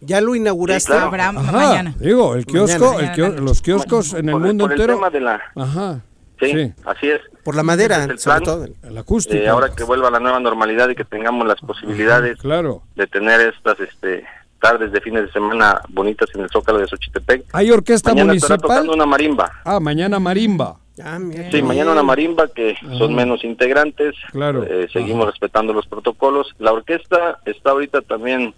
¿Ya 0.01 0.21
lo 0.21 0.33
inauguraste? 0.35 0.93
Sí, 0.93 0.97
claro. 1.09 1.39
Ajá, 1.39 1.51
mañana. 1.51 1.95
Digo, 1.99 2.35
el 2.35 2.45
kiosco, 2.45 2.93
Mañana. 2.93 3.27
el 3.27 3.43
los 3.43 3.61
kioscos 3.61 4.13
en 4.13 4.29
el 4.29 4.33
por, 4.33 4.41
mundo 4.41 4.63
por 4.65 4.71
entero. 4.71 4.93
el 4.93 4.97
tema 4.99 5.09
de 5.09 5.19
la... 5.19 5.41
Ajá. 5.55 6.01
Sí, 6.39 6.51
Sí. 6.53 6.73
así 6.85 7.09
es. 7.09 7.21
Por 7.43 7.55
la 7.55 7.63
madera, 7.63 8.03
es 8.03 8.09
el 8.09 8.19
sobre 8.19 8.37
plan. 8.41 8.43
todo. 8.43 8.67
El 8.89 8.97
acústico. 8.97 9.35
Eh, 9.43 9.47
ahora 9.49 9.73
que 9.75 9.83
vuelva 9.83 10.09
la 10.09 10.19
nueva 10.19 10.39
normalidad 10.39 10.87
y 10.89 10.95
que 10.95 11.03
tengamos 11.05 11.47
las 11.47 11.59
posibilidades 11.59 12.37
Claro. 12.39 12.81
de 12.95 13.07
tener 13.07 13.41
estas 13.41 13.79
este, 13.79 14.25
tardes 14.61 14.91
de 14.91 15.01
fines 15.01 15.23
de 15.25 15.31
semana 15.31 15.81
bonitas 15.89 16.29
en 16.35 16.41
el 16.41 16.49
Zócalo 16.49 16.79
de 16.79 16.87
Xochitepec. 16.87 17.45
Hay 17.53 17.71
orquesta 17.71 18.11
Mañana 18.11 18.33
estará 18.33 18.55
municipal. 18.55 18.75
tocando 18.77 18.93
una 18.93 19.05
marimba. 19.05 19.51
Ah, 19.65 19.79
mañana 19.79 20.19
marimba. 20.19 20.77
Ah. 21.03 21.17
Sí, 21.51 21.61
mañana 21.61 21.93
una 21.93 22.03
marimba 22.03 22.49
que 22.49 22.75
son 22.97 23.15
menos 23.15 23.43
integrantes. 23.45 24.15
Claro. 24.31 24.63
Eh, 24.65 24.87
seguimos 24.91 25.27
respetando 25.27 25.71
los 25.73 25.87
protocolos. 25.87 26.53
La 26.59 26.73
orquesta 26.73 27.39
está 27.45 27.71
ahorita 27.71 28.01
también 28.01 28.53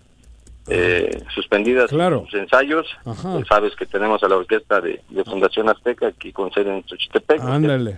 eh, 0.73 1.23
suspendidas 1.35 1.89
Claro. 1.89 2.25
sus 2.29 2.39
ensayos. 2.39 2.87
Ajá. 3.05 3.39
Sabes 3.47 3.75
que 3.75 3.85
tenemos 3.85 4.23
a 4.23 4.27
la 4.27 4.37
orquesta 4.37 4.79
de, 4.81 5.01
de 5.09 5.23
Fundación 5.23 5.67
Azteca 5.69 6.07
aquí 6.07 6.31
con 6.31 6.51
sede 6.51 6.75
en 6.77 6.87
Xochitepec. 6.87 7.41
Ándale. 7.41 7.97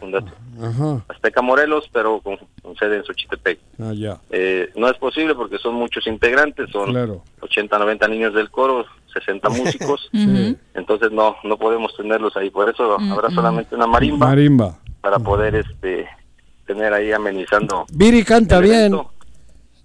Ajá. 0.62 1.06
Azteca 1.08 1.42
Morelos, 1.42 1.90
pero 1.94 2.20
con, 2.20 2.38
con 2.62 2.76
sede 2.76 2.98
en 2.98 3.04
Xochitepec. 3.06 3.60
Ah, 3.80 3.94
ya. 3.94 4.18
Eh, 4.32 4.72
no 4.76 4.88
es 4.90 4.98
posible 4.98 5.36
porque 5.36 5.58
son 5.58 5.76
muchos 5.76 6.06
integrantes, 6.08 6.70
son 6.72 6.90
Claro. 6.92 7.24
80, 7.42 7.78
90 7.78 8.08
niños 8.08 8.34
del 8.34 8.50
coro, 8.50 8.86
60 9.14 9.50
músicos, 9.50 10.10
Sí. 10.12 10.58
entonces 10.74 11.12
no 11.12 11.36
no 11.44 11.58
podemos 11.58 11.96
tenerlos 11.96 12.36
ahí, 12.38 12.50
por 12.50 12.70
eso 12.70 12.98
habrá 13.00 13.30
solamente 13.30 13.76
una 13.76 13.86
marimba 13.88 14.28
Marimba. 14.28 14.80
para 15.02 15.20
poder 15.20 15.56
este 15.56 16.08
tener 16.66 16.94
ahí 16.94 17.12
amenizando. 17.12 17.86
Viri 17.94 18.24
canta 18.24 18.60
bien. 18.60 18.94
evento. 18.94 19.12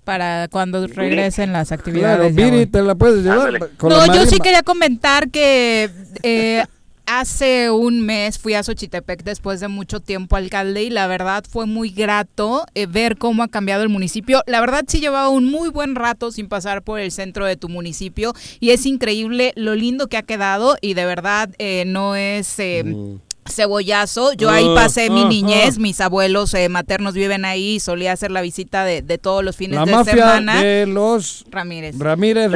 Para 0.08 0.48
cuando 0.48 0.86
regresen 0.86 1.52
las 1.52 1.68
Claro, 1.68 1.80
actividades. 1.82 2.34
ya, 2.34 2.44
Viri 2.50 2.64
te 2.64 2.80
la 2.80 2.94
puedes 2.94 3.22
llevar. 3.22 3.68
Con 3.76 3.90
No, 3.90 4.06
la 4.06 4.14
yo 4.16 4.24
sí 4.24 4.38
quería 4.38 4.62
comentar 4.62 5.28
que 5.28 5.90
eh, 6.22 6.64
hace 7.04 7.70
un 7.70 8.00
mes 8.00 8.38
fui 8.38 8.54
a 8.54 8.62
Xochitepec 8.62 9.22
después 9.22 9.60
de 9.60 9.68
mucho 9.68 10.00
tiempo 10.00 10.36
alcalde 10.36 10.82
y 10.82 10.88
la 10.88 11.06
verdad 11.08 11.44
fue 11.46 11.66
muy 11.66 11.90
grato 11.90 12.64
eh, 12.74 12.86
ver 12.86 13.18
cómo 13.18 13.42
ha 13.42 13.48
cambiado 13.48 13.82
el 13.82 13.90
municipio. 13.90 14.42
La 14.46 14.60
verdad 14.62 14.84
sí 14.88 15.00
llevaba 15.00 15.28
un 15.28 15.44
muy 15.44 15.68
buen 15.68 15.94
rato 15.94 16.32
sin 16.32 16.48
pasar 16.48 16.80
por 16.80 17.00
el 17.00 17.12
centro 17.12 17.44
de 17.44 17.56
tu 17.56 17.68
municipio 17.68 18.32
y 18.60 18.70
es 18.70 18.86
increíble 18.86 19.52
lo 19.56 19.74
lindo 19.74 20.06
que 20.06 20.16
ha 20.16 20.22
quedado 20.22 20.78
y 20.80 20.94
de 20.94 21.04
verdad 21.04 21.50
eh, 21.58 21.84
no 21.86 22.16
es... 22.16 22.58
eh, 22.58 22.82
Mm. 22.82 23.16
Cebollazo, 23.50 24.32
yo 24.34 24.50
ahí 24.50 24.66
Ah, 24.68 24.74
pasé 24.74 25.10
mi 25.10 25.22
ah, 25.22 25.28
niñez, 25.28 25.76
ah. 25.76 25.80
mis 25.80 26.00
abuelos 26.00 26.52
eh, 26.54 26.68
maternos 26.68 27.14
viven 27.14 27.44
ahí, 27.44 27.80
solía 27.80 28.12
hacer 28.12 28.30
la 28.30 28.40
visita 28.42 28.84
de, 28.84 29.02
de 29.02 29.18
todos 29.18 29.42
los 29.44 29.56
fines 29.56 29.78
La 29.80 29.84
de 29.84 29.92
mafia 29.92 30.14
semana. 30.14 30.62
de 30.62 30.86
los 30.86 31.44
Ramírez. 31.50 31.98
Ramírez. 31.98 32.50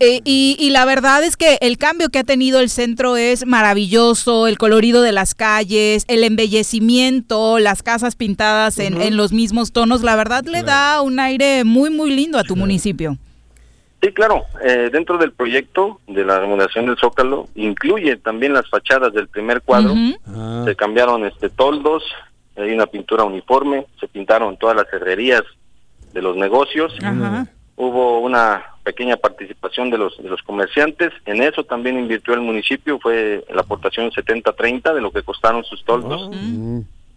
Eh, 0.00 0.20
y, 0.24 0.56
y 0.60 0.70
la 0.70 0.84
verdad 0.84 1.24
es 1.24 1.36
que 1.36 1.58
el 1.60 1.76
cambio 1.76 2.08
que 2.08 2.20
ha 2.20 2.24
tenido 2.24 2.60
el 2.60 2.70
centro 2.70 3.16
es 3.16 3.44
maravilloso, 3.46 4.46
el 4.46 4.56
colorido 4.58 5.02
de 5.02 5.12
las 5.12 5.34
calles, 5.34 6.04
el 6.08 6.22
embellecimiento, 6.24 7.58
las 7.58 7.82
casas 7.82 8.14
pintadas 8.16 8.78
en, 8.78 9.00
en 9.00 9.16
los 9.16 9.32
mismos 9.32 9.72
tonos, 9.72 10.02
la 10.02 10.16
verdad 10.16 10.44
le 10.44 10.62
da 10.62 11.02
un 11.02 11.18
aire 11.20 11.64
muy, 11.64 11.90
muy 11.90 12.10
lindo 12.14 12.38
a 12.38 12.44
tu 12.44 12.54
municipio. 12.56 13.18
Sí, 14.00 14.12
claro, 14.12 14.44
eh, 14.62 14.90
dentro 14.92 15.18
del 15.18 15.32
proyecto 15.32 16.00
de 16.06 16.24
la 16.24 16.38
remodelación 16.38 16.86
del 16.86 16.96
Zócalo 16.96 17.48
incluye 17.56 18.16
también 18.16 18.52
las 18.52 18.68
fachadas 18.68 19.12
del 19.12 19.26
primer 19.28 19.60
cuadro. 19.62 19.92
Ah, 20.26 20.62
Se 20.64 20.76
cambiaron 20.76 21.24
este 21.24 21.50
toldos, 21.50 22.04
hay 22.56 22.70
una 22.72 22.86
pintura 22.86 23.24
uniforme, 23.24 23.86
se 23.98 24.06
pintaron 24.06 24.56
todas 24.56 24.76
las 24.76 24.92
herrerías 24.92 25.42
de 26.12 26.22
los 26.22 26.36
negocios. 26.36 26.94
Hubo 27.74 28.20
una 28.20 28.64
pequeña 28.84 29.16
participación 29.16 29.90
de 29.90 29.98
los 29.98 30.16
de 30.22 30.28
los 30.28 30.42
comerciantes. 30.42 31.12
En 31.26 31.42
eso 31.42 31.64
también 31.64 31.98
invirtió 31.98 32.34
el 32.34 32.40
municipio 32.40 32.98
fue 33.00 33.44
la 33.52 33.62
aportación 33.62 34.10
70-30 34.10 34.94
de 34.94 35.00
lo 35.00 35.10
que 35.10 35.22
costaron 35.22 35.64
sus 35.64 35.84
toldos. 35.84 36.30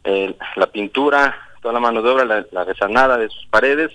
Eh, 0.03 0.35
la 0.55 0.67
pintura 0.67 1.35
toda 1.61 1.75
la 1.75 1.79
mano 1.79 2.01
de 2.01 2.09
obra 2.09 2.25
la, 2.25 2.43
la 2.51 2.63
resanada 2.63 3.17
de 3.19 3.29
sus 3.29 3.45
paredes 3.47 3.91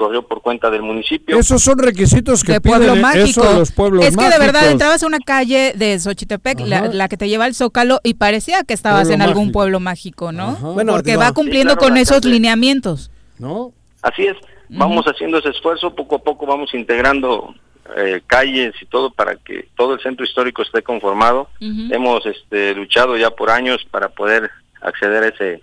corrió 0.00 0.22
por 0.22 0.40
cuenta 0.40 0.70
del 0.70 0.80
municipio 0.80 1.38
Esos 1.38 1.62
son 1.62 1.78
requisitos 1.78 2.42
que 2.42 2.52
de 2.52 2.60
piden 2.62 2.78
pueblo 2.78 2.94
eh, 2.96 3.00
mágico. 3.02 3.42
eso 3.44 3.58
los 3.58 3.70
pueblos 3.70 4.04
es 4.06 4.16
que 4.16 4.24
de 4.24 4.30
verdad 4.38 4.52
mágicos. 4.54 4.72
entrabas 4.72 5.02
a 5.02 5.06
una 5.06 5.18
calle 5.18 5.74
de 5.76 5.98
Xochitepec, 5.98 6.60
la, 6.60 6.88
la 6.88 7.06
que 7.08 7.18
te 7.18 7.28
lleva 7.28 7.44
al 7.44 7.54
Zócalo, 7.54 8.00
y 8.02 8.14
parecía 8.14 8.64
que 8.64 8.72
estabas 8.72 9.02
Pueblo 9.08 9.14
en 9.14 9.22
algún 9.22 9.42
mágico. 9.44 9.52
pueblo 9.58 9.80
mágico, 9.80 10.32
¿no? 10.32 10.48
Ajá. 10.52 10.68
Bueno, 10.70 10.92
Porque 10.94 11.10
digo, 11.10 11.20
va 11.22 11.32
cumpliendo 11.32 11.72
Sí, 11.74 11.78
claro, 11.78 11.92
con 11.92 11.98
esos 12.00 12.20
calle. 12.20 12.30
lineamientos. 12.32 13.10
¿No? 13.38 13.72
Así 14.00 14.22
es, 14.26 14.36
vamos 14.70 15.04
haciendo 15.04 15.36
ese 15.38 15.50
esfuerzo, 15.50 15.94
poco 15.94 16.16
a 16.16 16.18
poco 16.20 16.46
vamos 16.46 16.72
integrando 16.72 17.54
eh, 17.96 18.22
calles 18.26 18.72
y 18.80 18.86
todo 18.86 19.10
para 19.10 19.36
que 19.36 19.68
todo 19.76 19.92
el 19.94 20.00
centro 20.00 20.24
histórico 20.24 20.62
esté 20.62 20.82
conformado. 20.82 21.50
Ujú. 21.60 21.92
Hemos 21.94 22.24
este, 22.24 22.74
luchado 22.74 23.18
ya 23.18 23.30
por 23.30 23.50
años 23.50 23.84
para 23.90 24.08
poder 24.08 24.48
acceder 24.80 25.24
a 25.24 25.28
ese 25.28 25.62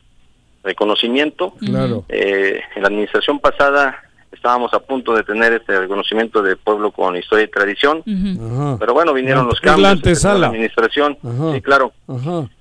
reconocimiento. 0.64 1.54
Claro. 1.60 2.06
Eh, 2.10 2.60
en 2.76 2.82
la 2.82 2.88
administración 2.90 3.40
pasada 3.40 4.04
estábamos 4.32 4.74
a 4.74 4.80
punto 4.80 5.14
de 5.16 5.24
tener 5.24 5.54
este 5.54 5.80
reconocimiento 5.80 6.42
de 6.42 6.56
pueblo 6.56 6.92
con 6.92 7.16
historia 7.16 7.46
y 7.46 7.50
tradición, 7.50 8.04
pero 8.80 8.94
bueno, 8.94 9.14
vinieron 9.14 9.48
los 9.48 9.60
cambios 9.60 9.90
antesala. 9.90 10.40
la 10.40 10.48
administración, 10.48 11.18
Ajá. 11.24 11.54
sí, 11.54 11.62
claro, 11.62 11.92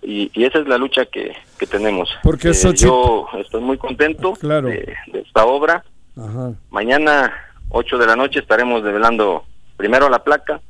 y, 0.02 0.30
y 0.34 0.44
esa 0.44 0.58
es 0.60 0.68
la 0.68 0.78
lucha 0.78 1.04
que, 1.06 1.32
que 1.58 1.66
tenemos. 1.66 2.08
Porque 2.22 2.48
Eh, 2.48 2.52
Xochitl- 2.52 2.86
yo 2.86 3.26
estoy 3.38 3.60
muy 3.60 3.76
contento 3.78 4.32
Claro. 4.34 4.68
de, 4.68 4.94
de 5.12 5.20
esta 5.20 5.44
obra. 5.44 5.84
Ajá. 6.16 6.52
Mañana, 6.70 7.32
8 7.68 7.98
de 7.98 8.06
la 8.06 8.16
noche, 8.16 8.38
estaremos 8.40 8.82
develando 8.82 9.44
primero 9.76 10.08
la 10.08 10.24
placa, 10.24 10.60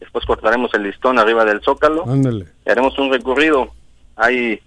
después 0.00 0.24
cortaremos 0.26 0.72
el 0.74 0.82
listón 0.82 1.18
arriba 1.18 1.44
del 1.44 1.60
zócalo 1.62 2.04
Ándale. 2.08 2.46
y 2.66 2.70
haremos 2.70 2.98
un 2.98 3.12
recorrido. 3.12 3.68
Hay 4.16 4.60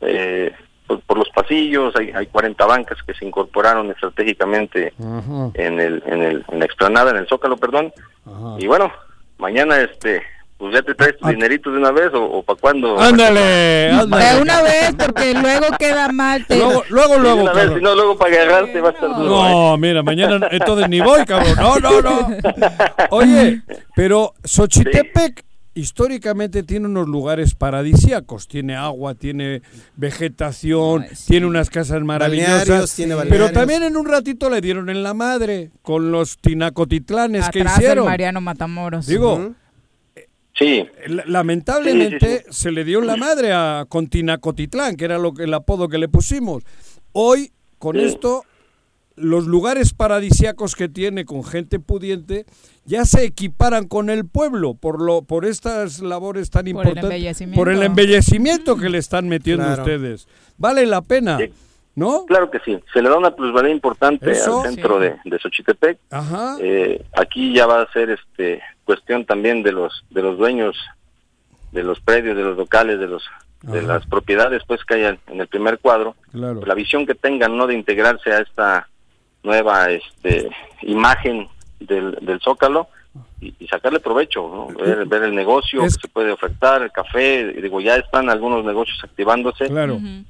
eh, 0.00 0.52
por, 0.88 1.00
por 1.02 1.18
los 1.18 1.28
pasillos, 1.28 1.94
hay, 1.94 2.10
hay 2.10 2.26
40 2.26 2.66
bancas 2.66 2.98
que 3.06 3.14
se 3.14 3.24
incorporaron 3.24 3.90
estratégicamente 3.92 4.92
Ajá. 4.98 5.50
en 5.54 5.78
el, 5.78 6.02
en 6.06 6.22
el 6.22 6.44
en 6.50 6.58
la 6.58 6.64
explanada, 6.64 7.12
en 7.12 7.18
el 7.18 7.28
zócalo, 7.28 7.56
perdón. 7.56 7.92
Ajá. 8.26 8.56
Y 8.58 8.66
bueno, 8.66 8.90
mañana 9.38 9.80
este 9.80 10.22
pues 10.56 10.74
ya 10.74 10.82
te 10.82 10.92
traes 10.92 11.16
tu 11.18 11.28
Ah. 11.28 11.30
dinerito 11.30 11.70
de 11.70 11.78
una 11.78 11.92
vez 11.92 12.10
o, 12.14 12.42
para 12.42 12.58
cuándo. 12.58 12.98
Ándale, 12.98 13.40
De 13.40 13.90
ándale. 13.92 14.42
una 14.42 14.60
vez, 14.62 14.92
porque 14.98 15.32
luego 15.34 15.66
queda 15.78 16.08
mal. 16.10 16.44
te- 16.48 16.56
Luego, 16.58 16.82
luego, 16.88 17.14
Sí, 17.14 17.20
de 17.20 17.28
luego. 17.28 17.54
vez, 17.54 17.72
si 17.76 17.80
no 17.80 17.94
luego 17.94 18.18
para 18.18 18.34
agarrarte 18.34 18.80
va 18.80 18.88
a 18.88 18.92
estar 18.92 19.08
duro. 19.14 19.46
¿eh? 19.46 19.50
No, 19.52 19.76
mira, 19.76 20.02
mañana 20.02 20.48
entonces 20.50 20.88
ni 20.88 21.00
voy, 21.00 21.24
cabrón. 21.26 21.54
No, 21.60 21.76
no, 21.78 22.00
no. 22.02 22.28
Oye, 23.10 23.62
pero 23.94 24.34
Xochitepec 24.42 25.44
históricamente 25.78 26.62
tiene 26.62 26.86
unos 26.86 27.06
lugares 27.08 27.54
paradisíacos. 27.54 28.48
Tiene 28.48 28.74
agua, 28.76 29.14
tiene 29.14 29.62
vegetación, 29.96 31.02
Ay, 31.02 31.16
sí. 31.16 31.26
tiene 31.28 31.46
unas 31.46 31.70
casas 31.70 32.02
maravillosas. 32.02 32.58
Balnearios, 32.68 32.94
tiene 32.94 33.16
pero 33.28 33.50
también 33.52 33.82
en 33.82 33.96
un 33.96 34.06
ratito 34.06 34.50
le 34.50 34.60
dieron 34.60 34.88
en 34.90 35.02
la 35.02 35.14
madre 35.14 35.70
con 35.82 36.10
los 36.10 36.38
tinacotitlanes 36.38 37.48
que 37.50 37.60
del 37.60 37.68
hicieron. 37.68 38.06
Mariano 38.06 38.40
Matamoros. 38.40 39.06
Digo. 39.06 39.54
Sí, 40.58 40.84
la- 41.06 41.24
lamentablemente 41.26 42.38
Sí, 42.38 42.44
sí, 42.50 42.62
se 42.62 42.72
le 42.72 42.82
dio 42.84 42.98
en 42.98 43.06
la 43.06 43.16
madre 43.16 43.52
a 43.52 43.84
con 43.88 44.08
Tinacotitlán, 44.08 44.96
que 44.96 45.04
era 45.04 45.16
lo 45.18 45.32
que 45.32 45.44
el 45.44 45.54
apodo 45.54 45.88
que 45.88 45.98
le 45.98 46.08
pusimos. 46.08 46.64
Hoy 47.12 47.52
con 47.78 47.94
Sí. 47.96 48.02
esto 48.02 48.44
los 49.20 49.46
lugares 49.46 49.92
paradisiacos 49.92 50.74
que 50.74 50.88
tiene 50.88 51.24
con 51.24 51.44
gente 51.44 51.78
pudiente 51.78 52.46
ya 52.84 53.04
se 53.04 53.24
equiparan 53.24 53.86
con 53.86 54.10
el 54.10 54.26
pueblo 54.26 54.74
por 54.74 55.00
lo 55.02 55.22
por 55.22 55.44
estas 55.44 56.00
labores 56.00 56.50
tan 56.50 56.66
importantes 56.68 57.44
por 57.54 57.68
el 57.68 57.82
embellecimiento. 57.82 58.76
que 58.76 58.88
le 58.88 58.98
están 58.98 59.28
metiendo 59.28 59.66
ustedes. 59.72 60.28
Vale 60.56 60.86
la 60.86 61.02
pena 61.02 61.38
¿no? 61.98 62.26
Claro 62.26 62.48
que 62.48 62.60
sí, 62.60 62.78
se 62.92 63.02
le 63.02 63.08
da 63.08 63.18
una 63.18 63.34
plusvalía 63.34 63.72
importante 63.72 64.30
al 64.30 64.62
centro 64.62 65.00
de, 65.00 65.16
de, 65.24 65.38
Xochitepec. 65.40 65.98
Eh, 66.60 67.04
aquí 67.12 67.52
ya 67.52 67.66
va 67.66 67.82
a 67.82 67.92
ser 67.92 68.10
este 68.10 68.62
cuestión 68.84 69.24
también 69.26 69.64
de 69.64 69.72
los 69.72 70.04
de 70.10 70.22
los 70.22 70.38
dueños 70.38 70.76
de 71.72 71.82
los 71.82 72.00
predios, 72.00 72.36
de 72.36 72.44
los 72.44 72.56
locales, 72.56 73.00
de 73.00 73.08
los 73.08 73.24
de 73.62 73.82
las 73.82 74.06
propiedades 74.06 74.62
pues 74.66 74.84
que 74.84 74.94
hay 74.94 75.18
en 75.26 75.40
el 75.40 75.48
primer 75.48 75.80
cuadro, 75.80 76.14
la 76.32 76.74
visión 76.74 77.04
que 77.04 77.16
tengan 77.16 77.56
no 77.56 77.66
de 77.66 77.74
integrarse 77.74 78.30
a 78.32 78.40
esta 78.40 78.88
nueva 79.42 79.90
este 79.90 80.50
imagen 80.82 81.48
del, 81.80 82.18
del 82.20 82.40
Zócalo 82.40 82.88
y, 83.40 83.66
sacarle 83.68 84.00
provecho, 84.00 84.66
ver, 85.06 85.22
el 85.22 85.34
negocio 85.34 85.82
que 85.82 85.90
se 85.90 86.08
puede 86.08 86.32
ofertar, 86.32 86.82
el 86.82 86.90
café, 86.90 87.52
digo, 87.52 87.80
ya 87.80 87.96
están 87.96 88.28
algunos 88.30 88.64
negocios 88.64 88.98
activándose 89.02 89.68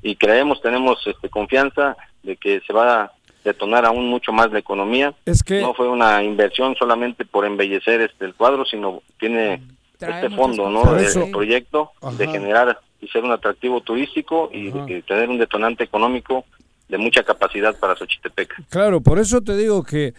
y 0.03 0.17
creemos, 0.17 0.61
tenemos 0.61 1.05
este, 1.07 1.29
confianza 1.29 1.97
de 2.23 2.37
que 2.37 2.61
se 2.67 2.73
va 2.73 3.03
a 3.03 3.13
detonar 3.45 3.87
aún 3.87 4.09
mucho 4.09 4.33
más 4.33 4.51
la 4.53 4.59
economía. 4.59 5.15
Es 5.25 5.43
que 5.43 5.63
no 5.63 5.73
fue 5.73 5.89
una 5.89 6.23
inversión 6.23 6.75
solamente 6.77 7.25
por 7.25 7.47
embellecer 7.47 8.03
este 8.03 8.27
el 8.27 8.35
cuadro, 8.35 8.65
sino 8.67 9.03
tiene 9.19 9.63
este 9.99 10.31
fondo, 10.31 10.69
¿no? 10.69 10.97
El 10.97 11.31
proyecto 11.31 11.93
de 12.17 12.29
generar 12.29 12.79
y 13.01 13.09
ser 13.09 13.25
un 13.25 13.33
atractivo 13.33 13.81
turístico 13.81 14.51
y, 14.53 14.69
y, 14.69 15.03
tener 15.03 15.31
un 15.31 15.39
detonante 15.39 15.85
económico 15.85 16.45
de 16.89 16.99
mucha 16.99 17.23
capacidad 17.23 17.77
para 17.79 17.97
Xochitepec. 17.97 18.69
Claro, 18.69 19.01
por 19.03 19.19
eso 19.19 19.43
te 19.43 19.57
digo 19.57 19.83
que 19.83 20.15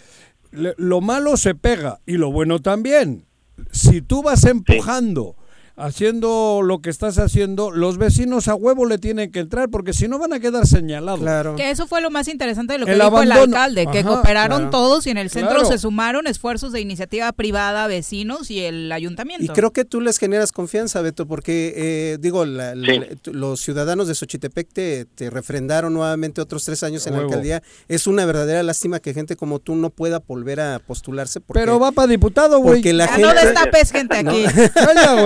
lo 0.52 1.02
malo 1.02 1.38
se 1.38 1.56
pega 1.56 2.00
y 2.06 2.14
lo 2.14 2.32
bueno 2.32 2.60
también. 2.60 3.26
Si 3.72 4.02
tú 4.02 4.24
vas 4.24 4.46
empujando 4.46 5.36
haciendo 5.80 6.62
lo 6.64 6.80
que 6.82 6.90
estás 6.90 7.18
haciendo, 7.18 7.72
los 7.72 7.98
vecinos 7.98 8.48
a 8.48 8.56
huevo 8.56 8.86
le 8.86 8.98
tienen 8.98 9.32
que 9.32 9.40
entrar 9.40 9.70
porque 9.70 9.94
si 9.94 10.08
no 10.08 10.20
van 10.20 10.34
a 10.34 10.40
quedar 10.40 10.68
señalados. 10.68 11.22
Claro. 11.22 11.56
Que 11.56 11.72
eso 11.72 11.88
fue 11.88 12.02
lo 12.02 12.10
más 12.10 12.28
interesante 12.28 12.74
de 12.74 12.80
lo 12.80 12.86
que 12.86 12.96
dijo 12.96 13.22
el 13.22 13.32
alcalde, 13.32 13.88
que 13.92 14.04
cooperaron 14.04 14.70
todos 14.70 15.08
y 15.08 15.12
en 15.12 15.18
el 15.18 15.30
centro 15.30 15.66
se 15.66 15.78
sumaron 15.78 16.28
esfuerzos 16.28 16.72
de 16.72 16.82
iniciativa 16.82 17.32
privada, 17.32 17.88
vecinos 17.88 18.52
y 18.52 18.60
el 18.60 18.92
ayuntamiento. 18.92 19.46
Y 19.46 19.50
creo 19.50 19.72
que 19.72 19.86
tú 19.86 20.02
les 20.02 20.18
generas 20.18 20.52
confianza, 20.52 21.02
Beto, 21.02 21.28
porque 21.28 21.74
eh, 21.76 22.18
digo, 22.20 22.46
los 22.46 23.62
ciudadanos 23.62 24.08
de 24.08 24.16
Xochitepec 24.16 24.70
te, 24.74 25.30
refrendaron 25.30 25.94
nuevamente 25.94 26.42
otros 26.42 26.66
tres 26.66 26.84
años 26.84 27.06
en 27.08 27.14
la 27.14 27.20
alcaldía. 27.20 27.64
Es 27.88 28.08
una 28.08 28.26
verdadera 28.26 28.64
lástima 28.64 29.00
que 29.00 29.14
gente 29.14 29.36
como 29.36 29.60
tú 29.60 29.76
no 29.76 29.90
pueda 29.90 30.22
volver 30.26 30.60
a 30.60 30.80
postularse. 30.80 31.40
Pero 31.42 31.80
va 31.80 31.92
para 31.92 32.08
diputado, 32.08 32.60
güey. 32.60 32.78
Porque 32.78 32.94
la 32.94 33.08
gente... 33.08 33.22
No 33.22 33.34
destapes 33.34 33.92
gente 33.92 34.18
aquí. 34.18 34.46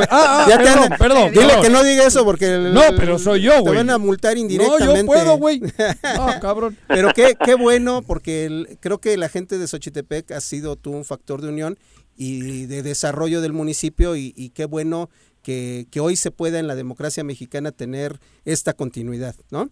Ah, 0.09 0.42
Ah, 0.42 0.42
ya 0.47 0.57
perdón, 0.57 0.89
perdón, 0.97 1.31
Dile 1.31 1.53
que 1.61 1.69
no 1.69 1.83
diga 1.83 2.05
eso 2.05 2.23
porque... 2.23 2.57
no, 2.57 2.81
pero 2.97 3.19
soy 3.19 3.41
yo, 3.41 3.61
güey. 3.61 3.73
Te 3.73 3.77
van 3.77 3.89
a 3.89 3.97
multar 3.97 4.37
indirectamente. 4.37 4.85
No, 4.85 4.99
yo 4.99 5.05
puedo, 5.05 5.37
güey. 5.37 5.61
No, 6.17 6.39
cabrón. 6.41 6.77
Pero 6.87 7.09
qué, 7.13 7.35
qué 7.43 7.55
bueno, 7.55 8.01
porque 8.01 8.77
creo 8.79 8.99
que 8.99 9.17
la 9.17 9.29
gente 9.29 9.57
de 9.57 9.67
Xochitepec 9.67 10.31
ha 10.31 10.41
sido 10.41 10.75
tú 10.75 10.91
un 10.91 11.05
factor 11.05 11.41
de 11.41 11.49
unión 11.49 11.77
y 12.15 12.65
de 12.67 12.83
desarrollo 12.83 13.41
del 13.41 13.53
municipio 13.53 14.15
y, 14.15 14.51
qué 14.55 14.65
bueno 14.65 15.09
que, 15.41 15.85
que, 15.91 15.99
hoy 15.99 16.15
se 16.15 16.31
pueda 16.31 16.59
en 16.59 16.67
la 16.67 16.75
democracia 16.75 17.23
mexicana 17.23 17.71
tener 17.71 18.19
esta 18.45 18.73
continuidad, 18.73 19.35
¿no? 19.51 19.69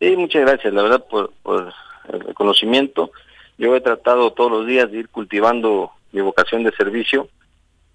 Sí, 0.00 0.16
muchas 0.16 0.42
gracias, 0.42 0.72
la 0.72 0.82
verdad, 0.82 1.04
por, 1.08 1.32
por 1.42 1.72
el 2.12 2.34
conocimiento. 2.34 3.10
Yo 3.58 3.74
he 3.74 3.80
tratado 3.80 4.32
todos 4.32 4.50
los 4.50 4.66
días 4.66 4.90
de 4.90 4.98
ir 4.98 5.08
cultivando 5.08 5.90
mi 6.12 6.20
vocación 6.20 6.62
de 6.64 6.72
servicio. 6.72 7.28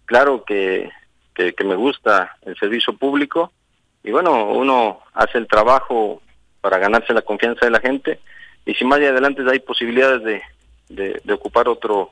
Claro 0.05 0.43
que 0.43 0.89
que, 1.55 1.63
me 1.63 1.75
gusta 1.75 2.37
el 2.43 2.55
servicio 2.57 2.95
público 2.95 3.51
y 4.03 4.11
bueno, 4.11 4.51
uno 4.51 4.99
hace 5.13 5.37
el 5.37 5.47
trabajo 5.47 6.21
para 6.61 6.77
ganarse 6.77 7.13
la 7.13 7.21
confianza 7.21 7.65
de 7.65 7.71
la 7.71 7.79
gente 7.79 8.19
y 8.65 8.73
si 8.73 8.85
más 8.85 8.99
adelante 8.99 9.43
hay 9.49 9.59
posibilidades 9.59 10.23
de, 10.23 10.41
de, 11.23 11.33
ocupar 11.33 11.67
otro 11.67 12.11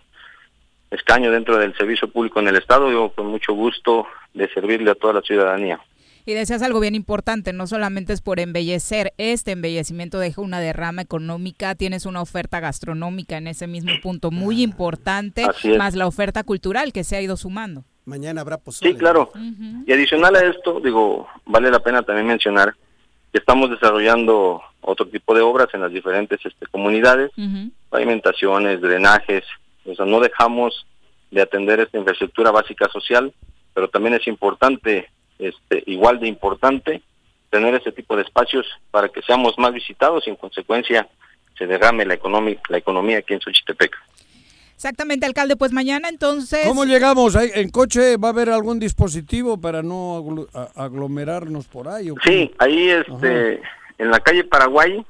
escaño 0.91 1.31
dentro 1.31 1.57
del 1.57 1.75
servicio 1.77 2.07
público 2.09 2.39
en 2.39 2.47
el 2.47 2.55
Estado, 2.55 2.91
yo 2.91 3.11
con 3.11 3.27
mucho 3.27 3.53
gusto 3.53 4.07
de 4.33 4.49
servirle 4.49 4.91
a 4.91 4.95
toda 4.95 5.13
la 5.13 5.21
ciudadanía. 5.21 5.79
Y 6.25 6.33
decías 6.33 6.61
algo 6.61 6.79
bien 6.79 6.95
importante, 6.95 7.53
no 7.53 7.65
solamente 7.65 8.13
es 8.13 8.21
por 8.21 8.39
embellecer, 8.39 9.13
este 9.17 9.51
embellecimiento 9.51 10.19
deja 10.19 10.41
una 10.41 10.59
derrama 10.59 11.01
económica, 11.01 11.75
tienes 11.75 12.05
una 12.05 12.21
oferta 12.21 12.59
gastronómica 12.59 13.37
en 13.37 13.47
ese 13.47 13.67
mismo 13.67 13.93
punto 14.03 14.29
muy 14.29 14.61
importante, 14.61 15.47
más 15.77 15.95
la 15.95 16.07
oferta 16.07 16.43
cultural 16.43 16.93
que 16.93 17.03
se 17.03 17.15
ha 17.15 17.21
ido 17.21 17.35
sumando. 17.37 17.83
Mañana 18.09 18.41
habrá 18.41 18.57
pozole. 18.57 18.91
Sí, 18.91 18.97
claro. 18.97 19.31
Y 19.85 19.93
adicional 19.93 20.35
a 20.35 20.43
esto, 20.45 20.79
digo, 20.79 21.27
vale 21.45 21.69
la 21.69 21.79
pena 21.79 22.01
también 22.01 22.27
mencionar 22.27 22.75
que 23.31 23.37
estamos 23.37 23.69
desarrollando 23.69 24.61
otro 24.81 25.07
tipo 25.07 25.35
de 25.35 25.41
obras 25.41 25.67
en 25.73 25.81
las 25.81 25.91
diferentes 25.91 26.43
este, 26.43 26.65
comunidades, 26.67 27.31
pavimentaciones, 27.89 28.81
drenajes, 28.81 29.43
o 29.85 29.93
sea, 29.93 30.05
no 30.05 30.19
dejamos 30.19 30.85
de 31.29 31.41
atender 31.41 31.79
esta 31.79 31.99
infraestructura 31.99 32.49
básica 32.49 32.89
social, 32.89 33.31
pero 33.73 33.87
también 33.87 34.15
es 34.15 34.27
importante, 34.27 35.09
este, 35.37 35.83
igual 35.85 36.19
de 36.19 36.27
importante, 36.27 37.03
tener 37.51 37.75
este 37.75 37.91
tipo 37.91 38.15
de 38.15 38.23
espacios 38.23 38.65
para 38.89 39.09
que 39.09 39.21
seamos 39.21 39.57
más 39.57 39.73
visitados 39.73 40.25
y 40.25 40.31
en 40.31 40.35
consecuencia 40.35 41.07
se 41.57 41.67
derrame 41.67 42.05
la, 42.05 42.17
la 42.69 42.77
economía 42.77 43.19
aquí 43.19 43.33
en 43.33 43.41
Xochitepec. 43.41 43.95
Exactamente, 44.79 45.25
alcalde. 45.25 45.57
Pues 45.57 45.73
mañana 45.73 46.07
entonces... 46.07 46.65
¿Cómo 46.65 46.85
llegamos? 46.85 47.35
¿En 47.35 47.69
coche 47.69 48.15
va 48.15 48.29
a 48.29 48.31
haber 48.31 48.49
algún 48.49 48.79
dispositivo 48.79 49.59
para 49.59 49.83
no 49.83 50.47
aglomerarnos 50.73 51.67
por 51.67 51.89
ahí? 51.89 52.09
sí, 52.23 52.49
ahí 52.59 52.87
este, 52.87 53.61
en 53.97 54.09
la 54.09 54.21
calle 54.21 54.45
Paraguay, 54.45 55.05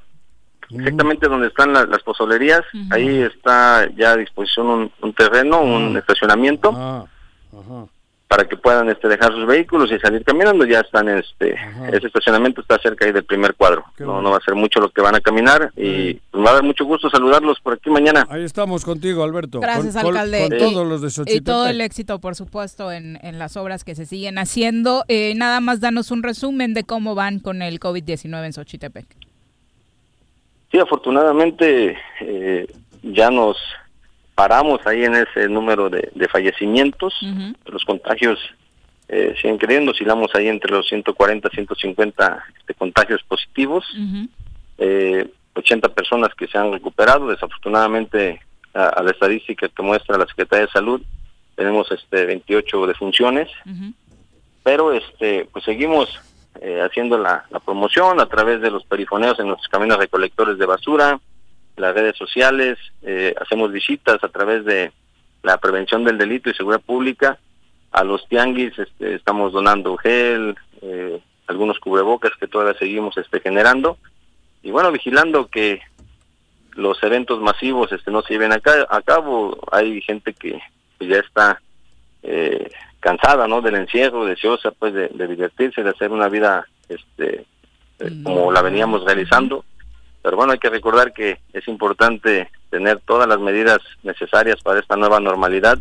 mm. 0.72 0.80
exactamente 0.80 1.28
donde 1.28 1.50
están 1.50 1.72
las, 1.72 2.02
pozolerías, 2.02 2.64
ahí 2.90 3.20
está 3.20 3.88
ya 3.96 4.14
a 4.14 4.18
disposición 4.18 4.92
un, 5.04 5.14
terreno, 5.14 5.62
un 5.62 5.96
ah. 5.96 6.00
estacionamiento. 6.00 6.74
Ah, 6.76 7.06
ajá 7.54 7.86
para 8.30 8.48
que 8.48 8.56
puedan 8.56 8.88
este, 8.90 9.08
dejar 9.08 9.34
sus 9.34 9.48
vehículos 9.48 9.92
y 9.92 9.98
salir 9.98 10.24
caminando. 10.24 10.64
Ya 10.64 10.82
están, 10.82 11.10
este, 11.10 11.56
ese 11.92 12.06
estacionamiento 12.06 12.62
está 12.62 12.78
cerca 12.78 13.06
ahí 13.06 13.12
del 13.12 13.26
primer 13.26 13.56
cuadro. 13.56 13.84
no, 13.98 14.22
no 14.22 14.30
va 14.30 14.38
a 14.38 14.42
ser 14.42 14.54
mucho 14.54 14.80
lo 14.80 14.90
que 14.92 15.02
van 15.02 15.16
a 15.16 15.20
caminar 15.20 15.74
y 15.76 16.14
pues, 16.14 16.46
va 16.46 16.52
a 16.52 16.54
dar 16.54 16.64
mucho 16.64 16.86
gusto 16.86 17.10
saludarlos 17.10 17.60
por 17.60 17.74
aquí 17.74 17.90
mañana. 17.90 18.28
Ahí 18.30 18.44
estamos 18.44 18.86
contigo, 18.86 19.24
Alberto. 19.24 19.60
Gracias, 19.60 19.96
alcalde. 19.96 20.48
todos 20.60 20.88
los 20.88 21.02
de 21.02 21.34
Y 21.34 21.42
todo 21.42 21.68
el 21.68 21.82
éxito, 21.82 22.20
por 22.20 22.36
supuesto, 22.36 22.92
en, 22.92 23.18
en 23.24 23.40
las 23.40 23.58
obras 23.58 23.84
que 23.84 23.96
se 23.96 24.06
siguen 24.06 24.38
haciendo. 24.38 25.06
Eh, 25.08 25.34
nada 25.36 25.60
más 25.60 25.80
danos 25.80 26.12
un 26.12 26.22
resumen 26.22 26.76
de 26.76 26.84
cómo 26.84 27.16
van 27.16 27.40
con 27.40 27.64
el 27.64 27.80
COVID-19 27.80 28.46
en 28.46 28.54
Xochitepec. 28.54 29.08
Sí, 30.72 30.78
afortunadamente 30.78 31.98
eh, 32.22 32.68
ya 33.02 33.32
nos 33.32 33.58
paramos 34.40 34.80
ahí 34.88 35.04
en 35.04 35.16
ese 35.16 35.50
número 35.50 35.90
de, 35.90 36.28
fallecimientos. 36.32 37.14
Los 37.66 37.84
contagios 37.84 38.40
eh, 39.10 39.36
siguen 39.36 39.58
creciendo, 39.58 39.92
oscilamos 39.92 40.34
ahí 40.34 40.48
entre 40.48 40.72
los 40.72 40.88
140, 40.88 41.50
150 41.50 42.44
este, 42.58 42.74
contagios 42.74 43.22
positivos. 43.24 43.84
eh, 44.78 45.28
80 45.56 45.90
personas 45.90 46.34
que 46.36 46.48
se 46.48 46.58
han 46.58 46.72
recuperado. 46.72 47.28
Desafortunadamente, 47.28 48.40
a, 48.74 49.04
la 49.04 49.12
estadística 49.12 49.68
que 49.68 49.84
muestra 49.84 50.18
la 50.18 50.26
Secretaría 50.26 50.68
de 50.68 50.72
Salud, 50.72 51.02
tenemos 51.58 51.92
este 51.92 52.26
28 52.26 52.88
defunciones. 52.88 53.50
Pero 54.64 54.94
este 54.94 55.50
pues 55.52 55.66
seguimos 55.66 56.18
eh, 56.62 56.80
haciendo 56.80 57.18
la, 57.18 57.44
la, 57.50 57.60
promoción 57.60 58.22
a 58.22 58.28
través 58.28 58.62
de 58.62 58.72
los 58.72 58.86
perifoneos 58.86 59.38
en 59.38 59.50
los 59.50 59.68
caminos 59.68 59.98
recolectores 59.98 60.58
de 60.58 60.66
basura, 60.66 61.20
las 61.80 61.96
redes 61.96 62.18
sociales, 62.18 62.78
eh, 63.02 63.34
hacemos 63.40 63.72
visitas 63.72 64.24
a 64.24 64.28
través 64.28 64.66
de 64.66 64.92
la 65.42 65.58
prevención 65.58 66.04
del 66.04 66.18
delito 66.18 66.50
y 66.50 66.54
seguridad 66.54 66.82
pública. 66.82 67.40
A 67.92 68.04
los 68.04 68.28
tianguis 68.28 68.78
este, 68.78 69.16
estamos 69.16 69.54
donando 69.54 69.98
gel, 69.98 70.56
eh, 70.82 71.20
algunos 71.48 71.80
cubrebocas 71.80 72.32
que 72.40 72.48
todavía 72.48 72.78
seguimos 72.78 73.18
este, 73.18 73.40
generando. 73.40 73.98
Y 74.62 74.72
bueno, 74.72 74.92
vigilando 74.92 75.48
que 75.48 75.82
los 76.74 77.02
eventos 77.02 77.42
masivos 77.42 77.92
este, 77.92 78.12
no 78.12 78.22
se 78.22 78.34
lleven 78.34 78.52
a, 78.52 78.60
cabo. 78.60 79.58
Hay 79.72 80.02
gente 80.02 80.34
que 80.34 80.60
ya 81.00 81.18
está 81.18 81.62
eh, 82.24 82.70
cansada 83.00 83.48
¿no? 83.48 83.62
del 83.62 83.76
encierro, 83.76 84.26
deseosa 84.26 84.72
pues 84.72 84.94
de, 84.94 85.08
divertirse, 85.28 85.82
de 85.82 85.90
hacer 85.90 86.12
una 86.12 86.28
vida 86.28 86.68
este, 86.90 87.46
como 88.24 88.52
la 88.52 88.62
veníamos 88.62 89.04
realizando 89.04 89.64
pero 90.22 90.38
bueno, 90.38 90.54
hay 90.54 90.60
que 90.60 90.70
recordar 90.70 91.14
que 91.14 91.40
es 91.54 91.68
importante 91.68 92.50
tener 92.70 93.00
todas 93.06 93.28
las 93.28 93.40
medidas 93.40 93.80
necesarias 94.04 94.62
para 94.62 94.80
esta 94.80 94.96
nueva 94.96 95.20
normalidad, 95.20 95.80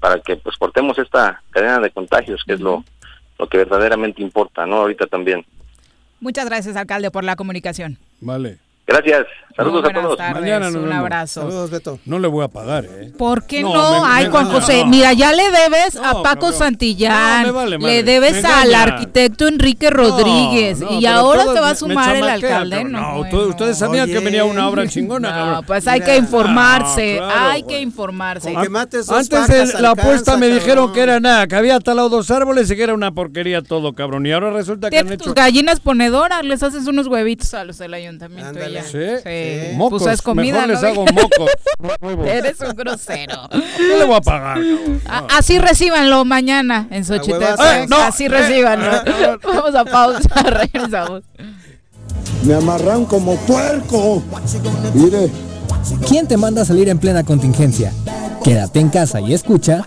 para 0.00 0.20
que 0.20 0.36
pues 0.36 0.56
cortemos 0.56 0.98
esta 0.98 1.42
cadena 1.50 1.80
de 1.80 1.90
contagios, 1.90 2.42
que 2.44 2.54
es 2.54 2.60
lo, 2.60 2.84
lo 3.38 3.48
que 3.48 3.58
verdaderamente 3.58 4.22
importa, 4.22 4.66
¿no? 4.66 4.76
Ahorita 4.76 5.06
también. 5.06 5.44
Muchas 6.20 6.46
gracias, 6.46 6.76
alcalde, 6.76 7.10
por 7.10 7.24
la 7.24 7.36
comunicación. 7.36 7.98
Vale. 8.20 8.58
Gracias. 8.86 9.26
Saludos 9.54 9.84
a 9.86 9.92
todos. 9.92 10.16
Tardes, 10.16 10.40
Mañana 10.40 10.66
nos 10.66 10.76
un 10.76 10.82
vemos. 10.84 10.96
abrazo. 10.96 11.40
Saludos, 11.42 11.70
Beto. 11.70 11.98
No 12.06 12.18
le 12.18 12.26
voy 12.26 12.42
a 12.42 12.48
pagar, 12.48 12.86
¿eh? 12.86 13.12
¿Por 13.18 13.46
qué 13.46 13.60
no? 13.60 13.74
No, 13.74 14.00
me- 14.02 14.08
Ay, 14.10 14.26
Juan 14.30 14.46
José, 14.50 14.78
no. 14.82 14.86
mira, 14.86 15.12
ya 15.12 15.30
le 15.34 15.42
debes 15.50 15.96
a 15.96 16.22
Paco 16.22 16.52
Santillán, 16.52 17.42
No, 17.42 17.46
me 17.48 17.52
vale 17.52 17.78
le 17.78 18.02
debes 18.02 18.42
Me 18.42 18.48
al 18.48 18.74
arquitecto 18.74 19.46
Enrique 19.46 19.90
Rodríguez 19.90 20.80
No, 20.80 20.98
y 20.98 21.04
ahora 21.04 21.44
te 21.52 21.60
va 21.60 21.68
a 21.70 21.74
sumar 21.74 22.16
el 22.16 22.24
alcalde. 22.24 22.84
No, 22.84 22.98
No, 23.00 23.18
bueno. 23.18 23.46
ustedes- 23.48 23.76
sabían 23.76 24.08
que 24.08 24.20
venía 24.20 24.46
una 24.46 24.66
obra 24.66 24.88
chingona, 24.88 25.28
No, 25.30 25.34
cabrón. 25.36 25.64
pues 25.66 25.86
hay 25.86 26.00
Mira. 26.00 26.12
que 26.12 26.18
informarse, 26.18 27.16
No, 27.20 27.26
claro, 27.28 27.50
hay 27.50 27.62
que 27.64 27.80
informarse. 27.82 28.54
Antes 28.56 29.06
de 29.06 29.80
la 29.82 29.90
apuesta 29.90 30.38
me 30.38 30.48
dijeron 30.48 30.92
que 30.94 31.00
era 31.02 31.20
nada, 31.20 31.46
que 31.46 31.56
había 31.56 31.78
talado 31.78 32.08
dos 32.08 32.30
árboles 32.30 32.70
y 32.70 32.76
que 32.76 32.82
era 32.84 32.94
una 32.94 33.12
porquería 33.12 33.60
todo, 33.60 33.92
cabrón. 33.92 34.24
Y 34.24 34.32
ahora 34.32 34.50
resulta 34.50 34.88
que 34.88 34.98
han 34.98 35.12
hecho... 35.12 35.24
tus 35.24 35.34
gallinas 35.34 35.78
ponedoras, 35.80 36.42
les 36.42 36.62
haces 36.62 36.86
unos 36.86 37.06
huevitos 37.06 37.52
a 37.52 37.64
los 37.64 37.76
del 37.76 37.92
ayuntamiento. 37.92 38.58
Ya. 38.72 38.84
Sí. 38.84 38.98
Sí. 39.24 39.76
Mocos. 39.76 40.02
Pues 40.02 40.14
es 40.14 40.22
comida, 40.22 40.66
Mejor 40.66 40.68
les 40.68 40.82
hago 40.84 41.04
mocos. 41.06 42.26
Eres 42.26 42.60
un 42.60 42.74
grosero. 42.76 43.48
No 43.52 43.96
le 43.98 44.04
voy 44.04 44.16
a 44.16 44.20
pagar. 44.20 44.58
A- 45.08 45.26
Así 45.38 45.58
recíbanlo 45.58 46.24
mañana 46.24 46.86
en 46.90 47.04
Xochitepec. 47.04 47.40
huevazo. 47.58 47.72
Eh, 47.82 47.86
no, 47.88 47.96
Así 47.96 48.24
eh, 48.24 48.28
recíbanlo. 48.28 48.92
eh, 48.96 49.38
Vamos 49.44 49.74
a 49.74 49.84
pausa, 49.84 50.42
regresamos. 50.44 51.22
Me 52.44 52.54
amarran 52.54 53.04
como 53.04 53.36
puerco. 53.36 54.22
Mire. 54.94 55.30
¿Quién 56.08 56.26
te 56.28 56.36
manda 56.36 56.62
a 56.62 56.64
salir 56.64 56.88
en 56.88 56.98
plena 56.98 57.24
contingencia? 57.24 57.92
Quédate 58.44 58.78
en 58.80 58.88
casa 58.88 59.20
y 59.20 59.34
escucha. 59.34 59.86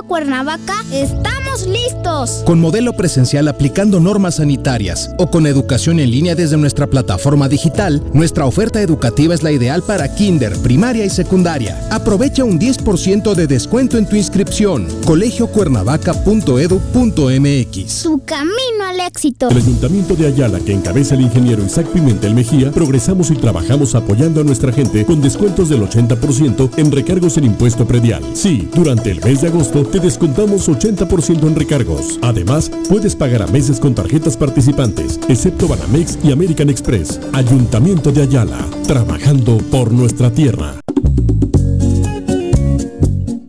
Cuernavaca 0.00 0.82
estamos 0.90 1.66
listos. 1.66 2.42
Con 2.46 2.58
modelo 2.60 2.94
presencial 2.94 3.48
aplicando 3.48 4.00
normas 4.00 4.36
sanitarias 4.36 5.10
o 5.18 5.30
con 5.30 5.46
educación 5.46 6.00
en 6.00 6.10
línea 6.10 6.34
desde 6.34 6.56
nuestra 6.56 6.86
plataforma 6.86 7.46
digital, 7.48 8.02
nuestra 8.14 8.46
oferta 8.46 8.80
educativa 8.80 9.34
es 9.34 9.42
la 9.42 9.52
ideal 9.52 9.82
para 9.82 10.14
kinder, 10.14 10.56
primaria 10.58 11.04
y 11.04 11.10
secundaria. 11.10 11.78
Aprovecha 11.90 12.44
un 12.44 12.58
10% 12.58 13.34
de 13.34 13.46
descuento 13.46 13.98
en 13.98 14.08
tu 14.08 14.16
inscripción. 14.16 14.88
colegiocuernavaca.edu.mx 15.04 17.92
Su 17.92 18.22
camino 18.24 18.86
al 18.88 19.00
éxito. 19.00 19.50
El 19.50 19.58
Ayuntamiento 19.58 20.14
de 20.14 20.28
Ayala, 20.28 20.60
que 20.60 20.72
encabeza 20.72 21.14
el 21.14 21.20
ingeniero 21.22 21.64
Isaac 21.64 21.88
Pimentel 21.88 22.34
Mejía, 22.34 22.70
progresamos 22.70 23.30
y 23.30 23.36
trabajamos 23.36 23.94
apoyando 23.94 24.40
a 24.40 24.44
nuestra 24.44 24.72
gente 24.72 25.04
con 25.04 25.20
descuentos 25.20 25.68
del 25.68 25.82
80% 25.82 26.78
en 26.78 26.92
recargos 26.92 27.36
en 27.36 27.44
impuesto 27.44 27.86
predial. 27.86 28.22
Sí, 28.34 28.68
durante 28.74 29.10
el 29.10 29.22
mes 29.22 29.42
de 29.42 29.48
agosto 29.48 29.71
te 29.80 29.98
descontamos 29.98 30.68
80% 30.68 31.46
en 31.46 31.56
recargos. 31.56 32.18
Además, 32.20 32.70
puedes 32.88 33.16
pagar 33.16 33.42
a 33.42 33.46
meses 33.46 33.80
con 33.80 33.94
tarjetas 33.94 34.36
participantes, 34.36 35.18
excepto 35.28 35.66
Banamex 35.66 36.18
y 36.22 36.30
American 36.30 36.68
Express. 36.68 37.18
Ayuntamiento 37.32 38.12
de 38.12 38.22
Ayala, 38.22 38.58
trabajando 38.86 39.58
por 39.70 39.90
nuestra 39.90 40.30
tierra. 40.30 40.74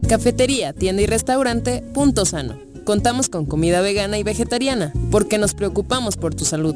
Cafetería, 0.08 0.74
tienda 0.74 1.02
y 1.02 1.06
restaurante 1.08 1.84
Punto 1.94 2.26
Sano. 2.26 2.58
Contamos 2.86 3.30
con 3.30 3.46
comida 3.46 3.82
vegana 3.82 4.18
y 4.18 4.24
vegetariana, 4.24 4.94
porque 5.12 5.38
nos 5.38 5.54
preocupamos 5.54 6.16
por 6.18 6.36
tu 6.36 6.46
salud. 6.46 6.76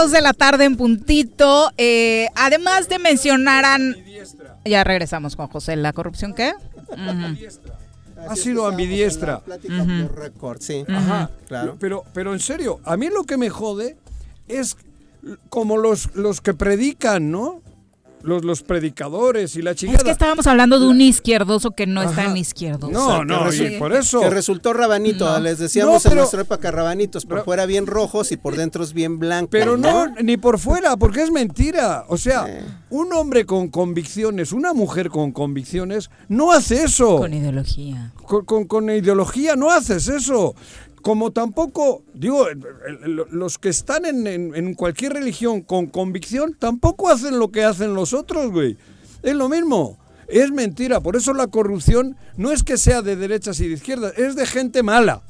Dos 0.00 0.12
de 0.12 0.22
la 0.22 0.32
tarde 0.32 0.64
en 0.64 0.78
puntito. 0.78 1.70
Eh, 1.76 2.26
además 2.34 2.88
de 2.88 2.98
mencionaran. 2.98 3.94
Ya 4.64 4.82
regresamos 4.82 5.36
con 5.36 5.48
José. 5.48 5.76
¿La 5.76 5.92
corrupción 5.92 6.32
qué? 6.32 6.54
Ha 8.26 8.34
sido 8.34 8.66
ambidiestra. 8.66 9.40
Plática 9.40 9.84
por 9.84 10.18
récord, 10.18 10.60
sí. 10.62 10.86
Ajá, 10.88 11.30
Claro. 11.48 11.76
Pero, 11.78 12.04
pero 12.14 12.32
en 12.32 12.40
serio, 12.40 12.80
a 12.84 12.96
mí 12.96 13.08
lo 13.10 13.24
que 13.24 13.36
me 13.36 13.50
jode 13.50 13.98
es 14.48 14.78
como 15.50 15.76
los, 15.76 16.14
los 16.14 16.40
que 16.40 16.54
predican, 16.54 17.30
¿no? 17.30 17.60
Los, 18.22 18.44
los 18.44 18.62
predicadores 18.62 19.56
y 19.56 19.62
la 19.62 19.74
chingada. 19.74 19.98
Es 19.98 20.04
que 20.04 20.10
estábamos 20.10 20.46
hablando 20.46 20.78
de 20.78 20.86
un 20.86 21.00
izquierdoso 21.00 21.70
que 21.70 21.86
no 21.86 22.02
está 22.02 22.22
Ajá. 22.22 22.30
en 22.30 22.36
izquierdo. 22.36 22.90
No, 22.90 23.24
no, 23.24 23.52
y 23.52 23.78
por 23.78 23.92
eso. 23.94 24.20
Que 24.20 24.28
resultó 24.30 24.72
rabanito, 24.74 25.24
No. 25.24 25.40
les 25.40 25.58
decíamos 25.58 25.94
No, 25.94 26.00
pero- 26.02 26.12
en 26.12 26.18
nuestra 26.18 26.40
época 26.42 26.70
rabanitos, 26.70 27.24
por 27.24 27.44
fuera 27.44 27.64
bien 27.66 27.86
rojos 27.86 28.30
y 28.32 28.36
por 28.36 28.56
dentro 28.56 28.84
es 28.84 28.92
bien 28.92 29.18
blanco. 29.18 29.48
Pero 29.50 29.76
no, 29.76 30.06
ni 30.22 30.36
por 30.36 30.58
fuera, 30.58 30.96
porque 30.96 31.22
es 31.22 31.30
mentira. 31.30 32.04
O 32.08 32.16
sea, 32.18 32.46
un 32.90 33.12
hombre 33.14 33.46
con 33.46 33.68
convicciones, 33.68 34.52
una 34.52 34.74
mujer 34.74 35.08
con 35.08 35.32
convicciones, 35.32 36.10
no 36.28 36.52
hace 36.52 36.82
eso. 36.84 37.16
Con 37.16 37.32
ideología. 37.32 38.12
Con, 38.26 38.44
con- 38.44 38.64
con 38.66 38.90
ideología 38.90 39.56
no 39.56 39.70
haces 39.70 40.08
eso. 40.08 40.54
Como 41.02 41.30
tampoco, 41.32 42.02
digo, 42.14 42.46
los 43.30 43.58
que 43.58 43.68
están 43.70 44.04
en, 44.04 44.26
en- 44.26 44.54
en 44.54 44.74
cualquier 44.74 45.14
religión 45.14 45.62
con 45.62 45.86
convicción, 45.86 46.54
tampoco 46.58 47.08
hacen 47.08 47.38
lo 47.38 47.50
que 47.50 47.64
hacen 47.64 47.94
los 47.94 48.12
otros, 48.12 48.50
güey. 48.50 48.76
Es 49.22 49.34
lo 49.34 49.48
mismo. 49.48 49.98
Es 50.28 50.50
mentira. 50.52 51.00
Por 51.00 51.16
eso 51.16 51.32
la 51.34 51.46
corrupción 51.48 52.16
no 52.36 52.52
es 52.52 52.62
que 52.62 52.76
sea 52.76 53.02
de 53.02 53.16
derechas 53.16 53.58
y 53.60 53.68
de 53.68 53.74
izquierdas, 53.74 54.16
es 54.18 54.36
de 54.36 54.46
gente 54.46 54.82
mala. 54.82 55.22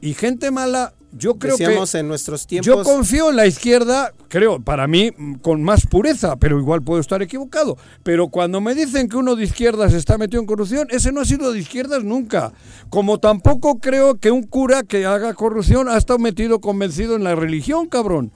Y 0.00 0.14
gente 0.14 0.50
mala 0.50 0.92
yo 1.12 1.34
creo 1.34 1.56
Decíamos 1.56 1.92
que 1.92 1.98
en 1.98 2.08
nuestros 2.08 2.46
yo 2.46 2.60
tiempos 2.62 2.86
confío 2.86 3.30
en 3.30 3.36
la 3.36 3.46
izquierda, 3.46 4.12
creo, 4.28 4.60
para 4.60 4.86
mí 4.86 5.10
con 5.42 5.62
más 5.62 5.86
pureza, 5.86 6.36
pero 6.36 6.58
igual 6.58 6.82
puedo 6.82 7.00
estar 7.00 7.22
equivocado. 7.22 7.76
Pero 8.02 8.28
cuando 8.28 8.60
me 8.60 8.74
dicen 8.74 9.08
que 9.08 9.16
uno 9.16 9.36
de 9.36 9.44
izquierdas 9.44 9.92
está 9.92 10.16
metido 10.16 10.40
en 10.40 10.46
corrupción, 10.46 10.88
ese 10.90 11.12
no 11.12 11.20
ha 11.20 11.24
sido 11.24 11.52
de 11.52 11.58
izquierdas 11.58 12.02
nunca. 12.02 12.52
Como 12.88 13.18
tampoco 13.18 13.78
creo 13.78 14.18
que 14.18 14.30
un 14.30 14.42
cura 14.42 14.82
que 14.82 15.04
haga 15.04 15.34
corrupción 15.34 15.88
ha 15.88 15.98
estado 15.98 16.18
metido 16.18 16.60
convencido 16.60 17.14
en 17.14 17.24
la 17.24 17.34
religión, 17.34 17.88
cabrón. 17.88 18.32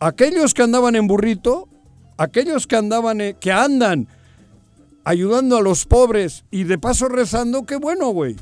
Aquellos 0.00 0.54
que 0.54 0.62
andaban 0.62 0.96
en 0.96 1.06
burrito, 1.08 1.68
aquellos 2.16 2.66
que 2.66 2.76
andaban 2.76 3.20
eh, 3.20 3.36
que 3.38 3.52
andan 3.52 4.08
ayudando 5.04 5.56
a 5.56 5.62
los 5.62 5.84
pobres 5.86 6.44
y 6.50 6.64
de 6.64 6.78
paso 6.78 7.08
rezando, 7.08 7.64
qué 7.64 7.76
bueno, 7.76 8.10
güey. 8.10 8.36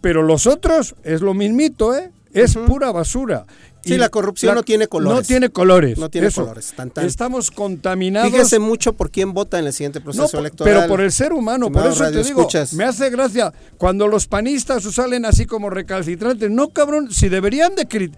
Pero 0.00 0.22
los 0.22 0.46
otros 0.46 0.94
es 1.02 1.20
lo 1.20 1.34
mismito, 1.34 1.94
¿eh? 1.94 2.12
Es 2.32 2.56
pura 2.56 2.92
basura. 2.92 3.46
Sí, 3.82 3.96
la 3.96 4.08
corrupción 4.08 4.54
no 4.54 4.62
tiene 4.62 4.86
colores. 4.88 5.18
No 5.18 5.22
tiene 5.22 5.48
colores. 5.50 5.98
No 5.98 6.10
tiene 6.10 6.28
eso. 6.28 6.42
colores. 6.42 6.72
Tan, 6.76 6.90
tan. 6.90 7.06
Estamos 7.06 7.50
contaminados. 7.50 8.30
Fíjese 8.30 8.58
mucho 8.58 8.92
por 8.92 9.10
quién 9.10 9.32
vota 9.32 9.58
en 9.58 9.66
el 9.66 9.72
siguiente 9.72 10.00
proceso 10.00 10.28
No, 10.34 10.40
electoral. 10.40 10.74
Pero 10.74 10.88
por 10.88 11.00
el 11.00 11.10
ser 11.10 11.32
humano, 11.32 11.72
por 11.72 11.86
eso 11.86 12.10
te 12.10 12.22
digo, 12.22 12.46
me 12.72 12.84
hace 12.84 13.10
gracia 13.10 13.52
cuando 13.78 14.06
los 14.06 14.26
panistas 14.26 14.82
salen 14.82 15.24
así 15.24 15.46
como 15.46 15.70
recalcitrantes. 15.70 16.50
No, 16.50 16.68
cabrón, 16.68 17.10
si 17.10 17.28
deberían 17.28 17.74
de... 17.74 18.12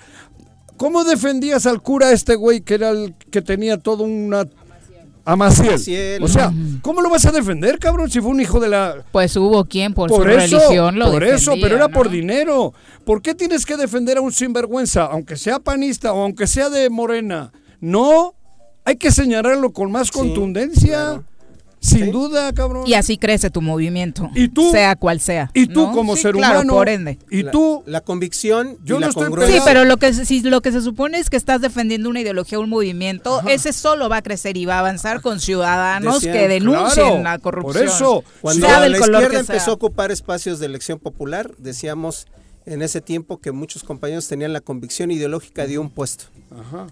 ¿Cómo 0.77 1.05
defendías 1.05 1.67
al 1.67 1.81
cura 1.81 2.11
este 2.11 2.35
güey 2.35 2.63
que 2.63 2.75
era 2.75 2.91
el 2.91 3.15
que 3.31 3.41
tenía 3.41 3.79
todo 3.79 4.03
una... 4.03 4.49
A 5.25 5.37
Maciel. 5.37 5.73
Maciel. 5.73 6.23
O 6.23 6.29
sea, 6.29 6.53
¿cómo 6.83 7.01
lo 7.01 7.11
vas 7.11 7.25
a 7.27 7.33
defender, 7.33 7.79
cabrón, 7.79 8.11
si 8.11 8.20
fue 8.20 8.31
un 8.31 8.41
hijo 8.41 8.59
de 8.61 8.68
la... 8.68 9.05
Pues 9.12 9.37
hubo 9.37 9.64
quien 9.64 9.95
por, 9.95 10.11
su 10.11 10.23
eso, 10.23 10.59
religión 10.59 10.99
lo 10.99 11.12
por 11.12 11.25
eso, 11.25 11.55
pero 11.61 11.77
era 11.77 11.89
¿no? 11.89 11.95
por 11.95 12.11
dinero. 12.11 12.73
¿Por 13.05 13.23
qué 13.23 13.35
tienes 13.35 13.64
que 13.64 13.77
defender 13.77 14.18
a 14.18 14.20
un 14.20 14.33
sinvergüenza, 14.33 15.05
aunque 15.05 15.37
sea 15.37 15.59
panista 15.59 16.12
o 16.12 16.23
aunque 16.23 16.47
sea 16.47 16.70
de 16.70 16.91
Morena? 16.91 17.53
No, 17.81 18.35
hay 18.85 18.97
que 18.97 19.11
señalarlo 19.11 19.73
con 19.73 19.93
más 19.93 20.11
contundencia. 20.11 21.23
Sin 21.83 22.12
duda, 22.12 22.53
cabrón. 22.53 22.85
Y 22.87 22.95
así 22.95 23.18
crece 23.18 23.51
tu 23.51 23.61
movimiento. 23.61 24.30
¿Y 24.37 24.49
tú? 24.49 24.70
Sea 24.70 24.95
cual 24.97 25.18
sea. 25.20 25.51
Y 25.53 25.66
tú 25.66 25.83
¿no? 25.89 25.93
como 25.93 26.14
Sí, 26.14 26.22
ser 26.22 26.35
claro, 26.37 26.61
humano. 26.61 26.74
por 26.74 26.89
ende. 26.89 27.18
Y 27.28 27.43
La- 27.43 27.51
tú. 27.51 27.83
La 27.87 28.01
convicción 28.01 28.78
Yo 28.85 28.95
y 28.97 29.01
no 29.01 29.01
la 29.01 29.09
estoy 29.09 29.24
congruencia. 29.24 29.59
Sí, 29.59 29.62
pero 29.66 29.85
lo 29.85 29.97
que, 29.97 30.12
si 30.14 30.41
lo 30.43 30.61
que 30.61 30.70
se 30.70 30.80
supone 30.80 31.18
es 31.18 31.28
que 31.28 31.37
estás 31.37 31.61
defendiendo 31.61 32.09
una 32.09 32.20
ideología, 32.20 32.61
un 32.61 32.70
movimiento, 32.70 33.41
ese 33.49 33.72
solo 33.72 34.09
va 34.09 34.18
a 34.18 34.22
crecer 34.22 34.57
y 34.57 34.64
va 34.64 34.76
a 34.76 34.78
avanzar 34.78 35.20
con 35.22 35.41
ciudadanos 35.41 36.20
Decían, 36.22 36.35
que 36.35 36.49
denuncien 36.49 37.07
claro, 37.07 37.22
la 37.22 37.39
por 37.39 37.55
corrupción. 37.57 37.85
eso, 37.89 38.24
Cuando 38.41 38.66
sea 38.66 38.76
la 38.78 38.85
del 38.85 38.93
color 38.99 39.22
izquierda 39.22 39.41
que 39.41 39.45
sea. 39.47 39.55
empezó 39.57 39.70
a 39.72 39.74
ocupar 39.74 40.12
espacios 40.12 40.61
de 40.61 40.66
elección 40.66 41.01
popular, 41.01 41.51
decíamos 41.59 42.26
en 42.64 42.83
ese 42.83 43.01
tiempo 43.01 43.41
que 43.41 43.51
muchos 43.51 43.83
compañeros 43.83 44.28
tenían 44.28 44.53
la 44.53 44.61
convicción 44.61 45.11
ideológica 45.11 45.66
de 45.66 45.80
un 45.80 45.91
puesto. 45.91 46.26
Ajá. 46.53 46.87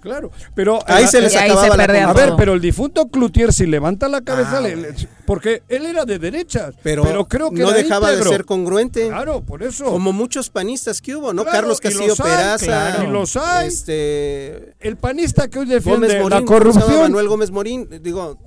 Claro, 0.00 0.30
pero 0.54 0.78
Ahí 0.86 1.06
se 1.06 1.20
les 1.20 1.34
Y 1.34 1.36
ahí 1.36 1.50
acababa 1.50 1.70
se 1.70 1.76
la 1.92 2.08
a 2.08 2.12
ver, 2.14 2.32
pero 2.36 2.54
el 2.54 2.60
difunto 2.60 3.08
Cloutier 3.08 3.52
si 3.52 3.66
levanta 3.66 4.08
la 4.08 4.22
cabeza, 4.22 4.58
Ah, 4.58 4.60
le- 4.62 4.76
le- 4.76 4.94
porque 5.26 5.62
él 5.68 5.84
era 5.86 6.04
de 6.04 6.18
derechas, 6.18 6.74
pero, 6.82 7.02
pero, 7.04 7.28
creo 7.28 7.50
que 7.50 7.60
no 7.62 7.70
dejaba 7.70 8.08
íntegro. 8.10 8.30
de 8.30 8.36
ser 8.36 8.44
congruente. 8.46 9.08
Claro, 9.08 9.42
por 9.42 9.62
eso. 9.62 9.84
Como 9.84 10.12
muchos 10.12 10.48
panistas 10.50 11.00
que 11.02 11.14
hubo, 11.16 11.32
¿no? 11.32 11.42
Claro, 11.42 11.56
Carlos 11.58 11.78
y 11.78 11.82
Castillo 11.82 12.06
los 12.08 12.20
hay, 12.20 12.30
Peraza, 12.36 12.64
claro. 12.66 13.04
Y 13.04 13.06
los 13.12 13.36
hay. 13.36 13.68
este 13.68 14.74
El 14.80 14.96
panista 14.96 15.48
que 15.48 15.58
hoy 15.58 15.66
Gómez 15.66 15.84
defiende 15.84 16.20
Morín, 16.20 16.38
la 16.40 16.44
corrupción, 16.46 17.00
Manuel 17.02 17.28
Gómez 17.28 17.50
Morín, 17.50 17.88
digo, 18.02 18.38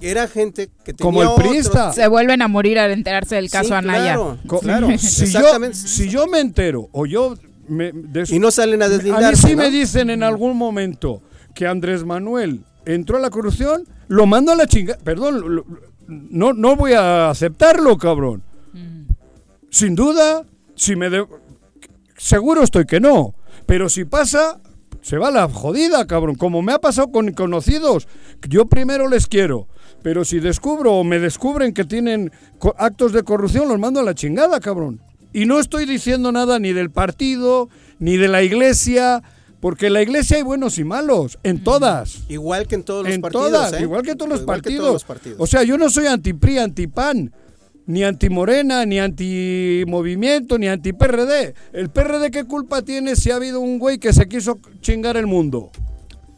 era 0.00 0.26
gente 0.28 0.68
que 0.84 0.92
tenía 0.94 1.02
Como 1.02 1.22
el 1.22 1.28
otro- 1.28 1.48
priista. 1.48 1.92
Se 1.92 2.06
vuelven 2.08 2.40
a 2.42 2.48
morir 2.48 2.78
al 2.78 2.92
enterarse 2.92 3.34
del 3.34 3.50
caso 3.50 3.68
Sí, 3.68 3.74
Anaya. 3.74 4.14
claro, 4.14 4.38
claro, 4.60 4.88
si, 4.98 5.26
yo, 5.32 5.40
si 5.72 6.08
yo 6.08 6.26
me 6.28 6.40
entero 6.40 6.88
o 6.92 7.04
yo 7.06 7.34
me 7.68 7.92
de 7.92 8.22
eso- 8.22 8.34
Y 8.34 8.38
no 8.38 8.50
salen 8.50 8.82
a 8.82 8.86
a 8.86 8.88
mí 8.88 9.36
sí 9.36 9.52
¿no? 9.52 9.62
me 9.62 9.70
dicen 9.70 10.10
en 10.10 10.22
algún 10.22 10.56
momento 10.56 11.22
que 11.54 11.66
Andrés 11.66 12.04
Manuel 12.04 12.64
entró 12.84 13.16
a 13.16 13.20
la 13.20 13.30
corrupción, 13.30 13.84
lo 14.08 14.26
mando 14.26 14.52
a 14.52 14.54
la 14.56 14.66
chingada. 14.66 14.98
Perdón, 15.04 15.40
lo- 15.40 15.48
lo- 15.48 15.66
no, 16.08 16.52
no 16.54 16.76
voy 16.76 16.92
a 16.94 17.30
aceptarlo, 17.30 17.96
cabrón. 17.98 18.42
Sin 19.70 19.94
duda, 19.94 20.44
si 20.74 20.96
me 20.96 21.10
de- 21.10 21.26
seguro 22.16 22.62
estoy 22.62 22.86
que 22.86 23.00
no, 23.00 23.34
pero 23.66 23.88
si 23.88 24.04
pasa 24.04 24.60
se 25.02 25.16
va 25.18 25.30
la 25.30 25.48
jodida, 25.48 26.06
cabrón, 26.06 26.34
como 26.34 26.60
me 26.62 26.72
ha 26.72 26.78
pasado 26.80 27.10
con 27.12 27.32
conocidos. 27.32 28.08
Yo 28.48 28.66
primero 28.66 29.08
les 29.08 29.26
quiero, 29.26 29.68
pero 30.02 30.24
si 30.24 30.40
descubro 30.40 30.94
o 30.94 31.04
me 31.04 31.18
descubren 31.18 31.72
que 31.72 31.84
tienen 31.84 32.32
actos 32.78 33.12
de 33.12 33.22
corrupción, 33.22 33.68
los 33.68 33.78
mando 33.78 34.00
a 34.00 34.02
la 34.02 34.14
chingada, 34.14 34.58
cabrón. 34.60 35.00
Y 35.32 35.46
no 35.46 35.58
estoy 35.60 35.84
diciendo 35.86 36.32
nada 36.32 36.58
ni 36.58 36.72
del 36.72 36.90
partido, 36.90 37.68
ni 37.98 38.16
de 38.16 38.28
la 38.28 38.42
iglesia, 38.42 39.22
porque 39.60 39.88
en 39.88 39.92
la 39.94 40.02
iglesia 40.02 40.38
hay 40.38 40.42
buenos 40.42 40.78
y 40.78 40.84
malos, 40.84 41.38
en 41.42 41.62
todas. 41.62 42.20
Igual 42.28 42.66
que 42.66 42.76
en 42.76 42.82
todos 42.84 43.04
los 43.04 43.14
en 43.14 43.20
partidos, 43.20 43.50
todas, 43.50 43.72
¿eh? 43.74 43.82
igual 43.82 44.02
que 44.02 44.12
en 44.12 44.18
todos 44.18 44.30
los, 44.30 44.40
Igual 44.40 44.56
que 44.56 44.62
partidos. 44.62 44.80
todos 44.82 44.92
los 44.94 45.04
partidos. 45.04 45.36
O 45.40 45.46
sea, 45.46 45.62
yo 45.64 45.76
no 45.76 45.90
soy 45.90 46.06
anti-PRI, 46.06 46.58
anti-PAN, 46.58 47.32
ni 47.86 48.04
anti-Morena, 48.04 48.84
ni 48.86 48.98
anti-movimiento, 49.00 50.58
ni 50.58 50.68
anti-PRD. 50.68 51.54
¿El 51.72 51.90
PRD 51.90 52.30
qué 52.30 52.44
culpa 52.44 52.82
tiene 52.82 53.16
si 53.16 53.30
ha 53.30 53.36
habido 53.36 53.60
un 53.60 53.78
güey 53.78 53.98
que 53.98 54.12
se 54.12 54.28
quiso 54.28 54.58
chingar 54.80 55.16
el 55.16 55.26
mundo? 55.26 55.70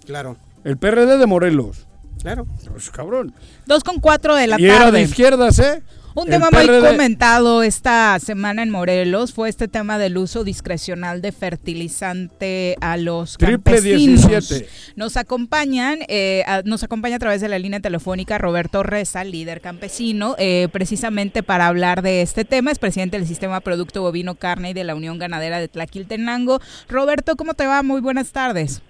Claro, 0.07 0.37
El 0.65 0.77
PRD 0.79 1.19
de 1.19 1.27
Morelos. 1.27 1.87
claro. 2.21 2.47
Pues 2.71 2.91
cabrón. 2.91 3.33
Dos 3.67 3.85
con 3.85 4.01
cuatro 4.01 4.35
de 4.37 4.47
la 4.47 4.61
y 4.61 4.65
era 4.65 4.75
de 4.79 4.85
tarde. 4.87 5.03
izquierdas, 5.03 5.59
¿eh? 5.59 5.83
Un 6.15 6.25
El 6.27 6.41
tema 6.41 6.49
muy 6.51 6.67
comentado 6.81 7.63
esta 7.63 8.19
semana 8.19 8.63
en 8.65 8.71
Morelos 8.71 9.33
fue 9.33 9.49
este 9.49 9.69
tema 9.69 9.97
del 9.97 10.19
uso 10.19 10.43
discrecional 10.43 11.23
de 11.23 11.31
fertilizante 11.31 12.77
a 12.81 12.97
los 12.97 13.37
Triple 13.37 13.55
campesinos. 13.77 14.27
17. 14.29 14.69
Nos 14.97 15.17
acompañan, 15.17 16.01
eh, 16.09 16.43
a- 16.49 16.63
nos 16.65 16.83
acompaña 16.83 17.17
a 17.17 17.19
través 17.21 17.41
de 17.41 17.49
la 17.49 17.61
línea 17.61 17.79
telefónica 17.79 18.39
Roberto 18.39 18.83
Reza, 18.83 19.23
líder 19.23 19.61
campesino, 19.61 20.35
eh, 20.39 20.67
precisamente 20.73 21.45
para 21.45 21.69
hablar 21.69 22.03
de 22.03 22.23
este 22.23 22.45
tema. 22.45 22.73
Es 22.73 22.81
presidente 22.81 23.17
del 23.17 23.27
Sistema 23.29 23.61
Producto 23.61 24.03
Bovino 24.03 24.35
Carne 24.35 24.71
y 24.71 24.75
de 24.75 24.83
la 24.85 24.97
Unión 24.97 25.19
Ganadera 25.19 25.61
de 25.61 25.69
Tlaquiltenango. 25.69 26.61
Roberto, 26.89 27.37
¿cómo 27.37 27.55
te 27.55 27.67
va? 27.67 27.83
Muy 27.85 28.01
buenas 28.01 28.33
tardes. 28.33 28.83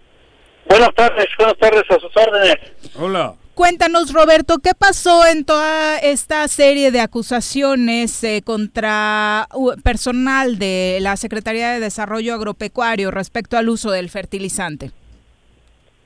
Buenas 0.69 0.95
tardes, 0.95 1.27
buenas 1.37 1.59
tardes 1.59 1.83
a 1.91 1.95
sus 2.01 2.17
órdenes. 2.17 2.57
Hola. 2.97 3.35
Cuéntanos, 3.61 4.15
Roberto, 4.15 4.61
¿qué 4.65 4.71
pasó 4.73 5.27
en 5.27 5.45
toda 5.45 5.99
esta 5.99 6.49
serie 6.49 6.91
de 6.91 7.01
acusaciones 7.01 8.25
eh, 8.25 8.41
contra 8.43 9.49
uh, 9.53 9.75
personal 9.83 10.59
de 10.59 10.97
la 11.03 11.19
Secretaría 11.19 11.69
de 11.73 11.79
Desarrollo 11.79 12.33
Agropecuario 12.33 13.11
respecto 13.11 13.59
al 13.59 13.69
uso 13.69 13.91
del 13.91 14.09
fertilizante? 14.09 14.93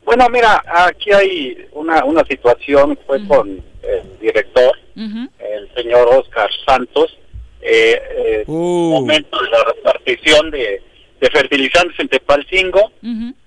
Bueno, 0.05 0.29
mira, 0.31 0.65
aquí 0.67 1.13
hay 1.13 1.69
una, 1.75 2.05
una 2.05 2.25
situación, 2.25 2.99
fue 3.07 3.25
con 3.29 3.49
el 3.49 4.19
director, 4.21 4.77
el 4.97 5.75
señor 5.77 6.09
Oscar 6.09 6.51
Santos, 6.67 7.17
eh, 7.63 8.03
eh, 8.17 8.45
momento 8.49 9.41
de 9.41 9.51
la 9.51 9.63
repartición 9.63 10.51
de, 10.51 10.83
de 11.25 11.31
fertilizantes 11.31 11.99
en 11.99 12.09
Tepalcingo, 12.09 12.93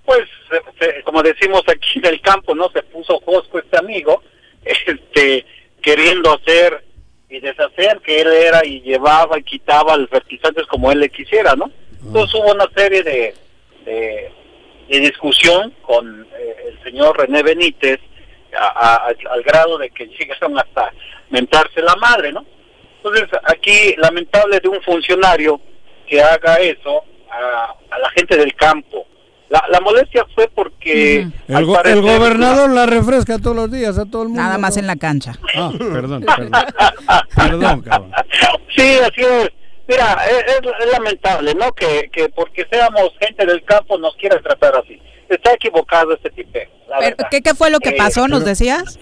pues, 0.04 0.24
se- 0.50 0.84
se- 0.84 1.02
como 1.02 1.22
decimos 1.22 1.62
aquí 1.68 1.98
en 2.00 2.06
el 2.06 2.20
campo, 2.20 2.54
¿no? 2.54 2.68
Se 2.70 2.82
puso 2.82 3.20
Josco 3.24 3.58
este 3.60 3.78
amigo, 3.78 4.22
este, 4.64 5.44
queriendo 5.80 6.32
hacer 6.32 6.84
y 7.30 7.38
deshacer, 7.40 8.00
que 8.00 8.20
él 8.22 8.28
era 8.32 8.64
y 8.66 8.80
llevaba 8.80 9.38
y 9.38 9.42
quitaba 9.44 9.96
los 9.96 10.08
fertilizantes 10.10 10.66
como 10.66 10.90
él 10.90 10.98
le 11.00 11.08
quisiera, 11.10 11.54
¿no? 11.54 11.70
Entonces 12.04 12.34
hubo 12.34 12.52
una 12.52 12.68
serie 12.74 13.02
de, 13.02 13.34
de, 13.84 14.32
de 14.88 15.00
discusión 15.00 15.72
con 15.82 16.26
eh, 16.36 16.56
el 16.68 16.82
señor 16.82 17.16
René 17.18 17.42
Benítez 17.42 18.00
a- 18.58 19.12
al 19.30 19.42
grado 19.42 19.78
de 19.78 19.90
que 19.90 20.06
llegaron 20.18 20.58
hasta 20.58 20.90
mentarse 21.30 21.80
la 21.82 21.94
madre, 21.96 22.32
¿no? 22.32 22.44
Entonces 22.96 23.28
aquí 23.44 23.94
lamentable 23.98 24.58
de 24.58 24.68
un 24.68 24.82
funcionario 24.82 25.60
que 26.08 26.20
haga 26.22 26.56
eso 26.56 27.04
a, 27.30 27.74
a 27.94 27.98
la 27.98 28.10
gente 28.10 28.36
del 28.36 28.54
campo. 28.54 29.06
La, 29.50 29.64
la 29.70 29.80
molestia 29.80 30.26
fue 30.34 30.46
porque 30.54 31.26
El, 31.48 31.64
gobernador 31.64 32.68
la 32.70 32.84
refresca 32.84 33.38
todos 33.38 33.56
los 33.56 33.70
días 33.72 33.96
a 33.96 34.04
todo 34.04 34.22
el 34.22 34.28
mundo. 34.28 34.42
Nada 34.42 34.58
más 34.58 34.76
en 34.76 34.86
la 34.86 34.96
cancha. 34.96 35.32
Ah, 35.56 35.70
perdón, 35.78 36.22
perdón. 36.24 36.50
Perdón, 37.34 37.80
cabrón. 37.82 38.12
Sí, 38.76 38.98
así 39.02 39.22
es. 39.22 39.50
Mira, 39.86 40.18
es, 40.28 40.92
lamentable, 40.92 41.54
¿no? 41.54 41.72
Que, 41.72 42.10
que 42.12 42.28
porque 42.28 42.66
seamos 42.70 43.10
gente 43.20 43.46
del 43.46 43.64
campo 43.64 43.96
nos 43.96 44.14
quiera 44.16 44.38
tratar 44.40 44.76
así. 44.76 45.00
Está 45.30 45.54
equivocado 45.54 46.12
este 46.14 46.28
tipo. 46.30 46.58
La 46.88 46.98
Pero, 46.98 47.16
verdad. 47.16 47.28
¿qué, 47.30 47.40
¿Qué 47.40 47.54
fue 47.54 47.70
lo 47.70 47.80
que 47.80 47.90
Eh, 47.90 47.96
pasó? 47.96 48.28
¿Nos 48.28 48.40
pero- 48.40 48.50
decías? 48.50 48.98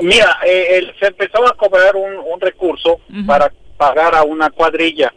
Mira, 0.00 0.38
eh, 0.44 0.78
el- 0.78 0.94
se 0.98 1.06
empezó 1.08 1.46
a 1.46 1.54
cobrar 1.56 1.94
un, 1.94 2.16
un 2.16 2.40
recurso 2.40 3.00
para 3.26 3.52
pagar 3.76 4.14
a 4.16 4.22
una 4.24 4.50
cuadrilla 4.50 5.12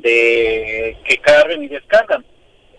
de 0.00 0.96
que 1.04 1.18
cargan 1.18 1.62
y 1.62 1.68
descargan 1.68 2.24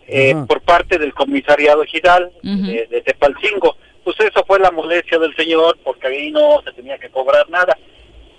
eh, 0.07 0.35
por 0.47 0.61
parte 0.61 0.97
del 0.97 1.13
comisariado 1.13 1.83
ejidal 1.83 2.31
de, 2.41 2.87
de 2.89 3.01
Tepalcingo. 3.01 3.77
Pues 4.03 4.15
eso 4.19 4.43
fue 4.47 4.59
la 4.59 4.71
molestia 4.71 5.19
del 5.19 5.35
señor 5.35 5.77
porque 5.83 6.07
ahí 6.07 6.31
no 6.31 6.61
se 6.63 6.71
tenía 6.73 6.97
que 6.97 7.09
cobrar 7.09 7.49
nada. 7.49 7.77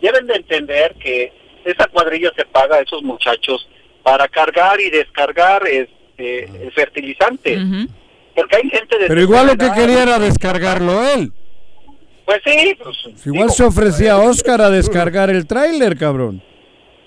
Deben 0.01 0.27
de 0.27 0.35
entender 0.35 0.95
que 0.95 1.33
esa 1.65 1.87
cuadrilla 1.87 2.33
se 2.35 2.45
paga 2.47 2.77
a 2.77 2.81
esos 2.81 3.03
muchachos 3.03 3.69
para 4.03 4.27
cargar 4.29 4.81
y 4.81 4.91
descargar 4.91 5.67
este 5.67 6.45
el 6.45 6.73
fertilizante. 6.73 7.59
Porque 8.35 8.57
hay 8.57 8.71
gente 8.71 8.99
de 8.99 9.07
Pero 9.07 9.21
igual 9.21 9.47
lo 9.49 9.57
que 9.57 9.71
quería 9.73 10.03
era 10.03 10.19
descargarlo 10.19 11.07
él. 11.15 11.33
Pues 12.25 12.41
sí, 12.45 12.77
pues, 12.81 13.27
Igual 13.27 13.49
digo, 13.49 13.55
se 13.55 13.65
ofrecía 13.65 14.13
a 14.13 14.19
Oscar 14.19 14.61
a 14.61 14.71
descargar 14.71 15.31
el 15.31 15.47
tráiler, 15.47 15.97
cabrón. 15.97 16.43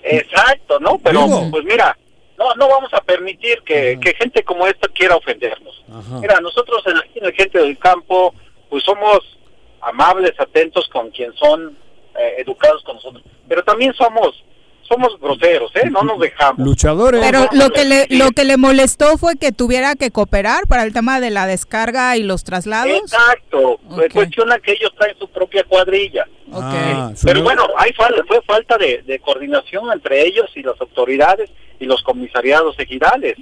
Exacto, 0.04 0.78
¿no? 0.80 0.98
Pero 0.98 1.24
Digo. 1.24 1.48
pues 1.50 1.64
mira, 1.64 1.96
no 2.38 2.54
no 2.54 2.68
vamos 2.68 2.92
a 2.92 3.00
permitir 3.00 3.62
que, 3.62 3.98
que 4.00 4.14
gente 4.14 4.42
como 4.42 4.66
esta 4.66 4.88
quiera 4.88 5.16
ofendernos. 5.16 5.84
Mira, 6.20 6.40
nosotros 6.40 6.82
en 6.86 6.94
la, 6.94 7.04
en 7.14 7.24
la 7.24 7.32
gente 7.32 7.58
del 7.58 7.78
campo, 7.78 8.34
pues 8.68 8.84
somos 8.84 9.38
amables, 9.80 10.32
atentos 10.38 10.88
con 10.88 11.10
quien 11.10 11.32
son 11.34 11.76
eh, 12.18 12.34
educados 12.38 12.82
con 12.84 12.96
nosotros, 12.96 13.22
pero 13.48 13.62
también 13.64 13.92
somos 13.94 14.44
somos 14.88 15.18
groseros, 15.20 15.70
¿eh? 15.76 15.90
No 15.90 16.02
nos 16.02 16.18
dejamos. 16.20 16.64
Luchadores. 16.66 17.20
Pero 17.24 17.48
lo 17.52 17.70
que 17.70 17.84
le 17.84 18.06
lo 18.10 18.30
que 18.32 18.44
le 18.44 18.56
molestó 18.56 19.16
fue 19.18 19.36
que 19.36 19.52
tuviera 19.52 19.94
que 19.96 20.10
cooperar 20.10 20.66
para 20.66 20.82
el 20.84 20.92
tema 20.92 21.20
de 21.20 21.30
la 21.30 21.46
descarga 21.46 22.16
y 22.16 22.22
los 22.22 22.44
traslados. 22.44 22.98
Exacto, 22.98 23.78
pues 23.94 24.12
cuestiona 24.12 24.58
que 24.58 24.72
ellos 24.72 24.92
traen 24.98 25.16
su 25.18 25.28
propia 25.28 25.64
cuadrilla. 25.64 26.26
Ah, 26.52 27.10
su 27.16 27.26
Pero 27.26 27.42
bueno, 27.42 27.64
hay 27.76 27.90
fal- 27.92 28.22
fue 28.28 28.40
falta 28.46 28.76
de, 28.78 29.02
de 29.06 29.18
coordinación 29.18 29.90
entre 29.92 30.24
ellos 30.26 30.50
y 30.54 30.62
las 30.62 30.80
autoridades 30.80 31.50
y 31.80 31.86
los 31.86 32.02
comisariados 32.02 32.78
ejidales. 32.78 33.34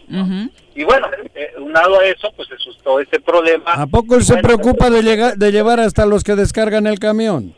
Y 0.74 0.84
bueno, 0.84 1.06
eh, 1.34 1.52
unado 1.58 2.00
a 2.00 2.06
eso, 2.06 2.32
pues 2.34 2.48
se 2.48 2.56
suscitó 2.56 2.98
ese 3.00 3.20
problema. 3.20 3.74
¿A 3.74 3.86
poco 3.86 4.14
él 4.14 4.24
se 4.24 4.38
preocupa 4.38 4.88
de, 4.88 5.02
llegar, 5.02 5.36
de 5.36 5.52
llevar 5.52 5.80
hasta 5.80 6.06
los 6.06 6.24
que 6.24 6.34
descargan 6.34 6.86
el 6.86 6.98
camión? 6.98 7.54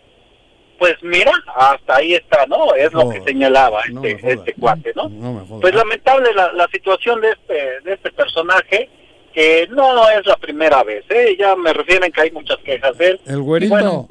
Pues 0.79 0.97
mira, 1.03 1.33
hasta 1.55 1.97
ahí 1.97 2.15
está, 2.15 2.47
¿no? 2.47 2.75
Es 2.75 2.93
lo 2.93 3.09
que 3.09 3.23
señalaba 3.23 3.81
este, 3.83 4.33
este 4.33 4.55
cuate, 4.55 4.93
¿no? 4.97 5.09
No. 5.09 5.61
Pues 5.61 5.75
lamentable 5.75 6.33
la, 6.35 6.53
la 6.53 6.67
situación 6.69 7.21
de 7.21 7.31
este, 7.31 7.81
de 7.85 7.93
este 7.95 8.11
personaje, 8.11 8.91
que 9.33 9.67
no 9.71 10.09
es 10.11 10.27
la 10.27 10.37
primera 10.37 10.83
vez, 10.83 11.05
¿eh? 11.11 11.37
Ya 11.39 11.55
me 11.57 11.73
refieren 11.73 12.11
que 12.13 12.21
hay 12.23 12.31
muchas 12.33 12.59
quejas 12.59 12.97
de 12.99 13.07
él. 13.11 13.21
El 13.27 13.41
güerito. 13.43 13.75
Bueno, 13.75 14.09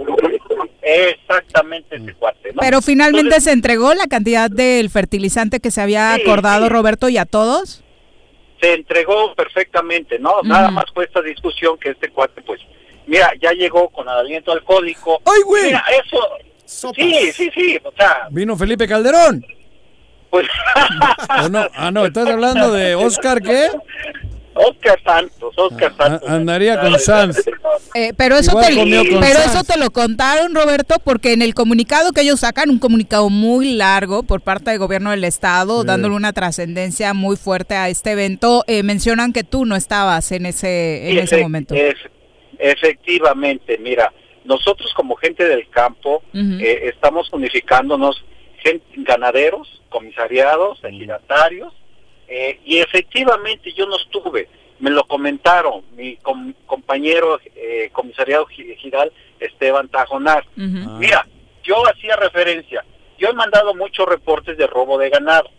exactamente 0.82 1.95
ese 1.95 2.14
cuate, 2.14 2.53
¿no? 2.53 2.61
Pero 2.61 2.82
finalmente 2.82 3.39
se 3.41 3.51
entregó 3.51 3.93
la 3.93 4.07
cantidad 4.07 4.49
del 4.49 4.89
fertilizante 4.89 5.59
que 5.59 5.72
se 5.72 5.82
había 5.82 6.16
Sí, 6.16 6.22
acordado 6.22 6.66
sí. 6.66 6.70
Roberto 6.70 7.09
y 7.09 7.18
a 7.18 7.26
todos. 7.26 7.84
se 8.61 8.74
entregó 8.74 9.34
perfectamente, 9.36 10.20
¿no? 10.20 10.41
Nada 10.43 10.72
más 10.72 10.86
fue 10.93 11.05
esta 11.05 11.22
discusión 11.22 11.78
que 11.78 11.89
este 11.91 12.09
cuate, 12.09 12.41
pues, 12.41 12.61
mira, 13.07 13.32
ya 13.41 13.51
llegó 13.51 13.89
con 13.89 14.07
aliento 14.07 14.51
alcohólico. 14.53 15.22
¡Ay, 15.26 15.41
güey! 15.45 15.64
Mira, 15.66 15.84
eso, 16.05 16.18
sí, 16.66 17.32
sí, 17.34 17.49
sí, 17.53 17.78
o 17.84 17.91
sea, 17.97 18.28
Vino 18.32 18.55
Felipe 18.57 18.88
Calderón. 18.88 19.45
pues, 20.30 20.47
¿O 21.45 21.49
no? 21.49 21.68
Ah, 21.76 21.91
no, 21.91 22.05
estás 22.05 22.28
hablando 22.28 22.72
de 22.72 22.95
Oscar, 22.95 23.41
¿qué? 23.41 23.68
Oscar 24.55 24.99
Santos, 25.03 25.51
Oscar 25.57 25.91
Santos. 25.97 26.30
A- 26.30 26.36
Andaría 26.36 26.80
con 26.80 26.99
Sanz. 26.99 27.39
Eh, 27.95 28.14
pero 28.16 28.36
eso 28.38 28.51
Igual 28.51 28.68
te, 28.76 29.18
pero 29.20 29.39
Sanz. 29.39 29.55
eso 29.55 29.64
te 29.64 29.80
lo 29.80 29.89
contaron, 29.89 30.53
Roberto, 30.53 30.97
porque 31.03 31.34
en 31.34 31.41
el 31.41 31.55
comunicado 31.55 32.11
que 32.11 32.22
ellos 32.22 32.39
sacan, 32.41 32.70
un 32.70 32.78
comunicado 32.78 33.32
muy 33.32 33.74
largo 33.74 34.22
por 34.22 34.41
parte 34.41 34.70
del 34.70 34.78
gobierno 34.80 35.09
del 35.09 35.24
estado, 35.24 35.82
Sí. 35.82 35.88
dándole 35.88 36.14
una 36.16 36.34
trascendencia 36.34 37.16
muy 37.16 37.36
fuerte 37.36 37.74
a 37.76 37.89
este 37.89 38.11
evento, 38.11 38.64
eh, 38.68 38.84
mencionan 38.84 39.34
que 39.34 39.43
tú 39.43 39.66
no 39.66 39.76
estabas 39.76 40.32
en 40.32 40.45
ese 40.45 41.09
en 41.09 41.18
ese 41.18 41.38
momento. 41.41 41.74
ef- 41.74 42.11
efectivamente, 42.59 43.78
mira, 43.80 44.14
nosotros 44.46 44.94
como 44.94 45.16
gente 45.16 45.46
del 45.48 45.70
campo 45.70 46.22
eh, 46.62 46.89
estamos 46.94 47.32
unificándonos, 47.32 48.24
gen- 48.60 48.82
ganaderos, 48.98 49.82
comisariados, 49.89 50.84
ejidatarios, 50.84 51.74
eh, 52.28 52.60
y 52.66 52.80
efectivamente 52.80 53.72
yo 53.74 53.86
no 53.86 53.96
estuve, 53.98 54.48
me 54.80 54.89
lo 54.89 55.04
comentaron 55.06 55.84
mi 55.96 56.18
com- 56.18 56.54
compañero 56.66 57.39
eh, 57.56 57.89
comisariado 57.94 58.46
gi- 58.48 58.72
ejidal 58.72 59.12
Esteban 59.39 59.88
Tajonar. 59.89 60.46
Mira, 61.00 61.28
yo 61.64 61.76
hacía 61.88 62.16
referencia, 62.16 62.84
yo 63.18 63.30
he 63.30 63.34
mandado 63.34 63.74
muchos 63.76 64.06
reportes 64.08 64.58
de 64.58 64.68
robo 64.68 64.98
de 64.98 65.10
ganado. 65.10 65.50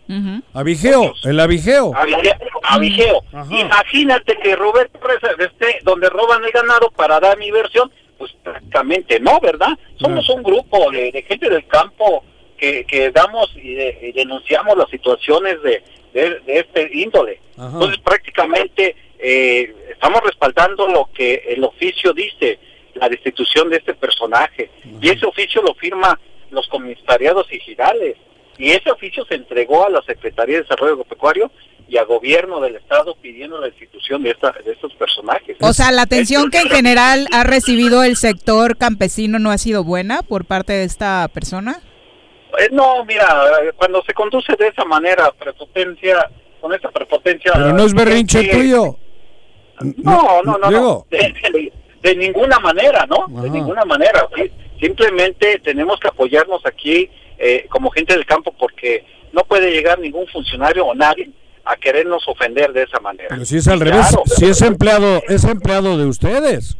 Avigeo, 0.53 1.13
el 1.23 1.39
avigeo. 1.39 1.91
Avigeo. 1.95 2.33
Avigeo. 2.63 3.21
Imagínate 3.61 4.37
que 4.37 4.55
Roberto 4.55 4.99
Reza 4.99 5.29
esté 5.39 5.79
donde 5.83 6.09
roban 6.09 6.43
el 6.43 6.51
ganado 6.51 6.91
para 6.91 7.19
dar 7.19 7.37
mi 7.37 7.49
versión, 7.51 7.91
pues 8.17 8.31
prácticamente 8.43 9.19
no, 9.19 9.39
¿verdad? 9.39 9.77
Somos 9.99 10.27
un 10.29 10.43
grupo 10.43 10.89
de, 10.91 11.11
de 11.11 11.21
gente 11.23 11.49
del 11.49 11.65
campo 11.67 12.23
que, 12.57 12.85
que 12.85 13.11
damos 13.11 13.51
y, 13.55 13.73
de- 13.73 13.97
y 14.01 14.11
denunciamos 14.13 14.77
las 14.77 14.89
situaciones 14.89 15.61
de, 15.61 15.83
de- 16.13 16.39
de 16.41 16.59
este 16.59 16.89
índole. 16.93 17.39
Ajá. 17.57 17.69
Entonces 17.73 17.99
prácticamente 18.01 18.95
eh, 19.19 19.73
estamos 19.91 20.21
respaldando 20.23 20.87
lo 20.87 21.09
que 21.13 21.43
el 21.47 21.63
oficio 21.63 22.13
dice, 22.13 22.59
la 22.93 23.09
destitución 23.09 23.69
de 23.69 23.77
este 23.77 23.93
personaje. 23.93 24.69
Y 25.01 25.09
ese 25.09 25.25
oficio 25.25 25.61
lo 25.61 25.73
firma 25.75 26.17
los 26.51 26.67
comisariados 26.67 27.47
ejidales. 27.51 28.15
Y 28.57 28.71
ese 28.71 28.89
oficio 28.91 29.25
se 29.25 29.35
entregó 29.35 29.85
a 29.85 29.89
la 29.89 30.01
Secretaría 30.03 30.57
de 30.57 30.61
Desarrollo 30.63 30.93
Agropecuario 30.93 31.51
y 31.87 31.97
a 31.97 32.03
gobierno 32.03 32.61
del 32.61 32.75
estado 32.77 33.15
pidiendo 33.21 33.59
la 33.59 33.67
destitución 33.67 34.23
de, 34.23 34.31
esta, 34.31 34.51
de 34.65 34.71
estos 34.71 34.93
personajes. 34.95 35.57
O 35.61 35.73
sea, 35.73 35.91
la 35.91 36.03
atención 36.03 36.49
que 36.49 36.59
en 36.59 36.69
general 36.69 37.27
ha 37.31 37.43
recibido 37.43 38.03
el 38.03 38.15
sector 38.15 38.77
campesino 38.77 39.37
no 39.39 39.51
ha 39.51 39.57
sido 39.57 39.83
buena 39.83 40.23
por 40.23 40.45
parte 40.45 40.73
de 40.73 40.83
esta 40.83 41.27
persona. 41.33 41.79
Eh, 42.57 42.69
no, 42.71 43.03
mira, 43.05 43.27
cuando 43.75 44.01
se 44.03 44.13
conduce 44.13 44.55
de 44.57 44.69
esa 44.69 44.85
manera, 44.85 45.31
prepotencia, 45.37 46.29
con 46.61 46.73
esta 46.73 46.89
prepotencia... 46.89 47.51
Pero 47.53 47.73
no 47.73 47.83
es 47.83 47.93
berrinche 47.93 48.47
tuyo. 48.47 48.97
No, 49.97 50.41
no, 50.43 50.57
no, 50.57 50.71
no. 50.71 51.05
De, 51.11 51.17
de- 51.17 51.73
de 52.01 52.15
ninguna 52.15 52.59
manera, 52.59 53.05
¿no? 53.07 53.25
De 53.41 53.49
ninguna 53.49 53.83
manera. 53.83 54.27
sí. 54.35 54.51
Simplemente 54.79 55.59
tenemos 55.63 55.99
que 55.99 56.07
apoyarnos 56.07 56.63
aquí 56.65 57.09
eh, 57.37 57.65
como 57.69 57.89
gente 57.91 58.13
del 58.13 58.25
campo 58.25 58.53
porque 58.57 59.05
no 59.33 59.43
puede 59.43 59.71
llegar 59.71 59.99
ningún 59.99 60.27
funcionario 60.27 60.85
o 60.85 60.95
nadie 60.95 61.29
a 61.65 61.75
querernos 61.77 62.27
ofender 62.27 62.71
de 62.73 62.83
esa 62.83 62.99
manera. 62.99 63.29
Pero 63.29 63.45
si 63.45 63.57
es 63.57 63.67
al 63.67 63.79
revés, 63.79 64.07
Claro. 64.09 64.23
si 64.27 64.45
es 64.45 64.61
empleado, 64.61 65.21
es 65.27 65.43
empleado 65.43 65.97
de 65.97 66.05
ustedes. 66.05 66.77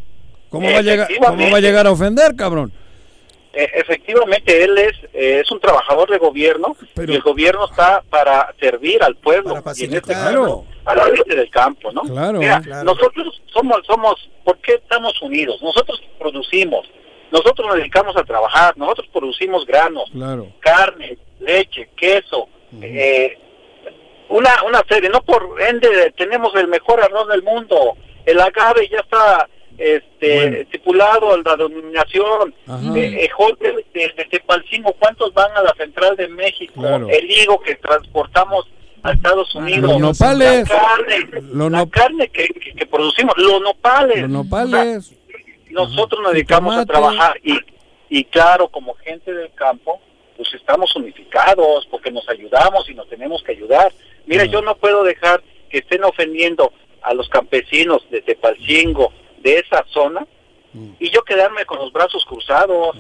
¿Cómo 0.50 0.72
va 0.72 0.78
a 0.78 0.82
llegar, 0.82 1.08
cómo 1.20 1.50
va 1.52 1.58
a, 1.58 1.62
llegar 1.62 1.88
a 1.88 1.92
ofender, 1.92 2.36
cabrón? 2.36 2.72
Eh, 3.52 3.70
efectivamente, 3.74 4.64
él 4.64 4.78
es, 4.78 4.94
eh, 5.14 5.42
es 5.44 5.52
un 5.52 5.60
trabajador 5.60 6.10
de 6.10 6.18
gobierno 6.18 6.76
y 6.98 7.14
el 7.14 7.22
gobierno 7.22 7.66
está 7.70 8.04
para 8.10 8.54
servir 8.60 9.02
al 9.02 9.16
pueblo 9.16 9.56
y 9.76 9.86
en 9.86 9.94
este 9.96 10.14
caso, 10.14 10.66
a 10.86 10.94
la 10.96 11.06
gente 11.06 11.36
del 11.36 11.50
campo, 11.50 11.92
¿no? 11.92 12.02
Claro. 12.02 12.38
Mira, 12.40 12.62
Claro. 12.62 12.84
nosotros 12.84 13.42
somos, 13.54 13.78
somos, 13.88 14.30
¿por 14.44 14.58
qué 14.60 14.74
estamos 14.76 15.20
unidos? 15.22 15.62
Nosotros 15.62 16.02
producimos, 16.20 16.86
nosotros 17.36 17.68
nos 17.68 17.76
dedicamos 17.78 18.16
a 18.18 18.24
trabajar, 18.24 18.78
nosotros 18.78 19.08
producimos 19.12 19.66
granos, 19.66 20.10
Claro. 20.12 20.48
carne, 20.60 21.18
leche, 21.40 21.90
queso, 21.96 22.48
eh, 22.82 23.38
una, 24.30 24.64
una 24.68 24.82
serie, 24.90 25.10
no 25.10 25.22
por 25.22 25.62
ende 25.62 26.14
tenemos 26.18 26.54
el 26.56 26.68
mejor 26.68 27.02
arroz 27.02 27.28
del 27.28 27.44
mundo, 27.44 27.96
el 28.26 28.40
agave 28.40 28.88
ya 28.90 29.00
está 29.00 29.48
este 29.78 30.36
Bueno. 30.36 30.58
estipulado 30.58 31.38
la 31.44 31.56
denominación, 31.58 32.56
Ajá. 32.68 32.80
eh, 32.98 33.30
de, 33.94 34.14
de 34.18 34.26
Tepalcingo, 34.32 34.94
¿cuántos 34.94 35.34
van 35.34 35.52
a 35.56 35.62
la 35.64 35.74
central 35.78 36.16
de 36.16 36.28
México? 36.30 36.74
Claro. 36.82 37.08
El 37.10 37.30
higo 37.30 37.60
que 37.60 37.76
transportamos 37.76 38.66
a 39.04 39.12
Estados 39.12 39.54
Unidos, 39.54 39.92
Los 40.00 40.00
nopales. 40.20 40.68
la 40.70 40.76
carne, 40.80 41.42
Los 41.54 41.72
la 41.72 41.78
no- 41.80 41.90
carne 41.90 42.28
que, 42.30 42.48
que- 42.48 42.74
que 42.74 42.86
producimos, 42.88 43.36
los 43.38 43.62
nopales, 43.62 44.22
Los 44.22 44.30
nopales. 44.30 45.14
Nosotros 45.76 46.22
nos 46.24 46.34
dedicamos 46.34 46.76
a 46.76 46.86
trabajar 46.86 47.38
y, 47.44 47.60
y 48.10 48.24
claro, 48.24 48.70
como 48.70 48.94
gente 48.96 49.34
del 49.34 49.54
campo, 49.54 50.00
pues 50.38 50.54
estamos 50.54 50.96
unificados 50.96 51.86
porque 51.92 52.12
nos 52.12 52.28
ayudamos 52.30 52.90
y 52.90 52.94
nos 52.94 53.10
tenemos 53.10 53.44
que 53.44 53.52
ayudar. 53.52 53.92
Mira, 54.26 54.46
yo 54.46 54.62
no 54.62 54.76
puedo 54.78 55.04
dejar 55.04 55.44
que 55.70 55.80
estén 55.80 56.04
ofendiendo 56.06 56.72
a 57.02 57.14
los 57.14 57.28
campesinos 57.30 58.10
de 58.10 58.22
Tepalcingo, 58.22 59.12
de 59.40 59.60
esa 59.60 59.86
zona, 59.90 60.26
y 61.00 61.10
yo 61.10 61.24
quedarme 61.24 61.66
con 61.66 61.78
los 61.80 61.92
brazos 61.92 62.26
cruzados. 62.26 62.98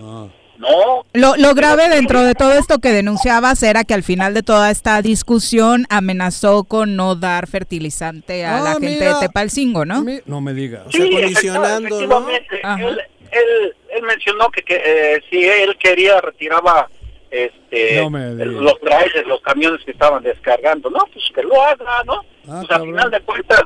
No, 0.57 1.05
Lo, 1.13 1.35
lo 1.37 1.53
grave 1.53 1.89
dentro 1.89 2.21
de 2.23 2.33
todo 2.33 2.53
esto 2.53 2.79
que 2.79 2.91
denunciabas 2.91 3.61
era 3.63 3.83
que 3.83 3.93
al 3.93 4.03
final 4.03 4.33
de 4.33 4.41
toda 4.43 4.71
esta 4.71 5.01
discusión 5.01 5.85
amenazó 5.89 6.63
con 6.63 6.95
no 6.95 7.15
dar 7.15 7.47
fertilizante 7.47 8.45
a 8.45 8.57
Ah, 8.57 8.61
la 8.61 8.71
gente 8.73 8.87
mira. 8.99 9.15
de 9.19 9.27
Tepalcingo, 9.27 9.85
¿no? 9.85 10.03
No 10.25 10.41
me 10.41 10.53
digas. 10.53 10.83
Sí, 10.91 11.09
efectivamente. 11.13 11.93
Él, 12.03 13.01
él, 13.31 13.75
él 13.89 14.03
mencionó 14.03 14.49
que, 14.49 14.61
que 14.63 14.75
eh, 14.85 15.21
si 15.29 15.43
él 15.43 15.75
quería 15.77 16.21
retiraba 16.21 16.89
este 17.31 18.01
No 18.01 18.09
los 18.61 18.79
trailers, 18.79 19.27
los 19.27 19.41
camiones 19.41 19.83
que 19.83 19.91
estaban 19.91 20.23
descargando. 20.23 20.89
No, 20.89 20.99
pues 21.11 21.25
que 21.35 21.43
lo 21.43 21.61
haga, 21.61 22.03
¿no? 22.05 22.21
Ah, 22.47 22.61
pues 22.65 22.71
al 22.71 22.83
final 22.85 23.11
de 23.11 23.19
cuentas, 23.21 23.61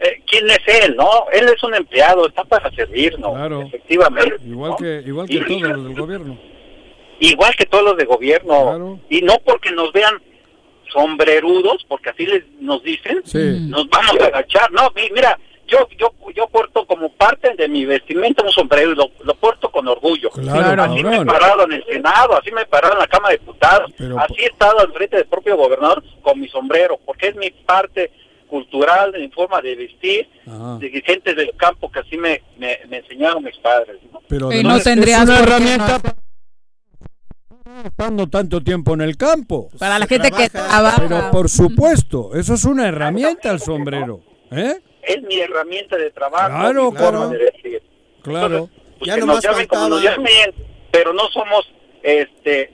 eh, 0.00 0.22
¿quién 0.26 0.46
es 0.50 0.60
él, 0.84 0.96
no? 0.96 1.26
Él 1.32 1.48
es 1.54 1.62
un 1.62 1.74
empleado, 1.74 2.26
está 2.26 2.44
para 2.44 2.70
servirnos, 2.72 3.32
Claro. 3.34 3.62
efectivamente. 3.62 4.36
Igual 4.46 4.70
¿no? 4.72 4.76
que, 4.76 5.02
igual 5.06 5.26
que 5.28 5.34
Y- 5.34 5.40
todos 5.40 5.62
los 5.62 5.84
del 5.84 5.94
gobierno. 5.94 6.38
Igual 7.20 7.54
que 7.56 7.66
todos 7.66 7.84
los 7.84 7.96
de 7.96 8.04
gobierno. 8.04 9.00
Y 9.08 9.22
no 9.22 9.34
porque 9.44 9.70
nos 9.70 9.92
vean 9.92 10.20
sombrerudos, 10.92 11.84
porque 11.88 12.10
así 12.10 12.26
les 12.26 12.44
nos 12.60 12.82
dicen, 12.82 13.22
nos 13.70 13.88
vamos 13.88 14.20
a 14.20 14.26
agachar. 14.26 14.70
No, 14.72 14.92
mira, 15.14 15.38
yo 15.66 15.88
yo 15.98 16.12
yo 16.34 16.46
porto 16.48 16.86
como 16.86 17.08
parte 17.10 17.54
de 17.56 17.68
mi 17.68 17.84
vestimenta 17.84 18.42
un 18.44 18.50
sombrero 18.52 18.92
y 18.92 18.96
lo, 18.96 19.10
lo 19.24 19.34
porto 19.34 19.70
con 19.70 19.88
orgullo. 19.88 20.30
así 20.34 21.02
me 21.04 21.16
he 21.16 21.24
parado 21.24 21.64
en 21.64 21.72
el 21.72 21.84
Senado, 21.86 22.36
así 22.36 22.50
me 22.52 22.62
he 22.62 22.66
parado 22.66 22.94
en 22.94 22.98
la 23.00 23.06
Cámara 23.06 23.32
de 23.32 23.38
Diputados, 23.38 23.90
así 24.18 24.34
he 24.38 24.46
estado 24.46 24.80
al 24.80 24.92
frente 24.92 25.16
del 25.16 25.26
propio 25.26 25.56
gobernador 25.56 26.02
con 26.22 26.38
mi 26.40 26.48
sombrero, 26.48 26.98
porque 27.06 27.28
es 27.28 27.36
mi 27.36 27.50
parte 27.50 28.10
cultural, 28.54 29.10
de 29.10 29.18
mi 29.18 29.28
forma 29.30 29.60
de 29.60 29.74
vestir, 29.74 30.28
de 30.78 31.02
gente 31.04 31.34
del 31.34 31.50
campo 31.56 31.90
que 31.90 31.98
así 31.98 32.16
me, 32.16 32.40
me, 32.56 32.78
enseñaron 32.88 33.42
mis 33.42 33.56
padres. 33.56 33.96
Pero 34.28 34.52
y 34.52 34.62
no 34.62 34.78
tendrías 34.78 35.24
una 35.24 35.40
herramienta 35.40 36.00
estando 37.84 38.28
tanto 38.28 38.60
tiempo 38.60 38.94
en 38.94 39.00
el 39.00 39.16
campo. 39.16 39.70
Para 39.76 39.98
la 39.98 40.06
gente 40.06 40.30
que 40.30 40.48
trabaja. 40.48 41.02
Pero 41.02 41.30
por 41.32 41.48
supuesto, 41.48 42.30
eso 42.36 42.54
es 42.54 42.64
una 42.64 42.86
herramienta 42.86 43.50
el 43.50 43.58
sombrero. 43.58 44.20
¿eh? 44.52 44.80
Es 45.02 45.20
mi 45.22 45.40
herramienta 45.40 45.96
de 45.96 46.12
trabajo. 46.12 46.46
Claro, 46.46 46.92
claro. 46.92 47.32
Claro. 48.22 48.70
Pues 49.00 49.08
ya 49.08 49.16
no 49.16 49.26
nos 49.26 49.42
llamen 49.42 49.66
como 49.66 49.88
nos 49.88 50.02
llamen, 50.02 50.54
pero 50.92 51.12
no 51.12 51.24
somos 51.30 51.68
este 52.04 52.72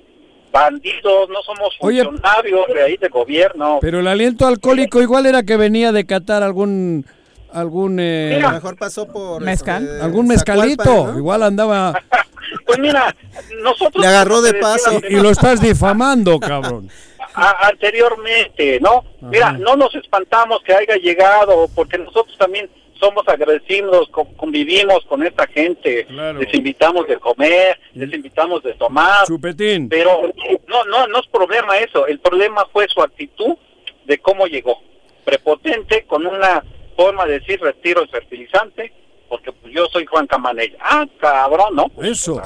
bandidos, 0.50 1.28
no 1.28 1.42
somos 1.42 1.76
funcionarios 1.78 2.66
de 2.68 2.82
ahí 2.82 2.96
de 2.96 3.08
gobierno. 3.08 3.78
Pero 3.80 4.00
el 4.00 4.06
aliento 4.06 4.46
alcohólico 4.46 5.00
igual 5.00 5.26
era 5.26 5.42
que 5.42 5.56
venía 5.56 5.92
de 5.92 6.06
Qatar 6.06 6.42
algún 6.42 7.04
algún 7.52 7.98
eh, 7.98 8.40
mejor 8.52 8.76
pasó 8.76 9.06
por 9.08 9.42
mezcal. 9.42 9.82
este, 9.82 10.02
algún 10.02 10.28
mezcalito 10.28 11.14
igual 11.16 11.42
andaba 11.42 12.00
pues 12.64 12.78
mira 12.78 13.12
nosotros 13.60 14.00
le 14.00 14.06
agarró 14.06 14.40
de 14.40 14.54
paso. 14.54 15.00
y, 15.08 15.16
lo 15.16 15.30
estás 15.30 15.60
difamando 15.60 16.38
cabrón. 16.38 16.88
Anteriormente 17.34 18.78
no 18.80 19.04
mira 19.20 19.52
no 19.52 19.74
nos 19.74 19.94
espantamos 19.96 20.62
que 20.64 20.74
haya 20.74 20.94
llegado 20.96 21.68
porque 21.74 21.98
nosotros 21.98 22.36
también 22.38 22.70
somos 23.00 23.26
agradecidos, 23.26 24.08
convivimos 24.36 25.04
con 25.06 25.26
esta 25.26 25.46
gente, 25.46 26.06
les 26.38 26.54
invitamos 26.54 27.08
de 27.08 27.16
comer, 27.16 27.80
les 27.94 28.12
invitamos 28.12 28.62
de 28.62 28.74
tomar. 28.74 29.26
Chupetín. 29.26 29.88
Pero 29.88 30.30
no, 30.68 30.84
no, 30.84 31.06
no 31.06 31.18
es 31.18 31.26
problema 31.28 31.78
eso, 31.78 32.06
el 32.06 32.20
problema 32.20 32.66
fue 32.72 32.86
su 32.88 33.02
actitud 33.02 33.56
de 34.04 34.18
cómo 34.18 34.46
llegó. 34.46 34.78
Prepotente, 35.24 36.04
con 36.06 36.26
una 36.26 36.62
forma 36.96 37.24
de 37.26 37.40
decir 37.40 37.60
retiro 37.60 38.02
el 38.02 38.08
fertilizante, 38.08 38.92
porque 39.30 39.52
pues, 39.52 39.72
yo 39.72 39.86
soy 39.86 40.04
Juan 40.04 40.26
Camanella. 40.26 40.76
Ah, 40.80 41.06
cabrón, 41.18 41.76
¿no? 41.76 41.86
Eso. 42.02 42.42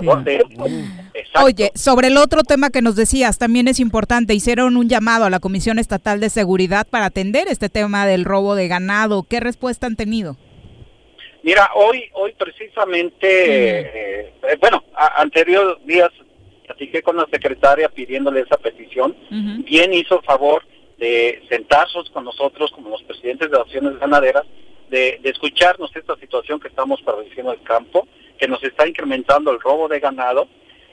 Oye, 1.42 1.72
sobre 1.74 2.08
el 2.08 2.18
otro 2.18 2.42
tema 2.42 2.70
que 2.70 2.82
nos 2.82 2.94
decías, 2.94 3.38
también 3.38 3.66
es 3.66 3.80
importante, 3.80 4.34
hicieron 4.34 4.76
un 4.76 4.88
llamado 4.88 5.24
a 5.24 5.30
la 5.30 5.40
Comisión 5.40 5.78
Estatal 5.78 6.20
de 6.20 6.30
Seguridad 6.30 6.86
para 6.88 7.06
atender 7.06 7.48
este 7.48 7.70
tema 7.70 8.06
del 8.06 8.24
robo 8.24 8.54
de 8.54 8.68
ganado. 8.68 9.24
¿Qué 9.24 9.40
respuesta 9.40 9.86
han 9.86 9.96
tenido? 9.96 10.36
Mira, 11.42 11.70
hoy, 11.74 12.04
hoy 12.12 12.34
precisamente, 12.38 13.80
eh, 13.80 14.32
eh, 14.42 14.56
bueno, 14.60 14.84
anterior 15.16 15.78
días 15.84 16.10
platiqué 16.66 17.02
con 17.02 17.16
la 17.16 17.26
secretaria 17.30 17.88
pidiéndole 17.88 18.40
esa 18.40 18.56
petición. 18.58 19.16
Bien 19.64 19.92
hizo 19.92 20.18
el 20.20 20.24
favor 20.24 20.62
de 20.98 21.42
sentarse 21.48 21.98
con 22.12 22.24
nosotros 22.24 22.70
como 22.72 22.90
los 22.90 23.02
presidentes 23.02 23.50
de 23.50 23.56
las 23.56 23.66
acciones 23.66 23.98
ganaderas, 23.98 24.44
de, 24.90 25.20
escucharnos 25.24 25.94
esta 25.94 26.16
situación 26.16 26.60
que 26.60 26.68
estamos 26.68 27.00
padeciendo 27.02 27.52
el 27.52 27.62
campo, 27.62 28.06
que 28.38 28.48
nos 28.48 28.62
está 28.62 28.86
incrementando 28.86 29.50
el 29.50 29.60
robo 29.60 29.88
de 29.88 30.00
ganado. 30.00 30.48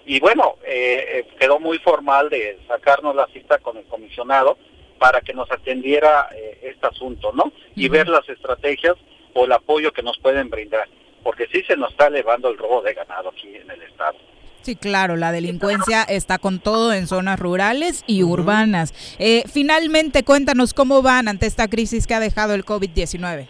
Y 0.05 0.19
bueno, 0.19 0.55
eh, 0.65 1.25
quedó 1.39 1.59
muy 1.59 1.77
formal 1.79 2.29
de 2.29 2.57
sacarnos 2.67 3.15
la 3.15 3.27
cita 3.27 3.59
con 3.59 3.77
el 3.77 3.85
comisionado 3.85 4.57
para 4.97 5.21
que 5.21 5.33
nos 5.33 5.51
atendiera 5.51 6.29
este 6.61 6.85
asunto, 6.85 7.31
¿no? 7.33 7.51
Y 7.75 7.89
ver 7.89 8.07
las 8.07 8.27
estrategias 8.29 8.95
o 9.33 9.45
el 9.45 9.51
apoyo 9.51 9.91
que 9.91 10.03
nos 10.03 10.17
pueden 10.19 10.49
brindar, 10.49 10.87
porque 11.23 11.47
sí 11.51 11.63
se 11.63 11.75
nos 11.75 11.91
está 11.91 12.07
elevando 12.07 12.49
el 12.49 12.57
robo 12.57 12.81
de 12.81 12.93
ganado 12.93 13.29
aquí 13.29 13.55
en 13.55 13.69
el 13.69 13.81
estado. 13.81 14.17
Sí, 14.61 14.75
claro, 14.75 15.15
la 15.15 15.31
delincuencia 15.31 16.03
está 16.03 16.37
con 16.37 16.59
todo 16.59 16.93
en 16.93 17.07
zonas 17.07 17.39
rurales 17.39 18.03
y 18.05 18.21
urbanas. 18.21 18.93
Eh, 19.17 19.43
finalmente, 19.51 20.23
cuéntanos 20.23 20.75
cómo 20.75 21.01
van 21.01 21.27
ante 21.27 21.47
esta 21.47 21.67
crisis 21.67 22.05
que 22.05 22.13
ha 22.13 22.19
dejado 22.19 22.53
el 22.53 22.63
COVID-19. 22.63 23.47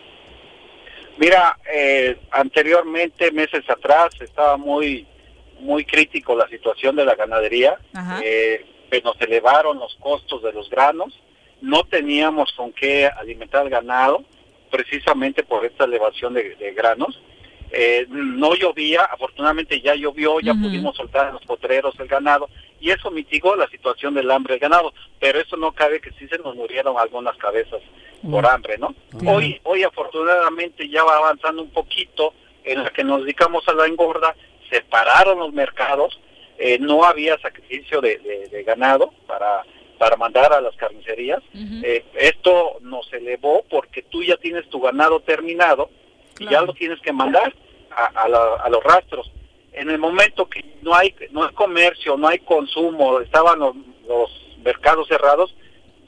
Mira, 1.22 1.56
eh, 1.72 2.18
anteriormente, 2.32 3.32
meses 3.32 3.70
atrás, 3.70 4.10
estaba 4.20 4.58
muy 4.58 5.06
muy 5.60 5.86
crítico 5.86 6.36
la 6.36 6.48
situación 6.48 6.96
de 6.96 7.06
la 7.06 7.14
ganadería. 7.14 7.78
Eh, 8.24 8.66
nos 9.04 9.22
elevaron 9.22 9.78
los 9.78 9.96
costos 10.00 10.42
de 10.42 10.52
los 10.52 10.68
granos. 10.72 11.14
No 11.62 11.84
teníamos 11.84 12.52
con 12.54 12.74
qué 12.74 13.06
alimentar 13.06 13.70
ganado 13.70 14.24
precisamente 14.72 15.44
por 15.44 15.64
esta 15.64 15.84
elevación 15.84 16.34
de, 16.34 16.74
granos. 16.76 17.22
Eh, 17.72 18.08
no 18.10 18.56
llovía, 18.56 19.02
afortunadamente 19.02 19.80
ya 19.80 19.94
llovió, 19.94 20.40
ya 20.40 20.56
pudimos 20.56 20.98
soltar 20.98 21.28
en 21.28 21.34
los 21.36 21.46
potreros 21.46 21.94
el 22.00 22.08
ganado 22.08 22.50
y 22.80 22.90
eso 22.90 23.12
mitigó 23.12 23.56
la 23.56 23.68
situación 23.68 24.16
del 24.16 24.32
hambre 24.32 24.56
del 24.56 24.60
ganado, 24.60 24.92
pero 25.20 25.40
eso 25.40 25.56
no 25.56 25.72
cabe 25.72 26.02
que 26.02 26.12
sí 26.14 26.28
se 26.28 26.40
nos 26.40 26.56
murieron 26.56 26.98
algunas 26.98 27.38
cabezas 27.38 27.80
por 28.30 28.46
hambre, 28.46 28.78
¿no? 28.78 28.94
Hoy, 29.26 29.60
hoy 29.64 29.84
afortunadamente 29.84 30.88
ya 30.90 31.04
va 31.04 31.18
avanzando 31.18 31.62
un 31.62 31.72
poquito 31.72 32.34
en 32.64 32.84
la 32.84 32.90
que 32.92 33.04
nos 33.04 33.22
dedicamos 33.22 33.68
a 33.68 33.74
la 33.74 33.88
engorda, 33.88 34.36
separaron 34.70 35.40
los 35.40 35.54
mercados, 35.54 36.20
eh, 36.58 36.78
no 36.80 37.04
había 37.04 37.40
sacrificio 37.40 38.02
de 38.02 38.64
ganado 38.66 39.12
para 39.28 39.64
para 40.02 40.18
mandar 40.18 40.52
a 40.52 40.62
las 40.62 40.76
carnicerías. 40.78 41.44
Eh, 41.54 42.04
esto 42.16 42.80
nos 42.82 43.14
elevó 43.14 43.64
porque 43.70 44.02
tú 44.02 44.24
ya 44.24 44.36
tienes 44.38 44.68
tu 44.68 44.82
ganado 44.82 45.20
terminado 45.20 45.92
y 46.40 46.50
ya 46.50 46.64
lo 46.64 46.74
tienes 46.74 47.00
que 47.02 47.14
mandar 47.14 47.54
a, 47.92 48.68
los 48.70 48.84
rastros. 48.84 49.32
En 49.74 49.92
el 49.92 50.00
momento 50.00 50.50
que 50.50 50.66
no 50.82 50.96
hay 50.96 51.14
no 51.30 51.44
hay 51.44 51.54
comercio, 51.54 52.18
no 52.18 52.30
hay 52.30 52.40
consumo, 52.40 53.20
estaban 53.20 53.60
los, 53.60 53.76
mercados 54.66 55.08
cerrados, 55.08 55.54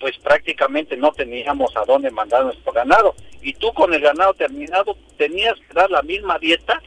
pues 0.03 0.17
prácticamente 0.17 0.97
no 0.97 1.13
teníamos 1.13 1.73
a 1.77 1.85
dónde 1.85 2.11
mandar 2.11 2.43
nuestro 2.43 2.73
ganado. 2.73 3.15
Y 3.41 3.53
tú 3.53 3.71
con 3.71 3.93
el 3.93 4.01
ganado 4.01 4.33
terminado 4.33 4.97
tenías 5.17 5.57
que 5.61 5.73
dar 5.73 5.89
la 5.89 6.01
misma 6.01 6.37
dieta, 6.39 6.81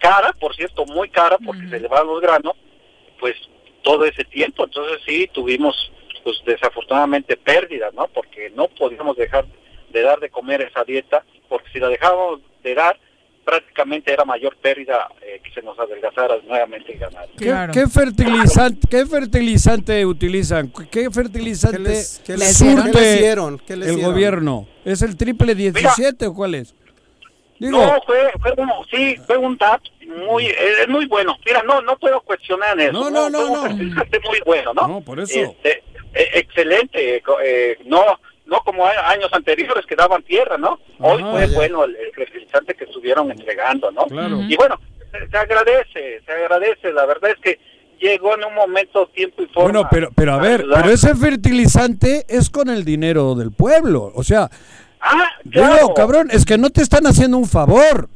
cara, 0.00 0.32
por 0.32 0.52
cierto, 0.56 0.84
muy 0.86 1.08
cara, 1.08 1.38
porque 1.38 1.68
se 1.68 1.76
elevaron 1.76 2.08
los 2.08 2.20
granos, 2.20 2.54
pues 3.20 3.36
todo 3.82 4.04
ese 4.06 4.24
tiempo. 4.24 4.64
Entonces 4.64 5.00
sí, 5.06 5.30
tuvimos 5.32 5.92
pues 6.24 6.42
desafortunadamente 6.44 7.36
pérdidas, 7.36 7.94
¿no? 7.94 8.08
Porque 8.08 8.50
no 8.50 8.66
podíamos 8.66 9.16
dejar 9.16 9.46
de 9.90 10.02
dar 10.02 10.18
de 10.18 10.28
comer 10.28 10.62
esa 10.62 10.82
dieta, 10.82 11.24
porque 11.48 11.70
si 11.70 11.78
la 11.78 11.90
dejábamos 11.90 12.40
de 12.64 12.74
dar, 12.74 12.98
prácticamente 13.44 14.12
era 14.12 14.24
mayor 14.24 14.56
pérdida 14.56 15.08
eh, 15.22 15.40
que 15.42 15.50
se 15.52 15.62
nos 15.62 15.78
adelgazara 15.78 16.36
nuevamente 16.46 16.92
el 16.92 16.98
ganado. 16.98 17.28
¿Qué, 17.36 17.86
fertilizante, 17.86 18.88
¿Qué 18.88 19.06
fertilizante 19.06 20.06
utilizan? 20.06 20.72
¿Qué 20.90 21.10
fertilizante 21.10 22.02
¿Qué 22.24 22.36
les, 22.36 22.60
hicieron? 22.60 23.60
el 23.68 24.00
gobierno? 24.00 24.66
¿Es 24.84 25.02
el 25.02 25.16
triple 25.16 25.54
17 25.54 26.26
o 26.26 26.34
cuál 26.34 26.54
es? 26.54 26.74
No, 27.58 28.00
fue, 28.06 28.18
fue 28.40 28.54
sí, 28.90 29.16
fue 29.24 29.36
un 29.36 29.56
TAP 29.56 29.80
muy, 30.26 30.46
es 30.46 30.88
muy 30.88 31.06
bueno. 31.06 31.36
Mira, 31.46 31.62
no, 31.62 31.80
no 31.80 31.96
puedo 31.96 32.20
cuestionar 32.22 32.78
eso. 32.80 32.92
No, 32.92 33.08
no, 33.08 33.30
no, 33.30 33.48
no. 33.48 33.70
muy 33.70 34.40
bueno, 34.44 34.74
¿no? 34.74 34.88
No, 34.88 35.00
por 35.00 35.20
eso. 35.20 35.38
Este, 35.38 35.84
eh, 36.12 36.28
excelente, 36.34 37.22
eh, 37.44 37.78
no 37.84 38.18
no 38.52 38.60
como 38.60 38.86
años 38.86 39.30
anteriores 39.32 39.86
que 39.86 39.96
daban 39.96 40.22
tierra, 40.22 40.58
¿no? 40.58 40.78
Hoy 40.98 41.22
fue 41.22 41.46
bueno 41.48 41.84
el, 41.84 41.96
que 42.60 42.84
estuvieron 42.84 43.30
entregando, 43.30 43.90
¿no? 43.90 44.06
Y 44.48 44.56
bueno, 44.56 44.78
se, 45.10 45.36
agradece, 45.36 46.22
se 46.24 46.32
agradece, 46.32 46.92
la 46.92 47.06
verdad 47.06 47.30
es 47.30 47.38
que 47.38 47.60
llegó 48.00 48.34
en 48.34 48.44
un 48.44 48.54
momento, 48.54 49.06
tiempo 49.08 49.42
y 49.42 49.46
forma. 49.46 49.70
Bueno, 49.70 49.88
pero, 49.90 50.10
pero 50.14 50.34
a 50.34 50.38
ver, 50.38 50.64
pero 50.74 50.90
ese 50.90 51.14
fertilizante 51.14 52.24
es 52.28 52.50
con 52.50 52.68
el 52.68 52.84
dinero 52.84 53.34
del 53.34 53.52
pueblo, 53.52 54.12
o 54.14 54.22
sea, 54.22 54.50
ah, 55.00 55.28
claro. 55.50 55.94
cabrón, 55.94 56.28
es 56.30 56.44
que 56.44 56.58
no 56.58 56.70
te 56.70 56.82
están 56.82 57.06
haciendo 57.06 57.38
un 57.38 57.46
favor. 57.46 58.08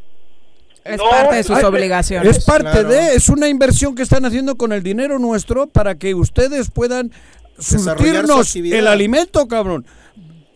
Es 0.85 1.01
parte 1.01 1.35
de 1.35 1.43
sus 1.43 1.65
obligaciones. 1.65 2.37
Es 2.37 2.45
parte 2.45 2.85
de, 2.85 3.15
es 3.15 3.29
una 3.29 3.49
inversión 3.49 3.97
que 3.97 4.03
están 4.03 4.25
haciendo 4.25 4.57
con 4.57 4.73
el 4.73 4.85
dinero 4.85 5.19
nuestro 5.19 5.67
para 5.67 5.97
que 5.97 6.15
ustedes 6.15 6.71
puedan 6.71 7.11
surtirnos 7.59 8.55
el 8.55 8.87
alimento, 8.87 9.49
cabrón. 9.49 9.85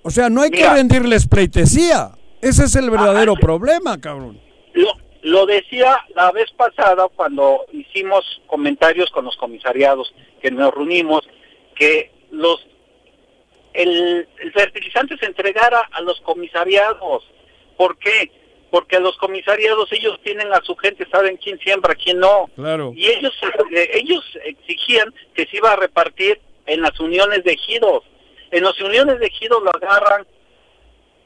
O 0.03 0.11
sea, 0.11 0.31
no 0.31 0.43
hay 0.43 0.51
que 0.51 0.69
rendirles 0.69 1.27
pleitesía. 1.27 2.13
Ese 2.43 2.65
es 2.65 2.77
el 2.77 2.91
verdadero 2.91 3.35
problema, 3.35 4.01
cabrón. 4.01 4.41
Lo, 4.73 4.93
lo 5.23 5.47
decía 5.47 5.99
la 6.15 6.31
vez 6.33 6.51
pasada 6.53 7.09
cuando 7.15 7.67
hicimos 7.73 8.25
comentarios 8.47 9.11
con 9.11 9.25
los 9.25 9.37
comisariados, 9.37 10.15
que 10.41 10.51
nos 10.51 10.73
reunimos, 10.73 11.29
que 11.75 12.11
los 12.31 12.67
el, 13.73 14.29
el 14.41 14.53
fertilizante 14.53 15.17
se 15.19 15.27
entregara 15.27 15.89
a 15.93 16.01
los 16.01 16.21
comisariados. 16.23 17.25
¿Por 17.77 17.97
qué? 17.99 18.31
Porque 18.71 19.01
los 19.01 19.17
comisariados 19.17 19.93
ellos 19.93 20.19
tienen 20.23 20.53
a 20.53 20.61
su 20.63 20.77
gente, 20.77 21.07
saben 21.11 21.37
quién 21.37 21.59
siembra, 21.61 21.95
quién 21.95 22.19
no. 22.19 22.49
Claro. 22.55 22.93
Y 22.95 23.07
ellos, 23.07 23.33
eh, 23.73 23.91
ellos 23.95 24.25
exigían 24.45 25.13
que 25.35 25.47
se 25.47 25.57
iba 25.57 25.73
a 25.73 25.77
repartir 25.77 26.41
en 26.67 26.83
las 26.83 26.99
uniones 27.01 27.45
de 27.45 27.53
ejidos. 27.53 28.05
En 28.51 28.65
las 28.65 28.81
uniones 28.81 29.19
de 29.19 29.27
ejido 29.27 29.61
lo 29.61 29.71
agarran 29.71 30.27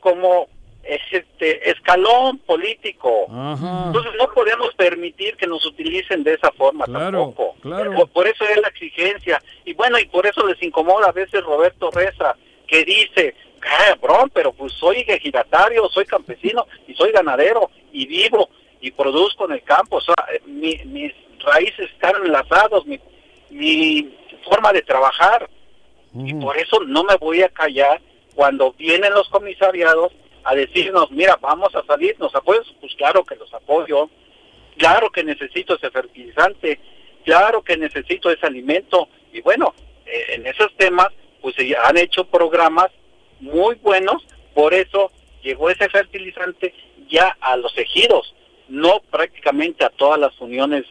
como 0.00 0.48
este 0.86 1.70
escalón 1.70 2.38
político. 2.38 3.26
Entonces 3.28 4.12
no 4.18 4.28
podemos 4.32 4.74
permitir 4.74 5.36
que 5.36 5.46
nos 5.46 5.64
utilicen 5.66 6.22
de 6.22 6.34
esa 6.34 6.50
forma 6.52 6.84
tampoco. 6.86 7.54
Por, 7.62 8.08
por, 8.10 8.26
eso 8.26 8.44
es 8.44 8.60
la 8.60 8.68
exigencia. 8.68 9.42
Y 9.64 9.74
bueno, 9.74 9.98
y 9.98 10.06
por 10.06 10.26
eso 10.26 10.46
les 10.46 10.62
incomoda 10.62 11.08
a 11.08 11.12
veces 11.12 11.42
Roberto 11.42 11.90
Reza, 11.90 12.36
que 12.66 12.84
dice, 12.84 13.34
cabrón, 13.60 14.30
pero 14.32 14.52
pues 14.52 14.72
soy 14.74 15.04
ejidatario, 15.06 15.88
soy 15.88 16.04
campesino 16.04 16.66
y 16.86 16.94
soy 16.94 17.12
ganadero 17.12 17.70
y 17.92 18.06
vivo 18.06 18.48
y 18.80 18.90
produzco 18.90 19.46
en 19.46 19.52
el 19.52 19.62
campo. 19.62 19.96
O 19.96 20.00
sea, 20.00 20.14
mis 20.46 21.12
raíces 21.44 21.90
están 21.90 22.14
enlazados, 22.24 22.86
mi, 22.86 23.00
mi 23.50 24.14
forma 24.44 24.72
de 24.72 24.82
trabajar. 24.82 25.48
Y 26.16 26.32
por 26.34 26.56
eso 26.56 26.78
no 26.86 27.02
me 27.02 27.16
voy 27.16 27.42
a 27.42 27.48
callar 27.48 28.00
cuando 28.34 28.72
vienen 28.74 29.12
los 29.14 29.28
comisariados 29.30 30.12
a 30.44 30.54
decirnos, 30.54 31.10
mira, 31.10 31.38
vamos 31.40 31.74
a 31.74 31.84
salir, 31.84 32.16
¿nos 32.18 32.34
apoyas? 32.34 32.66
Pues 32.80 32.94
claro 32.96 33.24
que 33.24 33.36
los 33.36 33.52
apoyo, 33.54 34.10
claro 34.76 35.10
que 35.10 35.24
necesito 35.24 35.74
ese 35.74 35.90
fertilizante, 35.90 36.78
claro 37.24 37.62
que 37.62 37.76
necesito 37.76 38.30
ese 38.30 38.46
alimento. 38.46 39.08
Y 39.32 39.40
bueno, 39.40 39.74
eh, 40.06 40.34
en 40.34 40.46
esos 40.46 40.74
temas, 40.76 41.08
pues 41.40 41.56
han 41.82 41.96
hecho 41.96 42.24
programas 42.24 42.90
muy 43.40 43.74
buenos, 43.76 44.26
por 44.54 44.74
eso 44.74 45.10
llegó 45.42 45.70
ese 45.70 45.88
fertilizante 45.88 46.74
ya 47.08 47.36
a 47.40 47.56
los 47.56 47.76
ejidos, 47.78 48.34
no 48.68 49.00
prácticamente 49.10 49.84
a 49.84 49.90
todas 49.90 50.18
las 50.18 50.38
uniones 50.40 50.84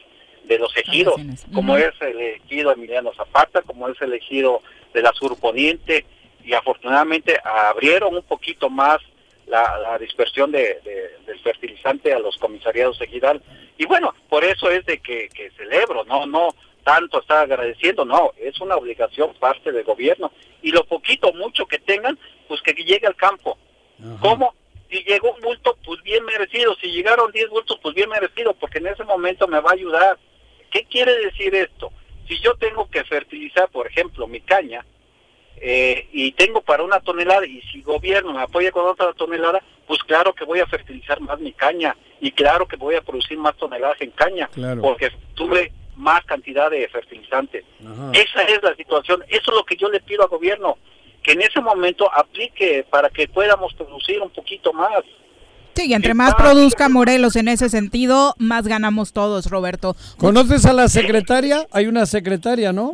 de 0.44 0.58
los 0.58 0.76
ejidos, 0.76 1.20
como 1.54 1.76
es 1.76 1.94
el 2.00 2.20
ejido 2.20 2.70
Emiliano 2.70 3.12
Zapata, 3.14 3.62
como 3.62 3.88
es 3.88 4.00
el 4.02 4.12
ejido 4.12 4.62
de 4.92 5.02
la 5.02 5.12
Sur 5.12 5.38
Poniente, 5.40 6.04
y 6.44 6.52
afortunadamente 6.52 7.38
abrieron 7.42 8.14
un 8.14 8.22
poquito 8.22 8.68
más 8.68 8.98
la, 9.46 9.98
dispersión 9.98 10.50
de, 10.50 10.80
del 11.26 11.38
fertilizante 11.40 12.12
a 12.12 12.18
los 12.18 12.36
comisariados 12.36 13.00
ejidal. 13.00 13.42
Y 13.78 13.86
bueno, 13.86 14.14
por 14.28 14.44
eso 14.44 14.70
es 14.70 14.84
de 14.86 14.98
que, 14.98 15.28
que 15.28 15.50
celebro, 15.52 16.04
no, 16.04 16.26
no 16.26 16.54
tanto 16.84 17.20
estar 17.20 17.38
agradeciendo, 17.38 18.04
no, 18.04 18.32
es 18.36 18.60
una 18.60 18.76
obligación 18.76 19.34
parte 19.34 19.72
del 19.72 19.84
gobierno. 19.84 20.30
Y 20.62 20.70
lo 20.70 20.84
poquito, 20.84 21.32
mucho 21.32 21.66
que 21.66 21.78
tengan, 21.78 22.18
pues 22.46 22.60
que 22.62 22.72
llegue 22.72 23.06
al 23.06 23.16
campo. 23.16 23.58
¿Cómo? 24.20 24.54
Si 24.90 25.02
llegó 25.02 25.32
un 25.32 25.40
bulto, 25.40 25.76
pues 25.84 26.02
bien 26.02 26.24
merecido. 26.24 26.74
Si 26.76 26.88
llegaron 26.88 27.32
10 27.32 27.48
bultos, 27.48 27.78
pues 27.82 27.94
bien 27.94 28.08
merecido, 28.10 28.54
porque 28.54 28.78
en 28.78 28.88
ese 28.88 29.04
momento 29.04 29.48
me 29.48 29.60
va 29.60 29.70
a 29.70 29.74
ayudar. 29.74 30.18
¿Qué 30.70 30.84
quiere 30.84 31.16
decir 31.16 31.54
esto? 31.54 31.90
Si 32.28 32.38
yo 32.40 32.54
tengo 32.54 32.88
que 32.88 33.04
fertilizar, 33.04 33.68
por 33.70 33.86
ejemplo, 33.86 34.26
mi 34.26 34.40
caña, 34.40 34.84
eh, 35.66 36.08
y 36.12 36.32
tengo 36.32 36.60
para 36.60 36.82
una 36.82 37.00
tonelada, 37.00 37.46
y 37.46 37.62
si 37.62 37.78
el 37.78 37.84
gobierno 37.84 38.34
me 38.34 38.42
apoya 38.42 38.70
con 38.70 38.84
otra 38.86 39.14
tonelada, 39.14 39.62
pues 39.86 40.02
claro 40.02 40.34
que 40.34 40.44
voy 40.44 40.60
a 40.60 40.66
fertilizar 40.66 41.18
más 41.22 41.40
mi 41.40 41.54
caña, 41.54 41.96
y 42.20 42.32
claro 42.32 42.68
que 42.68 42.76
voy 42.76 42.96
a 42.96 43.00
producir 43.00 43.38
más 43.38 43.56
toneladas 43.56 43.98
en 44.02 44.10
caña, 44.10 44.50
porque 44.82 45.10
tuve 45.32 45.72
más 45.96 46.22
cantidad 46.26 46.70
de 46.70 46.86
fertilizante. 46.88 47.64
Esa 48.12 48.42
es 48.42 48.62
la 48.62 48.74
situación, 48.76 49.24
eso 49.28 49.50
es 49.50 49.56
lo 49.56 49.64
que 49.64 49.76
yo 49.76 49.88
le 49.88 50.00
pido 50.00 50.22
al 50.22 50.28
gobierno, 50.28 50.76
que 51.22 51.32
en 51.32 51.40
ese 51.40 51.62
momento 51.62 52.10
aplique 52.14 52.84
para 52.90 53.08
que 53.08 53.26
podamos 53.26 53.72
producir 53.72 54.20
un 54.20 54.28
poquito 54.28 54.70
más. 54.74 55.02
Sí, 55.76 55.88
y 55.88 55.94
entre 55.94 56.12
más 56.12 56.34
produzca 56.34 56.90
Morelos 56.90 57.36
en 57.36 57.48
ese 57.48 57.70
sentido, 57.70 58.34
más 58.36 58.68
ganamos 58.68 59.14
todos, 59.14 59.50
Roberto. 59.50 59.96
¿Conoces 60.18 60.66
a 60.66 60.74
la 60.74 60.88
secretaria? 60.88 61.66
Hay 61.72 61.86
una 61.86 62.04
secretaria, 62.04 62.74
¿no? 62.74 62.92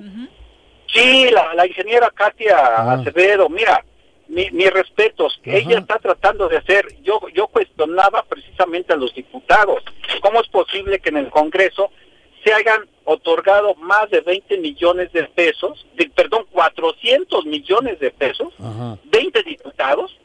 Sí, 0.93 1.31
la, 1.31 1.67
ingeniera 1.67 2.11
Katia 2.11 2.57
ah. 2.57 2.93
Acevedo, 2.95 3.49
mira, 3.49 3.85
mi, 4.29 4.51
mis 4.51 4.71
respetos, 4.71 5.41
ella 5.45 5.79
está 5.79 5.99
tratando 5.99 6.49
de 6.49 6.59
hacer, 6.59 6.87
yo, 7.03 7.21
yo 7.35 7.49
cuestionaba 7.49 8.23
precisamente 8.25 8.93
a 8.93 8.97
los 8.97 9.15
diputados, 9.15 9.83
¿cómo 10.21 10.41
es 10.41 10.49
posible 10.49 11.01
que 11.01 11.11
en 11.11 11.19
el 11.19 11.31
Congreso 11.31 11.91
se 12.45 12.53
hayan 12.53 12.89
otorgado 13.05 13.75
más 13.75 14.09
de 14.11 14.21
20 14.21 14.59
millones 14.59 15.13
de 15.13 15.25
pesos, 15.25 15.87
perdón, 16.15 16.47
400 16.51 17.45
millones 17.47 17.99
de 17.99 18.11
pesos, 18.11 18.53
20 19.05 19.43
diputados, 19.43 20.17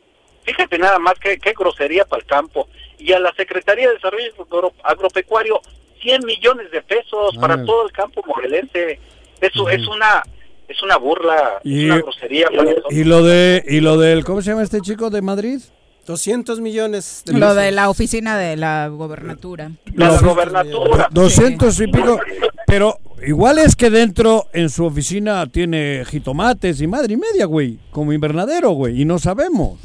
fíjate 0.43 0.77
nada 0.77 0.99
más 0.99 1.15
qué, 1.19 1.37
qué 1.39 1.53
grosería 1.53 2.05
para 2.05 2.21
el 2.21 2.27
campo, 2.27 2.69
y 2.97 3.11
a 3.11 3.19
la 3.19 3.33
Secretaría 3.33 3.87
de 3.87 3.95
Desarrollo 3.95 4.73
Agropecuario 4.83 5.61
100 6.01 6.25
millones 6.25 6.71
de 6.71 6.81
pesos 6.81 7.35
para 7.37 7.55
ah. 7.55 7.63
todo 7.65 7.85
el 7.85 7.91
campo 7.91 8.23
morelense. 8.25 8.99
Eso 9.41 9.69
es 9.69 9.85
una 9.87 10.23
es 10.67 10.83
una 10.83 10.97
burla, 10.97 11.59
es 11.63 11.85
una 11.85 11.97
grosería. 11.99 12.47
Y, 12.89 13.03
lo 13.03 13.23
de 13.23 13.63
y 13.67 13.79
lo 13.79 13.97
del 13.97 14.23
¿cómo 14.25 14.41
se 14.41 14.51
llama 14.51 14.63
este 14.63 14.81
chico 14.81 15.09
de 15.09 15.21
Madrid? 15.21 15.59
200 16.05 16.61
millones 16.61 17.23
de 17.25 17.33
Lo 17.33 17.55
de 17.55 17.71
la 17.71 17.89
oficina 17.89 18.37
de 18.37 18.55
la 18.57 18.89
gobernatura. 18.89 19.71
La, 19.95 20.19
gobernatura. 20.19 21.07
200 21.11 21.79
y 21.81 21.87
pico. 21.87 22.19
Pero 22.67 22.99
igual 23.25 23.57
es 23.57 23.75
que 23.75 23.89
dentro 23.89 24.45
en 24.53 24.69
su 24.69 24.85
oficina 24.85 25.47
tiene 25.47 26.03
jitomates 26.05 26.79
y 26.81 26.87
madre 26.87 27.15
y 27.15 27.17
media, 27.17 27.45
güey. 27.45 27.79
Como 27.89 28.13
invernadero, 28.13 28.69
güey. 28.71 29.01
Y 29.01 29.05
no 29.05 29.17
sabemos. 29.17 29.79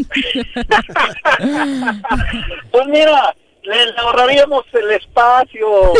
pues 2.71 2.87
mira, 2.89 3.35
le 3.63 3.75
ahorraríamos 3.97 4.67
el 4.75 4.91
espacio. 4.91 5.95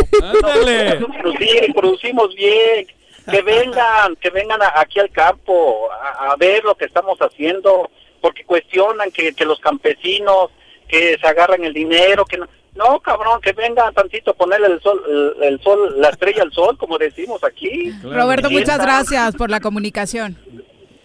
producimos 1.75 2.35
bien 2.35 2.87
que 3.29 3.43
vengan, 3.43 4.17
que 4.17 4.31
vengan 4.31 4.61
aquí 4.75 5.01
al 5.01 5.11
campo 5.11 5.89
a, 5.93 6.37
ver 6.37 6.65
lo 6.65 6.75
que 6.75 6.85
estamos 6.85 7.19
haciendo, 7.19 7.91
porque 8.21 8.45
cuestionan 8.45 9.11
que, 9.11 9.33
que 9.33 9.45
los 9.45 9.59
campesinos 9.61 10.51
que 10.89 11.17
se 11.21 11.27
agarran 11.27 11.65
el 11.65 11.73
dinero, 11.73 12.25
que 12.25 12.39
no, 12.39 12.49
no, 12.75 13.01
cabrón, 13.01 13.41
que 13.41 13.53
vengan 13.53 13.93
tantito 13.95 14.31
a 14.31 14.35
ponerle 14.35 14.69
el 14.69 14.81
sol, 14.81 15.37
el, 15.43 15.61
sol, 15.61 16.01
la 16.01 16.11
estrella 16.11 16.43
al 16.43 16.53
sol, 16.53 16.77
como 16.79 16.99
decimos 16.99 17.43
aquí. 17.45 17.91
Roberto, 18.03 18.51
muchas 18.51 18.79
gracias 18.79 19.37
por 19.37 19.51
la 19.51 19.61
comunicación. 19.61 20.37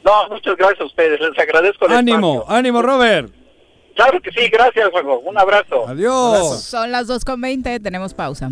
No, 0.03 0.29
muchas 0.29 0.55
gracias 0.55 0.81
a 0.81 0.85
ustedes, 0.85 1.19
les 1.19 1.37
agradezco. 1.37 1.87
ánimo, 1.89 2.45
ánimo, 2.47 2.81
Robert. 2.81 3.31
Claro 3.95 4.21
que 4.21 4.31
sí, 4.31 4.49
gracias, 4.49 4.89
juego. 4.91 5.19
Un 5.19 5.37
abrazo. 5.37 5.87
Adiós. 5.87 6.61
Son 6.63 6.91
las 6.91 7.07
2.20, 7.07 7.81
tenemos 7.81 8.13
pausa. 8.13 8.51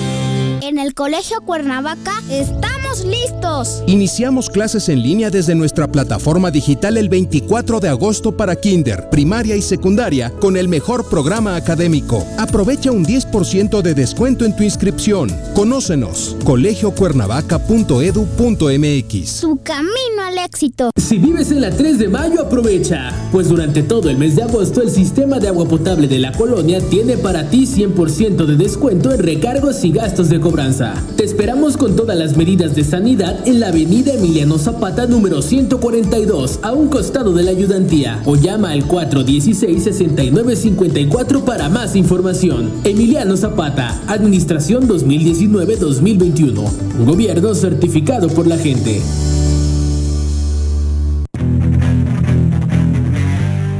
En 0.61 0.77
el 0.77 0.93
Colegio 0.93 1.41
Cuernavaca 1.41 2.13
estamos 2.29 2.80
¡Estamos 2.91 3.05
listos! 3.05 3.83
Iniciamos 3.87 4.49
clases 4.49 4.89
en 4.89 5.01
línea 5.01 5.29
desde 5.29 5.55
nuestra 5.55 5.87
plataforma 5.87 6.51
digital 6.51 6.97
el 6.97 7.07
24 7.07 7.79
de 7.79 7.87
agosto 7.87 8.35
para 8.35 8.57
kinder, 8.57 9.07
primaria 9.09 9.55
y 9.55 9.61
secundaria 9.61 10.29
con 10.41 10.57
el 10.57 10.67
mejor 10.67 11.07
programa 11.07 11.55
académico. 11.55 12.27
Aprovecha 12.37 12.91
un 12.91 13.05
10% 13.05 13.81
de 13.81 13.93
descuento 13.93 14.43
en 14.43 14.57
tu 14.57 14.63
inscripción. 14.63 15.33
Conócenos. 15.53 16.35
colegiocuernavaca.edu.mx. 16.43 19.29
Su 19.29 19.57
camino 19.63 20.23
al 20.25 20.39
éxito. 20.39 20.91
Si 20.97 21.17
vives 21.17 21.49
en 21.51 21.61
la 21.61 21.71
3 21.71 21.97
de 21.97 22.09
mayo, 22.09 22.41
aprovecha, 22.41 23.13
pues 23.31 23.47
durante 23.47 23.83
todo 23.83 24.09
el 24.09 24.17
mes 24.17 24.35
de 24.35 24.43
agosto 24.43 24.81
el 24.81 24.89
sistema 24.89 25.39
de 25.39 25.47
agua 25.47 25.65
potable 25.65 26.09
de 26.09 26.19
la 26.19 26.33
colonia 26.33 26.81
tiene 26.89 27.15
para 27.17 27.49
ti 27.49 27.65
100% 27.65 28.45
de 28.45 28.57
descuento 28.57 29.13
en 29.13 29.19
recargos 29.19 29.85
y 29.85 29.91
gastos 29.91 30.27
de 30.29 30.41
cobranza. 30.41 30.93
Te 31.15 31.23
esperamos 31.23 31.77
con 31.77 31.95
todas 31.95 32.17
las 32.17 32.35
medidas 32.35 32.75
de 32.75 32.80
sanidad 32.83 33.47
en 33.47 33.59
la 33.59 33.67
avenida 33.67 34.13
Emiliano 34.13 34.57
Zapata 34.57 35.05
número 35.05 35.41
142, 35.41 36.59
a 36.61 36.73
un 36.73 36.89
costado 36.89 37.33
de 37.33 37.43
la 37.43 37.51
ayudantía, 37.51 38.21
o 38.25 38.35
llama 38.35 38.71
al 38.71 38.87
416-6954 38.87 41.43
para 41.43 41.69
más 41.69 41.95
información. 41.95 42.71
Emiliano 42.83 43.37
Zapata, 43.37 44.01
Administración 44.07 44.87
2019-2021. 44.87 46.69
Un 46.99 47.05
gobierno 47.05 47.55
certificado 47.55 48.27
por 48.29 48.47
la 48.47 48.57
gente. 48.57 49.01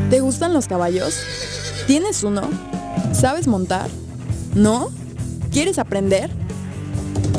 ¿Te 0.10 0.19
gustan 0.19 0.53
los 0.53 0.68
caballos? 0.68 1.15
¿Tienes 1.88 2.23
uno? 2.23 2.41
¿Sabes 3.14 3.48
montar? 3.48 3.90
¿No? 4.56 4.90
¿Quieres 5.52 5.80
aprender? 5.80 6.30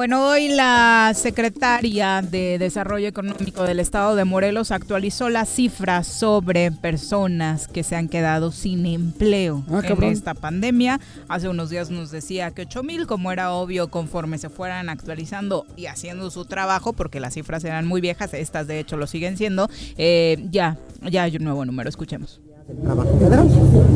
Bueno, 0.00 0.28
hoy 0.28 0.48
la 0.48 1.12
secretaria 1.14 2.22
de 2.22 2.56
Desarrollo 2.58 3.06
Económico 3.06 3.64
del 3.64 3.80
Estado 3.80 4.16
de 4.16 4.24
Morelos 4.24 4.70
actualizó 4.70 5.28
las 5.28 5.50
cifras 5.50 6.06
sobre 6.06 6.72
personas 6.72 7.68
que 7.68 7.82
se 7.82 7.96
han 7.96 8.08
quedado 8.08 8.50
sin 8.50 8.86
empleo 8.86 9.62
Ah, 9.70 9.82
en 9.84 10.04
esta 10.04 10.32
pandemia. 10.32 11.00
Hace 11.28 11.50
unos 11.50 11.68
días 11.68 11.90
nos 11.90 12.10
decía 12.10 12.50
que 12.52 12.62
8 12.62 12.82
mil, 12.82 13.06
como 13.06 13.30
era 13.30 13.52
obvio, 13.52 13.90
conforme 13.90 14.38
se 14.38 14.48
fueran 14.48 14.88
actualizando 14.88 15.66
y 15.76 15.84
haciendo 15.84 16.30
su 16.30 16.46
trabajo, 16.46 16.94
porque 16.94 17.20
las 17.20 17.34
cifras 17.34 17.62
eran 17.64 17.86
muy 17.86 18.00
viejas, 18.00 18.32
estas 18.32 18.66
de 18.68 18.78
hecho 18.78 18.96
lo 18.96 19.06
siguen 19.06 19.36
siendo, 19.36 19.68
eh, 19.98 20.42
ya, 20.50 20.78
ya 21.10 21.24
hay 21.24 21.36
un 21.36 21.44
nuevo 21.44 21.66
número. 21.66 21.90
Escuchemos. 21.90 22.40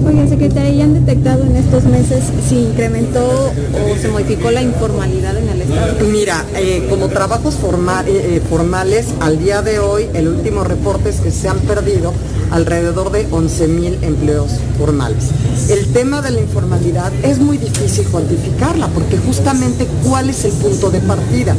Oigan, 0.07 0.29
secretaria, 0.29 0.71
¿ya 0.71 0.85
han 0.85 0.95
detectado 0.95 1.45
en 1.45 1.57
estos 1.57 1.85
meses 1.85 2.25
si 2.49 2.59
incrementó 2.59 3.25
o 3.25 3.97
se 4.01 4.09
modificó 4.09 4.51
la 4.51 4.63
informalidad 4.63 5.37
en 5.37 5.49
el 5.49 5.63
Estado? 5.63 5.95
Mira, 6.13 6.45
eh, 6.57 6.87
como 6.91 7.09
trabajos 7.09 7.55
eh, 7.55 7.59
eh, 8.07 8.43
formales, 8.49 9.15
al 9.21 9.39
día 9.39 9.63
de 9.63 9.79
hoy 9.79 10.07
el 10.15 10.29
último 10.29 10.65
reporte 10.65 11.09
es 11.09 11.21
que 11.21 11.31
se 11.31 11.49
han 11.49 11.59
perdido 11.61 12.13
alrededor 12.51 13.11
de 13.11 13.27
11 13.31 13.69
mil 13.69 13.99
empleos 14.03 14.53
formales. 14.79 15.31
El 15.69 15.93
tema 15.93 16.21
de 16.21 16.31
la 16.31 16.41
informalidad 16.41 17.13
es 17.23 17.39
muy 17.39 17.59
difícil 17.59 18.07
cuantificarla 18.09 18.89
porque 18.89 19.17
justamente 19.19 19.87
cuál 20.07 20.31
es 20.31 20.45
el 20.45 20.53
punto 20.53 20.91
de 20.91 21.01
partida. 21.01 21.57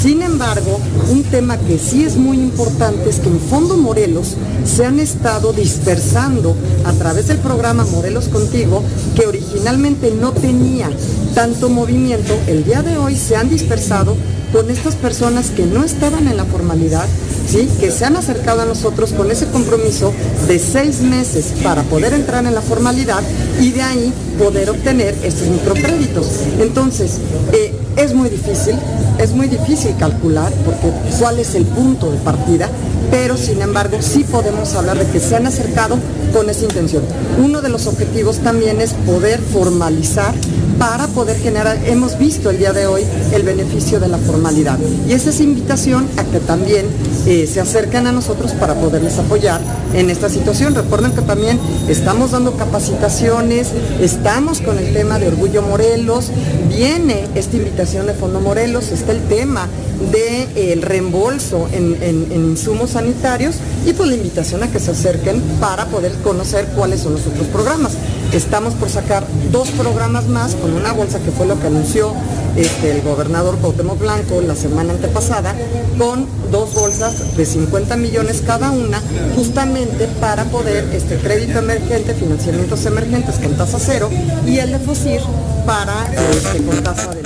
Sin 0.00 0.22
embargo, 0.22 0.78
un 1.10 1.24
tema 1.24 1.58
que 1.58 1.76
sí 1.76 2.04
es 2.04 2.16
muy 2.16 2.36
importante 2.36 3.10
es 3.10 3.18
que 3.18 3.28
en 3.28 3.40
Fondo 3.40 3.76
Morelos 3.76 4.36
se 4.64 4.86
han 4.86 5.00
estado 5.00 5.52
dispersando 5.52 6.54
a 6.84 6.92
través 6.92 7.26
del 7.26 7.38
programa 7.38 7.84
Morelos 7.84 8.28
Contigo, 8.28 8.84
que 9.16 9.26
originalmente 9.26 10.12
no 10.12 10.30
tenía 10.30 10.88
tanto 11.34 11.68
movimiento, 11.68 12.32
el 12.46 12.64
día 12.64 12.82
de 12.82 12.96
hoy 12.96 13.16
se 13.16 13.34
han 13.34 13.50
dispersado 13.50 14.14
con 14.52 14.70
estas 14.70 14.94
personas 14.96 15.50
que 15.50 15.66
no 15.66 15.84
estaban 15.84 16.28
en 16.28 16.36
la 16.36 16.44
formalidad, 16.44 17.06
¿sí? 17.46 17.68
que 17.80 17.90
se 17.90 18.04
han 18.04 18.16
acercado 18.16 18.62
a 18.62 18.66
nosotros 18.66 19.12
con 19.12 19.30
ese 19.30 19.46
compromiso 19.46 20.12
de 20.46 20.58
seis 20.58 21.00
meses 21.00 21.52
para 21.62 21.82
poder 21.82 22.14
entrar 22.14 22.44
en 22.46 22.54
la 22.54 22.62
formalidad 22.62 23.22
y 23.60 23.70
de 23.70 23.82
ahí 23.82 24.12
poder 24.38 24.70
obtener 24.70 25.14
estos 25.22 25.48
microcréditos. 25.48 26.26
Entonces, 26.60 27.18
eh, 27.52 27.74
es 27.96 28.14
muy 28.14 28.28
difícil, 28.28 28.76
es 29.18 29.32
muy 29.32 29.48
difícil 29.48 29.94
calcular 29.98 30.52
porque 30.64 30.92
cuál 31.18 31.38
es 31.38 31.54
el 31.54 31.64
punto 31.64 32.10
de 32.10 32.18
partida, 32.18 32.68
pero 33.10 33.36
sin 33.36 33.62
embargo 33.62 33.98
sí 34.00 34.24
podemos 34.24 34.74
hablar 34.74 34.98
de 34.98 35.06
que 35.10 35.20
se 35.20 35.36
han 35.36 35.46
acercado 35.46 35.98
con 36.32 36.50
esa 36.50 36.64
intención. 36.64 37.02
Uno 37.42 37.62
de 37.62 37.68
los 37.68 37.86
objetivos 37.86 38.38
también 38.38 38.80
es 38.80 38.92
poder 38.92 39.40
formalizar 39.40 40.34
para 40.78 41.08
poder 41.08 41.36
generar, 41.36 41.76
hemos 41.86 42.16
visto 42.18 42.50
el 42.50 42.58
día 42.58 42.72
de 42.72 42.86
hoy 42.86 43.02
el 43.32 43.42
beneficio 43.42 43.98
de 43.98 44.08
la 44.08 44.16
formalidad. 44.16 44.78
Y 45.08 45.12
esa 45.12 45.30
es 45.30 45.40
invitación 45.40 46.06
a 46.16 46.24
que 46.24 46.38
también 46.38 46.86
eh, 47.26 47.48
se 47.52 47.60
acerquen 47.60 48.06
a 48.06 48.12
nosotros 48.12 48.52
para 48.52 48.74
poderles 48.74 49.18
apoyar 49.18 49.60
en 49.92 50.08
esta 50.08 50.28
situación. 50.28 50.76
Recuerden 50.76 51.12
que 51.12 51.22
también 51.22 51.58
estamos 51.88 52.30
dando 52.30 52.52
capacitaciones, 52.52 53.72
estamos 54.00 54.60
con 54.60 54.78
el 54.78 54.92
tema 54.92 55.18
de 55.18 55.26
Orgullo 55.26 55.62
Morelos, 55.62 56.30
viene 56.68 57.26
esta 57.34 57.56
invitación 57.56 58.06
de 58.06 58.14
Fondo 58.14 58.40
Morelos, 58.40 58.92
está 58.92 59.10
el 59.10 59.22
tema 59.22 59.66
del 60.12 60.82
reembolso 60.82 61.68
en, 61.72 61.96
en- 62.02 62.32
en 62.32 62.44
insumos 62.50 62.90
sanitarios 62.90 63.56
y 63.86 63.92
pues 63.92 64.08
la 64.08 64.16
invitación 64.16 64.62
a 64.62 64.68
que 64.70 64.78
se 64.78 64.90
acerquen 64.92 65.40
para 65.60 65.86
poder 65.86 66.12
conocer 66.24 66.66
cuáles 66.76 67.00
son 67.00 67.12
los 67.14 67.26
otros 67.26 67.46
programas. 67.48 67.92
Estamos 68.32 68.74
por 68.74 68.90
sacar 68.90 69.26
dos 69.50 69.70
programas 69.70 70.26
más 70.28 70.54
con 70.54 70.72
una 70.74 70.92
bolsa 70.92 71.18
que 71.18 71.30
fue 71.30 71.46
lo 71.46 71.58
que 71.58 71.66
anunció 71.66 72.12
este, 72.56 72.90
el 72.90 73.02
gobernador 73.02 73.56
Cuauhtémoc 73.58 73.98
Blanco 73.98 74.40
la 74.46 74.54
semana 74.54 74.92
antepasada, 74.92 75.54
con 75.98 76.26
dos 76.50 76.74
bolsas 76.74 77.36
de 77.36 77.46
50 77.46 77.96
millones 77.96 78.42
cada 78.46 78.70
una, 78.70 79.00
justamente 79.34 80.08
para 80.20 80.44
poder 80.44 80.84
este 80.92 81.16
crédito 81.16 81.58
emergente, 81.60 82.14
financiamientos 82.14 82.84
emergentes 82.86 83.36
con 83.36 83.54
tasa 83.56 83.78
cero 83.80 84.10
y 84.46 84.58
el 84.58 84.72
de 84.72 84.78
FOSIR 84.78 85.20
para 85.66 86.06
este, 86.32 86.62
con 86.64 86.82
tasa 86.82 87.10
de 87.14 87.22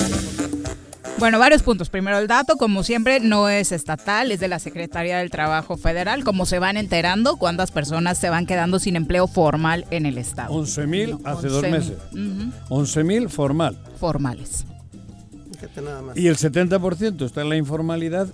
Bueno, 1.22 1.38
varios 1.38 1.62
puntos. 1.62 1.88
Primero, 1.88 2.18
el 2.18 2.26
dato, 2.26 2.56
como 2.56 2.82
siempre, 2.82 3.20
no 3.20 3.48
es 3.48 3.70
estatal, 3.70 4.32
es 4.32 4.40
de 4.40 4.48
la 4.48 4.58
Secretaría 4.58 5.18
del 5.18 5.30
Trabajo 5.30 5.76
Federal. 5.76 6.24
Como 6.24 6.46
se 6.46 6.58
van 6.58 6.76
enterando, 6.76 7.36
cuántas 7.36 7.70
personas 7.70 8.18
se 8.18 8.28
van 8.28 8.44
quedando 8.44 8.80
sin 8.80 8.96
empleo 8.96 9.28
formal 9.28 9.86
en 9.92 10.04
el 10.06 10.18
Estado. 10.18 10.52
11 10.52 10.86
mil 10.88 11.18
hace 11.22 11.46
dos 11.46 11.62
11,000. 11.62 11.70
meses. 11.70 11.96
11 12.68 13.04
mil 13.04 13.28
formal. 13.28 13.78
Formales. 14.00 14.64
Fíjate 15.52 15.82
nada 15.82 16.02
más. 16.02 16.16
Y 16.16 16.26
el 16.26 16.36
70% 16.36 17.24
está 17.24 17.42
en 17.42 17.50
la 17.50 17.56
informalidad. 17.56 18.26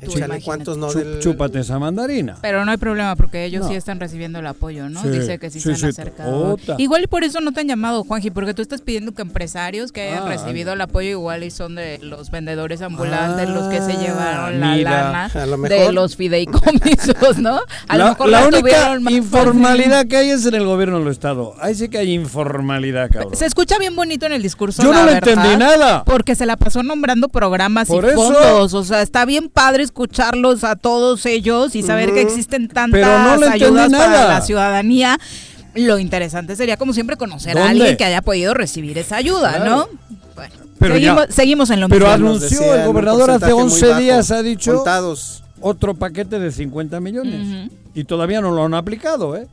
Échale 0.00 0.40
cuántos 0.42 0.76
no 0.78 0.92
del... 0.92 1.18
Chúpate 1.20 1.60
esa 1.60 1.78
mandarina. 1.78 2.36
Pero 2.40 2.64
no 2.64 2.70
hay 2.70 2.76
problema 2.76 3.16
porque 3.16 3.44
ellos 3.44 3.62
No. 3.62 3.68
sí 3.68 3.74
están 3.74 3.98
recibiendo 4.00 4.38
el 4.38 4.46
apoyo, 4.46 4.88
¿no? 4.88 5.02
Sí, 5.02 5.08
Dice 5.10 5.38
que 5.38 5.50
sí, 5.50 5.58
sí, 5.60 5.64
se 5.64 5.70
han 5.70 5.76
sí, 5.78 5.86
acercado. 5.86 6.56
Igual 6.78 7.04
y 7.04 7.06
por 7.06 7.24
eso 7.24 7.40
no 7.40 7.52
te 7.52 7.60
han 7.60 7.68
llamado, 7.68 8.04
Juanji, 8.04 8.30
porque 8.30 8.54
tú 8.54 8.62
estás 8.62 8.80
pidiendo 8.82 9.12
que 9.12 9.22
empresarios 9.22 9.92
que 9.92 10.02
hayan 10.02 10.24
Ah, 10.24 10.28
recibido 10.28 10.72
el 10.72 10.80
apoyo 10.80 11.08
igual 11.10 11.42
y 11.44 11.50
son 11.50 11.74
de 11.74 11.98
los 12.02 12.30
vendedores 12.30 12.82
ambulantes 12.82 13.48
los 13.48 13.68
que 13.68 13.80
se 13.80 13.92
llevaron 13.96 14.60
la 14.60 14.74
mira, 14.74 14.90
lana 14.90 15.46
lo 15.46 15.56
de 15.58 15.92
los 15.92 16.16
fideicomisos, 16.16 17.38
¿no? 17.38 17.60
A 17.88 17.96
lo 17.98 18.08
mejor 18.10 18.28
la 18.28 18.40
la 18.42 18.48
única 18.48 19.00
más 19.00 19.12
informalidad 19.12 20.06
que 20.06 20.16
hay 20.16 20.30
es 20.30 20.46
en 20.46 20.54
el 20.54 20.64
gobierno 20.64 20.98
del 20.98 21.08
Estado. 21.08 21.54
Ahí 21.60 21.74
sí 21.74 21.88
que 21.88 21.98
hay 21.98 22.12
informalidad, 22.12 23.10
cabrón. 23.10 23.34
Se 23.36 23.46
escucha 23.46 23.78
bien 23.78 23.94
bonito 23.96 24.26
en 24.26 24.32
el 24.32 24.42
discurso. 24.42 24.82
Yo 24.82 24.92
no 24.92 25.04
le 25.04 25.12
entendí 25.12 25.56
nada. 25.56 26.04
Porque 26.04 26.34
se 26.34 26.46
la 26.46 26.56
pasó 26.56 26.82
nombrando 26.82 27.28
programas 27.28 27.88
Por 27.88 28.04
y 28.04 28.08
eso. 28.08 28.16
fondos. 28.16 28.74
O 28.74 28.84
sea, 28.84 29.02
está 29.02 29.24
bien 29.24 29.48
padre 29.48 29.82
escucharlos 29.88 30.64
a 30.64 30.76
todos 30.76 31.26
ellos 31.26 31.74
y 31.74 31.82
saber 31.82 32.12
que 32.12 32.20
existen 32.20 32.68
tantas 32.68 33.00
Pero 33.00 33.36
no 33.38 33.50
ayudas 33.50 33.90
para 33.90 34.28
la 34.28 34.40
ciudadanía. 34.42 35.18
Lo 35.74 35.98
interesante 35.98 36.56
sería, 36.56 36.76
como 36.76 36.92
siempre, 36.92 37.16
conocer 37.16 37.56
a 37.58 37.68
alguien 37.70 37.96
que 37.96 38.04
haya 38.04 38.22
podido 38.22 38.54
recibir 38.54 38.96
esa 38.98 39.16
ayuda, 39.16 39.54
Claro. 39.56 39.64
¿no? 39.64 39.88
Bueno, 40.34 40.54
Pero 40.78 40.94
seguimos, 40.94 41.26
ya- 41.28 41.32
seguimos 41.34 41.70
en 41.70 41.80
lo 41.80 41.88
Pero 41.88 42.06
mismo. 42.10 42.28
anunció 42.28 42.74
el 42.74 42.86
gobernador 42.86 43.30
hace 43.32 43.52
11 43.52 43.94
días, 43.96 44.30
ha 44.30 44.42
dicho 44.42 44.74
Contados. 44.76 45.42
otro 45.60 45.94
paquete 45.94 46.38
de 46.38 46.52
50 46.52 47.00
millones. 47.00 47.70
Y 47.94 48.04
todavía 48.04 48.40
no 48.40 48.50
lo 48.52 48.64
han 48.64 48.74
aplicado, 48.74 49.36
¿eh? 49.36 49.46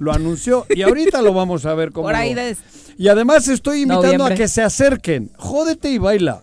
Lo 0.00 0.12
anunció 0.12 0.66
y 0.68 0.82
ahorita 0.82 1.22
lo 1.22 1.32
vamos 1.32 1.64
a 1.66 1.74
ver 1.74 1.92
cómo. 1.92 2.06
Por 2.08 2.16
ahí 2.16 2.34
lo- 2.34 2.42
Y 2.98 3.08
además 3.08 3.46
estoy 3.48 3.82
invitando 3.82 4.06
Noviembre. 4.06 4.34
a 4.34 4.36
que 4.36 4.48
se 4.48 4.62
acerquen. 4.62 5.30
Jódete 5.36 5.90
y 5.90 5.98
baila. 5.98 6.42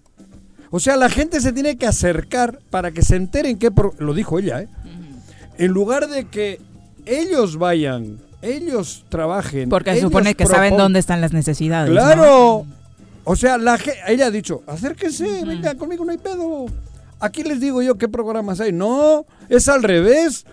O 0.72 0.80
sea, 0.80 0.96
la 0.96 1.10
gente 1.10 1.40
se 1.42 1.52
tiene 1.52 1.78
que 1.78 1.86
acercar 1.86 2.60
para 2.70 2.92
que 2.92 3.02
se 3.04 3.16
enteren 3.18 3.58
que 3.60 3.70
lo 4.00 4.14
dijo 4.14 4.40
ella, 4.40 4.62
¿eh? 4.62 4.68
En 5.58 5.72
lugar 5.72 6.08
de 6.08 6.26
que 6.26 6.60
ellos 7.06 7.58
vayan, 7.58 8.18
ellos 8.42 9.04
trabajen. 9.10 9.70
Porque 9.70 9.92
se 9.92 9.98
ellos 9.98 10.10
supone 10.10 10.34
que 10.34 10.46
saben 10.48 10.78
dónde 10.78 11.00
están 11.00 11.20
las 11.22 11.34
necesidades. 11.34 11.90
¿no? 11.94 11.96
Claro. 12.02 12.66
O 13.26 13.36
sea, 13.36 13.58
la 13.58 13.78
ge- 13.78 13.94
ella 14.08 14.28
ha 14.28 14.32
dicho, 14.32 14.64
acérquense, 14.66 15.44
venga 15.46 15.76
conmigo, 15.76 16.04
no 16.06 16.12
hay 16.12 16.18
pedo. 16.18 16.66
Aquí 17.20 17.44
les 17.44 17.60
digo 17.60 17.82
yo 17.84 17.98
qué 17.98 18.08
programas 18.10 18.60
hay. 18.62 18.72
No, 18.72 19.26
es 19.50 19.68
al 19.68 19.84
revés. 19.84 20.46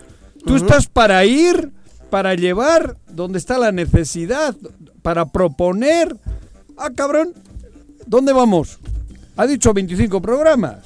Tú 0.45 0.55
estás 0.55 0.85
para 0.87 1.25
ir, 1.25 1.71
para 2.11 2.35
llevar 2.35 2.95
donde 3.07 3.39
está 3.39 3.57
la 3.57 3.71
necesidad, 3.71 4.55
para 5.01 5.25
proponer. 5.25 6.15
Ah, 6.77 6.91
cabrón, 6.95 7.33
¿dónde 8.05 8.33
vamos? 8.33 8.79
Ha 9.39 9.47
dicho 9.47 9.73
25 9.73 10.21
programas. 10.21 10.77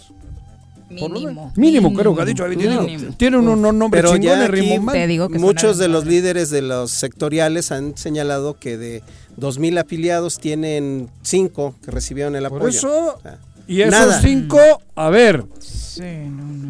Por 0.99 1.11
Mínimo. 1.11 1.45
menos. 1.45 1.57
Mínimo, 1.57 1.93
creo 1.93 2.15
que 2.15 2.21
ha 2.21 2.25
dicho 2.25 2.43
25. 2.47 2.83
Mínimo. 2.83 3.13
Tiene 3.17 3.37
unos 3.37 3.57
unos 3.57 3.73
nombres 3.73 4.03
chingones, 4.11 4.47
rimbombante. 4.49 5.39
muchos 5.39 5.79
de 5.79 5.87
los 5.87 6.05
líderes 6.05 6.51
de 6.51 6.61
los 6.61 6.91
sectoriales 6.91 7.71
han 7.71 7.97
señalado 7.97 8.53
que 8.59 8.77
de 8.77 9.01
2.000 9.39 9.79
afiliados 9.79 10.37
tienen 10.37 11.09
5 11.23 11.73
que 11.83 11.89
recibieron 11.89 12.35
el 12.35 12.43
Por 12.47 12.57
apoyo. 12.59 12.77
eso, 12.77 13.15
O 13.17 13.21
sea, 13.21 13.39
y 13.67 13.81
esos 13.81 13.91
nada. 13.91 14.21
cinco, 14.21 14.59
a 14.95 15.09
ver. 15.09 15.43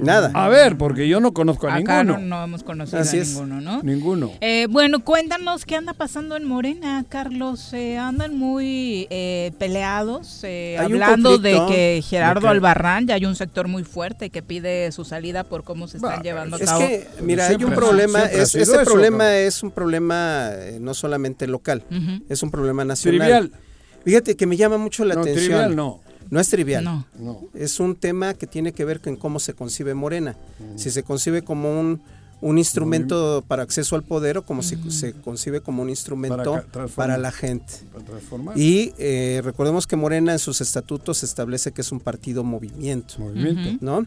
Nada. 0.01 0.31
A 0.33 0.49
ver, 0.49 0.77
porque 0.77 1.07
yo 1.07 1.21
no 1.21 1.33
conozco 1.33 1.67
a 1.67 1.75
Acá 1.75 2.03
no, 2.03 2.13
ninguno. 2.17 2.37
no 2.37 2.43
hemos 2.43 2.63
conocido 2.63 2.99
Así 2.99 3.19
a 3.19 3.21
es. 3.21 3.29
ninguno, 3.29 3.61
¿no? 3.61 3.81
Ninguno. 3.81 4.31
Eh, 4.41 4.67
bueno, 4.69 5.03
cuéntanos 5.03 5.63
qué 5.65 5.77
anda 5.77 5.93
pasando 5.93 6.35
en 6.35 6.43
Morena, 6.45 7.05
Carlos. 7.07 7.71
Eh, 7.73 7.97
andan 7.97 8.37
muy 8.37 9.07
eh, 9.09 9.53
peleados, 9.59 10.41
eh, 10.43 10.77
hablando 10.77 11.37
de 11.37 11.53
que 11.69 12.03
Gerardo 12.05 12.41
que- 12.41 12.47
Albarrán 12.47 13.07
ya 13.07 13.15
hay 13.15 13.25
un 13.25 13.35
sector 13.35 13.67
muy 13.69 13.83
fuerte 13.85 14.29
que 14.29 14.41
pide 14.43 14.91
su 14.91 15.05
salida 15.05 15.45
por 15.45 15.63
cómo 15.63 15.87
se 15.87 15.97
están 15.97 16.21
llevando 16.21 16.57
a 16.57 16.59
Es 16.59 16.65
cabo. 16.65 16.79
que, 16.81 17.07
mira, 17.21 17.47
hay 17.47 17.63
un 17.63 17.71
problema, 17.73 18.23
es, 18.25 18.55
ese 18.55 18.61
eso, 18.63 18.83
problema 18.83 19.37
es 19.37 19.63
un 19.63 19.71
problema 19.71 20.49
eh, 20.53 20.79
no 20.81 20.93
solamente 20.93 21.47
local, 21.47 21.83
es 22.27 22.43
un 22.43 22.51
problema 22.51 22.83
nacional. 22.83 23.19
Trivial. 23.49 23.51
Fíjate 24.03 24.35
que 24.35 24.45
me 24.45 24.57
llama 24.57 24.77
mucho 24.77 25.05
la 25.05 25.15
No, 25.15 25.21
atención. 25.21 25.45
trivial 25.45 25.75
no. 25.77 26.01
No 26.33 26.39
es 26.39 26.49
trivial. 26.49 26.83
No. 26.83 27.05
No. 27.19 27.41
Es 27.53 27.79
un 27.79 27.95
tema 27.95 28.33
que 28.33 28.47
tiene 28.47 28.71
que 28.71 28.85
ver 28.85 29.01
con 29.01 29.15
cómo 29.17 29.39
se 29.39 29.53
concibe 29.53 29.93
Morena. 29.93 30.35
Si 30.75 30.89
se 30.89 31.03
concibe 31.03 31.43
como 31.43 31.79
un, 31.79 32.01
un 32.41 32.57
instrumento 32.57 33.43
para 33.47 33.61
acceso 33.61 33.95
al 33.95 34.01
poder 34.01 34.39
o 34.39 34.41
como 34.43 34.63
si 34.63 34.75
se 34.89 35.13
concibe 35.13 35.61
como 35.61 35.83
un 35.83 35.91
instrumento 35.91 36.63
Para 36.95 37.19
la 37.19 37.31
gente. 37.31 37.75
Para 37.93 38.03
transformar. 38.05 38.57
Y 38.57 38.95
eh, 38.97 39.41
recordemos 39.43 39.85
que 39.85 39.95
Morena 39.95 40.31
en 40.33 40.39
sus 40.39 40.59
estatutos 40.59 41.21
establece 41.21 41.71
que 41.71 41.81
es 41.81 41.91
un 41.91 41.99
partido 41.99 42.43
movimiento. 42.43 43.13
Movimiento. 43.19 43.77
¿No? 43.85 44.03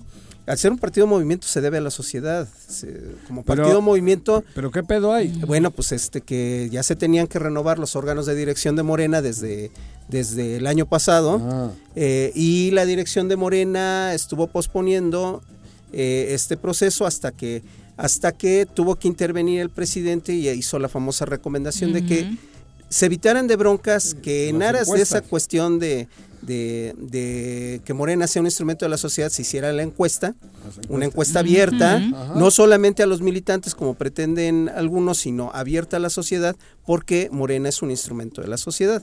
Al 0.46 0.56
ser 0.58 0.70
un 0.70 0.78
partido 0.78 1.06
movimiento 1.08 1.46
se 1.48 1.60
debe 1.60 1.78
a 1.78 1.80
la 1.80 1.90
sociedad. 1.90 2.46
Se- 2.68 3.00
como 3.26 3.42
Pero- 3.44 3.62
partido 3.62 3.82
movimiento, 3.82 4.44
¿Pero 4.54 4.70
qué 4.70 4.82
pedo 4.84 5.12
hay? 5.12 5.28
bueno, 5.46 5.70
pues 5.72 5.90
este 5.92 6.20
que 6.20 6.68
ya 6.70 6.82
se 6.82 6.94
tenían 6.94 7.26
que 7.26 7.38
renovar 7.38 7.78
los 7.78 7.96
órganos 7.96 8.26
de 8.26 8.34
dirección 8.36 8.76
de 8.76 8.82
Morena 8.84 9.22
desde, 9.22 9.72
desde 10.08 10.56
el 10.56 10.66
año 10.68 10.86
pasado. 10.86 11.40
Ah. 11.42 11.70
Eh, 11.96 12.30
y 12.34 12.70
la 12.70 12.84
dirección 12.86 13.28
de 13.28 13.36
Morena 13.36 14.14
estuvo 14.14 14.46
posponiendo 14.46 15.42
eh, 15.92 16.28
este 16.30 16.56
proceso 16.56 17.06
hasta 17.06 17.32
que 17.32 17.62
hasta 17.96 18.32
que 18.32 18.66
tuvo 18.66 18.96
que 18.96 19.08
intervenir 19.08 19.58
el 19.62 19.70
presidente 19.70 20.34
y 20.34 20.46
hizo 20.50 20.78
la 20.78 20.88
famosa 20.90 21.24
recomendación 21.24 21.94
de 21.94 22.04
que 22.04 22.36
se 22.90 23.06
evitaran 23.06 23.46
de 23.46 23.56
broncas 23.56 24.14
que 24.22 24.50
en 24.50 24.58
Las 24.58 24.68
aras 24.68 24.88
de 24.92 25.00
esa 25.00 25.22
cuestión 25.22 25.78
de, 25.78 26.06
de- 26.46 26.94
de 26.96 27.80
que 27.84 27.92
Morena 27.94 28.26
sea 28.26 28.40
un 28.40 28.46
instrumento 28.46 28.84
de 28.84 28.88
la 28.90 28.96
sociedad 28.98 29.30
se 29.30 29.42
hiciera 29.42 29.72
la 29.72 29.82
encuesta, 29.82 30.34
una 30.88 31.04
encuesta. 31.04 31.40
abierta, 31.40 31.98
no 32.36 32.50
solamente 32.50 33.02
a 33.02 33.06
los 33.06 33.20
militantes 33.20 33.74
como 33.74 33.94
pretenden 33.94 34.68
algunos, 34.74 35.18
sino 35.18 35.50
abierta 35.52 35.96
a 35.96 36.00
la 36.00 36.10
sociedad, 36.10 36.54
porque 36.86 37.28
Morena 37.32 37.68
es 37.68 37.82
un 37.82 37.90
instrumento 37.90 38.40
de 38.40 38.48
la 38.48 38.56
sociedad. 38.56 39.02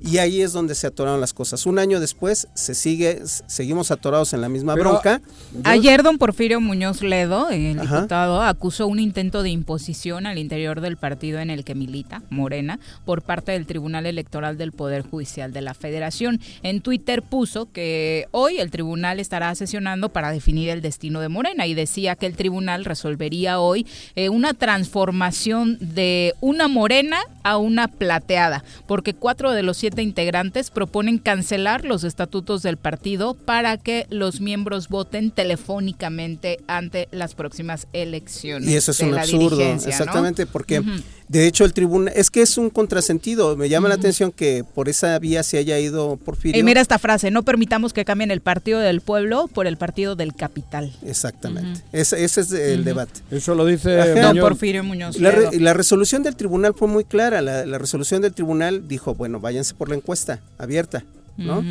Y 0.00 0.18
ahí 0.18 0.40
es 0.40 0.52
donde 0.52 0.74
se 0.74 0.86
atoraron 0.86 1.20
las 1.20 1.32
cosas. 1.34 1.66
Un 1.66 1.78
año 1.78 2.00
después 2.00 2.48
se 2.54 2.74
sigue, 2.74 3.20
seguimos 3.46 3.90
atorados 3.90 4.32
en 4.32 4.40
la 4.40 4.48
misma 4.48 4.74
Pero- 4.74 4.90
bronca. 4.92 5.20
Ayer 5.64 6.02
don 6.02 6.18
Porfirio 6.18 6.60
Muñoz 6.60 7.02
Ledo, 7.02 7.50
el 7.50 7.78
Ajá. 7.78 7.96
diputado, 7.96 8.42
acusó 8.42 8.86
un 8.86 8.98
intento 8.98 9.42
de 9.42 9.50
imposición 9.50 10.26
al 10.26 10.38
interior 10.38 10.80
del 10.80 10.96
partido 10.96 11.38
en 11.40 11.50
el 11.50 11.64
que 11.64 11.74
milita, 11.74 12.22
Morena, 12.30 12.80
por 13.04 13.22
parte 13.22 13.52
del 13.52 13.66
Tribunal 13.66 14.06
Electoral 14.06 14.56
del 14.56 14.72
Poder 14.72 15.02
Judicial 15.02 15.52
de 15.52 15.60
la 15.60 15.74
Federación. 15.74 16.40
En 16.62 16.80
Twitter 16.80 17.22
puso 17.22 17.70
que 17.70 18.26
hoy 18.30 18.58
el 18.58 18.70
tribunal 18.70 19.20
estará 19.20 19.54
sesionando 19.54 20.08
para 20.08 20.32
definir 20.32 20.70
el 20.70 20.80
destino 20.80 21.20
de 21.20 21.28
Morena 21.28 21.66
y 21.66 21.74
decía 21.74 22.16
que 22.16 22.26
el 22.26 22.36
tribunal 22.36 22.86
resolvería 22.86 23.60
hoy 23.60 23.86
eh, 24.16 24.30
una 24.30 24.54
transformación 24.54 25.78
de 25.80 26.34
una 26.40 26.68
morena 26.68 27.17
a 27.42 27.56
una 27.56 27.88
plateada, 27.88 28.64
porque 28.86 29.14
cuatro 29.14 29.52
de 29.52 29.62
los 29.62 29.76
siete 29.76 30.02
integrantes 30.02 30.70
proponen 30.70 31.18
cancelar 31.18 31.84
los 31.84 32.04
estatutos 32.04 32.62
del 32.62 32.76
partido 32.76 33.34
para 33.34 33.76
que 33.76 34.06
los 34.10 34.40
miembros 34.40 34.88
voten 34.88 35.30
telefónicamente 35.30 36.58
ante 36.66 37.08
las 37.10 37.34
próximas 37.34 37.86
elecciones. 37.92 38.68
Y 38.68 38.76
eso 38.76 38.90
es 38.90 38.98
de 38.98 39.06
un 39.06 39.18
absurdo, 39.18 39.60
exactamente, 39.60 40.46
porque. 40.46 40.82
De 41.28 41.46
hecho 41.46 41.64
el 41.64 41.72
tribunal, 41.72 42.12
es 42.16 42.30
que 42.30 42.40
es 42.42 42.56
un 42.58 42.70
contrasentido, 42.70 43.56
me 43.56 43.68
llama 43.68 43.88
la 43.88 43.94
atención 43.96 44.32
que 44.32 44.64
por 44.74 44.88
esa 44.88 45.18
vía 45.18 45.42
se 45.42 45.58
haya 45.58 45.78
ido 45.78 46.16
Porfirio. 46.16 46.58
Y 46.58 46.62
mira 46.64 46.80
esta 46.80 46.98
frase, 46.98 47.30
no 47.30 47.42
permitamos 47.42 47.92
que 47.92 48.04
cambien 48.04 48.30
el 48.30 48.40
partido 48.40 48.80
del 48.80 49.00
pueblo 49.00 49.48
por 49.48 49.66
el 49.66 49.76
partido 49.76 50.16
del 50.16 50.34
capital. 50.34 50.92
Exactamente, 51.04 51.82
ese, 51.92 52.24
ese 52.24 52.40
es 52.40 52.52
el 52.52 52.84
debate. 52.84 53.20
Eso 53.30 53.54
lo 53.54 53.64
dice. 53.66 53.94
Don 53.96 54.28
Muñoz. 54.28 54.42
Porfirio 54.48 54.82
Muñoz 54.84 55.18
La, 55.18 55.30
re- 55.30 55.60
la 55.60 55.74
resolución 55.74 56.22
del 56.22 56.34
tribunal 56.36 56.74
fue 56.74 56.88
muy 56.88 57.04
clara. 57.04 57.42
La, 57.42 57.66
la 57.66 57.78
resolución 57.78 58.22
del 58.22 58.32
tribunal 58.32 58.88
dijo, 58.88 59.14
bueno, 59.14 59.40
váyanse 59.40 59.74
por 59.74 59.88
la 59.88 59.96
encuesta 59.96 60.40
abierta, 60.58 61.04
¿no? 61.36 61.62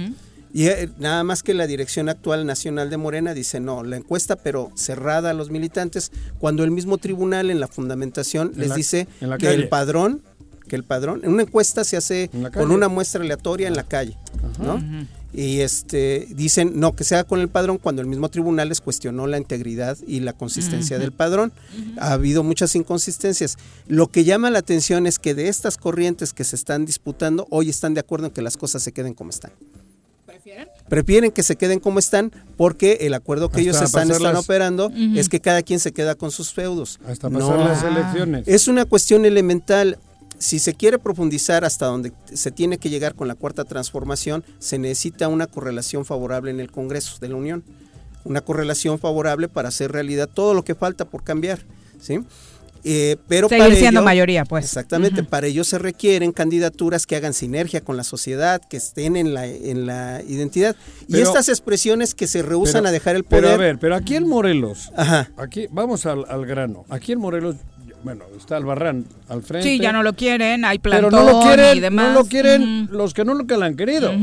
Y 0.57 0.69
eh, 0.69 0.89
nada 0.97 1.23
más 1.23 1.43
que 1.43 1.53
la 1.53 1.67
dirección 1.67 2.09
actual 2.09 2.47
nacional 2.47 2.89
de 2.89 2.97
Morena 2.97 3.35
dice, 3.35 3.59
no, 3.59 3.83
la 3.83 3.95
encuesta, 3.95 4.37
pero 4.37 4.71
cerrada 4.73 5.29
a 5.29 5.33
los 5.35 5.51
militantes, 5.51 6.11
cuando 6.39 6.63
el 6.63 6.71
mismo 6.71 6.97
tribunal 6.97 7.51
en 7.51 7.59
la 7.59 7.67
fundamentación 7.67 8.53
En 8.55 8.61
les 8.61 8.69
la- 8.69 8.75
dice 8.75 9.07
que 9.19 9.27
calle. 9.27 9.53
el 9.53 9.69
padrón, 9.69 10.23
que 10.67 10.75
el 10.75 10.83
padrón, 10.83 11.21
en 11.23 11.31
una 11.31 11.43
encuesta 11.43 11.83
se 11.83 11.95
hace 11.95 12.31
con 12.55 12.71
una 12.71 12.87
muestra 12.87 13.21
aleatoria 13.21 13.67
en 13.67 13.75
la 13.75 13.83
calle, 13.83 14.17
¿no? 14.59 14.81
Y 15.31 15.59
este 15.59 16.27
dicen 16.31 16.79
no 16.79 16.95
que 16.95 17.03
sea 17.03 17.23
con 17.23 17.39
el 17.39 17.49
padrón 17.49 17.77
cuando 17.77 18.01
el 18.01 18.07
mismo 18.07 18.27
tribunal 18.29 18.69
les 18.69 18.81
cuestionó 18.81 19.27
la 19.27 19.37
integridad 19.37 19.95
y 20.07 20.21
la 20.21 20.33
consistencia 20.33 20.97
del 20.97 21.11
padrón. 21.11 21.53
Ha 21.99 22.13
habido 22.13 22.41
muchas 22.43 22.73
inconsistencias. 22.75 23.57
Lo 23.87 24.07
que 24.07 24.23
llama 24.23 24.49
la 24.49 24.57
atención 24.57 25.05
es 25.05 25.19
que 25.19 25.35
de 25.35 25.49
estas 25.49 25.77
corrientes 25.77 26.33
que 26.33 26.43
se 26.43 26.55
están 26.55 26.85
disputando, 26.85 27.45
hoy 27.51 27.69
están 27.69 27.93
de 27.93 27.99
acuerdo 27.99 28.25
en 28.27 28.31
que 28.33 28.41
las 28.41 28.57
cosas 28.57 28.81
se 28.81 28.91
queden 28.91 29.13
como 29.13 29.29
están. 29.29 29.51
¿Prefieren? 30.89 31.31
que 31.31 31.43
se 31.43 31.55
queden 31.55 31.79
como 31.79 31.99
están 31.99 32.31
porque 32.55 32.99
el 33.01 33.13
acuerdo 33.13 33.49
que 33.49 33.57
Hasta 33.57 33.61
ellos 33.61 33.81
están, 33.81 34.35
operando 34.35 34.91
es 35.15 35.29
que 35.29 35.39
cada 35.39 35.61
quien 35.61 35.79
se 35.79 35.91
queda 35.91 36.15
con 36.15 36.31
sus 36.31 36.53
feudos. 36.53 36.99
Hasta 37.07 37.29
No. 37.29 37.39
pasar 37.39 37.59
las 37.59 37.83
elecciones. 37.83 38.47
Es 38.47 38.67
una 38.67 38.85
cuestión 38.85 39.25
elemental. 39.25 39.97
Si 40.39 40.59
se 40.59 40.75
quiere 40.75 40.99
profundizar 40.99 41.65
hasta 41.65 41.87
donde 41.87 42.13
se 42.31 42.51
tiene 42.51 42.77
que 42.77 42.89
llegar 42.89 43.15
con 43.15 43.27
la 43.27 43.33
cuarta 43.35 43.63
transformación, 43.65 44.43
se 44.59 44.77
necesita 44.77 45.27
una 45.27 45.47
correlación 45.47 46.05
favorable 46.05 46.51
en 46.51 46.59
el 46.59 46.71
Congreso 46.71 47.17
de 47.19 47.29
la 47.29 47.35
Unión. 47.35 47.63
una 48.23 48.41
correlación 48.41 48.99
favorable 48.99 49.47
para 49.47 49.69
hacer 49.69 49.91
realidad 49.93 50.27
todo 50.31 50.53
lo 50.53 50.65
que 50.65 50.75
falta 50.75 51.05
por 51.05 51.23
cambiar, 51.23 51.59
¿sí? 52.01 52.19
Eh, 52.83 53.17
pero 53.27 53.49
Seguir 53.49 53.75
siendo 53.75 54.01
mayoría, 54.01 54.45
pues. 54.45 54.65
Exactamente, 54.65 55.23
para 55.23 55.47
ello 55.47 55.63
se 55.63 55.77
requieren 55.77 56.31
candidaturas 56.31 57.05
que 57.05 57.15
hagan 57.15 57.33
sinergia 57.33 57.81
con 57.81 57.97
la 57.97 58.03
sociedad, 58.03 58.61
que 58.69 58.77
estén 58.77 59.15
en 59.15 59.33
la, 59.33 59.45
en 59.45 59.85
la 59.85 60.21
identidad. 60.27 60.75
y 61.07 61.19
estas 61.19 61.49
expresiones 61.49 62.13
que 62.13 62.27
se 62.27 62.41
rehusan 62.41 62.85
a 62.85 62.91
dejar 62.91 63.15
el 63.15 63.23
poder. 63.23 63.43
Pero 63.43 63.53
a 63.53 63.57
ver, 63.57 63.77
pero 63.79 63.95
aquí 63.95 64.15
en 64.15 64.27
Morelos, 64.27 64.91
Ajá. 64.95 65.29
aquí 65.37 65.67
vamos 65.71 66.05
al, 66.05 66.25
al 66.29 66.45
grano. 66.45 66.85
Aquí 66.89 67.11
en 67.11 67.19
Morelos 67.19 67.55
bueno, 68.03 68.25
está 68.37 68.57
Albarrán 68.57 69.05
al 69.27 69.41
frente. 69.41 69.67
Sí, 69.67 69.79
ya 69.79 69.91
no 69.91 70.03
lo 70.03 70.13
quieren, 70.13 70.63
hay 70.65 70.79
plantón 70.79 71.11
pero 71.11 71.23
no 71.23 71.31
lo 71.31 71.41
quieren, 71.41 71.77
y 71.77 71.79
demás. 71.79 72.07
No 72.09 72.19
lo 72.21 72.25
quieren 72.25 72.89
los 72.91 73.13
que 73.13 73.25
no 73.25 73.33
lo 73.33 73.45
han 73.63 73.75
querido. 73.75 74.13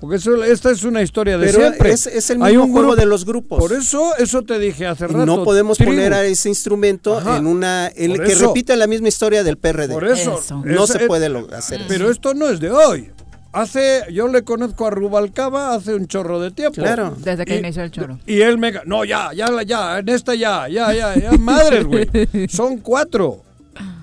Porque 0.00 0.16
eso, 0.16 0.42
esta 0.44 0.70
es 0.70 0.84
una 0.84 1.02
historia 1.02 1.38
de 1.38 1.50
siempre. 1.52 1.90
Es, 1.90 2.06
es 2.06 2.30
el 2.30 2.38
mismo 2.38 2.68
juego 2.68 2.96
de 2.96 3.06
los 3.06 3.24
grupos. 3.24 3.58
Por 3.58 3.72
eso, 3.72 4.16
eso 4.16 4.42
te 4.42 4.58
dije 4.58 4.86
hace 4.86 5.06
rato. 5.06 5.26
No 5.26 5.44
podemos 5.44 5.78
poner 5.78 6.12
a 6.12 6.24
ese 6.24 6.48
instrumento 6.48 7.20
en 7.36 7.46
una 7.46 7.88
en 7.88 8.12
el 8.12 8.22
que 8.22 8.34
repita 8.34 8.76
la 8.76 8.86
misma 8.86 9.08
historia 9.08 9.42
del 9.42 9.56
PRD. 9.56 9.92
Por 9.92 10.04
eso. 10.04 10.40
No 10.64 10.86
se 10.86 11.00
puede 11.06 11.26
hacer 11.54 11.82
Pero 11.88 12.10
esto 12.10 12.34
no 12.34 12.48
es 12.48 12.60
de 12.60 12.70
hoy. 12.70 13.10
Hace, 13.54 14.02
yo 14.12 14.26
le 14.26 14.42
conozco 14.42 14.86
a 14.86 14.90
Rubalcaba 14.90 15.74
hace 15.74 15.94
un 15.94 16.08
chorro 16.08 16.40
de 16.40 16.50
tiempo. 16.50 16.82
Claro. 16.82 17.14
Desde 17.16 17.44
que 17.44 17.58
inició 17.58 17.84
el 17.84 17.92
chorro. 17.92 18.18
Y 18.26 18.40
él 18.40 18.58
me... 18.58 18.72
No, 18.84 19.04
ya, 19.04 19.32
ya, 19.32 19.62
ya, 19.62 20.00
en 20.00 20.08
esta 20.08 20.34
ya, 20.34 20.68
ya, 20.68 20.92
ya, 20.92 21.14
ya, 21.14 21.30
madres, 21.38 21.84
güey. 21.84 22.08
Son 22.48 22.78
cuatro. 22.78 23.42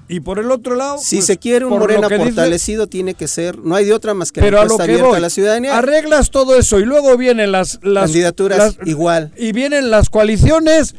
Y 0.07 0.22
por 0.22 0.40
el 0.40 0.52
otro 0.52 0.76
lado. 0.76 0.99
Si 0.99 1.18
pues, 1.18 1.26
se 1.26 1.38
quiere 1.38 1.65
un 1.65 1.78
Morena 1.78 2.07
fortalecido, 2.10 2.88
tiene 2.88 3.14
que 3.14 3.28
ser. 3.28 3.60
No 3.60 3.76
hay 3.76 3.86
de 3.86 3.94
otra 3.94 4.14
más 4.14 4.32
que 4.32 4.40
pero 4.41 4.60
a 4.60 4.65
lo 4.65 4.78
que 4.78 4.84
abierta 4.84 5.18
a 5.18 5.19
la 5.19 5.30
ciudadanía. 5.30 5.78
Arreglas 5.78 6.32
todo 6.32 6.57
eso 6.57 6.80
y 6.80 6.86
luego 6.86 7.15
vienen 7.15 7.53
las. 7.53 7.80
las 7.82 8.06
Candidaturas 8.06 8.78
igual. 8.86 9.32
Y 9.38 9.53
vienen 9.53 9.90
las 9.90 10.10
coaliciones. 10.10 10.95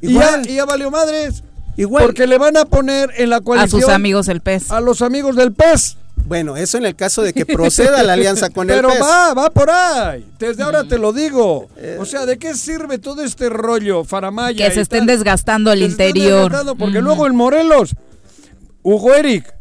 Igual. 0.00 0.42
Y 0.42 0.46
ya, 0.46 0.52
y 0.52 0.56
ya 0.56 0.64
valió 0.64 0.92
madres. 0.92 1.42
Igual. 1.76 2.04
Porque 2.04 2.28
le 2.28 2.38
van 2.38 2.56
a 2.56 2.64
poner 2.64 3.10
en 3.16 3.30
la 3.30 3.40
coalición. 3.40 3.82
A 3.82 3.84
sus 3.86 3.92
amigos 3.92 4.26
del 4.26 4.40
PES. 4.40 4.70
A 4.70 4.80
los 4.80 5.02
amigos 5.02 5.34
del 5.34 5.52
PES. 5.52 5.96
Bueno, 6.26 6.56
eso 6.56 6.78
en 6.78 6.86
el 6.86 6.94
caso 6.96 7.22
de 7.22 7.32
que 7.32 7.44
proceda 7.46 8.02
la 8.02 8.12
alianza 8.14 8.50
con 8.50 8.70
el 8.70 8.76
Pero 8.76 8.88
PES. 8.90 9.02
va, 9.02 9.34
va 9.34 9.50
por 9.50 9.70
ahí. 9.70 10.24
Desde 10.38 10.62
ahora 10.62 10.84
te 10.84 10.98
lo 10.98 11.12
digo. 11.12 11.68
Eh. 11.76 11.96
O 12.00 12.04
sea, 12.04 12.26
¿de 12.26 12.38
qué 12.38 12.54
sirve 12.54 12.98
todo 12.98 13.22
este 13.22 13.48
rollo, 13.48 14.04
Faramaya? 14.04 14.66
Que 14.68 14.74
se 14.74 14.80
estén 14.80 15.06
desgastando 15.06 15.70
al 15.70 15.82
interior. 15.82 16.52
porque 16.78 17.00
luego 17.00 17.26
en 17.26 17.34
Morelos 17.36 17.94
Hugo 18.82 19.14
Eric 19.14 19.54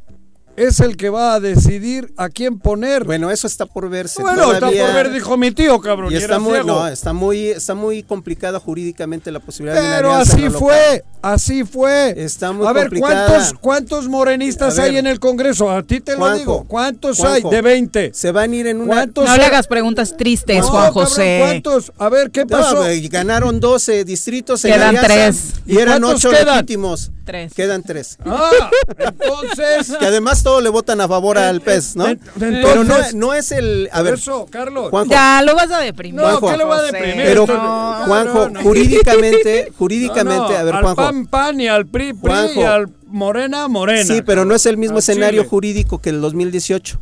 es 0.56 0.80
el 0.80 0.98
que 0.98 1.10
va 1.10 1.34
a 1.34 1.40
decidir 1.40 2.14
a 2.18 2.30
quién 2.30 2.60
poner. 2.60 3.03
Bueno, 3.06 3.32
eso 3.32 3.48
está 3.48 3.65
por 3.65 3.90
verse. 3.90 4.22
Bueno, 4.22 4.52
está 4.53 4.68
por 4.68 4.94
ver, 4.94 5.11
dijo 5.11 5.38
mi 5.38 5.52
tío, 5.52 5.80
cabrón. 5.80 6.11
Y 6.11 6.15
está, 6.15 6.40
muy, 6.40 6.57
está 6.91 7.14
muy, 7.14 7.48
está 7.48 7.73
muy 7.73 8.03
complicada 8.03 8.60
jurídicamente 8.60 9.32
la 9.32 9.40
posibilidad 9.40 9.82
Pero 9.82 9.91
de 9.91 9.98
Pero 9.98 10.14
así 10.14 10.49
fue, 10.49 11.03
así 11.22 11.64
fue. 11.64 12.14
Está 12.18 12.52
muy 12.52 12.68
A 12.68 12.73
ver, 12.73 12.90
¿cuántos, 12.99 13.53
¿cuántos 13.60 14.07
morenistas 14.07 14.78
hay 14.80 14.98
en 14.98 15.07
el 15.07 15.19
Congreso? 15.19 15.69
A 15.69 15.84
ti 15.84 15.99
te 16.02 16.18
lo 16.18 16.34
digo. 16.36 16.65
¿Cuántos 16.68 17.23
hay? 17.23 17.44
De 17.44 17.61
20. 17.61 18.11
Se 18.14 18.32
van 18.32 18.52
a 18.52 18.56
ir 18.56 18.68
en 18.68 18.82
una... 18.82 19.06
No 19.06 19.38
le 19.38 19.45
hagas 19.45 19.68
preguntas 19.68 20.15
tristes, 20.18 20.65
Juan 20.65 20.91
José. 20.91 21.40
¿Cuántos? 21.41 21.91
A 21.98 22.10
ver, 22.10 22.32
¿qué 22.32 22.45
pasó? 22.45 22.86
ganaron 23.10 23.60
12 23.60 24.06
distritos 24.06 24.64
en 24.65 24.73
Quedan 24.73 24.95
tres. 25.02 25.53
Y 25.65 25.78
eran 25.78 26.03
8 26.03 26.32
legítimos. 26.32 27.11
Tres. 27.26 27.53
Quedan 27.53 27.84
tres. 27.84 28.18
Ah, 28.26 28.69
entonces... 28.98 29.95
Que 29.99 30.06
además 30.06 30.40
todos 30.43 30.61
le 30.63 30.69
votan 30.69 31.01
a 31.01 31.07
favor 31.07 31.38
al 31.38 31.61
pez, 31.61 31.95
¿no? 31.95 32.05
Pero 32.39 32.84
no, 32.84 32.95
no, 33.13 33.34
es 33.34 33.51
el... 33.51 33.89
A 33.91 34.01
ver, 34.01 34.15
eso, 34.15 34.45
Carlos. 34.49 34.91
ya 35.07 35.41
lo 35.41 35.55
vas 35.55 35.72
a 35.72 35.80
deprimir. 35.80 36.22
No, 36.22 36.41
¿qué 36.41 36.57
lo 36.57 36.68
va 36.68 36.77
a 36.77 36.84
deprimir? 36.84 37.26
Pero, 37.26 37.45
Juanjo, 37.47 38.49
jurídicamente, 38.61 39.72
jurídicamente, 39.77 40.57
a 40.57 40.63
ver, 40.63 40.76
Juanjo. 40.76 41.01
Al 41.01 41.13
PAN, 41.13 41.27
PAN 41.27 41.61
y 41.61 41.68
al 41.68 41.85
PRI, 41.88 42.13
PRI 42.13 42.59
y 42.59 42.63
al 42.63 42.89
Morena, 43.07 43.68
Morena. 43.68 44.05
Sí, 44.05 44.22
pero 44.22 44.45
no 44.45 44.55
es 44.55 44.65
el 44.65 44.77
mismo 44.77 44.99
escenario 44.99 45.43
jurídico 45.43 45.99
que 45.99 46.09
el 46.09 46.22
2018. 46.22 46.99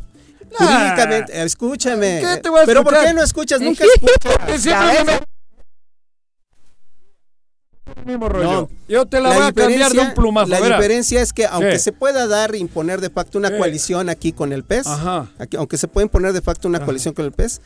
Jurídicamente, 0.52 1.42
escúchame. 1.42 2.20
¿Qué 2.20 2.40
te 2.40 2.48
voy 2.48 2.60
a 2.60 2.66
¿Pero 2.66 2.82
por 2.82 2.98
qué 2.98 3.14
no 3.14 3.22
escuchas? 3.22 3.60
Nunca 3.60 3.84
escuchas. 4.48 5.22
Mismo 8.04 8.28
rollo. 8.28 8.68
Yo 8.88 9.06
te 9.06 9.20
la, 9.20 9.28
voy 9.34 9.46
a 9.46 9.52
cambiar 9.52 9.92
de 9.92 10.00
un 10.00 10.14
plumazo. 10.14 10.48
La 10.48 10.60
diferencia 10.60 11.22
es 11.22 11.32
que 11.32 11.46
aunque 11.46 11.78
se 11.78 11.92
pueda 11.92 12.26
dar 12.26 12.54
e 12.54 12.58
imponer 12.58 13.00
de 13.00 13.10
facto 13.10 13.38
una 13.38 13.56
coalición 13.56 14.08
aquí 14.08 14.32
con 14.32 14.52
el 14.52 14.64
PES, 14.64 14.86
aunque 15.56 15.76
se 15.76 15.88
puede 15.88 16.06
imponer 16.06 16.32
de 16.32 16.40
facto 16.40 16.68
una 16.68 16.84
coalición 16.84 17.14
con 17.14 17.24
el 17.24 17.32
PES, 17.32 17.60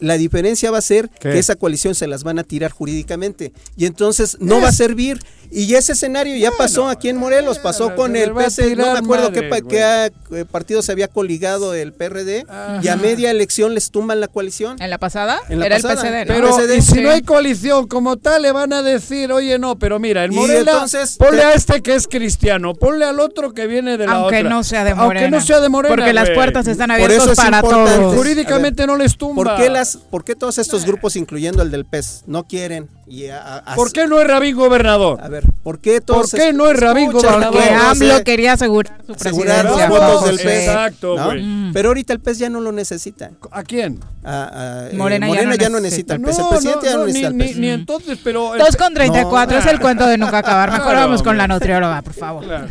la 0.00 0.16
diferencia 0.16 0.70
va 0.70 0.78
a 0.78 0.82
ser 0.82 1.08
que 1.08 1.38
esa 1.38 1.56
coalición 1.56 1.94
se 1.94 2.06
las 2.06 2.24
van 2.24 2.38
a 2.38 2.44
tirar 2.44 2.70
jurídicamente. 2.70 3.52
Y 3.76 3.86
entonces 3.86 4.38
no 4.40 4.60
va 4.60 4.68
a 4.68 4.72
servir. 4.72 5.20
Y 5.50 5.74
ese 5.74 5.92
escenario 5.92 6.36
ya 6.36 6.50
pasó 6.50 6.88
aquí 6.88 7.08
en 7.08 7.16
Morelos, 7.16 7.58
pasó 7.58 7.94
con 7.94 8.16
el 8.16 8.32
PS, 8.32 8.76
no 8.76 8.92
me 8.92 8.98
acuerdo 8.98 9.32
qué, 9.32 9.48
qué, 9.68 10.44
partido 10.44 10.82
se 10.82 10.92
había 10.92 11.08
coligado 11.08 11.74
el 11.74 11.92
PRD 11.92 12.46
y 12.82 12.88
a 12.88 12.96
media 12.96 13.30
elección 13.30 13.74
les 13.74 13.90
tumban 13.90 14.20
la 14.20 14.28
coalición. 14.28 14.76
¿En 14.80 14.90
la 14.90 14.98
pasada? 14.98 15.40
la 15.48 15.66
Era 15.66 15.76
pasada. 15.76 16.22
el 16.22 16.26
PSD, 16.26 16.32
Pero 16.32 16.74
y 16.74 16.82
si 16.82 17.00
no 17.00 17.10
hay 17.10 17.22
coalición 17.22 17.86
como 17.86 18.16
tal, 18.16 18.42
le 18.42 18.52
van 18.52 18.72
a 18.72 18.82
decir, 18.82 19.32
oye, 19.32 19.58
no, 19.58 19.76
pero 19.78 19.98
mira, 19.98 20.24
el 20.24 20.32
Morelos 20.32 20.74
entonces, 20.74 21.16
ponle 21.16 21.42
a 21.42 21.52
este 21.52 21.82
que 21.82 21.94
es 21.94 22.06
cristiano, 22.06 22.74
ponle 22.74 23.04
al 23.04 23.20
otro 23.20 23.52
que 23.52 23.66
viene 23.66 23.96
de 23.96 24.06
la 24.06 24.12
Aunque 24.12 24.38
otra. 24.38 24.50
no 24.50 24.64
sea 24.64 24.84
de 24.84 24.94
Morena. 24.94 25.26
Aunque 25.26 25.36
no 25.36 25.44
sea 25.44 25.60
de 25.60 25.68
Morena. 25.68 25.94
Porque 25.94 26.12
las 26.12 26.30
puertas 26.30 26.66
están 26.66 26.90
abiertas 26.90 27.36
para 27.36 27.58
importante. 27.58 27.96
todos. 27.98 28.14
Jurídicamente 28.16 28.86
no 28.86 28.96
les 28.96 29.16
tumba. 29.16 29.42
¿Por 29.42 29.56
qué, 29.56 29.70
las, 29.70 29.96
¿Por 29.96 30.24
qué 30.24 30.34
todos 30.34 30.58
estos 30.58 30.84
grupos, 30.84 31.16
incluyendo 31.16 31.62
el 31.62 31.70
del 31.70 31.84
PES, 31.84 32.24
no 32.26 32.44
quieren? 32.44 32.88
Y 33.08 33.26
a, 33.28 33.58
a, 33.58 33.74
¿Por 33.76 33.92
qué 33.92 34.06
no 34.06 34.20
es 34.20 34.26
Rabín 34.26 34.56
gobernador? 34.56 35.20
A 35.22 35.28
ver, 35.28 35.35
¿por 35.62 35.78
qué 35.78 36.00
todos 36.00 36.30
¿Por 36.30 36.40
qué 36.40 36.52
no 36.52 36.68
es 36.68 36.78
Rabín 36.78 37.12
gobernador? 37.12 37.52
Porque 37.52 37.68
AMLO 37.70 38.24
quería 38.24 38.52
asegurar 38.52 39.00
su 39.06 39.12
asegurar 39.12 39.62
presidencia. 39.62 39.88
los 39.88 39.98
votos 39.98 40.24
del 40.26 40.36
PES. 40.38 40.68
Exacto, 40.68 41.16
¿no? 41.16 41.24
güey. 41.26 41.72
Pero 41.72 41.88
ahorita 41.88 42.12
el 42.12 42.20
PES 42.20 42.38
ya 42.38 42.50
no 42.50 42.60
lo 42.60 42.72
necesita. 42.72 43.30
¿A 43.50 43.62
quién? 43.62 44.00
A, 44.24 44.84
a, 44.84 44.90
eh, 44.90 44.94
Morena, 44.96 45.28
ya, 45.28 45.54
ya 45.56 45.68
no 45.68 45.80
necesita 45.80 46.14
el 46.14 46.20
PES. 46.22 46.38
El 46.38 46.48
presidente 46.48 46.86
ya 46.86 46.96
no 46.96 47.06
necesita 47.06 47.30
ni, 47.30 47.42
el 47.42 47.48
PES. 47.48 47.58
Ni, 47.58 47.68
entonces, 47.70 48.18
pero... 48.22 48.54
el- 48.54 48.60
2 48.60 48.76
con 48.76 48.94
34 48.94 49.58
es 49.58 49.66
el 49.66 49.80
cuento 49.80 50.06
de 50.06 50.18
nunca 50.18 50.38
acabar. 50.38 50.70
Mejor 50.70 50.92
Claro, 50.92 51.00
vamos 51.00 51.22
con 51.22 51.36
la 51.36 51.46
nutrióloga, 51.48 52.02
por 52.02 52.14
favor. 52.14 52.44
Claro. 52.44 52.66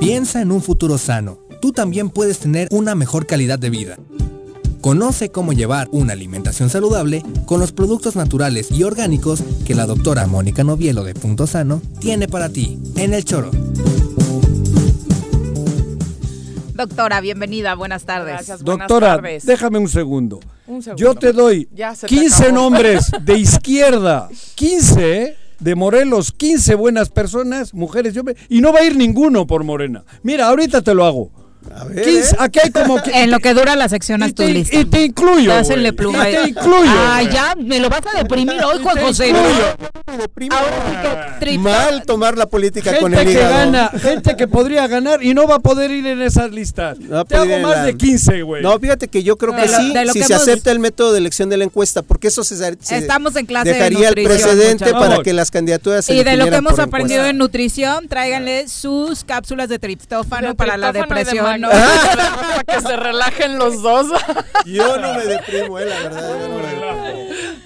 Piensa 0.00 0.40
en 0.40 0.52
un 0.52 0.62
futuro 0.62 0.96
sano. 0.98 1.38
Tú 1.60 1.72
también 1.72 2.10
puedes 2.10 2.38
tener 2.38 2.68
una 2.70 2.94
mejor 2.94 3.26
calidad 3.26 3.58
de 3.58 3.70
vida. 3.70 3.96
Conoce 4.80 5.30
cómo 5.30 5.52
llevar 5.52 5.88
una 5.90 6.12
alimentación 6.12 6.70
saludable 6.70 7.22
con 7.46 7.60
los 7.60 7.72
productos 7.72 8.14
naturales 8.16 8.70
y 8.70 8.84
orgánicos 8.84 9.42
que 9.66 9.74
la 9.74 9.86
doctora 9.86 10.26
Mónica 10.26 10.62
Novielo 10.64 11.02
de 11.04 11.14
Punto 11.14 11.46
Sano 11.46 11.82
tiene 12.00 12.28
para 12.28 12.48
ti 12.48 12.78
en 12.96 13.12
el 13.12 13.24
choro. 13.24 13.50
Doctora, 16.74 17.20
bienvenida, 17.20 17.74
buenas 17.74 18.04
tardes. 18.04 18.34
Gracias, 18.34 18.62
buenas 18.62 18.86
Doctora, 18.88 19.16
tardes. 19.16 19.44
déjame 19.44 19.78
un 19.78 19.88
segundo. 19.88 20.38
Un 20.68 20.80
segundo. 20.80 21.02
Yo 21.02 21.14
te 21.16 21.32
doy 21.32 21.68
Ya 21.74 21.94
se 21.96 22.06
te 22.06 22.14
15 22.14 22.42
acabó. 22.44 22.54
nombres 22.60 23.10
de 23.20 23.36
izquierda, 23.38 24.28
15 24.54 25.22
¿eh? 25.22 25.36
de 25.58 25.74
Morelos, 25.74 26.30
15 26.30 26.76
buenas 26.76 27.08
personas, 27.08 27.74
mujeres 27.74 28.14
y 28.14 28.20
hombres, 28.20 28.36
y 28.48 28.60
no 28.60 28.72
va 28.72 28.78
a 28.78 28.84
ir 28.84 28.96
ninguno 28.96 29.44
por 29.44 29.64
Morena. 29.64 30.04
Mira, 30.22 30.46
ahorita 30.48 30.82
te 30.82 30.94
lo 30.94 31.04
hago. 31.04 31.32
A 31.74 31.84
ver, 31.84 32.02
15, 32.04 32.36
aquí 32.38 32.58
hay 32.64 32.70
como 32.70 33.02
que- 33.02 33.10
En 33.22 33.30
lo 33.30 33.38
que 33.40 33.54
dura 33.54 33.76
la 33.76 33.88
sección 33.88 34.22
haz 34.22 34.30
y 34.30 34.32
tu 34.32 34.42
te, 34.44 34.50
lista. 34.52 34.76
y 34.78 34.84
te 34.84 35.04
incluyo. 35.04 35.50
Dásenle 35.52 35.90
güey. 35.90 35.96
pluma. 35.96 36.30
Y 36.30 36.34
te 36.34 36.48
incluyo. 36.48 36.90
Güey. 37.14 37.30
ya, 37.30 37.54
me 37.56 37.80
lo 37.80 37.88
vas 37.88 38.00
a 38.12 38.18
deprimir 38.18 38.62
hoy, 38.64 38.82
Juan 38.82 38.94
te 38.96 39.02
José. 39.02 39.28
incluyo. 39.28 39.76
Ahora 40.50 40.84
sí 41.40 41.46
que 41.46 41.58
Mal 41.58 42.02
tomar 42.04 42.36
la 42.36 42.46
política 42.46 42.98
con 42.98 43.12
Gente 43.12 43.20
el 43.22 43.26
que 43.28 43.32
hígado. 43.34 43.54
gana, 43.72 43.88
gente 44.00 44.36
que 44.36 44.48
podría 44.48 44.86
ganar 44.86 45.22
y 45.22 45.34
no 45.34 45.46
va 45.46 45.56
a 45.56 45.58
poder 45.60 45.90
ir 45.90 46.06
en 46.06 46.22
esas 46.22 46.50
listas. 46.50 46.98
No 46.98 47.24
Te 47.24 47.36
hago 47.36 47.58
más 47.60 47.76
la- 47.78 47.84
de 47.84 47.96
15, 47.96 48.42
güey. 48.42 48.62
No, 48.62 48.78
fíjate 48.78 49.08
que 49.08 49.22
yo 49.22 49.36
creo 49.36 49.52
De 49.52 49.62
que 49.62 49.68
sí, 49.68 49.92
de 49.92 50.04
lo 50.04 50.12
si 50.12 50.20
que 50.20 50.24
se 50.26 50.32
hemos- 50.34 50.42
acepta 50.42 50.70
el 50.72 50.78
método 50.78 51.12
de 51.12 51.18
elección 51.18 51.48
de 51.48 51.56
la 51.56 51.64
encuesta, 51.64 52.02
porque 52.02 52.28
eso 52.28 52.44
se, 52.44 52.56
se 52.56 52.96
Estamos 52.98 53.36
en 53.36 53.46
clase 53.46 53.68
de 53.68 53.74
dejaría 53.74 54.08
el 54.08 54.14
nutrición, 54.16 54.38
precedente 54.50 54.84
muchachos. 54.86 55.08
para 55.08 55.22
que 55.22 55.32
las 55.32 55.50
candidaturas 55.50 56.04
se 56.04 56.14
Y 56.14 56.24
de 56.24 56.36
lo 56.36 56.48
que 56.50 56.56
hemos 56.56 56.78
aprendido 56.78 57.20
encuesta. 57.20 57.30
en 57.30 57.38
nutrición, 57.38 58.08
tráiganle 58.08 58.68
sus 58.68 59.24
cápsulas 59.24 59.68
de 59.68 59.78
triptófano 59.78 60.48
De 60.48 60.54
para 60.54 60.76
la 60.76 60.92
triptófano 60.92 61.20
y 61.20 61.24
de 61.24 61.30
depresión. 61.30 61.57
Para 61.68 62.64
que 62.64 62.80
se 62.80 62.96
relajen 62.96 63.58
los 63.58 63.82
dos. 63.82 64.06
Yo 64.66 64.98
no 64.98 65.14
me 65.14 65.24
deprimo, 65.24 65.78
eh, 65.78 65.86
la 65.86 65.96
verdad. 66.00 66.38
yo 66.40 66.48
no 66.48 66.58
me. 66.58 66.68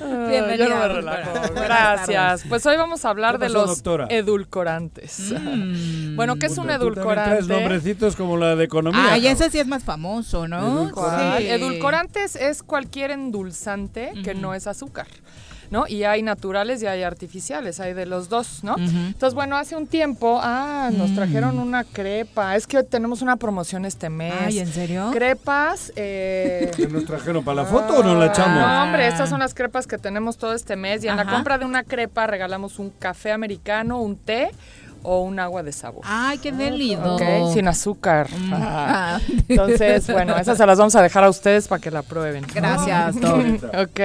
Ah, 0.02 0.26
Bienvenida, 0.28 0.64
Yo 0.64 0.68
no 0.70 0.76
me 0.76 0.88
relajo. 0.88 1.30
Gracias. 1.54 2.44
Pues 2.48 2.64
hoy 2.66 2.76
vamos 2.76 3.04
a 3.04 3.10
hablar 3.10 3.38
¿Qué 3.38 3.46
de 3.46 3.50
los 3.50 3.68
doctora? 3.68 4.06
edulcorantes. 4.10 5.32
Mm. 5.38 6.16
Bueno, 6.16 6.36
¿qué 6.36 6.46
es 6.46 6.58
un 6.58 6.70
edulcorante? 6.70 7.42
nombrecitos 7.46 8.16
como 8.16 8.36
la 8.36 8.56
de 8.56 8.64
economía. 8.64 9.00
Ay, 9.12 9.22
cabrón. 9.22 9.42
ese 9.42 9.50
sí 9.50 9.58
es 9.58 9.66
más 9.66 9.84
famoso, 9.84 10.48
¿no? 10.48 10.58
Edulcorante. 10.58 11.42
Sí. 11.42 11.48
Edulcorantes 11.50 12.36
es 12.36 12.62
cualquier 12.62 13.10
endulzante 13.10 14.12
que 14.24 14.34
no 14.34 14.54
es 14.54 14.66
azúcar. 14.66 15.06
¿No? 15.72 15.86
Y 15.88 16.04
hay 16.04 16.22
naturales 16.22 16.82
y 16.82 16.86
hay 16.86 17.02
artificiales, 17.02 17.80
hay 17.80 17.94
de 17.94 18.04
los 18.04 18.28
dos, 18.28 18.62
¿no? 18.62 18.76
Entonces, 18.76 19.34
bueno, 19.34 19.56
hace 19.56 19.74
un 19.74 19.86
tiempo, 19.86 20.38
ah, 20.42 20.90
nos 20.92 21.10
Mm. 21.10 21.14
trajeron 21.16 21.58
una 21.58 21.82
crepa. 21.82 22.54
Es 22.56 22.66
que 22.66 22.82
tenemos 22.82 23.22
una 23.22 23.36
promoción 23.36 23.86
este 23.86 24.10
mes. 24.10 24.34
Ay, 24.38 24.58
¿en 24.58 24.68
serio? 24.70 25.10
Crepas. 25.14 25.90
Eh... 25.96 26.70
¿Que 26.76 26.86
nos 26.86 27.06
trajeron 27.06 27.42
para 27.42 27.62
la 27.62 27.64
foto 27.64 27.96
o 27.96 28.02
nos 28.02 28.18
la 28.18 28.26
echamos? 28.26 28.60
No, 28.60 28.82
hombre, 28.84 29.08
estas 29.08 29.30
son 29.30 29.40
las 29.40 29.54
crepas 29.54 29.86
que 29.86 29.96
tenemos 29.96 30.36
todo 30.36 30.52
este 30.52 30.76
mes. 30.76 31.02
Y 31.04 31.08
en 31.08 31.16
la 31.16 31.24
compra 31.24 31.56
de 31.56 31.64
una 31.64 31.82
crepa 31.84 32.26
regalamos 32.26 32.78
un 32.78 32.90
café 32.90 33.32
americano, 33.32 33.98
un 34.00 34.16
té 34.16 34.50
o 35.02 35.22
un 35.22 35.38
agua 35.38 35.62
de 35.62 35.72
sabor. 35.72 36.02
Ay, 36.04 36.38
qué 36.38 36.52
delido. 36.52 37.16
Ok, 37.16 37.52
sin 37.52 37.68
azúcar. 37.68 38.28
Ah. 38.52 39.20
Entonces, 39.48 40.06
bueno, 40.10 40.36
esas 40.36 40.58
se 40.58 40.66
las 40.66 40.78
vamos 40.78 40.94
a 40.94 41.02
dejar 41.02 41.24
a 41.24 41.30
ustedes 41.30 41.68
para 41.68 41.80
que 41.80 41.90
la 41.90 42.02
prueben. 42.02 42.44
Gracias, 42.54 43.20
Doc. 43.20 43.40
ok. 43.78 44.00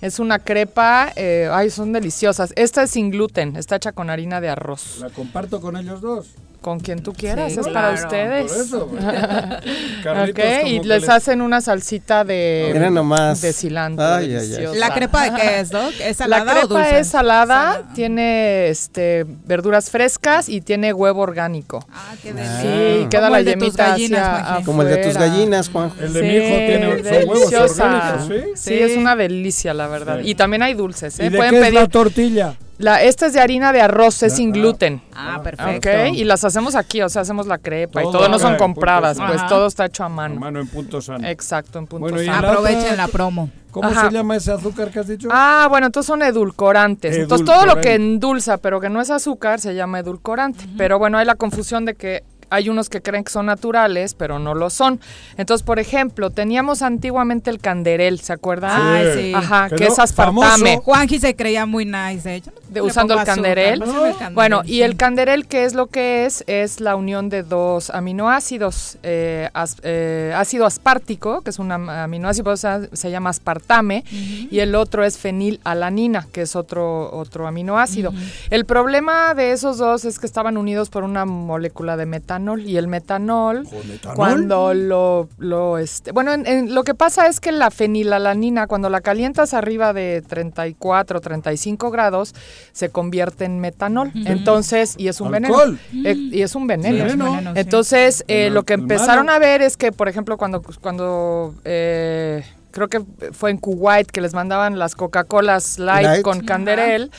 Es 0.00 0.18
una 0.18 0.38
crepa, 0.38 1.12
eh, 1.16 1.48
ay, 1.52 1.70
son 1.70 1.92
deliciosas. 1.92 2.52
Esta 2.56 2.82
es 2.82 2.90
sin 2.90 3.10
gluten, 3.10 3.56
está 3.56 3.76
hecha 3.76 3.92
con 3.92 4.10
harina 4.10 4.40
de 4.40 4.48
arroz. 4.48 4.98
La 5.00 5.10
comparto 5.10 5.60
con 5.60 5.76
ellos 5.76 6.00
dos. 6.00 6.26
Con 6.64 6.80
quien 6.80 7.02
tú 7.02 7.12
quieras, 7.12 7.52
Sí, 7.52 7.60
es 7.60 7.66
para 7.68 7.90
claro. 7.92 8.04
ustedes. 8.06 8.50
Por 8.50 8.60
eso. 8.62 8.84
ok, 8.94 10.02
Carlitos 10.02 10.44
como 10.44 10.66
y 10.66 10.78
les 10.78 11.02
les- 11.02 11.08
hacen 11.10 11.42
una 11.42 11.60
salsita 11.60 12.24
de, 12.24 12.70
Mira 12.72 12.88
nomás. 12.88 13.42
de 13.42 13.52
cilantro. 13.52 14.02
Ay, 14.02 14.34
ay, 14.34 14.54
ay. 14.54 14.66
¿La 14.78 14.94
crepa 14.94 15.24
de 15.30 15.38
qué 15.38 15.60
es, 15.60 15.68
Doc? 15.68 15.92
¿Es 16.00 16.18
La 16.20 16.24
salada 16.38 16.52
crepa 16.52 16.64
o 16.64 16.68
dulce? 16.68 16.98
es 17.00 17.06
salada, 17.08 17.82
tiene 17.94 18.68
este 18.68 19.26
verduras 19.44 19.90
frescas 19.90 20.48
y 20.48 20.62
tiene 20.62 20.94
huevo 20.94 21.20
orgánico. 21.20 21.86
Ah, 21.92 22.14
qué 22.22 22.32
Ah. 22.34 22.58
Sí, 22.62 23.02
y 23.02 23.06
queda 23.10 23.26
Como 23.26 23.36
la 23.36 23.42
yemita 23.42 23.88
gallinas. 23.90 24.64
Como 24.64 24.82
el 24.82 24.88
de 24.88 24.96
tus 25.04 25.14
gallinas, 25.18 25.68
Juan. 25.68 25.92
El 26.00 26.12
de 26.14 26.22
mi 26.22 26.28
hijo 26.34 26.56
tiene 26.56 27.04
son 27.04 27.28
huevos 27.28 27.52
orgánicos, 27.52 28.26
¿sí? 28.28 28.40
Sí, 28.56 28.74
es 28.74 28.96
una 28.96 29.14
delicia, 29.16 29.74
la 29.74 29.86
verdad. 29.86 30.20
Sí. 30.22 30.30
Y 30.30 30.34
también 30.34 30.62
hay 30.62 30.72
dulces, 30.72 31.20
¿eh? 31.20 31.26
¿Y 31.26 31.28
de 31.28 31.36
Pueden 31.36 31.50
qué 31.52 31.58
es 31.58 31.62
pedir. 31.66 31.74
la 31.80 31.88
tortilla? 31.88 32.54
La, 32.78 33.02
esta 33.02 33.26
es 33.26 33.32
de 33.32 33.40
harina 33.40 33.72
de 33.72 33.80
arroz, 33.80 34.22
es 34.24 34.34
sin 34.36 34.50
gluten. 34.52 35.00
Ah, 35.14 35.36
Ok, 35.38 35.44
perfecto. 35.44 36.06
y 36.14 36.24
las 36.24 36.42
hacemos 36.44 36.74
aquí, 36.74 37.02
o 37.02 37.08
sea, 37.08 37.22
hacemos 37.22 37.46
la 37.46 37.58
crepa 37.58 38.02
y 38.02 38.04
Todo 38.10 38.28
no 38.28 38.38
son 38.38 38.56
compradas, 38.56 39.18
pues 39.18 39.46
todo 39.46 39.66
está 39.68 39.86
hecho 39.86 40.02
a 40.04 40.08
mano. 40.08 40.34
Mano 40.40 40.60
en 40.60 40.66
punto 40.66 41.00
sano. 41.00 41.26
Exacto, 41.28 41.78
en 41.78 41.86
punto 41.86 42.00
Bueno, 42.08 42.18
sano. 42.18 42.42
la 42.42 42.48
Aprovechen 42.52 42.96
la 42.96 43.08
promo. 43.08 43.50
¿Cómo 43.70 43.88
Ajá. 43.88 44.08
se 44.08 44.14
llama 44.14 44.36
ese 44.36 44.52
azúcar 44.52 44.90
que 44.90 45.00
has 45.00 45.08
dicho? 45.08 45.28
Ah, 45.32 45.66
bueno, 45.68 45.86
entonces 45.86 46.06
son 46.06 46.22
edulcorantes. 46.22 47.16
Entonces 47.16 47.44
todo 47.44 47.66
lo 47.66 47.80
que 47.80 47.94
endulza, 47.94 48.58
pero 48.58 48.80
que 48.80 48.88
no 48.88 49.00
es 49.00 49.10
azúcar, 49.10 49.58
se 49.60 49.74
llama 49.74 49.98
edulcorante. 49.98 50.64
Pero 50.76 50.98
bueno, 51.00 51.18
hay 51.18 51.26
la 51.26 51.34
confusión 51.34 51.84
de 51.84 51.94
que 51.94 52.22
hay 52.54 52.68
unos 52.68 52.88
que 52.88 53.02
creen 53.02 53.24
que 53.24 53.30
son 53.32 53.46
naturales, 53.46 54.14
pero 54.14 54.38
no 54.38 54.54
lo 54.54 54.70
son. 54.70 55.00
Entonces, 55.36 55.64
por 55.64 55.78
ejemplo, 55.78 56.30
teníamos 56.30 56.82
antiguamente 56.82 57.50
el 57.50 57.58
canderel, 57.58 58.20
¿se 58.20 58.32
acuerdan? 58.32 58.70
Ay, 58.80 59.06
sí. 59.14 59.32
Ajá, 59.34 59.68
Que 59.68 59.76
que 59.76 59.84
no, 59.86 59.92
es 59.92 59.98
aspartame. 59.98 60.40
famoso. 60.46 60.82
Juanji 60.82 61.18
se 61.18 61.34
creía 61.36 61.66
muy 61.66 61.84
nice, 61.84 62.28
de 62.28 62.34
hecho. 62.36 62.50
de- 62.68 62.80
usando 62.82 63.14
el 63.14 63.20
azúcar, 63.20 63.34
canderel. 63.36 63.82
el 63.82 63.88
canderel, 63.88 64.34
Bueno, 64.34 64.62
y 64.64 64.68
sí. 64.68 64.82
el 64.82 64.96
canderel, 64.96 65.46
¿qué 65.46 65.64
es 65.64 65.74
lo 65.74 65.86
que 65.86 66.26
es? 66.26 66.42
Es 66.48 66.80
la 66.80 66.96
unión 66.96 67.28
de 67.28 67.42
dos 67.44 67.90
aminoácidos. 67.90 68.98
eh, 69.02 69.48
as- 69.54 69.76
eh, 69.82 70.32
ácido 70.36 70.66
aspartico, 70.66 71.42
que 71.42 71.50
es 71.50 71.58
un 71.58 71.70
am- 71.72 71.88
aminoácido, 71.88 72.50
o 72.50 72.56
sea, 72.56 72.80
se 72.92 73.10
llama 73.10 73.30
aspartame, 73.30 74.02
y 74.10 74.58
el 74.60 74.74
otro 74.74 75.04
es 75.04 75.18
fenilalanina, 75.18 76.26
que 76.32 76.42
es 76.42 76.56
otro, 76.56 77.10
otro 77.16 77.46
aminoácido. 77.46 78.12
El 78.50 78.64
problema 78.64 79.34
de 79.34 79.52
esos 79.52 79.78
dos 79.78 80.04
es 80.04 80.18
que 80.18 80.26
estaban 80.26 80.56
unidos 80.56 80.88
por 80.90 81.04
una 81.04 81.24
molécula 81.24 81.96
de 81.96 82.06
metanol, 82.44 82.60
y 82.68 82.76
el 82.76 82.88
metanol, 82.88 83.62
metanol? 83.88 84.16
cuando 84.16 84.74
lo, 84.74 85.28
lo 85.38 85.78
este, 85.78 86.12
bueno, 86.12 86.32
en- 86.32 86.46
en- 86.46 86.74
lo 86.74 86.84
que 86.84 86.94
pasa 86.94 87.26
es 87.26 87.40
que 87.40 87.52
la 87.52 87.70
fenilalanina, 87.70 88.66
cuando 88.66 88.90
la 88.90 89.00
calientas 89.00 89.54
arriba 89.54 89.92
de 89.92 90.22
34, 90.26 91.20
35 91.20 91.90
grados, 91.90 92.34
se 92.72 92.90
convierte 92.90 93.44
en 93.44 93.60
metanol. 93.60 94.10
Entonces, 94.14 94.94
y 94.98 95.08
es 95.08 95.20
un 95.20 95.34
Alcohol. 95.34 95.78
veneno. 95.92 96.08
Eh, 96.08 96.14
y 96.36 96.42
es 96.42 96.54
un 96.54 96.66
veneno. 96.66 96.96
Sí, 96.96 97.02
es 97.02 97.12
un 97.14 97.18
veneno, 97.20 97.54
sí. 97.54 97.60
Entonces, 97.60 98.24
eh, 98.28 98.50
lo 98.50 98.62
que 98.64 98.74
empezaron 98.74 99.30
a 99.30 99.38
ver 99.38 99.62
es 99.62 99.76
que, 99.76 99.92
por 99.92 100.08
ejemplo, 100.08 100.36
cuando, 100.36 100.62
cuando 100.80 101.54
eh, 101.64 102.44
creo 102.74 102.88
que 102.88 103.02
fue 103.32 103.50
en 103.52 103.58
Kuwait 103.58 104.10
que 104.10 104.20
les 104.20 104.34
mandaban 104.34 104.78
las 104.78 104.94
Coca-Colas 104.96 105.78
light, 105.78 106.04
Light. 106.06 106.22
con 106.22 106.40
canderel 106.40 107.10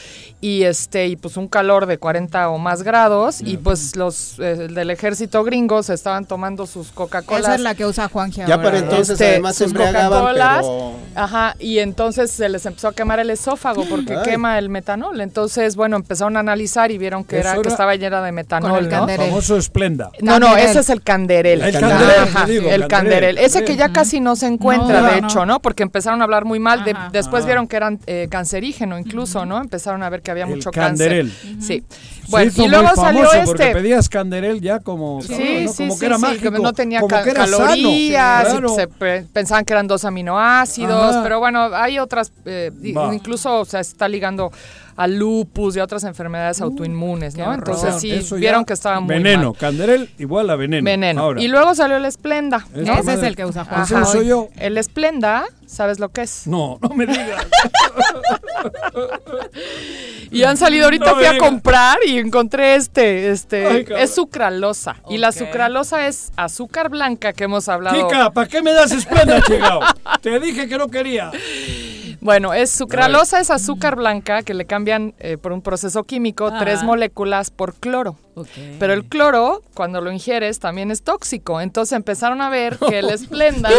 y 0.41 0.63
este 0.63 1.07
y 1.07 1.15
pues 1.15 1.37
un 1.37 1.47
calor 1.47 1.85
de 1.85 1.97
40 1.97 2.49
o 2.49 2.57
más 2.57 2.83
grados 2.83 3.41
y 3.41 3.57
pues 3.57 3.95
los 3.95 4.37
eh, 4.39 4.67
del 4.69 4.91
ejército 4.91 5.43
gringos 5.43 5.89
estaban 5.89 6.25
tomando 6.25 6.67
sus 6.67 6.91
Coca-Colas. 6.91 7.43
Esa 7.43 7.55
es 7.55 7.61
la 7.61 7.73
que 7.73 7.85
usa 7.85 8.09
Juanji 8.09 8.41
Ya 8.45 8.55
ahora. 8.55 8.63
para 8.63 8.77
entonces 8.79 9.11
Este, 9.11 9.29
además 9.29 9.55
se 9.55 9.65
Coca-Colas, 9.71 10.57
pero... 10.61 10.91
Ajá, 11.15 11.55
y 11.57 11.79
entonces 11.79 12.31
se 12.31 12.49
les 12.49 12.65
empezó 12.65 12.89
a 12.89 12.93
quemar 12.93 13.19
el 13.19 13.29
esófago 13.29 13.85
porque 13.89 14.15
Ay. 14.17 14.23
quema 14.23 14.59
el 14.59 14.69
metanol. 14.69 15.21
Entonces, 15.21 15.75
bueno, 15.77 15.95
empezaron 15.95 16.35
a 16.35 16.41
analizar 16.41 16.91
y 16.91 16.97
vieron 16.97 17.23
que 17.23 17.39
Eso 17.39 17.49
era 17.51 17.61
que 17.61 17.69
estaba 17.69 17.95
llena 17.95 18.21
de 18.21 18.31
metanol, 18.33 18.85
el 18.85 18.89
¿no? 18.89 19.07
Famoso 19.07 19.55
Esplenda. 19.57 20.11
No, 20.21 20.37
no, 20.39 20.57
ese 20.57 20.79
es 20.79 20.89
el 20.89 21.01
canderel. 21.01 21.61
El 21.61 21.79
canderel, 21.79 22.09
el 22.27 22.33
canderel, 22.33 22.87
canderel. 22.87 23.37
Ese 23.37 23.63
que 23.63 23.77
ya 23.77 23.89
casi 23.93 24.19
no 24.19 24.35
se 24.35 24.47
encuentra, 24.47 25.01
No, 25.01 25.11
de 25.11 25.21
no. 25.21 25.29
¿No? 25.45 25.59
Porque 25.61 25.83
empezaron 25.83 26.21
a 26.21 26.23
hablar 26.25 26.45
muy 26.45 26.59
mal. 26.59 26.83
de- 26.83 26.95
después 27.11 27.43
Ah. 27.43 27.47
vieron 27.47 27.67
que 27.67 27.75
eran 27.75 27.99
eh, 28.07 28.27
cancerígeno 28.29 28.97
incluso, 28.99 29.45
¿no? 29.45 29.59
Empezaron 29.61 30.03
a 30.03 30.09
ver 30.09 30.21
que 30.21 30.31
había 30.31 30.43
El 30.45 30.49
mucho 30.55 30.71
canderel. 30.71 31.29
cáncer. 31.31 31.61
Sí. 31.61 31.83
Se 32.25 32.31
Bueno, 32.31 32.47
hizo 32.51 32.63
y 32.65 32.67
luego 32.69 32.87
muy 32.87 32.95
salió 32.95 33.23
famoso 33.25 33.45
Porque 33.45 33.63
este. 33.63 33.75
pedías 33.75 34.09
canderel 34.09 34.61
ya 34.61 34.79
como, 34.79 35.21
Sí, 35.21 35.31
¿no? 35.65 35.71
sí, 35.71 35.77
como 35.77 35.93
sí, 35.93 35.99
que 35.99 36.05
era 36.07 36.15
sí, 36.15 36.21
mágico. 36.21 36.51
que 36.51 36.59
no 36.59 36.73
tenía 36.73 36.99
como 37.01 37.09
ca- 37.15 37.23
que 37.23 37.29
era 37.29 37.45
sano. 37.45 37.57
calorías, 37.65 38.47
Claro. 38.49 38.69
se 38.69 38.87
pe- 38.87 39.25
pensaban 39.31 39.63
que 39.65 39.73
eran 39.73 39.87
dos 39.87 40.05
aminoácidos, 40.05 41.11
Ajá. 41.15 41.23
pero 41.23 41.39
bueno, 41.39 41.69
hay 41.73 41.99
otras, 41.99 42.31
eh, 42.45 42.71
incluso 42.83 43.59
o 43.61 43.65
sea, 43.65 43.79
está 43.79 44.07
ligando 44.07 44.51
al 44.95 45.17
lupus 45.17 45.75
y 45.75 45.79
a 45.79 45.83
otras 45.83 46.03
enfermedades 46.05 46.61
autoinmunes, 46.61 47.35
¿no? 47.35 47.53
Entonces 47.53 47.95
sí, 47.99 48.11
Eso 48.11 48.35
vieron 48.35 48.63
que 48.65 48.73
estaba 48.73 48.99
muy 48.99 49.15
Veneno, 49.15 49.51
mal. 49.51 49.57
canderel 49.57 50.09
igual 50.17 50.49
a 50.49 50.55
veneno. 50.55 50.85
Veneno. 50.85 51.21
Ahora, 51.21 51.41
Y 51.41 51.47
luego 51.47 51.75
salió 51.75 51.97
el 51.97 52.05
Esplenda. 52.05 52.65
Ese 52.73 53.13
es 53.13 53.23
el 53.23 53.35
que 53.35 53.45
usa 53.45 53.63
Ese 53.63 53.71
Juanji. 53.71 53.93
Ajá. 53.93 54.05
soy 54.05 54.27
yo. 54.27 54.49
El 54.57 54.77
Esplenda, 54.77 55.45
¿sabes 55.65 55.99
lo 55.99 56.09
que 56.09 56.21
es? 56.21 56.47
No, 56.47 56.79
no 56.81 56.89
me 56.89 57.05
digas. 57.05 57.45
Y 60.31 60.43
han 60.43 60.57
salido 60.57 60.85
ahorita 60.85 61.11
No 61.11 61.15
fui 61.15 61.25
a 61.25 61.37
comprar 61.37 61.97
y 62.05 62.17
encontré 62.17 62.75
este, 62.75 63.29
este, 63.31 63.65
Ay, 63.65 63.85
es 63.97 64.13
sucralosa. 64.15 64.97
Y 65.09 65.17
la 65.17 65.31
sucralosa 65.31 66.07
es 66.07 66.31
azúcar 66.35 66.89
blanca 66.89 67.31
que 67.31 67.45
hemos 67.45 67.69
hablado. 67.69 67.95
Chica, 67.95 68.31
¿para 68.31 68.47
qué 68.47 68.61
me 68.61 68.73
das 68.73 68.91
Esplenda, 68.91 69.41
chingado? 69.41 69.79
Te 70.21 70.39
dije 70.39 70.67
que 70.67 70.77
no 70.77 70.87
quería. 70.89 71.31
Bueno, 72.25 72.55
es 72.55 72.71
sucralosa, 72.71 73.39
es 73.39 73.51
azúcar 73.51 73.95
blanca 73.95 74.41
que 74.41 74.55
le 74.55 74.65
cambian 74.65 75.13
eh, 75.19 75.37
por 75.37 75.51
un 75.51 75.61
proceso 75.61 76.05
químico 76.05 76.51
tres 76.57 76.81
moléculas 76.81 77.51
por 77.51 77.75
cloro. 77.75 78.17
Pero 78.79 78.93
el 78.93 79.05
cloro, 79.05 79.63
cuando 79.73 80.01
lo 80.01 80.11
ingieres, 80.11 80.59
también 80.59 80.91
es 80.91 81.03
tóxico. 81.03 81.61
Entonces 81.61 81.95
empezaron 81.95 82.41
a 82.41 82.49
ver 82.49 82.77
que 82.77 82.99
el 82.99 83.09
Esplenda. 83.09 83.69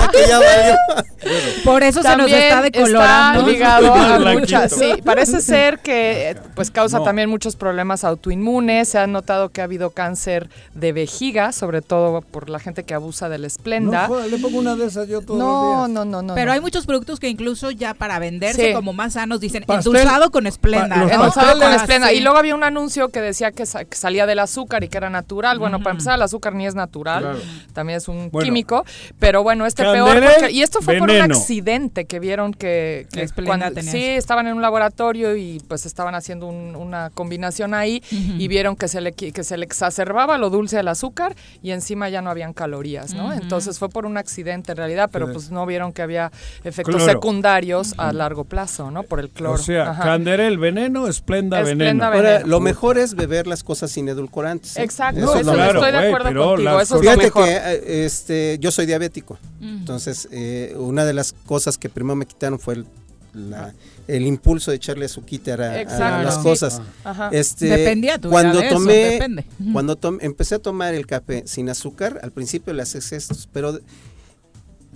Por 1.64 1.82
eso 1.82 2.02
se 2.02 2.08
nos 2.08 2.16
también 2.18 2.42
está 2.42 2.62
decolorando. 2.62 3.40
está 3.40 3.50
ligado 3.52 3.94
a 3.94 4.18
muchas. 4.32 4.72
Sí, 4.72 4.94
parece 5.04 5.40
ser 5.42 5.78
que 5.80 6.30
eh, 6.30 6.36
pues 6.54 6.70
causa 6.70 6.98
No. 6.98 7.04
también 7.04 7.28
muchos 7.28 7.56
problemas 7.56 8.04
autoinmunes. 8.04 8.88
Se 8.88 8.98
ha 8.98 9.06
notado 9.06 9.48
que 9.50 9.60
ha 9.60 9.64
habido 9.64 9.90
cáncer 9.90 10.48
de 10.74 10.92
vejiga, 10.92 11.52
sobre 11.52 11.82
todo 11.82 12.20
por 12.22 12.48
la 12.48 12.58
gente 12.58 12.84
que 12.84 12.94
abusa 12.94 13.28
del 13.28 13.42
No, 13.42 13.46
Esplenda. 13.46 14.06
joder, 14.06 14.30
le 14.30 14.38
pongo 14.38 14.58
una 14.58 14.76
de 14.76 14.86
esas 14.86 15.08
yo 15.08 15.20
todos 15.20 15.38
No, 15.38 15.46
los 15.46 15.88
días. 15.88 15.90
no, 15.90 16.04
no, 16.04 16.22
no. 16.22 16.34
Pero 16.34 16.46
no. 16.46 16.52
hay 16.52 16.60
muchos 16.60 16.86
productos 16.86 17.20
que 17.20 17.28
incluso 17.28 17.70
ya 17.70 17.94
para 17.94 18.18
venderse 18.18 18.68
Sí. 18.68 18.72
como 18.74 18.92
más 18.92 19.14
sanos 19.14 19.40
dicen 19.40 19.64
Pastel. 19.64 19.94
endulzado 19.96 20.30
con 20.30 20.46
esplenda. 20.46 20.88
Pa- 20.88 20.96
¿no? 21.04 21.10
Endulzado 21.10 21.58
con 21.60 21.72
esplenda. 21.72 22.08
Sí. 22.08 22.16
Y 22.16 22.20
luego 22.20 22.38
había 22.38 22.54
un 22.54 22.64
anuncio 22.64 23.08
que 23.08 23.20
decía 23.20 23.52
que, 23.52 23.66
sa- 23.66 23.84
que 23.84 23.96
salía 23.96 24.26
del 24.26 24.38
azúcar 24.46 24.82
y 24.84 24.88
que 24.88 24.96
era 24.96 25.10
natural. 25.10 25.58
Bueno, 25.58 25.78
para 25.80 25.92
empezar, 25.92 26.14
el 26.16 26.22
azúcar 26.22 26.54
ni 26.54 26.66
es 26.66 26.74
natural, 26.74 27.22
Claro. 27.22 27.38
también 27.72 27.98
es 27.98 28.08
un 28.08 28.30
Bueno. 28.30 28.44
químico. 28.44 28.84
Pero 29.18 29.42
bueno, 29.42 29.66
este 29.66 29.82
peor. 29.84 30.20
Porque- 30.22 30.52
y 30.52 30.62
esto 30.62 30.80
fue 30.80 30.98
por 30.98 31.10
un 31.10 31.20
accidente 31.20 32.04
que 32.06 32.18
vieron 32.18 32.52
que. 32.54 33.06
que 33.12 33.26
cuando- 33.44 33.66
sí, 33.82 34.02
estaban 34.04 34.46
en 34.46 34.54
un 34.54 34.62
laboratorio 34.62 35.36
y 35.36 35.60
pues 35.68 35.86
estaban 35.86 36.14
haciendo 36.14 36.46
un- 36.46 36.74
una 36.76 37.10
combinación 37.10 37.74
ahí 37.74 38.02
y 38.10 38.48
vieron 38.48 38.76
que 38.76 38.88
se, 38.88 39.00
le, 39.00 39.12
que 39.12 39.44
se 39.44 39.56
le 39.56 39.64
exacerbaba 39.64 40.38
lo 40.38 40.50
dulce 40.50 40.78
al 40.78 40.88
azúcar 40.88 41.34
y 41.62 41.70
encima 41.72 42.08
ya 42.08 42.22
no 42.22 42.30
habían 42.30 42.52
calorías, 42.52 43.12
¿no? 43.14 43.32
Entonces 43.32 43.78
fue 43.78 43.88
por 43.88 44.06
un 44.06 44.16
accidente 44.16 44.72
en 44.72 44.78
realidad, 44.78 45.10
pero 45.12 45.32
pues 45.32 45.50
no 45.50 45.66
vieron 45.66 45.92
que 45.92 46.02
había 46.02 46.30
efectos 46.64 46.96
Cloro. 46.96 47.12
secundarios 47.12 47.94
a 47.98 48.12
largo 48.12 48.44
plazo, 48.44 48.90
¿no? 48.90 49.02
Por 49.02 49.20
el 49.20 49.28
cloro. 49.30 49.54
O 49.54 49.58
sea, 49.58 49.90
Ajá. 49.90 50.02
canderel, 50.04 50.58
veneno, 50.58 51.08
Esplenda, 51.08 51.60
Esplenda, 51.60 51.84
veneno. 52.10 52.10
veneno. 52.10 52.28
Ahora, 52.36 52.46
lo 52.46 52.60
mejor 52.60 52.98
es 52.98 53.14
beber 53.14 53.46
las 53.46 53.62
cosas 53.64 53.90
sin 53.90 54.08
edulcorantes. 54.40 54.76
Exacto, 54.76 55.20
Eso 55.20 55.36
eso, 55.38 55.52
claro, 55.52 55.80
estoy 55.84 55.92
de 56.00 56.06
acuerdo 56.08 56.28
pero 56.28 56.44
contigo, 56.50 56.70
las 56.70 56.82
eso 56.82 56.94
es 56.96 57.00
lo 57.04 57.10
Fíjate 57.10 57.24
mejor. 57.24 57.44
que 57.44 57.50
eh, 57.56 58.04
este, 58.04 58.58
yo 58.60 58.70
soy 58.70 58.86
diabético. 58.86 59.38
Entonces, 59.60 60.28
eh, 60.32 60.74
una 60.78 61.04
de 61.04 61.12
las 61.14 61.32
cosas 61.46 61.78
que 61.78 61.88
primero 61.88 62.16
me 62.16 62.26
quitaron 62.26 62.58
fue 62.58 62.74
el, 62.74 62.86
la- 63.34 63.72
el 64.08 64.24
impulso 64.24 64.70
de 64.70 64.76
echarle 64.76 65.06
azuquita 65.06 65.54
a, 65.54 66.18
a 66.20 66.22
las 66.22 66.36
sí. 66.36 66.42
cosas. 66.42 66.80
Ajá. 67.02 67.28
Este, 67.32 67.66
Dependía 67.66 68.18
tu 68.18 68.30
cuando 68.30 68.58
de 68.60 68.66
eso, 68.66 68.76
tomé, 68.76 68.92
depende. 68.94 69.44
Ujú. 69.60 69.72
cuando 69.72 69.96
tom- 69.96 70.18
empecé 70.20 70.54
a 70.54 70.58
tomar 70.60 70.94
el 70.94 71.06
café 71.06 71.42
sin 71.46 71.68
azúcar, 71.68 72.20
al 72.22 72.30
principio 72.30 72.72
le 72.72 72.82
haces 72.82 73.10
estos, 73.12 73.48
pero 73.52 73.80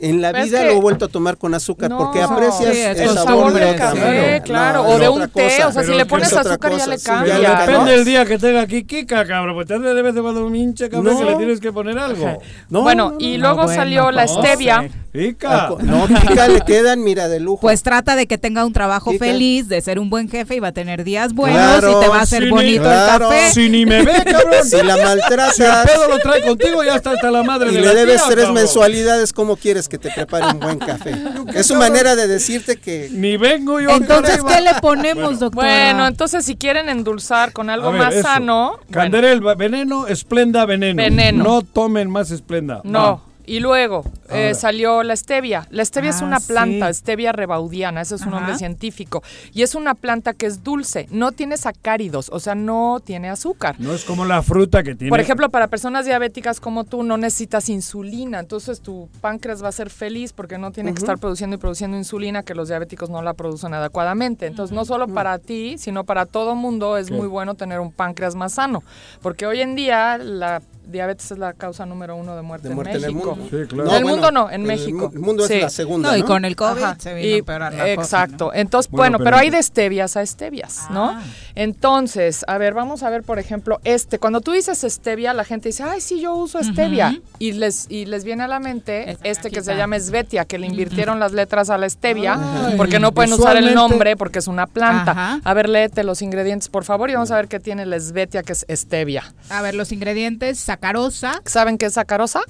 En 0.03 0.21
la 0.23 0.31
es 0.31 0.45
vida 0.47 0.61
que- 0.61 0.67
lo 0.67 0.73
he 0.73 0.81
vuelto 0.81 1.05
a 1.05 1.09
tomar 1.09 1.37
con 1.37 1.55
azúcar 1.55 1.91
No, 1.91 1.99
porque 1.99 2.23
aprecias 2.23 2.75
sí, 2.75 2.81
el 3.03 3.09
sabor, 3.11 3.25
sabor 3.25 3.53
de 3.53 3.77
café, 3.77 3.99
manera. 4.01 4.43
claro, 4.43 4.83
No, 4.83 4.89
o 4.89 4.99
de 4.99 5.09
un 5.09 5.21
té, 5.29 5.29
cosa. 5.45 5.69
o 5.69 5.73
sea, 5.73 5.83
si 5.85 5.91
le 5.93 6.03
es 6.03 6.05
pones 6.07 6.33
azúcar 6.33 6.77
ya 6.77 6.87
le 6.87 6.99
sí, 6.99 7.05
cambia, 7.05 7.35
cambia. 7.35 7.67
Depende 7.67 7.91
del 7.93 8.05
día 8.05 8.25
que 8.25 8.39
tenga 8.39 8.63
aquí 8.63 8.85
Kika, 8.85 9.27
cabrón, 9.27 9.55
pues 9.55 9.67
te 9.67 9.79
de 9.79 10.03
vez 10.03 10.17
en 10.17 10.23
cuando 10.23 10.47
un 10.47 10.57
hinche 10.57 10.89
café 10.89 11.03
No. 11.03 11.19
que 11.19 11.25
le 11.25 11.35
tienes 11.37 11.61
que 11.61 11.73
poner 11.73 11.99
algo. 11.99 12.39
No, 12.69 12.83
bueno, 12.83 13.11
no, 13.11 13.17
y 13.21 13.33
no, 13.37 13.49
luego 13.49 13.63
bueno, 13.65 13.75
salió 13.75 14.11
la 14.11 14.27
stevia. 14.27 14.89
Kika. 15.13 15.71
No, 15.83 16.07
Kika 16.07 16.49
le 16.49 16.61
quedan, 16.61 17.03
mira, 17.03 17.29
de 17.29 17.41
lujo. 17.41 17.61
Pues 17.63 17.83
trata 17.83 18.15
de 18.17 18.27
que 18.27 18.39
tenga 18.39 18.65
un 18.65 18.73
trabajo 18.73 19.11
Kika. 19.11 19.25
feliz, 19.25 19.69
de 19.69 19.81
ser 19.81 19.99
un 19.99 20.09
buen 20.09 20.29
jefe 20.29 20.55
y 20.55 20.61
va 20.61 20.69
a 20.69 20.73
tener 20.73 21.03
días 21.05 21.33
buenos 21.35 21.59
Claro, 21.59 21.99
y 21.99 22.05
te 22.05 22.09
va 22.09 22.19
a 22.19 22.23
hacer 22.23 22.45
sí, 22.45 22.51
bonito 22.51 22.83
claro. 22.85 23.31
el 23.33 23.39
café. 23.39 23.53
Si 23.53 23.69
ni 23.69 23.85
me 23.87 24.03
ve, 24.03 24.13
cabrón. 24.25 24.65
Si 24.65 24.77
la 24.83 24.97
maltratas 24.97 25.57
Si 25.57 25.63
el 25.65 25.71
pedo 25.85 26.09
lo 26.09 26.19
trae 26.21 26.43
contigo, 26.43 26.85
ya 26.85 26.95
está 26.95 27.11
hasta 27.11 27.31
la 27.31 27.43
madre 27.43 27.71
y 27.73 27.75
le 27.75 27.93
debes 27.95 28.23
tres 28.27 28.37
cabrón. 28.37 28.55
mensualidades, 28.55 29.33
¿cómo 29.33 29.57
quieres 29.57 29.89
que 29.91 29.99
te 29.99 30.11
prepare 30.11 30.47
un 30.55 30.61
buen 30.61 30.79
café? 30.79 31.15
Es 31.55 31.67
su 31.67 31.75
manera 31.75 32.17
de 32.17 32.27
decirte 32.27 32.77
que 32.77 33.09
Ni 33.13 33.37
vengo 33.37 33.79
yo. 33.81 33.91
Entonces. 33.91 34.41
¿qué 34.43 34.63
le 34.63 34.75
ponemos, 34.81 35.39
doctora? 35.39 35.67
Bueno, 35.67 36.07
entonces 36.07 36.47
si 36.47 36.57
quieren 36.57 36.89
endulzar 36.89 37.53
con 37.53 37.69
algo 37.69 37.93
ver, 37.93 38.01
más 38.01 38.15
eso. 38.15 38.23
sano, 38.29 38.71
bueno, 38.71 38.93
Canderel, 38.93 39.41
veneno, 39.57 40.07
esplenda, 40.07 40.65
veneno. 40.65 41.03
Veneno. 41.03 41.45
No 41.45 41.63
tomen 41.63 42.09
más 42.09 42.31
esplenda. 42.31 42.81
no. 42.85 43.30
Y 43.51 43.59
luego 43.59 44.05
eh, 44.29 44.55
salió 44.55 45.03
la 45.03 45.17
stevia. 45.17 45.67
La 45.71 45.85
stevia 45.85 46.11
es 46.11 46.23
Ah, 46.23 46.25
una 46.25 46.39
planta, 46.39 46.93
sí. 46.93 47.01
stevia 47.01 47.33
rebaudiana, 47.33 48.01
ese 48.01 48.15
es 48.15 48.21
un 48.21 48.29
Ajá. 48.29 48.37
nombre 48.37 48.57
científico. 48.57 49.25
Y 49.53 49.63
es 49.63 49.75
una 49.75 49.95
planta 49.95 50.35
que 50.35 50.47
es 50.47 50.63
dulce, 50.63 51.09
no 51.11 51.33
tiene 51.33 51.57
sacáridos, 51.57 52.29
o 52.33 52.39
sea, 52.39 52.55
no 52.55 53.01
tiene 53.05 53.29
azúcar. 53.29 53.75
No 53.81 53.93
es 53.93 54.05
como 54.05 54.25
la 54.25 54.43
fruta 54.43 54.85
que 54.85 54.95
tiene. 54.95 55.11
Por 55.11 55.19
ejemplo, 55.19 55.49
para 55.51 55.67
personas 55.67 56.07
diabéticas 56.07 56.61
como 56.61 56.85
tú 56.85 57.03
no 57.03 57.17
necesitas 57.17 57.69
insulina, 57.69 58.39
entonces 58.39 58.81
tu 58.83 59.09
páncreas 59.21 59.65
va 59.65 59.69
a 59.69 59.73
ser 59.73 59.91
feliz 59.91 60.33
porque 60.33 60.57
no 60.57 60.71
tiene 60.71 60.93
que 60.95 61.01
estar 61.01 61.19
produciendo 61.19 61.57
y 61.57 61.59
produciendo 61.59 61.97
insulina 61.97 62.45
que 62.45 62.55
los 62.55 62.69
diabéticos 62.69 63.11
no 63.11 63.21
la 63.21 63.35
producen 63.35 63.75
adecuadamente. 63.75 64.47
Entonces, 64.47 64.73
no 64.73 64.85
solo 64.85 65.09
para 65.09 65.39
ti, 65.41 65.77
sino 65.77 66.05
para 66.05 66.25
todo 66.25 66.55
mundo 66.55 66.97
es 66.97 67.09
¿Qué? 67.09 67.15
muy 67.15 67.27
bueno 67.27 67.57
tener 67.57 67.81
un 67.81 67.91
páncreas 67.91 68.37
más 68.37 68.53
sano, 68.53 68.85
porque 69.23 69.45
hoy 69.47 69.61
en 69.61 69.75
día 69.75 70.19
la 70.19 70.63
diabetes 70.91 71.31
es 71.31 71.39
la 71.39 71.53
causa 71.55 71.87
número 71.87 72.17
uno 72.17 72.37
de 72.37 72.43
muerte, 72.43 72.69
de 72.69 72.75
muerte 72.75 72.93
en 72.93 72.97
en 72.99 73.05
el 73.05 73.15
México. 73.15 73.37
mundo. 73.37 73.49
Sí, 73.51 73.67
claro. 73.69 73.91
En 73.91 73.97
el 73.97 74.03
bueno, 74.03 74.09
mundo 74.17 74.31
no, 74.33 74.49
en 74.51 74.61
el 74.63 74.67
México. 74.67 75.11
El 75.15 75.21
mundo 75.21 75.47
Sí. 75.47 75.55
es 75.55 75.63
la 75.63 75.71
segunda, 75.71 76.11
No, 76.11 76.17
y 76.17 76.21
¿no? 76.21 76.27
con 76.27 76.45
el 76.45 76.57
COVID 76.57 76.83
Ajá, 76.83 76.97
se 76.99 77.15
vino 77.15 77.27
y- 77.29 77.33
a 77.33 77.37
empeorar 77.39 77.73
la 77.75 77.79
cosa, 77.79 77.93
exacto. 78.25 78.47
¿no? 78.47 78.55
Entonces, 78.55 78.91
Bueno, 78.91 79.01
bueno, 79.01 79.19
pero 79.19 79.37
pero, 79.37 79.37
hay 79.39 79.51
de 79.51 79.63
stevias 79.63 80.17
a 80.17 80.27
stevias, 80.27 80.87
¿no? 80.91 81.11
Ah. 81.11 81.23
Entonces, 81.55 82.45
a 82.49 82.59
ver, 82.59 82.75
vamos 82.75 83.03
a 83.03 83.11
ver, 83.11 83.23
por 83.23 83.39
ejemplo, 83.39 83.81
este. 83.85 84.19
Cuando 84.19 84.41
tú 84.41 84.53
dices 84.53 84.85
stevia, 84.89 85.33
la 85.35 85.45
gente 85.45 85.69
dice, 85.69 85.83
ay, 85.83 86.01
sí, 86.01 86.21
yo 86.21 86.35
uso 86.35 86.63
stevia. 86.65 87.21
Y 87.39 87.53
les, 87.53 87.87
y 87.89 88.07
les 88.07 88.25
viene 88.25 88.43
a 88.45 88.49
la 88.49 88.59
mente 88.61 89.17
este 89.23 89.51
que 89.51 89.63
se 89.63 89.77
llama 89.77 89.99
Svetia, 90.01 90.45
que 90.47 90.59
le 90.59 90.67
invirtieron 90.67 91.21
las 91.21 91.33
letras 91.33 91.71
a 91.71 91.79
la 91.79 91.89
stevia, 91.89 92.39
Ay, 92.67 92.75
porque 92.77 92.99
no 92.99 93.13
pueden 93.13 93.33
usar 93.33 93.57
el 93.57 93.75
nombre 93.75 94.17
porque 94.17 94.39
es 94.41 94.49
una 94.49 94.67
planta. 94.67 95.13
Ajá. 95.13 95.41
A 95.45 95.55
ver, 95.55 95.69
léete 95.69 96.03
los 96.03 96.23
ingredientes, 96.23 96.69
por 96.69 96.85
favor, 96.85 97.09
y 97.11 97.15
vamos 97.15 97.31
a 97.31 97.37
ver 97.37 97.47
qué 97.49 97.61
tiene 97.61 97.87
la 97.87 98.01
Svetia, 98.01 98.43
que 98.43 98.53
es 98.53 98.67
stevia. 98.71 99.23
A 99.49 99.63
ver, 99.63 99.75
los 99.75 99.93
ingredientes, 99.93 100.59
sacarosa. 100.81 101.43
¿Saben 101.45 101.79
qué 101.79 101.87
es 101.87 101.95
sacarosa? 101.95 102.41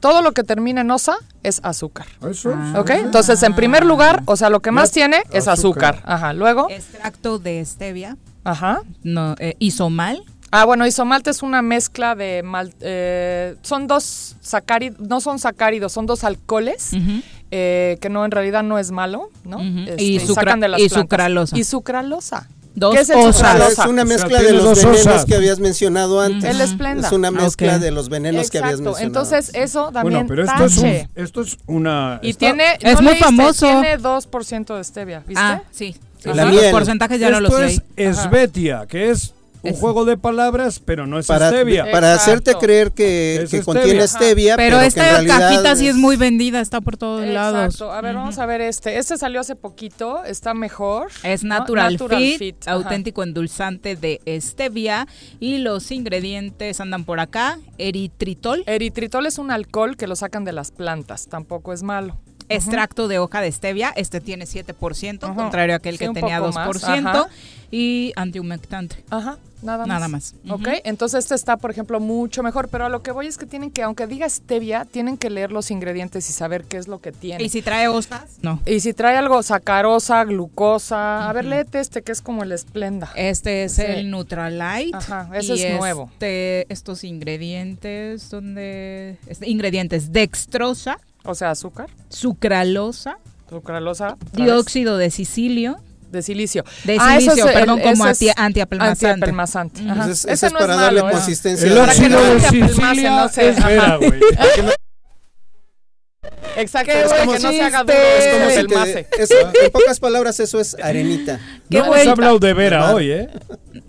Todo 0.00 0.22
lo 0.22 0.32
que 0.32 0.42
termina 0.42 0.80
en 0.80 0.90
osa 0.90 1.16
es 1.42 1.60
azúcar. 1.62 2.06
Eso 2.28 2.50
es. 2.50 2.56
Ah. 2.58 2.80
¿Ok? 2.80 2.90
Entonces, 2.90 3.42
en 3.44 3.54
primer 3.54 3.84
lugar, 3.84 4.22
o 4.26 4.36
sea, 4.36 4.50
lo 4.50 4.60
que 4.60 4.70
más 4.72 4.88
Ya- 4.90 4.94
tiene 4.94 5.22
es 5.30 5.46
azúcar. 5.48 5.96
azúcar. 5.96 6.12
Ajá. 6.12 6.32
Luego, 6.32 6.68
Extracto 6.70 7.38
de 7.38 7.64
stevia. 7.64 8.16
ajá. 8.44 8.80
No, 9.04 9.36
eh, 9.38 9.54
isomal. 9.60 10.24
Ah, 10.50 10.64
bueno, 10.64 10.86
isomalte 10.86 11.30
es 11.30 11.42
una 11.42 11.62
mezcla 11.62 12.14
de 12.14 12.42
mal, 12.42 12.74
eh, 12.80 13.56
son 13.62 13.86
dos 13.86 14.36
sacáridos, 14.42 15.00
no 15.00 15.20
son 15.22 15.38
sacáridos, 15.38 15.92
son 15.92 16.04
dos 16.04 16.24
alcoholes 16.24 16.90
eh, 17.50 17.96
que 18.02 18.10
no 18.10 18.22
en 18.26 18.30
realidad 18.32 18.62
no 18.62 18.78
es 18.78 18.90
malo, 18.90 19.30
¿no? 19.44 19.60
Este, 19.60 20.02
Y 20.02 20.20
sucra- 20.20 20.34
sacan 20.34 20.60
de 20.60 20.68
las 20.68 20.80
y 20.80 20.88
plantas. 20.88 21.02
sucralosa. 21.04 21.56
Y 21.58 21.64
sucralosa. 21.64 22.48
Dos 22.74 22.94
¿Qué 22.94 23.00
es 23.02 23.10
el? 23.10 23.18
Es 23.18 23.38
una 23.40 23.66
O 23.66 23.72
sea, 23.74 24.04
mezcla 24.04 24.42
de 24.42 24.52
los 24.52 24.76
venenos 24.82 25.06
osas. 25.06 25.24
que 25.26 25.34
habías 25.34 25.58
mencionado 25.58 26.20
antes. 26.20 26.44
El 26.54 26.60
esplenda. 26.60 27.06
Es 27.06 27.12
una 27.12 27.30
mezcla 27.30 27.74
Ok. 27.76 27.80
de 27.82 27.90
los 27.90 28.08
venenos 28.08 28.50
que 28.50 28.58
habías 28.58 28.80
Exacto. 28.80 28.90
mencionado. 28.98 29.06
Entonces, 29.26 29.54
eso 29.54 29.90
también 29.92 30.26
Bueno, 30.26 30.26
pero 30.28 30.44
esto 30.44 30.64
es, 30.64 30.78
un, 30.78 31.08
esto 31.14 31.40
es 31.42 31.58
una. 31.66 32.18
Y 32.22 32.30
está- 32.30 32.38
tiene, 32.40 32.64
Es 32.80 32.94
¿no 32.94 33.02
muy 33.02 33.12
leíste? 33.12 33.24
famoso. 33.24 33.66
Tiene 33.66 33.98
2% 33.98 34.76
de 34.76 34.84
stevia, 34.84 35.22
¿viste? 35.26 35.34
Ah, 35.44 35.62
sí. 35.70 35.94
sí, 36.18 36.30
La. 36.32 36.44
Los 36.46 36.64
porcentajes 36.66 37.20
ya 37.20 37.28
no 37.30 37.38
esto 37.38 37.50
los 37.58 37.60
leí. 37.68 37.80
es 37.96 38.18
esbetia, 38.18 38.86
que 38.88 39.10
es 39.10 39.34
un 39.62 39.70
Es- 39.70 39.78
juego 39.80 40.04
de 40.04 40.16
palabras, 40.16 40.80
pero 40.84 41.06
no 41.06 41.18
es 41.18 41.26
para, 41.26 41.48
stevia. 41.50 41.90
para 41.90 42.14
hacerte 42.14 42.54
creer 42.54 42.92
que, 42.92 43.34
Es 43.36 43.40
que 43.42 43.46
stevia. 43.62 43.64
contiene 43.64 43.98
Ajá. 44.00 44.08
stevia, 44.08 44.56
Pero, 44.56 44.76
pero, 44.76 44.80
que 44.80 44.86
esta 44.88 45.06
en 45.06 45.12
realidad 45.26 45.38
cajita 45.50 45.76
sí 45.76 45.88
es 45.88 45.96
muy 45.96 46.16
vendida, 46.16 46.60
está 46.60 46.80
por 46.80 46.96
todos 46.96 47.24
lados. 47.26 47.64
Exacto. 47.74 47.92
A 47.92 48.00
ver, 48.00 48.14
vamos 48.14 48.38
a 48.38 48.46
ver 48.46 48.60
este. 48.60 48.98
Este 48.98 49.16
salió 49.16 49.40
hace 49.40 49.54
poquito, 49.56 50.24
está 50.24 50.54
mejor. 50.54 51.08
Es 51.22 51.44
¿no? 51.44 51.50
Natural, 51.58 51.98
Fit, 51.98 52.38
Fit, 52.38 52.68
auténtico 52.68 53.22
endulzante 53.22 53.96
de 53.96 54.20
stevia 54.40 55.06
y 55.40 55.58
los 55.58 55.90
ingredientes 55.92 56.80
andan 56.80 57.04
por 57.04 57.20
acá, 57.20 57.58
eritritol, 57.78 58.64
Eritritol 58.66 59.26
es 59.26 59.38
un 59.38 59.50
alcohol 59.50 59.96
que 59.96 60.06
lo 60.06 60.16
sacan 60.16 60.44
de 60.44 60.52
las 60.52 60.70
plantas, 60.70 61.28
tampoco 61.28 61.72
es 61.72 61.82
malo. 61.82 62.18
Extracto 62.56 63.08
de 63.08 63.18
hoja 63.18 63.40
de 63.40 63.50
stevia, 63.52 63.92
este 63.96 64.20
tiene 64.20 64.44
7%, 64.46 65.24
Ajá. 65.24 65.34
contrario 65.34 65.74
a 65.74 65.76
aquel 65.78 65.98
Sí, 65.98 66.06
que 66.06 66.12
tenía 66.12 66.38
poco 66.40 66.52
2%, 66.52 67.02
más, 67.02 67.16
ajá. 67.16 67.28
y 67.70 68.12
antihumectante. 68.16 69.02
Ajá, 69.10 69.38
nada 69.62 69.78
más. 69.78 69.88
Nada 69.88 70.08
más. 70.08 70.34
Ok, 70.50 70.68
entonces 70.84 71.20
este 71.20 71.34
está, 71.34 71.56
por 71.56 71.70
ejemplo, 71.70 72.00
mucho 72.00 72.42
mejor, 72.42 72.68
pero 72.68 72.84
a 72.84 72.88
lo 72.88 73.02
que 73.02 73.12
voy 73.12 73.26
es 73.28 73.38
que 73.38 73.46
tienen 73.46 73.70
que, 73.70 73.82
aunque 73.82 74.06
diga 74.06 74.28
stevia, 74.28 74.84
tienen 74.84 75.16
que 75.16 75.30
leer 75.30 75.52
los 75.52 75.70
ingredientes 75.70 76.28
y 76.28 76.32
saber 76.32 76.64
qué 76.64 76.76
es 76.76 76.86
lo 76.88 77.00
que 77.00 77.12
tiene. 77.12 77.42
¿Y 77.42 77.48
si 77.48 77.62
trae 77.62 77.88
osas? 77.88 78.38
No. 78.42 78.60
Y 78.66 78.80
si 78.80 78.92
trae 78.92 79.16
algo 79.16 79.42
sacarosa, 79.42 80.22
glucosa, 80.24 81.28
a 81.28 81.32
ver, 81.32 81.44
léete 81.46 81.80
este 81.80 82.02
que 82.02 82.12
es 82.12 82.20
como 82.20 82.42
el 82.42 82.52
esplenda. 82.52 83.10
Este 83.16 83.64
es 83.64 83.72
Sí. 83.76 83.82
el 83.86 84.10
Nutralite. 84.10 84.96
Ajá, 84.96 85.30
ese 85.34 85.54
y 85.54 85.62
es 85.62 85.78
nuevo. 85.78 86.10
este- 86.12 86.66
estos 86.72 87.04
ingredientes, 87.04 88.28
donde 88.30 89.18
este, 89.26 89.48
ingredientes 89.48 90.12
dextrosa, 90.12 90.98
O 91.24 91.34
sea, 91.34 91.50
azúcar, 91.50 91.88
sucralosa, 92.08 93.18
sucralosa, 93.48 94.16
vez, 94.32 94.32
dióxido 94.46 94.96
de 94.96 95.10
silicio, 95.10 95.76
de 96.10 96.22
silicio. 96.22 96.64
de 96.84 96.96
Ah, 97.00 97.16
eso 97.16 97.30
silicio, 97.30 97.44
es 97.48 97.54
el- 97.54 97.60
perdón, 97.60 97.80
como 97.80 98.04
anti- 98.04 98.30
antiapelmazante. 98.36 99.06
Antiapelmazante. 99.06 99.80
Ajá. 99.82 99.92
Entonces, 99.92 100.24
Ese 100.24 100.32
ese 100.32 100.46
es 100.46 100.52
no 100.52 100.58
para 100.58 100.74
es 100.74 100.80
darle 100.80 101.00
malo, 101.02 101.10
¿eh? 101.10 101.12
consistencia. 101.18 101.66
El 101.66 101.72
a 101.72 101.74
la 101.76 101.80
Para 101.86 101.92
que 101.94 102.00
óxido 102.06 102.20
no 102.20 102.34
de 102.34 102.40
Sicilia 102.40 103.10
no 103.16 103.28
sé, 103.28 103.48
es 103.50 103.64
vera, 103.64 103.96
güey. 103.96 104.20
Exacto, 106.56 106.92
es 106.92 107.12
como 107.12 107.32
que 107.32 107.38
no 107.38 107.50
se 107.50 107.62
haga 107.62 107.82
duro, 107.82 107.94
es 107.98 108.34
como 108.36 108.50
si 108.50 108.56
el 108.56 108.66
te- 108.66 108.74
mase. 108.74 109.06
es- 109.18 109.30
en 109.30 109.70
pocas 109.72 109.98
palabras, 110.00 110.38
eso 110.40 110.60
es 110.60 110.76
arenita. 110.82 111.40
Qué 111.70 111.78
No 111.78 111.84
hemos 111.94 112.06
hablado 112.06 112.38
de 112.38 112.52
vera 112.52 112.94
hoy, 112.94 113.10
¿eh? 113.10 113.28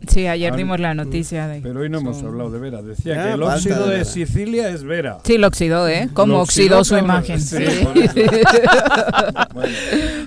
Sí, 0.07 0.27
ayer 0.27 0.55
dimos 0.55 0.79
la 0.79 0.93
noticia 0.93 1.47
de... 1.47 1.61
Pero 1.61 1.79
hoy 1.79 1.89
no 1.89 1.99
hemos 1.99 2.21
hablado 2.23 2.49
de 2.51 2.59
vera. 2.59 2.81
Decía 2.81 3.13
Ah, 3.21 3.27
que 3.27 3.33
el 3.33 3.43
óxido 3.43 3.87
de 3.87 3.97
de. 3.99 4.05
Sicilia 4.05 4.69
es 4.69 4.83
vera. 4.83 5.19
Sí, 5.23 5.37
lo 5.37 5.47
oxidó, 5.47 5.87
¿eh? 5.87 6.09
Como 6.13 6.39
oxidó, 6.41 6.83
su 6.83 6.97
imagen. 6.97 7.39
Sí, 7.39 7.57
Sí. 7.65 8.23
Bueno. 9.53 9.75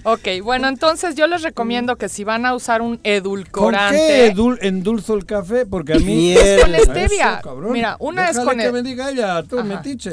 Ok, 0.04 0.28
bueno, 0.42 0.68
entonces 0.68 1.14
yo 1.16 1.26
les 1.26 1.42
recomiendo 1.42 1.96
que 1.96 2.08
si 2.08 2.22
van 2.24 2.46
a 2.46 2.54
usar 2.54 2.80
un 2.80 2.96
¿Con 2.96 3.00
edulcorante... 3.04 3.96
qué 3.98 4.32
edul- 4.34 4.58
endulzo 4.62 5.14
el 5.14 5.26
café? 5.26 5.66
Porque 5.66 5.94
a 5.94 5.98
mí... 5.98 6.04
Miel. 6.04 6.60
Con 6.62 6.74
stevia. 6.94 7.40
Eso. 7.40 7.56
Mira, 7.70 7.96
una 7.98 8.28
es 8.30 8.36
Déjale 8.36 8.46
con 8.46 8.58
que 8.58 8.66
el- 8.66 8.72
me 8.72 8.82
diga 8.82 9.10
ella, 9.10 9.42
tú, 9.42 9.58
Ajá. 9.58 9.68
metiche. 9.68 10.10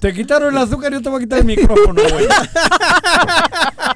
te 0.00 0.12
quitaron 0.12 0.52
el 0.54 0.58
azúcar 0.62 0.92
y 0.92 0.96
yo 0.96 1.02
te 1.02 1.08
voy 1.08 1.18
a 1.18 1.20
quitar 1.20 1.38
el 1.40 1.44
micrófono, 1.46 2.00
güey. 2.12 2.26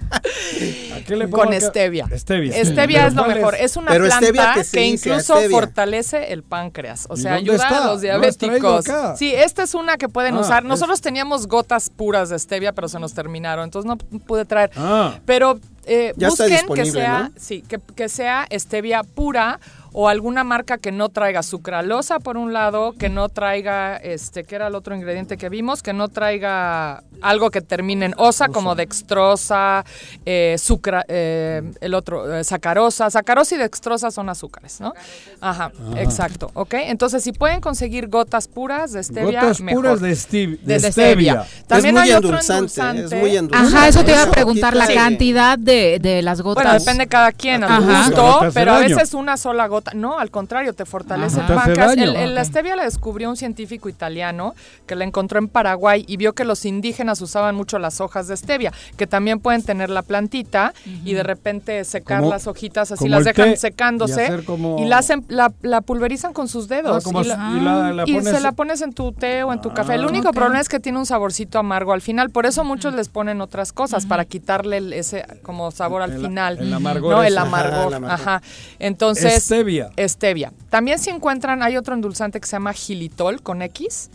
¿A 1.12 1.18
qué 1.18 1.24
le 1.24 1.28
pongo 1.28 1.44
con 1.44 1.54
acá? 1.54 1.66
stevia. 1.68 2.06
Stevia. 2.16 2.64
Stevia 2.64 2.98
¿Pero 2.98 3.08
es 3.08 3.14
lo 3.14 3.24
mejor. 3.26 3.54
Es, 3.54 3.76
una 3.76 3.90
Pero 3.90 4.04
planta 4.06 4.54
que, 4.72 4.86
incluso 4.86 5.34
Stevia. 5.36 5.50
fortalece 5.50 6.32
el 6.32 6.42
páncreas. 6.42 7.06
O 7.08 7.14
¿Y 7.14 7.22
sea, 7.22 7.34
ayuda 7.34 7.56
está? 7.56 7.68
a 7.68 7.92
los 7.92 8.02
¿Lo 8.02 8.10
has 8.28 8.36
traído 8.36 8.58
diabéticos. 8.58 8.88
acá? 8.88 9.16
Sí, 9.16 9.32
esta 9.34 9.62
es 9.62 9.74
una 9.74 9.96
que 9.96 10.08
pueden 10.08 10.36
Ah, 10.36 10.40
usar. 10.40 10.62
es- 10.62 10.68
Nosotros 10.68 11.00
teníamos 11.00 11.46
gotas 11.46 11.90
puras 11.90 12.28
de 12.30 12.38
stevia, 12.38 12.72
pero 12.72 12.88
se 12.88 12.98
nos 12.98 13.14
terminaron. 13.14 13.64
Entonces 13.64 13.86
no 13.88 13.96
pude 13.96 14.44
traer. 14.44 14.70
Ah, 14.76 15.18
Pero 15.26 15.58
eh, 15.84 16.12
busquen 16.16 16.66
que 16.74 16.86
sea, 16.86 17.18
¿no? 17.24 17.30
sí, 17.36 17.62
que, 17.68 17.78
que 17.96 18.08
sea 18.08 18.46
stevia 18.52 19.02
pura 19.02 19.58
o 19.94 20.08
alguna 20.08 20.42
marca 20.44 20.78
que 20.78 20.90
no 20.92 21.08
traiga 21.10 21.42
sucralosa 21.42 22.18
por 22.18 22.36
un 22.36 22.52
lado, 22.52 22.92
que 22.98 23.08
no 23.08 23.28
traiga 23.28 23.96
este, 23.96 24.44
que 24.44 24.54
era 24.54 24.68
el 24.68 24.74
otro 24.74 24.94
ingrediente 24.96 25.36
que 25.36 25.48
vimos, 25.48 25.82
que 25.82 25.92
no 25.92 26.08
traiga 26.08 27.02
algo 27.20 27.50
que 27.50 27.60
termine 27.60 28.06
en 28.06 28.14
osa, 28.16 28.48
como 28.48 28.74
dextrosa, 28.74 29.84
eh, 30.26 30.56
sucra, 30.58 31.04
eh, 31.08 31.62
el 31.80 31.94
otro, 31.94 32.34
eh, 32.38 32.44
sacarosa. 32.44 33.10
Sacarosa 33.10 33.54
y 33.54 33.58
dextrosa 33.58 34.10
son 34.10 34.28
azúcares, 34.28 34.80
¿no? 34.80 34.92
Ajá, 35.40 35.70
Ah. 35.94 36.00
exacto, 36.00 36.50
¿ok? 36.54 36.74
Entonces, 36.74 37.22
si 37.22 37.32
pueden 37.32 37.60
conseguir 37.60 38.08
gotas 38.08 38.48
puras 38.48 38.92
de 38.92 39.02
stevia, 39.04 39.42
gotas 39.42 39.60
mejor. 39.60 39.82
puras 39.82 40.00
de, 40.00 40.12
stev- 40.12 40.58
de 40.60 40.78
De 40.78 40.92
stevia. 40.92 41.44
También 41.66 41.96
es 41.96 42.02
muy 42.02 42.10
hay 42.10 42.16
otro 42.16 42.28
endulzante, 42.30 42.80
endulzante. 42.80 43.04
es 43.04 43.20
muy 43.20 43.36
endulzante. 43.36 43.76
Ajá, 43.76 43.88
eso 43.88 44.04
te 44.04 44.12
iba 44.12 44.22
a 44.22 44.30
preguntar, 44.30 44.74
la 44.74 44.86
cantidad 44.88 45.58
de, 45.58 45.98
de 46.00 46.22
las 46.22 46.40
gotas. 46.40 46.64
Bueno, 46.64 46.78
depende 46.78 47.04
de 47.04 47.08
cada 47.08 47.32
quien, 47.32 47.62
a 47.64 47.66
tu 47.66 47.72
Ajá. 47.72 48.04
gusto, 48.06 48.40
al 48.40 48.52
pero 48.52 48.72
a 48.72 48.78
veces 48.78 49.14
una 49.14 49.36
sola 49.36 49.66
gota 49.66 49.81
agota. 49.82 49.92
No, 49.94 50.18
al 50.18 50.30
contrario, 50.30 50.72
te 50.74 50.84
fortalece 50.84 51.40
Ajá. 51.40 51.54
Pancas. 51.54 51.96
El- 51.96 52.16
el- 52.16 52.34
la 52.34 52.44
stevia 52.44 52.76
la 52.76 52.84
descubrió 52.84 53.28
un 53.28 53.36
científico 53.36 53.88
italiano 53.88 54.54
que 54.86 54.94
la 54.94 55.04
encontró 55.04 55.38
en 55.38 55.48
Paraguay 55.48 56.04
y 56.08 56.16
vio 56.16 56.32
que 56.34 56.44
los 56.44 56.64
indígenas 56.64 57.20
usaban 57.20 57.54
mucho 57.54 57.78
las 57.78 58.00
hojas 58.00 58.28
de 58.28 58.36
stevia, 58.36 58.72
que 58.96 59.06
también 59.06 59.40
pueden 59.40 59.62
tener 59.62 59.90
la 59.90 60.02
plantita 60.02 60.72
y 61.04 61.14
de 61.14 61.22
repente 61.22 61.84
secar 61.84 62.20
Como- 62.20 62.30
las 62.30 62.46
hojitas 62.46 62.92
así, 62.92 63.08
las 63.08 63.24
dejan 63.24 63.56
secándose 63.56 64.22
y 64.22 64.24
hacer 64.24 64.44
como- 64.44 64.78
y 64.78 64.84
la 64.86 64.98
hacen, 64.98 65.24
la, 65.28 65.52
la 65.62 65.80
pulverizan 65.80 66.32
con 66.32 66.48
sus 66.48 66.68
dedos. 66.68 66.98
Ah, 66.98 67.04
como 67.04 67.22
y 67.22 67.24
la, 67.26 67.34
si- 67.36 67.56
y 67.56 67.60
la- 67.60 67.92
la 67.92 68.04
y 68.06 68.14
pones- 68.14 68.34
se 68.34 68.40
la 68.40 68.52
pones 68.52 68.80
en 68.82 68.92
tu 68.92 69.12
té 69.12 69.42
o 69.42 69.52
en 69.52 69.60
tu 69.60 69.72
café. 69.74 69.94
El 69.94 70.04
Ah. 70.04 70.08
único 70.08 70.32
problema 70.32 70.60
es 70.60 70.68
que 70.68 70.80
tiene 70.80 70.98
un 70.98 71.06
saborcito 71.06 71.58
amargo 71.58 71.92
al 71.92 72.00
final, 72.02 72.30
por 72.30 72.46
eso 72.46 72.64
muchos 72.64 72.94
les 72.94 73.08
ponen 73.08 73.40
otras 73.40 73.72
cosas 73.72 74.06
para 74.06 74.24
quitarle 74.24 74.98
ese 74.98 75.24
como 75.42 75.70
sabor 75.70 76.02
al 76.02 76.12
El- 76.12 76.20
final. 76.20 76.58
el 76.58 76.72
amargor 76.72 77.14
No, 77.14 77.22
el 77.22 77.36
amargor. 77.38 77.94
Ajá. 78.04 78.42
Entonces, 78.78 79.42
Stevia. 79.44 79.71
Stevia. 79.98 80.52
También 80.70 80.98
si 80.98 81.10
encuentran, 81.10 81.62
hay 81.62 81.76
otro 81.76 81.94
endulzante 81.94 82.40
que 82.40 82.46
se 82.46 82.52
llama 82.52 82.72
gilitol 82.72 83.42
con 83.42 83.62
X, 83.62 84.10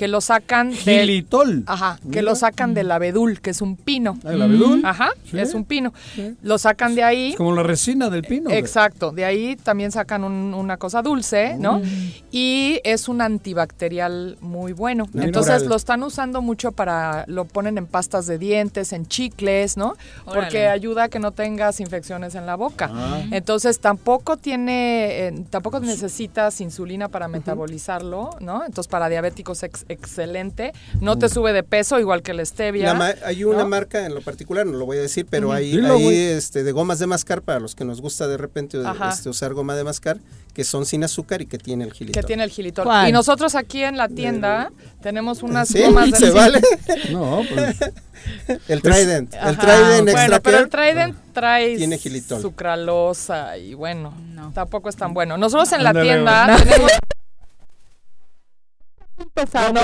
que 0.00 0.08
lo 0.08 0.22
sacan 0.22 0.70
del- 0.70 0.78
Gilitol. 0.78 1.62
Ajá, 1.66 1.98
que 2.02 2.08
Mira. 2.08 2.22
lo 2.22 2.34
sacan 2.34 2.72
del 2.72 2.90
abedul, 2.90 3.42
que 3.42 3.50
es 3.50 3.60
un 3.60 3.76
pino. 3.76 4.18
¿el 4.24 4.40
abedul? 4.40 4.80
Ajá, 4.82 5.10
Sí. 5.30 5.38
es 5.38 5.52
un 5.52 5.66
pino. 5.66 5.92
Lo 6.40 6.56
sacan 6.56 6.94
de 6.94 7.02
ahí. 7.04 7.30
Es 7.32 7.36
como 7.36 7.54
la 7.54 7.62
resina 7.62 8.08
del 8.08 8.22
pino. 8.22 8.48
Exacto, 8.48 9.10
de 9.10 9.26
ahí 9.26 9.56
también 9.56 9.92
sacan 9.92 10.24
un- 10.24 10.54
una 10.54 10.78
cosa 10.78 11.02
dulce, 11.02 11.56
¿no? 11.58 11.82
Y 12.30 12.80
es 12.82 13.08
un 13.08 13.20
antibacterial 13.20 14.38
muy 14.40 14.72
bueno. 14.72 15.04
Entonces 15.12 15.66
lo 15.66 15.76
están 15.76 16.02
usando 16.02 16.40
mucho 16.40 16.72
para, 16.72 17.24
lo 17.26 17.44
ponen 17.44 17.76
en 17.76 17.86
pastas 17.86 18.26
de 18.26 18.38
dientes, 18.38 18.94
en 18.94 19.04
chicles, 19.06 19.76
¿no? 19.76 19.96
Porque 20.24 20.66
ayuda 20.68 21.04
a 21.04 21.08
que 21.10 21.18
no 21.18 21.32
tengas 21.32 21.78
infecciones 21.78 22.34
en 22.36 22.46
la 22.46 22.54
boca. 22.54 22.88
Ah. 22.90 23.20
Entonces 23.32 23.80
tampoco 23.80 24.38
tiene, 24.38 25.26
eh, 25.28 25.44
tampoco 25.50 25.78
necesitas 25.80 26.58
insulina 26.62 27.08
para 27.08 27.28
metabolizarlo, 27.28 28.30
¿no? 28.40 28.64
Entonces 28.64 28.88
para 28.90 29.10
diabéticos 29.10 29.62
ex- 29.62 29.84
excelente. 29.90 30.72
No 31.00 31.18
te 31.18 31.28
sube 31.28 31.52
de 31.52 31.62
peso 31.62 31.98
igual 31.98 32.22
que 32.22 32.32
la 32.34 32.44
stevia. 32.44 32.94
La 32.94 33.14
hay 33.24 33.44
una 33.44 33.58
¿no? 33.64 33.68
marca 33.68 34.06
en 34.06 34.14
lo 34.14 34.20
particular, 34.20 34.66
no 34.66 34.76
lo 34.78 34.86
voy 34.86 34.98
a 34.98 35.00
decir, 35.02 35.26
pero 35.28 35.52
hay, 35.52 35.70
Dilo, 35.72 35.94
hay, 35.94 36.02
güey. 36.02 36.16
este, 36.18 36.62
de 36.64 36.72
gomas 36.72 36.98
de 36.98 37.06
mascar 37.06 37.42
para 37.42 37.60
los 37.60 37.74
que 37.74 37.84
nos 37.84 38.00
gusta 38.00 38.26
de 38.28 38.36
repente 38.36 38.78
este, 39.10 39.28
usar 39.28 39.54
goma 39.54 39.74
de 39.74 39.84
mascar, 39.84 40.18
que 40.54 40.64
son 40.64 40.86
sin 40.86 41.04
azúcar 41.04 41.42
y 41.42 41.46
que 41.46 41.58
tiene 41.58 41.84
el 41.84 41.92
gilitol. 41.92 42.20
que 42.22 42.26
tiene 42.26 42.44
el 42.44 42.50
gilitol. 42.50 42.84
¿Cuál? 42.84 43.08
Y 43.08 43.12
nosotros 43.12 43.54
aquí 43.54 43.82
en 43.82 43.96
la 43.96 44.08
tienda 44.08 44.70
tenemos 45.02 45.42
unas 45.42 45.68
¿Sí? 45.68 45.80
gomas 45.82 46.10
de 46.12 46.16
¿Se 46.18 46.30
vale? 46.30 46.60
No, 47.10 47.42
pues. 47.52 47.76
El 48.68 48.82
Trident. 48.82 49.32
El 49.32 49.40
Ajá. 49.40 49.56
Trident 49.56 50.02
Bueno, 50.02 50.20
Extra 50.20 50.40
pero 50.40 50.58
el 50.58 50.68
Trident 50.68 51.16
trae 51.32 51.76
tiene 51.78 51.96
gilitol. 51.96 52.42
sucralosa 52.42 53.56
y 53.56 53.72
bueno, 53.72 54.12
tampoco 54.52 54.90
es 54.90 54.96
tan 54.96 55.14
bueno. 55.14 55.38
Nosotros 55.38 55.72
en 55.72 55.82
la 55.84 55.92
tienda 55.92 56.54
tenemos 56.58 56.90
punto 59.34 59.50
sano. 59.50 59.80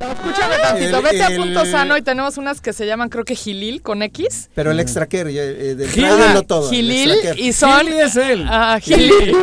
No, 0.00 0.10
escúchame 0.10 0.56
tantito, 0.58 0.96
El- 0.98 1.02
vete 1.04 1.22
a 1.22 1.26
el- 1.28 1.36
punto 1.36 1.64
sano 1.66 1.96
y 1.96 2.02
tenemos 2.02 2.36
unas 2.36 2.60
que 2.60 2.72
se 2.72 2.86
llaman 2.86 3.08
creo 3.08 3.24
que 3.24 3.36
Gilil 3.36 3.80
con 3.80 4.02
X. 4.02 4.50
Pero 4.54 4.72
el 4.72 4.80
Extra 4.80 5.06
Care, 5.06 5.32
ya, 5.32 5.42
eh, 5.42 5.74
del 5.76 5.88
Gilil, 5.90 6.10
Trident 6.10 6.34
no 6.34 6.42
todo. 6.42 6.68
Gilil 6.70 7.12
y 7.36 7.52
son 7.52 7.80
Gili 7.86 8.00
es 8.00 8.16
él. 8.16 8.44
Ah, 8.48 8.78
Gilil. 8.82 9.36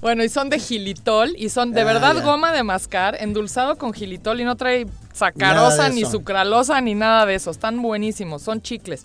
Bueno, 0.00 0.22
y 0.22 0.28
son 0.28 0.48
de 0.48 0.60
gilitol 0.60 1.34
y 1.36 1.48
son 1.48 1.72
de 1.72 1.80
Ah, 1.80 1.84
verdad 1.84 2.14
ya. 2.14 2.22
goma 2.22 2.52
de 2.52 2.62
mascar, 2.62 3.16
endulzado 3.20 3.76
con 3.76 3.92
gilitol 3.92 4.40
y 4.40 4.44
no 4.44 4.56
trae 4.56 4.86
sacarosa 5.18 5.88
ni 5.90 6.04
sucralosa 6.04 6.80
ni 6.80 6.94
nada 6.94 7.26
de 7.26 7.34
eso. 7.34 7.50
Están 7.50 7.82
buenísimos, 7.82 8.42
son 8.42 8.62
chicles. 8.62 9.04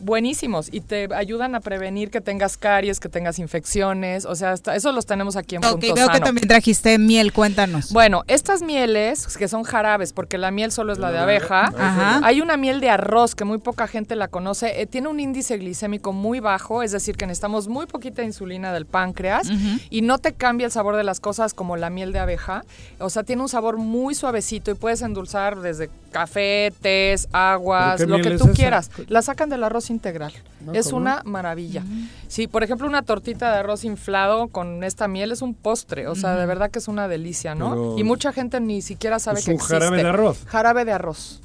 Buenísimos 0.00 0.68
y 0.72 0.80
te 0.80 1.08
ayudan 1.14 1.54
a 1.54 1.60
prevenir 1.60 2.10
que 2.10 2.20
tengas 2.20 2.56
caries, 2.56 3.00
que 3.00 3.08
tengas 3.08 3.38
infecciones. 3.38 4.24
O 4.24 4.34
sea, 4.34 4.52
hasta- 4.52 4.74
eso 4.76 4.92
los 4.92 5.06
tenemos 5.06 5.36
aquí 5.36 5.56
en 5.56 5.64
Ok, 5.64 5.72
Punto 5.72 5.94
veo 5.94 6.06
que 6.08 6.14
Sano. 6.14 6.24
también 6.26 6.48
trajiste 6.48 6.98
miel, 6.98 7.32
cuéntanos. 7.32 7.92
Bueno, 7.92 8.22
estas 8.26 8.62
mieles, 8.62 9.36
que 9.36 9.48
son 9.48 9.62
jarabes, 9.64 10.12
porque 10.12 10.38
la 10.38 10.50
miel 10.50 10.72
solo 10.72 10.92
es 10.92 10.98
la 10.98 11.10
de 11.10 11.18
abeja, 11.18 11.66
Ajá. 11.76 12.20
hay 12.24 12.40
una 12.40 12.56
miel 12.56 12.80
de 12.80 12.90
arroz 12.90 13.34
que 13.34 13.44
muy 13.44 13.58
poca 13.58 13.86
gente 13.86 14.16
la 14.16 14.28
conoce, 14.28 14.80
eh, 14.80 14.86
tiene 14.86 15.08
un 15.08 15.20
índice 15.20 15.56
glicémico 15.58 16.12
muy 16.12 16.40
bajo, 16.40 16.82
es 16.82 16.92
decir, 16.92 17.16
que 17.16 17.26
necesitamos 17.26 17.68
muy 17.68 17.86
poquita 17.86 18.22
insulina 18.22 18.72
del 18.72 18.86
páncreas 18.86 19.48
y 19.90 20.02
no 20.02 20.18
te 20.18 20.32
cambia 20.32 20.66
el 20.66 20.72
sabor 20.72 20.96
de 20.96 21.04
las 21.04 21.20
cosas 21.20 21.54
como 21.54 21.76
la 21.76 21.90
miel 21.90 22.12
de 22.12 22.18
abeja, 22.18 22.64
o 22.98 23.10
sea, 23.10 23.22
tiene 23.24 23.42
un 23.42 23.48
sabor 23.48 23.76
muy 23.76 24.14
suavecito 24.14 24.70
y 24.70 24.74
puedes 24.74 25.02
endulzar 25.02 25.33
desde 25.60 25.90
café, 26.10 26.72
tés, 26.80 27.28
aguas, 27.32 27.96
¿Pero 27.98 28.16
qué 28.16 28.22
lo 28.22 28.30
que 28.30 28.38
tú 28.38 28.52
quieras. 28.54 28.90
La 29.08 29.20
sacan 29.22 29.48
del 29.50 29.64
arroz 29.64 29.90
integral. 29.90 30.32
Es 30.72 30.86
¿cómo? 30.86 30.98
una 30.98 31.22
maravilla. 31.24 31.82
Sí, 32.28 32.46
por 32.46 32.62
ejemplo, 32.62 32.86
una 32.86 33.02
tortita 33.02 33.50
de 33.52 33.58
arroz 33.58 33.84
inflado 33.84 34.48
con 34.48 34.84
esta 34.84 35.08
miel 35.08 35.32
es 35.32 35.42
un 35.42 35.54
postre, 35.54 36.06
o 36.08 36.14
sea, 36.14 36.36
de 36.36 36.46
verdad 36.46 36.70
que 36.70 36.78
es 36.78 36.88
una 36.88 37.08
delicia, 37.08 37.54
¿no? 37.54 37.70
Pero- 37.70 37.98
y 37.98 38.04
mucha 38.04 38.32
gente 38.32 38.60
ni 38.60 38.80
siquiera 38.80 39.18
sabe 39.18 39.40
Es 39.40 39.44
que 39.46 39.52
un 39.52 39.58
jarabe 39.58 39.86
existe. 39.86 40.02
de 40.04 40.08
arroz. 40.08 40.44
Jarabe 40.46 40.84
de 40.84 40.92
arroz. 40.92 41.40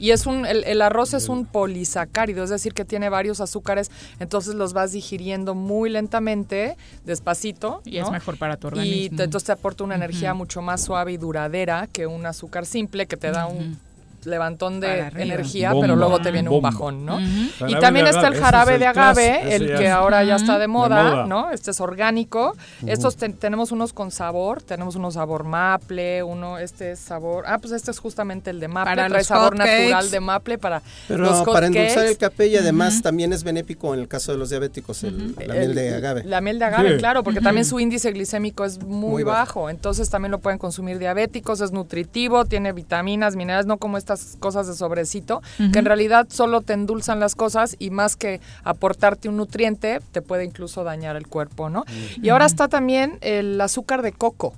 Y 0.00 0.10
es 0.10 0.26
un, 0.26 0.44
el, 0.46 0.64
el 0.64 0.82
arroz 0.82 1.14
es 1.14 1.28
un 1.28 1.46
polisacárido, 1.46 2.44
es 2.44 2.50
decir, 2.50 2.74
que 2.74 2.84
tiene 2.84 3.08
varios 3.08 3.40
azúcares, 3.40 3.90
entonces 4.20 4.54
los 4.54 4.72
vas 4.72 4.92
digiriendo 4.92 5.54
muy 5.54 5.88
lentamente, 5.90 6.76
despacito. 7.04 7.80
Y 7.84 7.98
es 7.98 8.10
mejor 8.10 8.36
para 8.38 8.56
tu 8.56 8.66
Y 8.66 8.68
organismo. 8.68 9.16
te- 9.16 9.24
entonces 9.24 9.46
te 9.46 9.52
aporta 9.52 9.84
una 9.84 9.94
energía 9.94 10.34
mucho 10.34 10.62
más 10.62 10.82
suave 10.82 11.12
y 11.12 11.16
duradera 11.16 11.86
que 11.90 12.06
un 12.06 12.26
azúcar 12.26 12.66
simple 12.66 13.06
que 13.06 13.16
te 13.16 13.30
da 13.30 13.46
un 13.46 13.78
levantón 14.24 14.80
de 14.80 15.08
energía, 15.16 15.72
Bomba, 15.72 15.84
pero 15.86 15.96
luego 15.96 16.20
te 16.20 16.30
viene 16.30 16.48
un 16.48 16.62
bajón, 16.62 17.04
¿no? 17.04 17.18
Y 17.20 17.74
también 17.80 18.06
está 18.06 18.28
el 18.28 18.34
jarabe 18.36 18.74
es 18.74 18.80
de 18.80 18.86
agave, 18.86 19.54
el 19.56 19.66
que 19.76 19.86
es- 19.86 19.90
ahora 19.92 20.22
ya 20.24 20.36
está 20.36 20.54
de 20.54 20.62
De 20.62 20.68
moda. 20.68 21.26
¿no? 21.26 21.50
Este 21.50 21.72
es 21.72 21.80
orgánico. 21.80 22.56
Estos 22.86 23.16
te- 23.16 23.28
tenemos 23.30 23.72
unos 23.72 23.92
con 23.92 24.10
sabor, 24.10 24.62
tenemos 24.62 24.94
uno 24.96 25.10
sabor 25.10 25.44
maple, 25.44 26.22
uno 26.22 26.58
este 26.58 26.92
es 26.92 26.98
sabor, 27.00 27.44
ah, 27.46 27.58
pues 27.58 27.72
este 27.72 27.90
es 27.90 27.98
justamente 27.98 28.50
el 28.50 28.60
de 28.60 28.68
maple, 28.68 28.94
Para 28.94 29.08
trae 29.08 29.24
sabor 29.24 29.56
natural 29.56 30.10
de 30.10 30.20
maple 30.20 30.58
para 30.58 30.82
Pero 31.08 31.24
los 31.24 31.42
para 31.42 31.66
endulzar 31.66 32.06
el 32.06 32.16
café 32.16 32.46
y 32.46 32.56
además 32.56 33.02
también 33.02 33.32
es 33.32 33.42
benéfico 33.44 33.92
en 33.94 34.00
el 34.00 34.08
caso 34.08 34.32
de 34.32 34.38
los 34.38 34.50
diabéticos, 34.50 35.02
el- 35.04 35.34
la 35.46 35.54
miel 35.54 35.74
de 35.74 35.94
agave. 35.94 36.22
La 36.24 36.40
miel 36.40 36.58
de 36.58 36.64
agave, 36.64 36.92
Sí. 36.92 36.98
claro, 36.98 37.22
porque 37.22 37.40
también 37.40 37.64
su 37.64 37.80
índice 37.80 38.12
glicémico 38.12 38.64
es 38.64 38.82
muy, 38.82 39.10
Muy 39.10 39.22
bajo. 39.24 39.62
bajo. 39.62 39.70
Entonces 39.70 40.08
también 40.10 40.30
lo 40.30 40.38
pueden 40.38 40.58
consumir 40.58 40.98
diabéticos, 40.98 41.60
es 41.60 41.72
nutritivo, 41.72 42.44
tiene 42.44 42.72
vitaminas, 42.72 43.34
minerales, 43.36 43.66
no 43.66 43.76
como 43.78 43.98
estas 44.20 44.36
cosas 44.36 44.66
de 44.66 44.74
sobrecito, 44.74 45.42
que 45.72 45.78
en 45.78 45.84
realidad 45.84 46.26
solo 46.30 46.60
te 46.60 46.72
endulzan 46.72 47.20
las 47.20 47.34
cosas 47.34 47.76
y 47.78 47.90
más 47.90 48.16
que 48.16 48.40
aportarte 48.64 49.28
un 49.28 49.36
nutriente, 49.36 50.00
te 50.12 50.22
puede 50.22 50.44
incluso 50.44 50.84
dañar 50.84 51.16
el 51.16 51.26
cuerpo, 51.26 51.70
¿no? 51.70 51.84
Y 52.20 52.28
ahora 52.28 52.46
está 52.46 52.68
también 52.68 53.18
el 53.20 53.60
azúcar 53.60 54.02
de 54.02 54.12
coco 54.12 54.54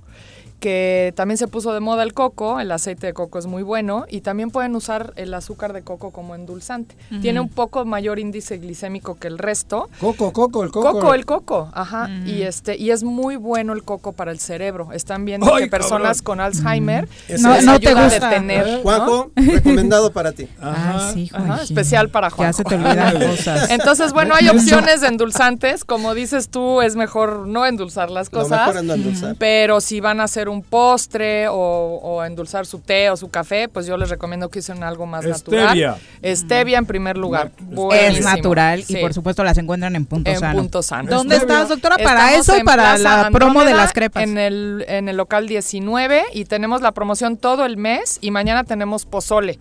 que 0.65 1.13
también 1.15 1.37
se 1.37 1.47
puso 1.47 1.75
de 1.75 1.81
moda 1.81 2.03
el 2.05 2.15
coco, 2.15 2.59
el 2.59 2.73
aceite 2.73 3.09
de 3.09 3.13
coco 3.13 3.39
es 3.39 3.45
muy 3.45 3.63
bueno 3.63 4.07
y 4.09 4.23
también 4.23 4.51
pueden 4.51 4.75
usar 4.75 5.13
el 5.17 5.35
azúcar 5.35 5.75
de 5.75 5.83
coco 5.83 6.11
como 6.11 6.35
endulzante. 6.35 6.97
Tiene 7.21 7.39
un 7.41 7.51
poco 7.51 7.85
mayor 7.85 8.19
índice 8.19 8.57
glicémico 8.57 9.17
que 9.17 9.29
el 9.29 9.37
resto. 9.37 9.91
Coco, 10.01 10.33
coco, 10.33 10.65
el 10.65 10.71
coco. 10.71 10.93
Coco, 10.93 11.13
el 11.13 11.27
coco, 11.27 11.69
ajá. 11.75 12.09
Y 12.25 12.45
este 12.45 12.79
y 12.79 12.93
es 12.93 13.05
muy 13.05 13.37
bueno 13.37 13.75
el 13.75 13.83
coco 13.83 14.13
para 14.13 14.31
el 14.31 14.39
cerebro. 14.39 14.89
Están 14.93 15.27
viendo 15.27 15.55
¡Ay, 15.55 15.65
que 15.65 15.69
personas 15.71 16.23
cabrón! 16.23 16.39
con 16.39 16.41
Alzheimer 16.41 17.09
Ese 17.29 17.43
no, 17.43 17.61
no 17.61 17.73
no 17.73 17.79
te 17.81 17.93
gusta 17.93 18.03
gusta. 18.05 18.29
detener. 18.31 18.67
¿no? 18.67 18.79
Juanjo, 18.81 19.31
recomendado 19.37 20.13
para 20.13 20.33
ti. 20.33 20.49
Ay, 20.63 21.13
sí, 21.13 21.31
Ajá, 21.35 21.63
especial 21.63 22.09
para 22.09 22.31
Juanjo. 22.31 22.51
Ya 22.51 22.53
se 22.55 22.65
te 22.65 22.75
olvidan 22.77 23.19
cosas. 23.31 23.69
Entonces, 23.69 24.15
bueno, 24.15 24.35
hay 24.35 24.49
opciones 24.49 25.03
de 25.03 25.09
endulzantes. 25.09 25.85
Como 25.85 26.15
dices 26.15 26.49
tú, 26.49 26.81
es 26.81 26.97
mejor 26.97 27.47
no 27.49 27.67
endulzar 27.67 28.11
las 28.11 28.33
Lo 28.33 28.41
cosas. 28.41 28.61
mejor 28.61 28.77
es 28.79 28.85
no 28.85 28.95
endulzar. 28.95 29.37
Pero 29.39 29.83
si 29.83 30.01
van 30.01 30.21
a 30.21 30.25
hacer 30.25 30.49
un 30.49 30.54
postre 30.63 31.47
o, 31.51 32.23
endulzar 32.25 32.67
su 32.67 32.79
té 32.79 33.11
o 33.11 33.17
su 33.17 33.29
café, 33.29 33.69
pues 33.69 33.87
yo 33.87 33.97
les 33.97 34.09
recomiendo 34.11 34.49
que 34.49 34.59
usen 34.61 34.83
algo 34.83 35.07
más 35.07 35.25
natural. 35.25 35.99
Stevia 36.25 36.79
en 36.79 36.87
primer 36.87 37.17
lugar. 37.17 37.53
Es 37.93 38.21
natural 38.23 38.83
Sí. 38.85 38.99
y 38.99 39.01
por 39.01 39.15
supuesto 39.15 39.45
las 39.45 39.59
encuentran 39.59 39.97
en 39.97 40.07
Punto 40.07 40.31
En 40.31 40.39
Sano. 40.39 40.61
Punto 40.61 40.83
Sano. 40.83 41.11
¿Dónde 41.11 41.37
Stevia. 41.37 41.55
estás, 41.55 41.69
doctora? 41.69 41.97
Para 41.97 42.35
Estamos 42.35 42.49
eso 42.49 42.59
y 42.59 42.65
para 42.65 42.83
Plaza 42.97 43.23
la 43.23 43.31
promo 43.31 43.65
de 43.65 43.75
las 43.75 43.93
crepas. 43.93 44.23
En 44.23 44.39
el, 44.39 44.85
en 44.89 45.09
el 45.09 45.17
local 45.17 45.47
19 45.47 46.23
y 46.33 46.45
tenemos 46.45 46.81
la 46.83 46.93
promoción 46.93 47.37
todo 47.37 47.65
el 47.65 47.77
mes 47.77 48.19
y 48.21 48.31
mañana 48.31 48.65
tenemos 48.65 49.07
pozole. 49.07 49.59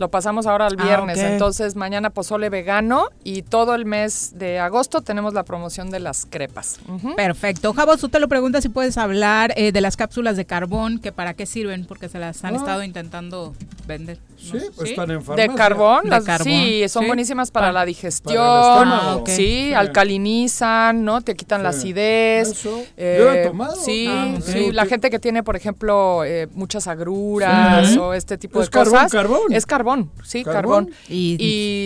Lo 0.00 0.08
pasamos 0.10 0.46
ahora 0.46 0.66
al 0.66 0.76
Ah, 0.78 0.82
viernes, 0.82 1.18
entonces 1.18 1.76
mañana 1.76 2.08
pozole 2.08 2.48
vegano 2.48 3.08
y 3.22 3.42
todo 3.42 3.74
el 3.74 3.84
mes 3.84 4.32
de 4.38 4.58
agosto 4.58 5.02
tenemos 5.02 5.34
la 5.34 5.42
promoción 5.42 5.90
de 5.90 6.00
las 6.00 6.24
crepas. 6.24 6.80
Ujú. 6.88 7.14
Perfecto. 7.16 7.74
Javos, 7.74 8.00
tú 8.00 8.08
te 8.08 8.18
lo 8.18 8.26
preguntas 8.26 8.62
si 8.62 8.70
puedes 8.70 8.96
hablar 8.96 9.52
eh, 9.56 9.72
de 9.72 9.80
las 9.82 9.98
cápsulas 9.98 10.38
de 10.38 10.46
carbón, 10.46 11.00
que 11.00 11.12
para 11.12 11.34
qué 11.34 11.44
sirven, 11.44 11.84
porque 11.84 12.08
se 12.08 12.18
las 12.18 12.42
han 12.44 12.54
Ah. 12.54 12.58
estado 12.60 12.82
intentando 12.82 13.54
vender. 13.86 14.18
Sí, 14.38 14.56
pues 14.74 14.88
están 14.92 15.10
en 15.10 15.22
farmacia. 15.22 15.50
De 15.52 15.54
carbón, 15.54 16.04
De 16.04 16.08
las- 16.10 16.24
carbón, 16.24 16.46
sí, 16.46 16.88
son 16.88 17.02
sí. 17.02 17.06
buenísimas 17.08 17.50
para 17.50 17.66
Pa- 17.66 17.72
la 17.72 17.84
digestión, 17.84 18.36
estómago. 18.36 18.86
Ah, 19.10 19.16
ok. 19.16 19.28
sí, 19.28 19.34
Sí. 19.36 19.74
alcalinizan, 19.74 21.04
¿no? 21.04 21.20
Te 21.20 21.34
quitan 21.36 21.62
la 21.62 21.70
acidez. 21.70 22.48
Eso. 22.48 22.82
eh, 22.96 23.16
Yo 23.18 23.32
he 23.32 23.46
tomado. 23.46 23.76
Sí, 23.76 24.06
Ah, 24.08 24.36
sí, 24.42 24.72
la 24.72 24.86
gente 24.86 25.10
que 25.10 25.18
tiene, 25.18 25.42
por 25.42 25.56
ejemplo, 25.56 26.24
eh, 26.24 26.48
muchas 26.54 26.86
agruras 26.86 27.88
Sí. 27.90 27.98
o 27.98 28.14
este 28.14 28.38
tipo 28.38 28.60
Es 28.60 28.68
de 28.68 28.70
carbón, 28.70 28.92
cosas. 28.94 29.12
carbón. 29.12 29.40
Es 29.52 29.66
carbón, 29.66 29.89
sí, 30.24 30.44
Carbón. 30.44 30.86
carbón. 30.86 30.94
Y- 31.08 31.36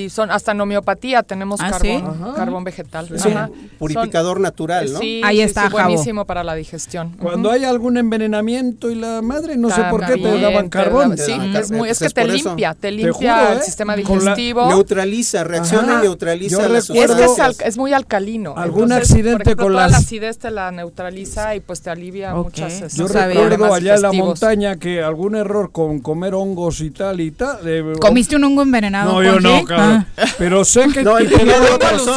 Y, 0.05 0.11
son 0.11 0.31
hasta 0.31 0.53
en 0.53 0.61
homeopatía 0.61 1.23
tenemos 1.23 1.61
¿Ah, 1.61 1.71
carbón, 1.71 2.15
sí? 2.19 2.33
Carbón 2.37 2.65
vegetal. 2.65 3.09
Es 3.15 3.25
un 3.25 3.33
Ajá. 3.37 3.51
purificador 3.79 4.41
natural, 4.41 4.93
¿no? 4.93 4.99
Sí, 4.99 5.21
Ahí 5.25 5.41
está, 5.41 5.67
sí, 5.67 5.73
buenísimo 5.73 6.25
para 6.27 6.45
la 6.45 6.55
digestión. 6.55 7.11
Cuando 7.21 7.51
hay 7.51 7.65
algún 7.65 7.97
envenenamiento 7.97 8.91
y 8.91 8.95
la 8.95 9.23
madre, 9.23 9.57
no 9.57 9.71
sé 9.71 9.83
por 9.91 10.05
qué 10.07 10.15
te 10.17 10.41
daban 10.41 10.65
te 10.65 10.71
carbón. 10.71 11.11
da- 11.11 11.17
sí, 11.17 11.25
Te 11.25 11.31
daban 11.33 11.49
es, 11.51 11.55
carbón, 11.63 11.79
muy, 11.79 11.89
es 11.89 11.99
que 11.99 12.09
te 12.11 12.25
limpia, 12.27 12.75
te 12.75 12.91
limpia 12.91 13.53
el 13.53 13.59
¿eh? 13.59 13.63
sistema 13.63 13.93
la- 13.95 14.03
digestivo. 14.03 14.69
Neutraliza, 14.69 15.45
reacciona 15.45 15.93
Ajá. 15.95 16.01
y 16.01 16.03
neutraliza 16.07 16.69
las 16.69 16.91
Es 16.91 17.15
que 17.15 17.25
es, 17.25 17.39
al- 17.41 17.57
es 17.65 17.77
muy 17.77 17.93
alcalino. 17.93 18.55
Algún 18.57 18.85
Entonces, 18.85 19.11
accidente 19.11 19.43
ejemplo, 19.43 19.65
con 19.65 19.73
toda 19.75 19.83
las- 19.85 19.93
la 19.93 19.99
acidez 19.99 20.39
te 20.39 20.51
la 20.51 20.71
neutraliza 20.71 21.55
y 21.57 21.61
pues 21.61 21.81
te 21.81 21.91
alivia 21.91 22.35
Ok. 22.37 22.45
muchas 22.47 22.73
este, 22.83 22.99
Yo 22.99 23.09
recuerdo 23.09 23.73
allá 23.75 23.95
en 23.95 24.03
la 24.03 24.13
montaña 24.13 24.77
que 24.77 25.03
algún 25.03 25.37
error 25.37 25.71
con 25.73 26.01
comer 26.01 26.35
hongos 26.35 26.81
y 26.81 26.91
tal 26.91 27.21
y 27.21 27.31
tal. 27.31 27.59
¿Comiste 28.01 28.37
un 28.37 28.45
hongo 28.45 28.63
envenenado? 28.63 29.13
No, 29.13 29.23
yo 29.23 29.41
no, 29.41 29.65
cabrón. 29.65 30.07
Ah. 30.17 30.25
Pero 30.39 30.65
sé 30.65 30.89
que. 30.93 31.03
No, 31.03 31.19
el 31.19 31.29
que- 31.29 31.45
no, 31.45 31.55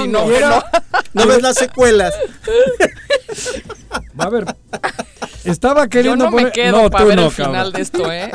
¿no? 0.09 0.63
no 1.13 1.27
ves 1.27 1.41
las 1.41 1.55
secuelas. 1.57 2.13
A 4.17 4.29
ver. 4.29 4.45
Estaba 5.43 5.83
Yo 5.83 5.89
queriendo 5.89 6.25
no 6.25 6.31
me 6.31 6.43
poner- 6.43 6.51
quedo 6.51 6.83
no, 6.83 6.89
para 6.89 7.03
tú 7.03 7.07
ver 7.07 7.15
no, 7.17 7.25
el 7.27 7.31
final 7.31 7.51
cabrón. 7.53 7.73
de 7.73 7.81
esto, 7.81 8.11
¿eh? 8.11 8.31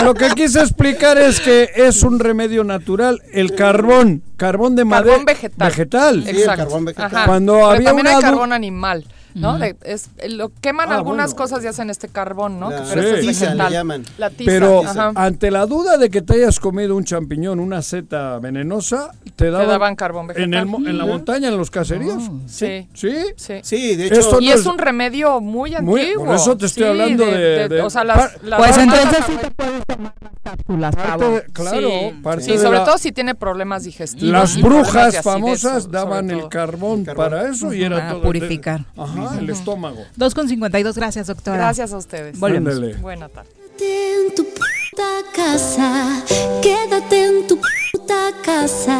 Y 0.00 0.04
lo 0.04 0.14
que 0.14 0.28
quise 0.30 0.60
explicar 0.60 1.18
es 1.18 1.40
que 1.40 1.70
es 1.74 2.02
un 2.04 2.20
remedio 2.20 2.62
natural. 2.62 3.20
El 3.32 3.54
carbón, 3.56 4.22
carbón 4.36 4.76
de 4.76 4.84
madera. 4.84 5.06
Carbón 5.12 5.24
vegetal. 5.26 5.68
Vegetal. 5.68 6.24
Sí, 6.24 6.42
el 6.42 6.46
carbón 6.46 6.84
vegetal. 6.84 7.06
Ajá. 7.06 7.26
Cuando 7.26 7.54
Pero 7.54 7.66
había 7.70 7.84
también 7.88 8.06
una 8.06 8.16
hay 8.16 8.22
carbón 8.22 8.52
animal, 8.52 9.04
¿no? 9.34 9.58
De- 9.58 9.76
es, 9.84 10.10
lo 10.28 10.50
queman 10.60 10.90
Ah, 10.92 10.96
algunas 10.96 11.32
bueno. 11.34 11.36
cosas 11.44 11.64
y 11.64 11.68
hacen 11.68 11.90
este 11.90 12.08
carbón, 12.08 12.58
¿no? 12.58 12.70
La 12.70 12.82
Pero 12.88 13.00
este 13.02 13.20
es 13.20 13.26
tiza 13.26 13.54
le 13.54 13.70
llaman. 13.70 14.04
La 14.18 14.30
tiza. 14.30 14.50
Pero 14.50 14.82
ajá. 14.84 15.12
ante 15.14 15.50
la 15.50 15.66
duda 15.66 15.96
de 15.96 16.10
que 16.10 16.22
te 16.22 16.34
hayas 16.34 16.58
comido 16.60 16.96
un 16.96 17.04
champiñón, 17.04 17.60
una 17.60 17.82
seta 17.82 18.38
venenosa, 18.38 19.10
te 19.36 19.50
daban, 19.50 19.68
daban 19.68 19.96
carbón 19.96 20.26
vegetal. 20.28 20.44
en, 20.48 20.54
el 20.54 20.66
mo- 20.66 20.78
en 20.78 20.98
la 20.98 21.06
montaña, 21.06 21.48
en 21.48 21.56
los 21.56 21.70
caseríos. 21.70 22.22
Sí. 22.46 22.88
¿Sí? 22.94 23.14
Sí. 23.36 23.54
Sí, 23.62 23.96
de 23.96 24.06
hecho, 24.06 24.20
Esto 24.20 24.40
Y 24.40 24.48
no 24.48 24.54
es 24.54 24.66
un 24.66 24.78
remedio 24.78 25.40
muy 25.40 25.70
Muy- 25.80 26.00
antiguo. 26.02 26.26
por 26.26 26.34
eso 26.34 26.56
te 26.56 26.66
estoy 26.66 26.82
Sí, 26.84 26.88
hablando 26.88 27.26
de- 27.26 27.68
de- 27.68 27.80
O 27.82 27.90
sea, 27.90 28.04
las, 28.04 28.16
pa- 28.18 28.32
las 28.42 28.58
Pues 28.58 28.78
entonces 28.78 29.24
sí 29.26 29.32
te 29.40 29.50
puedes 29.50 29.84
tomar 29.86 30.14
cápsulas, 30.50 30.94
Parte 30.94 31.08
Javo. 31.10 31.30
de- 31.36 31.42
claro, 31.52 31.88
sí, 31.88 32.14
parte 32.22 32.42
sí, 32.44 32.50
de 32.52 32.58
sobre 32.58 32.78
la- 32.78 32.84
todo 32.84 32.98
si 32.98 33.12
tiene 33.12 33.34
problemas 33.34 33.84
digestivos. 33.84 34.32
Las 34.32 34.54
de 34.56 34.62
brujas 34.62 35.22
famosas 35.22 35.90
daban 35.90 36.30
el 36.30 36.48
carbón, 36.48 37.04
carbón. 37.04 37.16
para 37.30 37.48
eso 37.50 37.72
y 37.72 37.82
era 37.82 37.96
Para 37.98 38.10
todo. 38.12 38.22
purificar. 38.22 38.84
Ajá, 38.96 39.38
el 39.38 39.50
estómago. 39.50 40.04
2 40.16 40.34
con 40.34 40.48
52, 40.48 40.96
gracias, 40.96 41.26
doctora. 41.26 41.56
Gracias 41.56 41.92
a 41.92 41.96
ustedes. 41.98 42.38
Volvemos. 42.38 42.74
Ándale. 42.74 42.94
Buena 42.96 43.28
tarde. 43.28 43.50
Quédate 43.78 44.26
en 44.28 44.34
tu 44.34 44.44
puta 44.44 45.08
casa, 45.34 46.22
quédate 46.60 47.24
en 47.26 47.46
tu 47.46 47.58
puta 47.92 48.30
casa, 48.44 48.98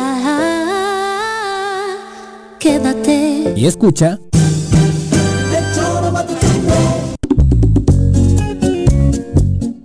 quédate. 2.60 3.54
Y 3.56 3.66
escucha. 3.66 4.18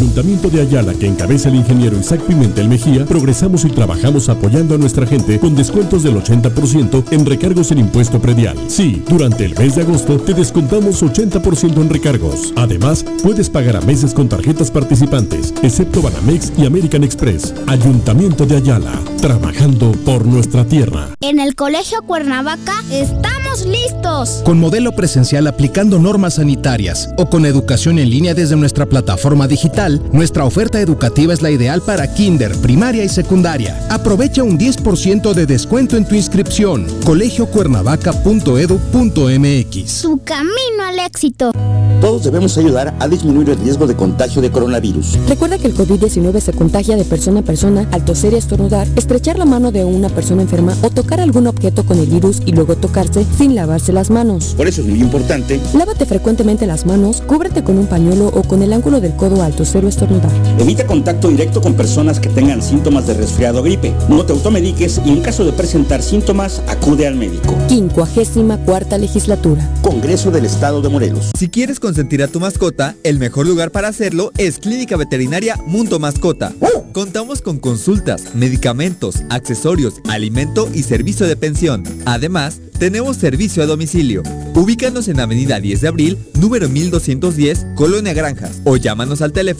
Ayuntamiento 0.00 0.48
de 0.48 0.62
Ayala, 0.62 0.94
que 0.94 1.06
encabeza 1.06 1.50
el 1.50 1.56
ingeniero 1.56 1.98
Isaac 1.98 2.22
Pimentel 2.22 2.70
Mejía, 2.70 3.04
progresamos 3.04 3.66
y 3.66 3.68
trabajamos 3.68 4.30
apoyando 4.30 4.74
a 4.74 4.78
nuestra 4.78 5.06
gente 5.06 5.38
con 5.38 5.54
descuentos 5.54 6.02
del 6.02 6.14
80% 6.14 7.04
en 7.10 7.26
recargos 7.26 7.70
en 7.70 7.80
impuesto 7.80 8.18
predial. 8.18 8.56
Sí, 8.68 9.04
durante 9.10 9.44
el 9.44 9.54
mes 9.58 9.76
de 9.76 9.82
agosto 9.82 10.18
te 10.18 10.32
descontamos 10.32 11.02
80% 11.02 11.82
en 11.82 11.90
recargos. 11.90 12.54
Además, 12.56 13.04
puedes 13.22 13.50
pagar 13.50 13.76
a 13.76 13.82
meses 13.82 14.14
con 14.14 14.26
tarjetas 14.26 14.70
participantes, 14.70 15.52
excepto 15.62 16.00
Banamex 16.00 16.50
y 16.56 16.64
American 16.64 17.04
Express. 17.04 17.52
Ayuntamiento 17.66 18.46
de 18.46 18.56
Ayala, 18.56 18.98
trabajando 19.20 19.92
por 20.06 20.24
nuestra 20.24 20.64
tierra. 20.64 21.08
En 21.20 21.38
el 21.40 21.54
Colegio 21.54 22.00
Cuernavaca 22.06 22.82
estamos 22.90 23.66
listos. 23.66 24.40
Con 24.46 24.58
modelo 24.58 24.92
presencial 24.92 25.46
aplicando 25.46 25.98
normas 25.98 26.34
sanitarias 26.34 27.10
o 27.18 27.28
con 27.28 27.44
educación 27.44 27.98
en 27.98 28.08
línea 28.08 28.32
desde 28.32 28.56
nuestra 28.56 28.86
plataforma 28.86 29.46
digital, 29.46 29.89
nuestra 30.12 30.44
oferta 30.44 30.80
educativa 30.80 31.32
es 31.32 31.42
la 31.42 31.50
ideal 31.50 31.82
para 31.82 32.14
kinder, 32.14 32.56
primaria 32.58 33.02
y 33.04 33.08
secundaria. 33.08 33.78
Aprovecha 33.90 34.42
un 34.42 34.58
10% 34.58 35.32
de 35.32 35.46
descuento 35.46 35.96
en 35.96 36.06
tu 36.06 36.14
inscripción. 36.14 36.86
colegiocuernavaca.edu.mx 37.04 39.90
Su 39.90 40.20
camino 40.24 40.84
al 40.86 40.98
éxito. 41.00 41.52
Todos 42.00 42.24
debemos 42.24 42.56
ayudar 42.56 42.94
a 42.98 43.08
disminuir 43.08 43.50
el 43.50 43.58
riesgo 43.58 43.86
de 43.86 43.94
contagio 43.94 44.40
de 44.40 44.50
coronavirus. 44.50 45.18
Recuerda 45.28 45.58
que 45.58 45.66
el 45.66 45.74
COVID-19 45.74 46.40
se 46.40 46.54
contagia 46.54 46.96
de 46.96 47.04
persona 47.04 47.40
a 47.40 47.42
persona 47.42 47.86
al 47.92 48.04
toser 48.06 48.32
y 48.32 48.36
estornudar, 48.36 48.88
estrechar 48.96 49.38
la 49.38 49.44
mano 49.44 49.70
de 49.70 49.84
una 49.84 50.08
persona 50.08 50.42
enferma 50.42 50.74
o 50.82 50.90
tocar 50.90 51.20
algún 51.20 51.46
objeto 51.46 51.84
con 51.84 51.98
el 51.98 52.06
virus 52.06 52.40
y 52.46 52.52
luego 52.52 52.76
tocarse 52.76 53.26
sin 53.36 53.54
lavarse 53.54 53.92
las 53.92 54.10
manos. 54.10 54.54
Por 54.56 54.66
eso 54.66 54.80
es 54.80 54.86
muy 54.86 55.00
importante, 55.00 55.60
Lávate 55.74 56.06
frecuentemente 56.06 56.66
las 56.66 56.86
manos, 56.86 57.22
cúbrete 57.26 57.62
con 57.62 57.78
un 57.78 57.86
pañuelo 57.86 58.28
o 58.28 58.42
con 58.42 58.62
el 58.62 58.72
ángulo 58.72 59.00
del 59.00 59.14
codo 59.16 59.42
al 59.42 59.52
toser 59.52 59.79
o 59.84 59.88
estornudar. 59.88 60.30
evita 60.58 60.86
contacto 60.86 61.28
directo 61.28 61.60
con 61.60 61.74
personas 61.74 62.20
que 62.20 62.28
tengan 62.28 62.62
síntomas 62.62 63.06
de 63.06 63.14
resfriado 63.14 63.60
o 63.60 63.62
gripe. 63.62 63.92
No 64.08 64.24
te 64.24 64.32
automediques 64.32 65.00
y 65.04 65.10
en 65.10 65.20
caso 65.20 65.44
de 65.44 65.52
presentar 65.52 66.02
síntomas, 66.02 66.62
acude 66.68 67.06
al 67.06 67.16
médico. 67.16 67.54
Quincuagésima 67.68 68.58
cuarta 68.58 68.98
legislatura. 68.98 69.68
Congreso 69.82 70.30
del 70.30 70.44
Estado 70.44 70.82
de 70.82 70.88
Morelos. 70.88 71.30
Si 71.38 71.48
quieres 71.48 71.80
consentir 71.80 72.22
a 72.22 72.28
tu 72.28 72.40
mascota, 72.40 72.94
el 73.04 73.18
mejor 73.18 73.46
lugar 73.46 73.70
para 73.70 73.88
hacerlo 73.88 74.32
es 74.38 74.58
Clínica 74.58 74.96
Veterinaria 74.96 75.56
Mundo 75.66 75.98
Mascota. 75.98 76.52
Contamos 76.92 77.40
con 77.40 77.60
consultas, 77.60 78.34
medicamentos, 78.34 79.22
accesorios, 79.30 80.00
alimento 80.08 80.68
y 80.74 80.82
servicio 80.82 81.26
de 81.28 81.36
pensión. 81.36 81.84
Además, 82.04 82.60
tenemos 82.80 83.16
servicio 83.18 83.62
a 83.62 83.66
domicilio. 83.66 84.22
Ubícanos 84.54 85.06
en 85.08 85.20
Avenida 85.20 85.60
10 85.60 85.82
de 85.82 85.88
Abril, 85.88 86.18
número 86.34 86.68
1210, 86.68 87.66
Colonia 87.76 88.12
Granjas, 88.14 88.60
o 88.64 88.76
llámanos 88.76 89.22
al 89.22 89.32
teléfono 89.32 89.59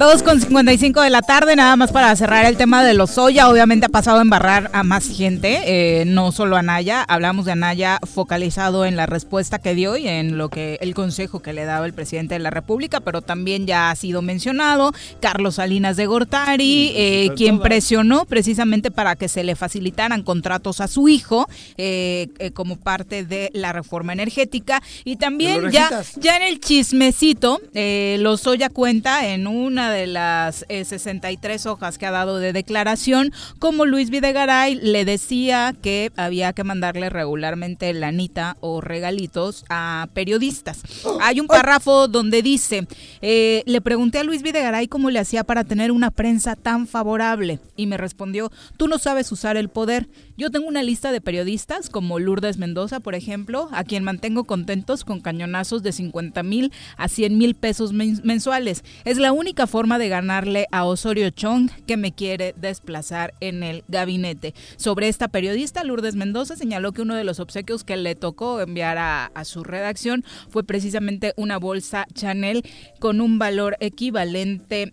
2 0.00 0.22
con 0.22 0.40
55 0.40 1.02
de 1.02 1.10
la 1.10 1.20
tarde, 1.20 1.56
nada 1.56 1.76
más 1.76 1.92
para 1.92 2.16
cerrar 2.16 2.46
el 2.46 2.56
tema 2.56 2.82
de 2.82 2.94
los 2.94 3.10
Soya. 3.10 3.50
Obviamente 3.50 3.84
ha 3.84 3.90
pasado 3.90 4.16
a 4.16 4.22
embarrar 4.22 4.70
a 4.72 4.82
más 4.82 5.06
gente, 5.06 5.60
eh, 5.66 6.06
no 6.06 6.32
solo 6.32 6.56
a 6.56 6.62
Naya. 6.62 7.02
Hablamos 7.02 7.44
de 7.44 7.52
Anaya 7.52 7.98
focalizado 8.10 8.86
en 8.86 8.96
la 8.96 9.04
respuesta 9.04 9.58
que 9.58 9.74
dio 9.74 9.98
y 9.98 10.08
en 10.08 10.38
lo 10.38 10.48
que 10.48 10.78
el 10.80 10.94
consejo 10.94 11.42
que 11.42 11.52
le 11.52 11.66
daba 11.66 11.84
el 11.84 11.92
presidente 11.92 12.32
de 12.32 12.38
la 12.38 12.48
República, 12.48 13.00
pero 13.00 13.20
también 13.20 13.66
ya 13.66 13.90
ha 13.90 13.94
sido 13.94 14.22
mencionado 14.22 14.94
Carlos 15.20 15.56
Salinas 15.56 15.98
de 15.98 16.06
Gortari, 16.06 16.92
eh, 16.96 17.32
quien 17.36 17.60
presionó 17.60 18.24
precisamente 18.24 18.90
para 18.90 19.16
que 19.16 19.28
se 19.28 19.44
le 19.44 19.54
facilitaran 19.54 20.22
contratos 20.22 20.80
a 20.80 20.88
su 20.88 21.10
hijo 21.10 21.46
eh, 21.76 22.28
como 22.54 22.76
parte 22.76 23.26
de 23.26 23.50
la 23.52 23.74
reforma 23.74 24.14
energética. 24.14 24.82
Y 25.04 25.16
también 25.16 25.70
ya, 25.70 25.90
ya 26.16 26.38
en 26.38 26.44
el 26.44 26.58
chismecito, 26.58 27.60
eh, 27.74 28.16
Lozoya 28.20 28.70
cuenta 28.70 29.26
en 29.28 29.46
una 29.46 29.89
de 29.90 30.06
las 30.06 30.64
eh, 30.68 30.84
63 30.84 31.66
hojas 31.66 31.98
que 31.98 32.06
ha 32.06 32.10
dado 32.10 32.38
de 32.38 32.52
declaración, 32.52 33.32
como 33.58 33.84
Luis 33.84 34.10
Videgaray 34.10 34.76
le 34.76 35.04
decía 35.04 35.74
que 35.82 36.10
había 36.16 36.52
que 36.52 36.64
mandarle 36.64 37.10
regularmente 37.10 37.92
lanita 37.92 38.56
o 38.60 38.80
regalitos 38.80 39.64
a 39.68 40.08
periodistas. 40.14 40.82
Hay 41.20 41.40
un 41.40 41.46
párrafo 41.46 42.08
donde 42.08 42.42
dice, 42.42 42.86
eh, 43.20 43.62
le 43.66 43.80
pregunté 43.80 44.18
a 44.18 44.24
Luis 44.24 44.42
Videgaray 44.42 44.88
cómo 44.88 45.10
le 45.10 45.18
hacía 45.18 45.44
para 45.44 45.64
tener 45.64 45.90
una 45.92 46.10
prensa 46.10 46.56
tan 46.56 46.86
favorable 46.86 47.58
y 47.76 47.86
me 47.86 47.96
respondió, 47.96 48.50
tú 48.76 48.88
no 48.88 48.98
sabes 48.98 49.30
usar 49.32 49.56
el 49.56 49.68
poder. 49.68 50.08
Yo 50.36 50.50
tengo 50.50 50.68
una 50.68 50.82
lista 50.82 51.12
de 51.12 51.20
periodistas 51.20 51.90
como 51.90 52.18
Lourdes 52.18 52.56
Mendoza, 52.56 53.00
por 53.00 53.14
ejemplo, 53.14 53.68
a 53.72 53.84
quien 53.84 54.04
mantengo 54.04 54.44
contentos 54.44 55.04
con 55.04 55.20
cañonazos 55.20 55.82
de 55.82 55.92
50 55.92 56.42
mil 56.42 56.72
a 56.96 57.08
100 57.08 57.36
mil 57.36 57.54
pesos 57.54 57.92
men- 57.92 58.20
mensuales. 58.24 58.84
Es 59.04 59.18
la 59.18 59.32
única 59.32 59.66
forma 59.66 59.79
de 59.80 60.08
ganarle 60.08 60.66
a 60.72 60.84
Osorio 60.84 61.30
Chong 61.30 61.70
que 61.86 61.96
me 61.96 62.12
quiere 62.12 62.54
desplazar 62.56 63.34
en 63.40 63.62
el 63.62 63.82
gabinete. 63.88 64.54
Sobre 64.76 65.08
esta 65.08 65.28
periodista, 65.28 65.82
Lourdes 65.84 66.14
Mendoza 66.16 66.54
señaló 66.56 66.92
que 66.92 67.02
uno 67.02 67.14
de 67.14 67.24
los 67.24 67.40
obsequios 67.40 67.82
que 67.84 67.96
le 67.96 68.14
tocó 68.14 68.60
enviar 68.60 68.98
a, 68.98 69.26
a 69.26 69.44
su 69.44 69.64
redacción 69.64 70.24
fue 70.50 70.64
precisamente 70.64 71.32
una 71.36 71.58
bolsa 71.58 72.06
Chanel 72.14 72.62
con 72.98 73.20
un 73.20 73.38
valor 73.38 73.76
equivalente 73.80 74.92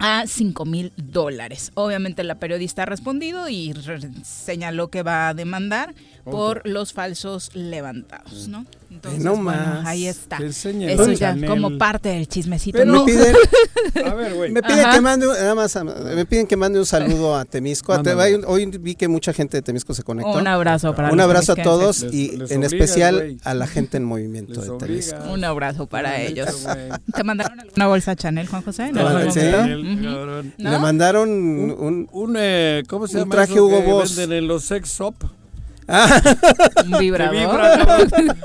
a 0.00 0.24
5 0.26 0.64
mil 0.64 0.92
dólares. 0.96 1.72
Obviamente 1.74 2.22
la 2.22 2.36
periodista 2.36 2.82
ha 2.82 2.86
respondido 2.86 3.48
y 3.48 3.72
re- 3.72 3.98
señaló 4.22 4.88
que 4.90 5.02
va 5.02 5.28
a 5.28 5.34
demandar 5.34 5.94
por 6.24 6.66
los 6.68 6.92
falsos 6.92 7.50
levantados, 7.56 8.46
¿no? 8.48 8.64
Entonces, 8.90 9.22
no 9.22 9.32
bueno, 9.36 9.44
más. 9.44 9.86
ahí 9.86 10.06
está. 10.06 10.38
Eso 10.38 10.70
ya 11.12 11.16
Chanel. 11.32 11.48
como 11.50 11.76
parte 11.76 12.08
del 12.08 12.26
chismecito. 12.26 12.78
Pero 12.78 12.90
¿no? 12.92 13.04
me 13.04 13.12
piden, 13.12 13.34
A 14.06 14.14
ver, 14.14 14.34
güey. 14.34 14.50
me 14.50 14.62
piden 14.62 14.80
Ajá. 14.86 14.94
que 14.94 15.00
mande, 15.02 15.26
un- 15.28 15.34
nada 15.34 15.54
más, 15.54 15.78
me 15.84 16.24
piden 16.26 16.46
que 16.46 16.56
mande 16.56 16.78
un 16.78 16.86
saludo 16.86 17.36
a 17.36 17.44
Temisco. 17.44 17.92
A 17.92 18.02
te- 18.02 18.14
Mándame. 18.14 18.44
hoy 18.46 18.64
vi 18.66 18.94
que 18.94 19.06
mucha 19.06 19.32
gente 19.34 19.58
de 19.58 19.62
Temisco 19.62 19.92
se 19.92 20.02
conectó. 20.02 20.32
Un 20.38 20.46
abrazo 20.46 20.94
para 20.94 21.10
Un 21.12 21.20
abrazo 21.20 21.52
a 21.52 21.56
todos 21.56 22.02
Les- 22.02 22.14
y 22.14 22.36
les 22.38 22.50
en 22.50 22.64
especial 22.64 23.36
a 23.44 23.54
la 23.54 23.66
gente 23.66 23.98
en 23.98 24.04
movimiento 24.04 24.54
Les 24.60 24.70
de 24.70 24.78
Temisco. 24.78 25.18
Un 25.32 25.44
abrazo 25.44 25.86
para 25.86 26.20
ellos. 26.22 26.66
¿Te 27.14 27.24
mandaron 27.24 27.60
alguna 27.60 27.86
bolsa 27.88 28.16
Chanel, 28.16 28.48
Juan 28.48 28.62
José? 28.62 28.90
¿No? 28.92 30.42
Le 30.56 30.78
mandaron 30.78 31.28
un, 31.30 32.08
Un, 32.10 32.36
eh, 32.38 32.82
¿cómo 32.88 33.06
se 33.06 33.16
Un 33.16 33.22
llama 33.24 33.34
traje 33.34 33.60
Hugo 33.60 33.82
Boss. 33.82 34.16
venden 34.16 34.38
en 34.38 34.48
los 34.48 34.64
sex 34.64 34.88
shop? 34.98 35.14
Un 35.88 36.98
vibrador. 36.98 37.60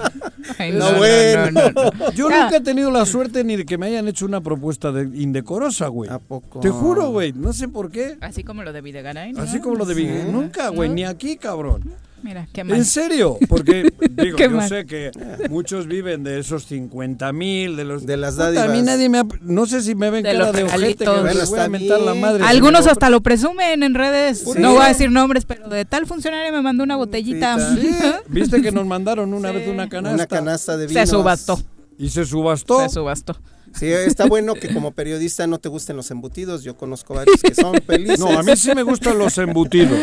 Ay, 0.57 0.71
No, 0.71 0.93
bueno. 0.93 1.51
no, 1.51 1.61
no, 1.71 1.91
no. 1.91 2.11
Yo 2.11 2.29
Ya. 2.29 2.43
nunca 2.43 2.57
he 2.57 2.61
tenido 2.61 2.89
la 2.91 3.05
suerte 3.05 3.43
ni 3.43 3.55
de 3.57 3.65
que 3.65 3.77
me 3.77 3.87
hayan 3.87 4.07
hecho 4.07 4.25
una 4.25 4.41
propuesta 4.41 4.91
de 4.91 5.03
indecorosa, 5.21 5.87
güey. 5.87 6.09
¿A 6.09 6.19
poco? 6.19 6.59
Te 6.59 6.69
juro, 6.69 7.09
güey. 7.09 7.33
No 7.33 7.53
sé 7.53 7.67
por 7.67 7.91
qué. 7.91 8.17
Así 8.21 8.43
como 8.43 8.63
lo 8.63 8.71
de 8.73 8.81
Videgaray. 8.81 9.33
¿no? 9.33 9.41
Así 9.41 9.59
como 9.59 9.75
lo 9.75 9.85
de 9.85 9.93
Big- 9.93 10.25
Nunca, 10.31 10.69
güey. 10.69 10.89
Ni 10.89 11.03
aquí, 11.03 11.37
cabrón. 11.37 11.83
Mira, 12.23 12.47
qué 12.53 12.63
mal. 12.63 12.77
¿En 12.77 12.85
serio? 12.85 13.37
Porque, 13.49 13.83
digo, 14.11 14.37
Qué 14.37 14.43
yo 14.45 14.51
mal. 14.51 14.69
sé 14.69 14.85
que 14.85 15.11
muchos 15.49 15.87
viven 15.87 16.23
de 16.23 16.39
esos 16.39 16.65
50 16.65 17.33
mil, 17.33 17.75
de 17.75 17.83
los... 17.83 18.05
De 18.05 18.15
las 18.17 18.37
dádivas. 18.37 18.69
A 18.69 18.71
mí 18.71 18.81
nadie 18.81 19.09
me... 19.09 19.19
ha- 19.19 19.25
No 19.41 19.65
sé 19.65 19.81
si 19.81 19.93
me 19.93 20.09
ven 20.09 20.23
De 20.23 20.31
cara 20.31 20.51
de 20.53 20.63
ojete 20.63 21.03
que 21.03 21.09
Bueno, 21.09 21.45
voy 21.49 21.59
a 21.59 21.67
mentar 21.69 21.99
la 21.99 22.13
madre. 22.13 22.43
si 22.43 22.49
Algunos 22.49 22.85
me 22.85 22.91
hasta 22.91 23.09
lo 23.09 23.21
presumen 23.21 23.83
en 23.83 23.93
redes. 23.93 24.45
No 24.57 24.73
voy 24.73 24.83
a 24.83 24.87
decir 24.87 25.11
nombres, 25.11 25.43
pero 25.45 25.67
de 25.67 25.83
tal 25.85 26.05
funcionario 26.07 26.51
me 26.53 26.61
mandó 26.61 26.83
una 26.83 26.95
botellita. 26.95 27.59
Sí, 27.75 27.81
Sí, 27.81 27.95
viste 28.29 28.61
que 28.61 28.71
nos 28.71 28.85
mandaron 28.87 29.33
una 29.33 29.49
Sí. 29.51 29.55
vez 29.57 29.67
una 29.67 29.89
canasta. 29.89 30.15
una 30.15 30.25
canasta 30.25 30.77
de 30.77 30.87
Se 30.87 30.93
vinos. 30.93 31.09
subastó. 31.09 31.61
Y 31.97 32.09
se 32.09 32.25
subastó. 32.25 32.79
Se 32.81 32.89
subastó. 32.89 33.35
Sí, 33.77 33.87
está 33.87 34.25
bueno 34.27 34.53
que 34.53 34.71
como 34.73 34.91
periodista 34.91 35.47
no 35.47 35.59
te 35.59 35.67
gusten 35.69 35.95
los 35.97 36.09
embutidos. 36.11 36.63
Yo 36.63 36.77
conozco 36.77 37.13
varios 37.15 37.41
que 37.41 37.55
son 37.55 37.75
felices. 37.85 38.19
No, 38.19 38.27
a 38.39 38.43
mí 38.43 38.55
sí 38.55 38.73
me 38.75 38.83
gustan 38.83 39.17
los 39.17 39.37
embutidos, 39.37 39.97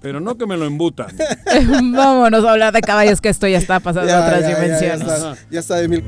pero 0.00 0.20
no 0.20 0.36
que 0.38 0.46
me 0.46 0.56
lo 0.56 0.64
embutan. 0.64 1.08
Vámonos 1.92 2.44
a 2.44 2.50
hablar 2.52 2.72
de 2.72 2.80
caballos, 2.80 3.20
que 3.20 3.28
esto 3.28 3.46
ya 3.48 3.58
está 3.58 3.80
pasando 3.80 4.08
Ya, 4.08 4.18
a 4.22 4.26
otras 4.26 4.40
ya, 4.42 4.48
ya, 4.48 4.54
ya 4.56 4.62
dimensiones. 4.62 5.00
está, 5.08 5.36
ya 5.50 5.60
está 5.60 5.76
de 5.76 5.88
mil. 5.88 6.04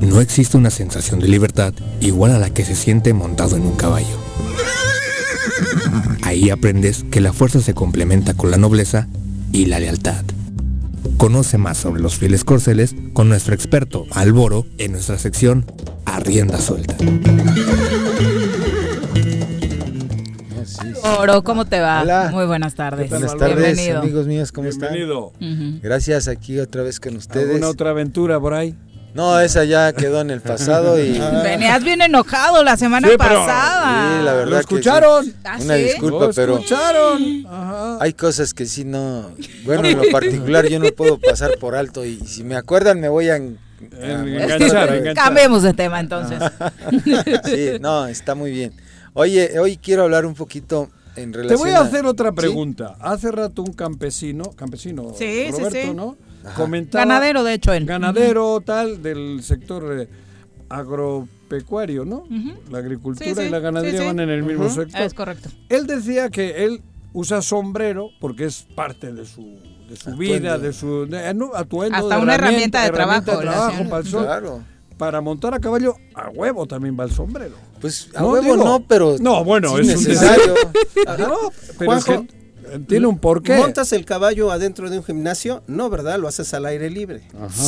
No 0.00 0.20
existe 0.20 0.56
una 0.56 0.70
sensación 0.70 1.20
de 1.20 1.28
libertad 1.28 1.74
igual 2.00 2.32
a 2.32 2.38
la 2.38 2.50
que 2.50 2.64
se 2.64 2.74
siente 2.74 3.12
montado 3.12 3.56
en 3.56 3.62
un 3.62 3.76
caballo. 3.76 4.16
Ahí 6.22 6.50
aprendes 6.50 7.04
que 7.10 7.20
la 7.20 7.32
fuerza 7.32 7.60
se 7.60 7.74
complementa 7.74 8.34
con 8.34 8.50
la 8.50 8.56
nobleza 8.56 9.06
y 9.52 9.66
la 9.66 9.78
lealtad. 9.78 10.24
Conoce 11.16 11.56
más 11.58 11.78
sobre 11.78 12.02
los 12.02 12.16
fieles 12.16 12.44
corceles 12.44 12.94
con 13.14 13.28
nuestro 13.28 13.54
experto 13.54 14.04
Alboro 14.12 14.66
en 14.78 14.92
nuestra 14.92 15.18
sección 15.18 15.64
A 16.04 16.20
Rienda 16.20 16.58
Suelta. 16.60 16.96
Oro, 21.18 21.42
¿cómo 21.42 21.64
te 21.64 21.80
va? 21.80 22.02
Hola. 22.02 22.30
Muy 22.32 22.44
buenas 22.46 22.74
tardes. 22.74 23.08
Buenas 23.08 23.36
tardes, 23.36 23.56
Bienvenido. 23.76 24.00
amigos 24.00 24.26
míos, 24.26 24.52
¿cómo 24.52 24.68
Bienvenido. 24.68 25.32
Están? 25.40 25.80
Gracias 25.80 26.28
aquí 26.28 26.58
otra 26.58 26.82
vez 26.82 27.00
con 27.00 27.16
ustedes. 27.16 27.48
¿Alguna 27.48 27.68
otra 27.68 27.90
aventura 27.90 28.38
por 28.40 28.52
ahí? 28.54 28.74
No, 29.16 29.40
esa 29.40 29.64
ya 29.64 29.92
quedó 29.94 30.20
en 30.20 30.30
el 30.30 30.40
pasado 30.42 31.02
y 31.02 31.18
Venías 31.42 31.82
bien 31.82 32.02
enojado 32.02 32.62
la 32.62 32.76
semana 32.76 33.08
Sí, 33.08 33.14
pero- 33.18 33.34
pasada. 33.46 34.18
Sí, 34.18 34.24
la 34.24 34.32
verdad 34.34 34.44
¿Lo 34.50 34.54
que 34.56 34.60
escucharon? 34.60 35.24
sí. 35.24 35.34
¿Ah, 35.44 35.58
Una 35.60 35.76
sí? 35.76 35.82
disculpa, 35.84 36.26
¿Lo 36.26 36.32
pero 36.32 36.54
escucharon? 36.58 37.46
Ajá. 37.48 37.98
hay 38.00 38.12
cosas 38.12 38.52
que 38.54 38.66
sí 38.66 38.84
no, 38.84 39.30
bueno, 39.64 39.88
en 39.88 39.96
lo 39.98 40.04
particular 40.12 40.66
yo 40.68 40.78
no 40.78 40.88
puedo 40.90 41.18
pasar 41.18 41.52
por 41.58 41.74
alto 41.74 42.04
y 42.04 42.20
si 42.20 42.44
me 42.44 42.56
acuerdan 42.56 43.00
me 43.00 43.08
voy 43.08 43.30
a, 43.30 43.36
en- 43.36 43.58
a- 44.00 44.04
enganchar, 44.22 44.94
enganchar. 44.94 45.24
Cambiemos 45.24 45.62
de 45.62 45.72
tema 45.72 45.98
entonces. 46.00 46.38
Sí, 47.44 47.70
no, 47.80 48.06
está 48.06 48.34
muy 48.34 48.50
bien. 48.50 48.72
Oye, 49.14 49.58
hoy 49.58 49.78
quiero 49.78 50.02
hablar 50.02 50.26
un 50.26 50.34
poquito 50.34 50.90
en 51.16 51.32
Te 51.32 51.38
relación 51.38 51.58
voy 51.60 51.70
a 51.70 51.80
hacer 51.80 52.04
otra 52.04 52.28
¿Sí? 52.30 52.36
pregunta. 52.36 52.96
Hace 53.00 53.30
rato 53.32 53.62
un 53.62 53.72
campesino, 53.72 54.44
campesino, 54.56 55.14
Sí, 55.16 55.46
sí, 55.46 55.50
Roberto, 55.52 55.78
sí. 55.82 55.94
¿no? 55.94 56.16
Comentaba 56.54 57.04
Ganadero, 57.04 57.42
de 57.44 57.54
hecho, 57.54 57.72
él. 57.72 57.86
ganadero 57.86 58.60
tal 58.64 59.02
del 59.02 59.42
sector 59.42 60.00
eh, 60.00 60.08
agropecuario, 60.68 62.04
¿no? 62.04 62.24
La 62.70 62.78
agricultura 62.78 63.26
Sí, 63.28 63.34
sí, 63.34 63.42
y 63.46 63.50
la 63.50 63.58
ganadería 63.58 63.92
sí, 63.98 63.98
sí. 64.02 64.06
van 64.06 64.20
en 64.20 64.30
el 64.30 64.42
mismo 64.42 64.68
sector. 64.70 65.00
Es 65.00 65.14
correcto. 65.14 65.48
Él 65.68 65.86
decía 65.86 66.30
que 66.30 66.64
él 66.64 66.82
usa 67.12 67.42
sombrero 67.42 68.10
porque 68.20 68.44
es 68.44 68.66
parte 68.74 69.12
de 69.12 69.24
su 69.24 69.58
de 69.88 69.96
su 69.96 70.16
vida, 70.16 70.58
de 70.58 70.72
su 70.72 71.06
de, 71.06 71.32
no, 71.32 71.52
atuendo, 71.54 71.96
Hasta 71.96 72.16
de 72.16 72.22
una 72.22 72.34
herramienta 72.34 72.80
de 72.82 72.88
herramienta 72.88 73.38
trabajo, 73.38 73.76
de 73.84 73.88
para. 73.88 74.02
Claro. 74.24 74.62
Para 74.98 75.20
montar 75.20 75.54
a 75.54 75.60
caballo 75.60 75.94
a 76.14 76.28
huevo 76.30 76.66
también 76.66 76.96
va 76.98 77.04
el 77.04 77.12
sombrero. 77.12 77.54
Pues 77.80 78.08
a 78.14 78.20
No, 78.22 78.30
huevo 78.30 78.54
digo- 78.54 78.64
no, 78.64 78.84
pero 78.88 79.16
No, 79.20 79.44
bueno, 79.44 79.76
sí 79.76 79.82
es 79.90 79.96
un 79.98 80.04
necesario. 80.04 80.54
No, 81.18 81.52
pero 81.78 81.94
es 81.94 82.04
que 82.04 82.26
tiene 82.88 83.06
un 83.06 83.18
porqué. 83.18 83.56
¿Montas 83.56 83.92
el 83.92 84.04
caballo 84.04 84.50
adentro 84.50 84.90
de 84.90 84.98
un 84.98 85.04
gimnasio? 85.04 85.62
No, 85.66 85.88
¿verdad? 85.90 86.18
Lo 86.18 86.28
haces 86.28 86.52
al 86.54 86.66
aire 86.66 86.90
libre. 86.90 87.22
Ajá. 87.34 87.62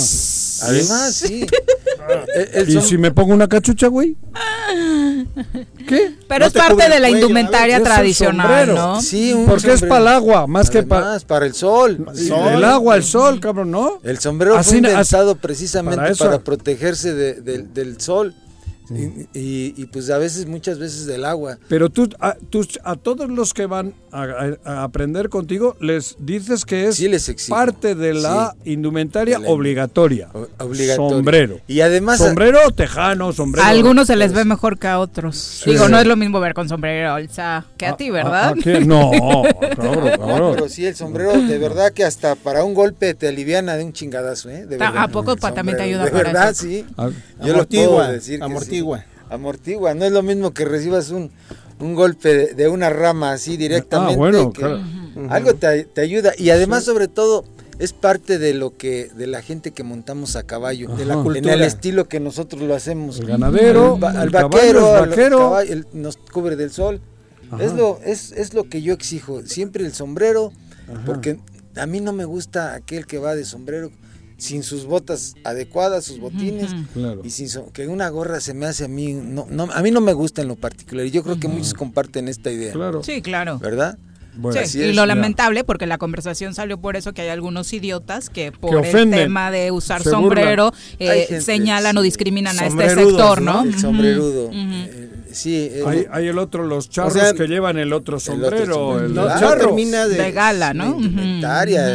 Además, 0.63 1.15
sí. 1.15 1.47
El- 2.35 2.49
el 2.63 2.69
¿Y 2.71 2.75
som- 2.77 2.83
si 2.83 2.99
me 2.99 3.11
pongo 3.13 3.33
una 3.35 3.49
cachucha, 3.49 3.87
güey? 3.89 4.17
¿Qué? 5.87 6.17
Pero 6.29 6.41
No 6.41 6.47
es 6.47 6.53
te 6.53 6.59
parte 6.59 6.83
de 6.89 7.01
la 7.01 7.09
cuello, 7.09 7.17
indumentaria 7.17 7.77
es 7.79 7.83
tradicional, 7.83 8.67
sombrero. 8.67 8.75
¿no? 8.75 9.01
Sí, 9.03 9.33
un 9.33 9.47
Porque 9.47 9.73
es 9.73 9.81
sombrero. 9.81 9.89
para 9.89 10.01
el 10.03 10.09
agua, 10.17 10.47
más 10.47 10.71
que 10.71 10.83
para 10.83 11.19
para 11.21 11.47
el 11.47 11.55
sol. 11.55 12.07
el 12.17 12.65
agua, 12.65 12.97
el 12.97 13.05
sol, 13.05 13.41
cabrón, 13.41 13.71
¿no? 13.71 14.01
El 14.03 14.19
sombrero 14.19 14.57
Así 14.57 14.71
fue 14.71 14.79
inventado 14.79 15.37
precisamente 15.37 16.15
para 16.17 16.39
protegerse 16.41 17.15
de- 17.15 17.35
de- 17.41 17.63
del 17.63 18.01
sol 18.01 18.35
y, 18.91 19.39
y- 19.39 19.75
y, 19.77 19.87
pues 19.87 20.09
a 20.11 20.19
veces, 20.19 20.47
muchas 20.47 20.79
veces 20.79 21.07
del 21.07 21.25
agua. 21.25 21.59
Pero 21.69 21.91
tú 21.91 22.09
a, 22.21 22.35
tú- 22.51 22.67
a 22.85 22.97
todos 22.97 23.29
los 23.29 23.53
que 23.55 23.67
van 23.67 23.95
a, 24.13 24.83
aprender 24.85 25.29
contigo 25.29 25.77
les 25.81 26.17
dices 26.19 26.65
que 26.65 26.87
es 26.89 26.97
Sí 26.97 27.09
les 27.09 27.29
exijo. 27.29 27.55
parte 27.57 27.95
de 27.95 28.15
la 28.15 28.55
indumentaria 28.65 29.39
De 29.39 29.45
la- 29.45 29.51
obligatoria. 29.51 30.29
Sombrero. 30.97 31.61
Y 31.67 31.81
además, 31.81 32.19
sombrero 32.19 32.59
tejano, 32.71 33.33
sombrero. 33.33 33.67
A 33.67 33.71
algunos 33.71 34.07
se 34.07 34.17
les 34.17 34.33
ve 34.33 34.45
mejor 34.45 34.79
que 34.79 34.87
a 34.89 34.99
otros. 34.99 35.37
Sí. 35.37 35.71
Digo, 35.71 35.89
no 35.89 35.99
es 35.99 36.07
lo 36.07 36.17
mismo 36.17 36.41
ver 36.41 36.55
con 36.55 36.69
sombrero 36.69 37.13
alza 37.15 37.67
que 37.77 37.87
a 37.87 37.97
ti, 37.97 38.11
¿verdad? 38.11 38.45
¿A- 38.45 38.49
a 38.51 38.55
qué? 38.55 38.81
No, 38.81 39.11
cabrón, 39.77 40.05
No, 40.05 40.19
cabrón. 40.19 40.53
pero 40.55 40.69
sí, 40.69 40.87
el 40.87 40.95
sombrero 40.97 41.33
de 41.41 41.59
verdad 41.59 41.93
que 41.93 42.05
hasta 42.05 42.35
para 42.37 42.65
un 42.65 42.75
golpe 42.75 43.15
te 43.15 43.29
aliviana 43.29 43.77
de 43.77 43.85
un 43.85 43.93
chingadazo, 43.93 44.51
¿eh? 44.51 44.67
De 44.67 44.77
verdad. 44.79 44.93
¿a 44.97 45.09
poco 45.09 45.33
El 45.33 45.39
también 45.39 45.77
te 45.77 45.83
ayuda 45.85 46.05
De 46.05 46.11
para 46.11 46.25
verdad, 46.25 46.51
eso? 46.51 46.63
sí. 46.63 46.85
Ah, 46.97 47.11
Yo 47.45 47.57
lo 47.57 47.67
puedo 47.67 48.09
decir 48.13 48.41
que 48.41 48.45
amortigua. 49.31 49.95
No 49.95 50.05
es 50.05 50.13
lo 50.13 50.23
mismo 50.23 50.53
que 50.53 50.65
recibas 50.65 51.11
un, 51.11 51.31
un 51.81 51.95
golpe 51.95 52.55
de, 52.55 52.69
una 52.69 52.91
rama 52.91 53.33
así 53.33 53.57
directamente. 53.57 54.15
Ah, 54.15 54.17
bueno, 54.17 54.53
Algo 55.31 55.55
te, 55.55 55.85
te, 55.85 56.01
ayuda. 56.01 56.33
Y 56.37 56.51
además, 56.51 56.85
sobre 56.85 57.09
todo, 57.09 57.45
es 57.79 57.93
parte 57.93 58.39
de 58.39 58.55
lo 58.55 58.77
que 58.77 59.11
de 59.15 59.27
la 59.27 59.43
gente 59.43 59.71
que 59.71 59.83
montamos 59.85 60.37
a 60.37 60.43
caballo, 60.43 60.95
de 60.97 61.05
la 61.05 61.15
cultura. 61.15 61.39
en 61.39 61.61
el 61.61 61.63
estilo 61.63 62.09
que 62.09 62.21
nosotros 62.21 62.63
lo 62.63 62.75
hacemos. 62.75 63.21
El 63.21 63.27
ganadero, 63.27 63.95
el, 63.95 64.31
vaquero, 64.31 64.93
vaquero. 64.93 65.57
nos 65.93 66.17
cubre 66.17 66.57
del 66.57 66.71
sol. 66.71 67.01
Es 67.59 67.73
lo 67.73 67.99
es, 68.05 68.33
es 68.33 68.53
lo 68.53 68.65
que 68.65 68.83
yo 68.83 68.93
exijo, 68.93 69.43
siempre 69.47 69.85
el 69.85 69.95
sombrero, 69.95 70.53
porque 71.07 71.39
a 71.77 71.87
mí 71.87 72.01
no 72.01 72.13
me 72.13 72.27
gusta 72.27 72.75
aquel 72.75 73.07
que 73.07 73.19
va 73.19 73.35
de 73.35 73.45
sombrero 73.45 73.91
sin 74.39 74.63
sus 74.63 74.87
botas 74.87 75.35
adecuadas, 75.45 76.05
sus 76.05 76.19
botines, 76.19 76.75
y 77.25 77.31
sin 77.31 77.49
que 77.73 77.89
una 77.89 78.09
gorra 78.09 78.41
se 78.41 78.55
me 78.55 78.67
hace 78.67 78.85
a 78.85 78.89
mí, 78.89 79.13
no, 79.13 79.47
no, 79.51 79.65
a 79.65 79.83
mí 79.83 79.91
no 79.91 80.01
me 80.01 80.13
gusta 80.13 80.41
en 80.43 80.49
lo 80.49 80.57
particular, 80.57 81.05
y 81.05 81.11
yo 81.11 81.23
creo 81.23 81.39
que 81.39 81.49
muchos 81.49 81.75
comparten 81.75 82.29
esta 82.29 82.51
idea. 82.51 82.73
Sí, 83.03 83.21
claro. 83.21 83.59
¿Verdad? 83.59 83.99
y 84.75 84.93
lo 84.93 85.07
lamentable, 85.07 85.65
porque 85.65 85.87
la 85.87 85.99
conversación 85.99 86.55
salió 86.55 86.79
por 86.79 86.97
eso 86.97 87.13
que 87.13 87.23
hay 87.23 87.29
algunos 87.29 87.73
idiotas 87.73 88.31
que 88.31 88.53
por 88.53 88.85
el 88.87 89.11
tema 89.11 89.51
de 89.51 89.73
usar 89.73 90.03
sombrero 90.03 90.73
eh, 90.99 91.41
señalan 91.41 91.97
o 91.97 92.03
discriminan 92.03 92.59
a 92.61 92.67
este 92.67 92.91
sector, 92.91 93.43
¿no? 93.43 93.65
El 93.65 93.79
sombrerudo. 93.79 94.51
Sí, 95.39 95.71
hay, 95.87 96.05
hay, 96.11 96.27
el 96.27 96.37
otro, 96.37 96.67
los 96.67 96.91
charros 96.91 97.33
que 97.35 97.47
llevan 97.47 97.79
el 97.79 97.93
otro 97.93 98.19
sombrero. 98.19 98.99
El, 98.99 99.15
termina 99.57 100.09
de, 100.09 100.33
gala, 100.33 100.75
¿no? 100.75 100.99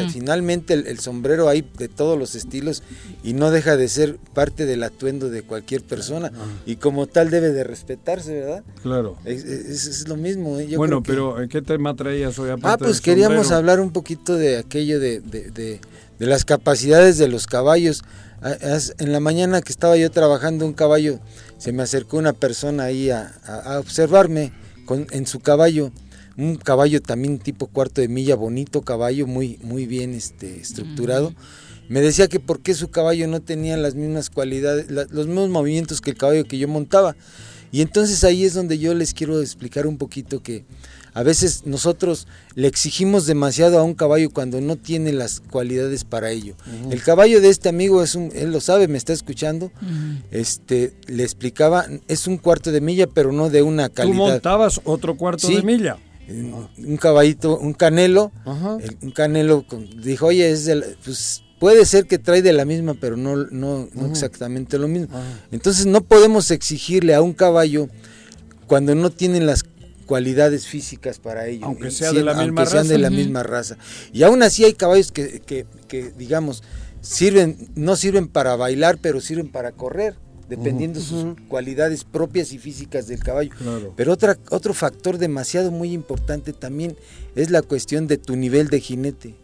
Finalmente 0.10 0.74
el, 0.74 1.00
sombrero 1.00 1.50
hay 1.50 1.66
de 1.78 1.90
todos 1.90 2.18
los 2.18 2.36
estilos 2.36 2.84
y 3.22 3.34
no 3.34 3.52
deja 3.52 3.76
de 3.76 3.90
ser 3.90 4.16
parte 4.34 4.66
del 4.66 4.82
atuendo 4.82 5.30
de 5.30 5.42
cualquier 5.42 5.84
persona. 5.84 6.32
Y 6.66 6.78
como 6.78 7.06
tal 7.08 7.32
debe 7.32 7.50
de 7.50 7.66
respetarse, 7.66 8.34
¿verdad? 8.34 8.64
Claro. 8.82 9.18
Es, 9.26 9.44
es, 9.44 10.08
lo 10.08 10.16
mismo. 10.16 10.58
¿eh? 10.58 10.78
bueno, 10.78 11.04
pero 11.04 11.42
¿en 11.42 11.50
qué 11.50 11.62
tema 11.62 11.94
traías 11.98 12.40
hoy? 12.40 12.52
Ah, 12.64 12.78
pues 12.78 13.02
queríamos 13.02 13.52
hablar 13.52 13.82
un 13.82 13.92
poquito 13.92 14.38
de 14.38 14.58
aquello 14.58 15.02
de, 15.02 15.20
de, 15.20 15.52
de, 15.52 15.82
de 16.20 16.26
las 16.26 16.46
capacidades 16.46 17.18
de 17.18 17.28
los 17.28 17.48
caballos. 17.48 18.04
En 19.00 19.12
la 19.12 19.20
mañana 19.20 19.62
que 19.62 19.72
estaba 19.72 19.98
yo 19.98 20.12
trabajando 20.12 20.66
un 20.66 20.74
caballo 20.74 21.20
se 21.58 21.72
me 21.72 21.84
acercó 21.84 22.18
una 22.18 22.34
persona 22.34 22.86
ahí 22.86 23.10
a, 23.10 23.32
observarme 23.80 24.52
con, 24.86 25.08
en 25.12 25.26
su 25.26 25.40
caballo, 25.40 25.92
un 26.36 26.58
caballo 26.58 27.02
también 27.02 27.40
tipo 27.40 27.68
cuarto 27.68 28.02
de 28.02 28.10
milla, 28.10 28.36
bonito 28.36 28.82
caballo, 28.82 29.28
muy, 29.28 29.60
muy 29.62 29.86
bien 29.86 30.14
este, 30.14 30.60
estructurado. 30.60 31.34
Me 31.90 32.02
decía 32.02 32.28
que 32.28 32.40
por 32.40 32.62
qué 32.62 32.74
su 32.74 32.90
caballo 32.90 33.28
no 33.28 33.42
tenía 33.42 33.78
las 33.78 33.96
mismas 33.96 34.30
cualidades, 34.30 34.90
los 34.90 35.28
mismos 35.28 35.50
movimientos 35.50 36.02
que 36.02 36.12
el 36.12 36.18
caballo 36.18 36.46
que 36.46 36.58
yo 36.58 36.68
montaba. 36.68 37.16
Y 37.72 37.82
entonces 37.82 38.24
ahí 38.24 38.46
es 38.46 38.54
donde 38.54 38.78
yo 38.78 38.94
les 38.94 39.14
quiero 39.14 39.42
explicar 39.42 39.88
un 39.88 39.98
poquito 39.98 40.44
que 40.44 40.66
a 41.14 41.24
veces 41.24 41.64
nosotros 41.66 42.28
le 42.56 42.68
exigimos 42.68 43.26
demasiado 43.26 43.78
a 43.78 43.84
un 43.84 43.94
caballo 43.94 44.32
cuando 44.32 44.62
no 44.62 44.76
tiene 44.76 45.14
las 45.14 45.40
cualidades 45.40 46.04
para 46.04 46.32
ello. 46.32 46.56
El 46.90 47.04
caballo 47.04 47.40
de 47.40 47.50
este 47.50 47.70
amigo 47.70 48.02
es 48.02 48.16
un, 48.16 48.32
él 48.34 48.52
lo 48.52 48.62
sabe, 48.62 48.88
me 48.88 48.98
está 48.98 49.14
escuchando. 49.14 49.72
Este, 50.32 50.94
le 51.08 51.24
explicaba, 51.24 51.86
es 52.08 52.28
un 52.28 52.38
cuarto 52.38 52.72
de 52.72 52.82
milla, 52.82 53.08
pero 53.08 53.32
no 53.32 53.50
de 53.50 53.62
una 53.62 53.90
calidad. 53.90 54.16
¿Tú 54.16 54.18
montabas 54.18 54.82
otro 54.84 55.16
cuarto 55.16 55.48
de 55.48 55.62
milla? 55.62 55.98
Un 56.28 56.98
caballito, 56.98 57.58
un 57.60 57.74
canelo, 57.74 58.32
un 59.02 59.12
canelo 59.12 59.66
dijo, 59.98 60.28
oye, 60.28 60.50
es 60.52 60.72
pues 61.04 61.44
puede 61.60 61.86
ser 61.86 62.08
que 62.08 62.18
trae 62.18 62.42
de 62.42 62.54
la 62.54 62.66
misma, 62.66 62.94
pero 62.94 63.18
no, 63.18 63.36
no, 63.36 63.88
no 63.94 64.06
exactamente 64.08 64.78
lo 64.80 64.88
mismo. 64.88 65.10
Entonces 65.52 65.86
no 65.86 66.02
podemos 66.02 66.50
exigirle 66.52 67.14
a 67.14 67.22
un 67.22 67.34
caballo 67.34 67.88
cuando 68.68 68.96
no 68.96 69.12
tienen 69.12 69.46
las 69.46 69.64
cualidades 70.04 70.68
físicas 70.68 71.20
para 71.20 71.48
ello. 71.48 71.66
Aunque, 71.66 71.92
sea 71.92 72.12
de 72.12 72.24
la 72.24 72.34
misma 72.34 72.66
sean 72.66 72.88
de 72.88 72.98
la 72.98 73.10
misma 73.10 73.44
raza. 73.44 73.78
Y 74.12 74.24
aún 74.24 74.44
así 74.44 74.64
hay 74.64 74.74
caballos 74.74 75.12
que, 75.12 75.40
que, 75.40 75.66
que, 75.88 76.12
digamos, 76.12 76.64
sirven, 77.02 77.58
no 77.76 77.96
sirven 77.96 78.28
para 78.28 78.56
bailar, 78.56 78.98
pero 79.02 79.22
sirven 79.22 79.50
para 79.50 79.72
correr, 79.72 80.16
dependiendo 80.50 81.00
de 81.00 81.06
sus 81.06 81.36
cualidades 81.48 82.04
propias 82.04 82.54
y 82.54 82.58
físicas 82.58 83.08
del 83.08 83.20
caballo. 83.20 83.52
Pero 83.96 84.14
otra, 84.14 84.38
otro 84.50 84.74
factor 84.74 85.18
demasiado 85.18 85.72
muy 85.72 85.94
importante 85.94 86.54
también 86.54 86.96
es 87.36 87.52
la 87.52 87.62
cuestión 87.62 88.08
de 88.08 88.18
tu 88.18 88.36
nivel 88.36 88.70
de 88.70 88.80
jinete. 88.80 89.36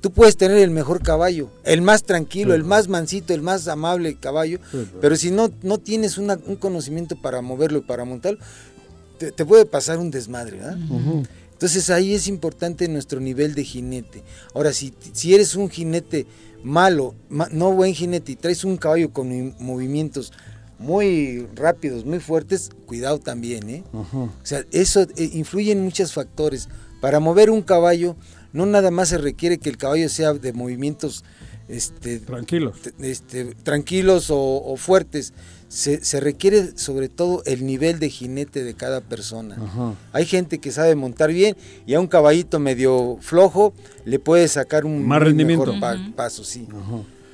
Tú 0.00 0.12
puedes 0.12 0.36
tener 0.36 0.58
el 0.58 0.70
mejor 0.70 1.02
caballo, 1.02 1.50
el 1.64 1.82
más 1.82 2.04
tranquilo, 2.04 2.54
el 2.54 2.64
más 2.64 2.86
mansito, 2.86 3.32
el 3.32 3.42
más 3.42 3.66
amable 3.66 4.16
caballo, 4.16 4.60
pero 5.00 5.16
si 5.16 5.30
no, 5.30 5.50
no 5.62 5.78
tienes 5.78 6.18
un 6.18 6.56
conocimiento 6.60 7.16
para 7.20 7.40
moverlo 7.40 7.78
y 7.78 7.82
para 7.82 8.04
montarlo, 8.04 8.38
te, 9.18 9.44
puede 9.44 9.66
pasar 9.66 9.98
un 9.98 10.10
desmadre, 10.10 10.58
¿verdad? 10.58 10.78
Entonces 11.52 11.88
ahí 11.88 12.14
es 12.14 12.28
importante 12.28 12.86
nuestro 12.86 13.18
nivel 13.18 13.54
de 13.54 13.64
jinete. 13.64 14.22
Ahora, 14.54 14.72
si, 14.72 14.92
si 15.12 15.34
eres 15.34 15.56
un 15.56 15.70
jinete 15.70 16.26
malo, 16.62 17.14
no 17.30 17.72
buen 17.72 17.94
jinete, 17.94 18.32
y 18.32 18.36
traes 18.36 18.64
un 18.64 18.76
caballo 18.76 19.10
con 19.10 19.54
movimientos 19.58 20.32
muy 20.78 21.46
rápidos, 21.54 22.04
muy 22.04 22.20
fuertes, 22.20 22.70
cuidado 22.84 23.18
también, 23.18 23.70
¿eh? 23.70 23.84
O 23.92 24.28
sea, 24.42 24.64
eso 24.70 25.02
eh, 25.16 25.30
influye 25.32 25.72
en 25.72 25.82
muchos 25.82 26.12
factores. 26.12 26.68
Para 27.00 27.20
mover 27.20 27.50
un 27.50 27.62
caballo, 27.62 28.16
no 28.52 28.66
nada 28.66 28.90
más 28.90 29.08
se 29.08 29.18
requiere 29.18 29.58
que 29.58 29.70
el 29.70 29.78
caballo 29.78 30.08
sea 30.08 30.34
de 30.34 30.52
movimientos 30.52 31.24
este, 31.68 32.20
tranquilos, 32.20 32.76
este, 32.98 33.54
tranquilos 33.54 34.26
o 34.30 34.76
fuertes, 34.76 35.32
se, 35.68 36.20
requiere 36.20 36.76
sobre 36.78 37.08
todo 37.08 37.42
el 37.44 37.66
nivel 37.66 37.98
de 37.98 38.08
jinete 38.08 38.64
de 38.64 38.74
cada 38.74 39.00
persona. 39.00 39.56
Hay 40.12 40.26
gente 40.26 40.58
que 40.58 40.70
sabe 40.70 40.94
montar 40.94 41.32
bien 41.32 41.56
y 41.86 41.94
a 41.94 42.00
un 42.00 42.06
caballito 42.06 42.58
medio 42.58 43.18
flojo 43.20 43.74
le 44.04 44.18
puede 44.18 44.48
sacar 44.48 44.84
un 44.84 45.06
Más 45.06 45.22
rendimiento. 45.22 45.72
mejor 45.72 46.14
paso, 46.14 46.44
sí. 46.44 46.68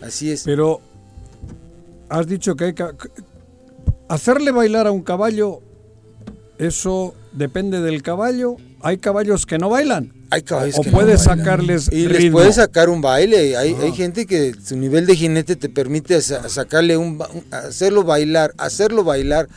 Así 0.01 0.31
es. 0.31 0.45
Pero 0.45 0.81
has 2.09 2.27
dicho 2.27 2.57
que 2.57 2.65
hay 2.65 2.75
que 2.75 2.85
hacerle 4.09 4.51
bailar 4.51 4.87
a 4.87 4.93
un 4.93 5.03
caballo, 5.03 5.61
eso 6.59 7.15
depende 7.33 7.81
del 7.81 8.03
caballo. 8.03 8.57
Hay 8.83 8.99
caballos 8.99 9.47
que 9.47 9.59
no 9.59 9.69
bailan. 9.69 10.13
Hay 10.31 10.43
caballos 10.43 10.79
o 10.79 10.83
puedes 10.83 11.23
sacarles 11.23 11.89
y 11.93 12.07
les 12.09 12.31
puedes 12.31 12.57
sacar 12.57 12.89
un 12.89 13.01
baile. 13.01 13.57
Hay, 13.57 13.75
hay, 13.75 13.93
gente 13.93 14.27
que 14.27 14.55
su 14.55 14.77
nivel 14.77 15.07
de 15.07 15.15
jinete 15.15 15.57
te 15.57 15.69
permite 15.69 16.21
sacarle 16.21 16.97
un, 16.97 17.23
hacerlo 17.51 18.03
bailar, 18.03 18.53
hacerlo 18.59 19.05
bailar 19.05 19.49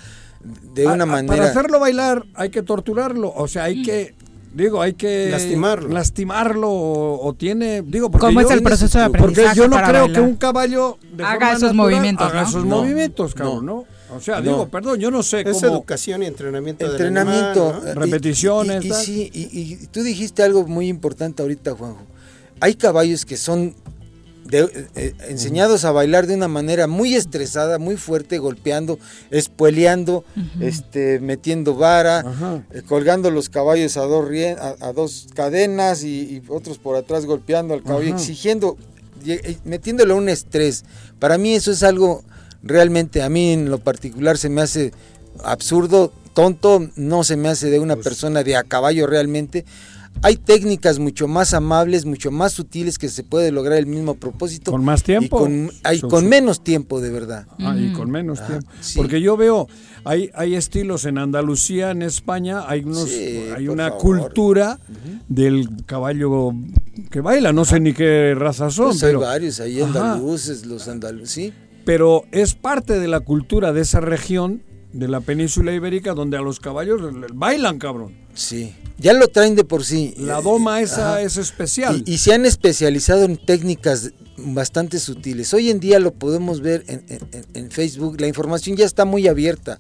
de 0.74 0.88
una 0.88 1.06
manera. 1.06 1.36
Para 1.36 1.50
hacerlo 1.50 1.80
bailar 1.80 2.26
hay 2.36 2.50
que 2.50 2.62
torturarlo, 2.62 3.34
o 3.36 3.48
sea, 3.48 3.64
hay 3.64 3.84
que 3.84 4.14
digo, 4.54 4.82
hay 4.82 4.94
que 4.94 5.30
lastimarlo, 5.30 5.90
lastimarlo 5.90 6.72
o, 6.72 7.34
tiene, 7.38 7.82
digo, 7.82 8.10
porque 8.10 8.28
¿cómo 8.28 8.42
es 8.42 8.52
el 8.52 8.64
proceso 8.64 8.98
de 8.98 9.06
aprendizaje 9.06 9.48
Porque 9.48 9.60
yo 9.60 9.68
no 9.68 9.82
creo 9.82 10.12
que 10.12 10.22
un 10.22 10.36
caballo 10.36 10.98
haga 11.24 11.54
esos 11.54 11.74
movimientos, 11.74 12.28
haga 12.28 12.44
esos 12.44 12.64
movimientos, 12.64 13.36
cabrón, 13.36 13.66
¿no? 13.66 13.86
O 14.14 14.22
sea, 14.22 14.42
digo, 14.42 14.68
perdón, 14.68 15.00
yo 15.00 15.10
no 15.10 15.24
sé 15.24 15.42
es 15.42 15.64
educación 15.64 16.24
y 16.24 16.28
entrenamiento. 16.28 16.86
Entrenamiento, 16.86 17.82
repeticiones. 17.96 18.86
Y, 18.86 18.92
sí, 18.94 19.32
y, 19.34 19.88
tú 19.88 20.04
dijiste 20.04 20.44
algo 20.44 20.68
muy 20.68 20.88
importante 20.88 21.42
ahorita, 21.42 21.76
Juanjo. 21.76 22.04
Hay 22.60 22.76
caballos 22.76 23.26
que 23.26 23.36
son 23.36 23.76
eh, 24.52 24.88
eh, 24.96 25.14
enseñados 25.28 25.86
a 25.86 25.92
bailar 25.92 26.28
de 26.28 26.36
una 26.36 26.48
manera 26.48 26.86
muy 26.86 27.16
estresada, 27.16 27.80
muy 27.80 27.98
fuerte, 27.98 28.38
golpeando, 28.38 29.00
espueleando, 29.32 30.24
este, 30.60 31.20
metiendo 31.20 31.74
vara, 31.74 32.66
eh, 32.72 32.84
colgando 32.88 33.32
los 33.32 33.50
caballos 33.50 33.98
a 33.98 34.02
dos, 34.02 34.28
a, 34.80 34.94
dos 34.94 35.28
cadenas 35.34 36.04
y, 36.04 36.44
otros 36.48 36.78
por 36.78 36.96
atrás 36.96 37.26
golpeando 37.26 37.74
al 37.74 37.82
caballo, 37.82 38.14
exigiendo, 38.14 38.78
metiéndole 39.64 40.14
un 40.14 40.30
estrés. 40.30 40.86
Para 41.18 41.40
mí 41.40 41.56
eso 41.56 41.72
es 41.72 41.82
algo 41.82 42.24
realmente 42.66 43.22
a 43.22 43.30
mí 43.30 43.54
en 43.54 43.70
lo 43.70 43.78
particular 43.78 44.38
se 44.38 44.50
me 44.50 44.62
hace 44.62 44.92
absurdo, 45.44 46.12
tonto, 46.34 46.90
no 46.96 47.24
se 47.24 47.38
me 47.38 47.48
hace 47.48 47.70
de 47.70 47.80
una 47.80 47.94
pues 47.96 48.06
persona 48.06 48.44
de 48.44 48.58
a 48.58 48.64
caballo 48.64 49.08
realmente. 49.08 49.64
Hay 50.22 50.38
técnicas 50.38 50.98
mucho 50.98 51.28
más 51.28 51.54
amables, 51.54 52.06
mucho 52.06 52.32
más 52.32 52.54
sutiles 52.54 52.98
que 52.98 53.10
se 53.10 53.24
puede 53.24 53.52
lograr 53.52 53.78
el 53.78 53.86
mismo 53.86 54.16
propósito. 54.16 54.72
Con 54.72 54.84
más 54.84 55.04
tiempo. 55.04 55.40
con, 55.40 55.70
hay, 55.84 56.00
con 56.00 56.28
menos 56.28 56.64
tiempo, 56.64 57.02
de 57.02 57.10
verdad. 57.10 57.46
Ah, 57.60 57.76
y 57.78 57.92
con 57.92 58.10
menos 58.10 58.40
ah, 58.40 58.48
tiempo. 58.48 58.68
Porque 58.96 59.20
yo 59.20 59.36
veo, 59.36 59.68
hay, 60.06 60.32
hay 60.34 60.56
estilos 60.56 61.04
en 61.04 61.18
Andalucía, 61.18 61.92
en 61.92 62.02
España, 62.02 62.64
hay, 62.66 62.86
unos, 62.86 63.10
hay 63.56 63.68
una 63.68 63.92
cultura 63.92 64.80
del 65.28 65.68
caballo 65.86 66.54
que 67.12 67.20
baila, 67.20 67.52
no 67.52 67.66
sé 67.66 67.82
ni 67.82 67.94
qué 67.94 68.34
raza 68.36 68.72
son. 68.72 68.92
Pues 68.92 69.04
hay 69.04 69.16
varios, 69.16 69.60
hay 69.60 69.82
andaluces, 69.82 70.66
los 70.66 70.88
andaluces, 70.88 71.30
sí 71.30 71.54
pero 71.86 72.24
es 72.32 72.56
parte 72.56 73.00
de 73.00 73.08
la 73.08 73.20
cultura 73.22 73.72
de 73.74 73.82
esa 73.82 74.00
región 74.02 74.64
de 74.94 75.08
la 75.08 75.20
península 75.22 75.74
ibérica 75.74 76.14
donde 76.14 76.38
a 76.38 76.42
los 76.42 76.60
caballos 76.60 77.02
bailan, 77.34 77.80
cabrón. 77.80 78.16
Sí, 78.34 78.74
ya 78.98 79.14
lo 79.14 79.28
traen 79.28 79.56
de 79.56 79.64
por 79.66 79.84
sí. 79.84 80.14
La 80.18 80.42
doma 80.42 80.82
esa 80.82 81.22
es 81.22 81.38
especial. 81.38 82.04
Y, 82.06 82.18
se 82.18 82.34
han 82.34 82.46
especializado 82.46 83.24
en 83.26 83.38
técnicas 83.38 84.12
bastante 84.38 85.00
sutiles. 85.00 85.54
Hoy 85.54 85.70
en 85.70 85.80
día 85.80 86.00
lo 86.00 86.14
podemos 86.14 86.62
ver 86.62 86.84
en, 86.88 87.04
en- 87.10 87.46
en 87.54 87.72
Facebook, 87.72 88.20
la 88.20 88.28
información 88.28 88.76
ya 88.78 88.86
está 88.86 89.06
muy 89.06 89.28
abierta. 89.28 89.80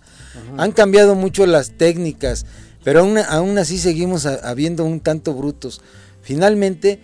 Han 0.58 0.72
cambiado 0.74 1.16
mucho 1.16 1.46
las 1.46 1.72
técnicas, 1.78 2.46
pero 2.84 3.00
aún, 3.02 3.18
aún 3.18 3.58
así 3.58 3.78
seguimos 3.78 4.26
habiendo 4.26 4.84
un 4.86 5.00
tanto 5.00 5.34
brutos. 5.34 5.82
Finalmente, 6.22 7.00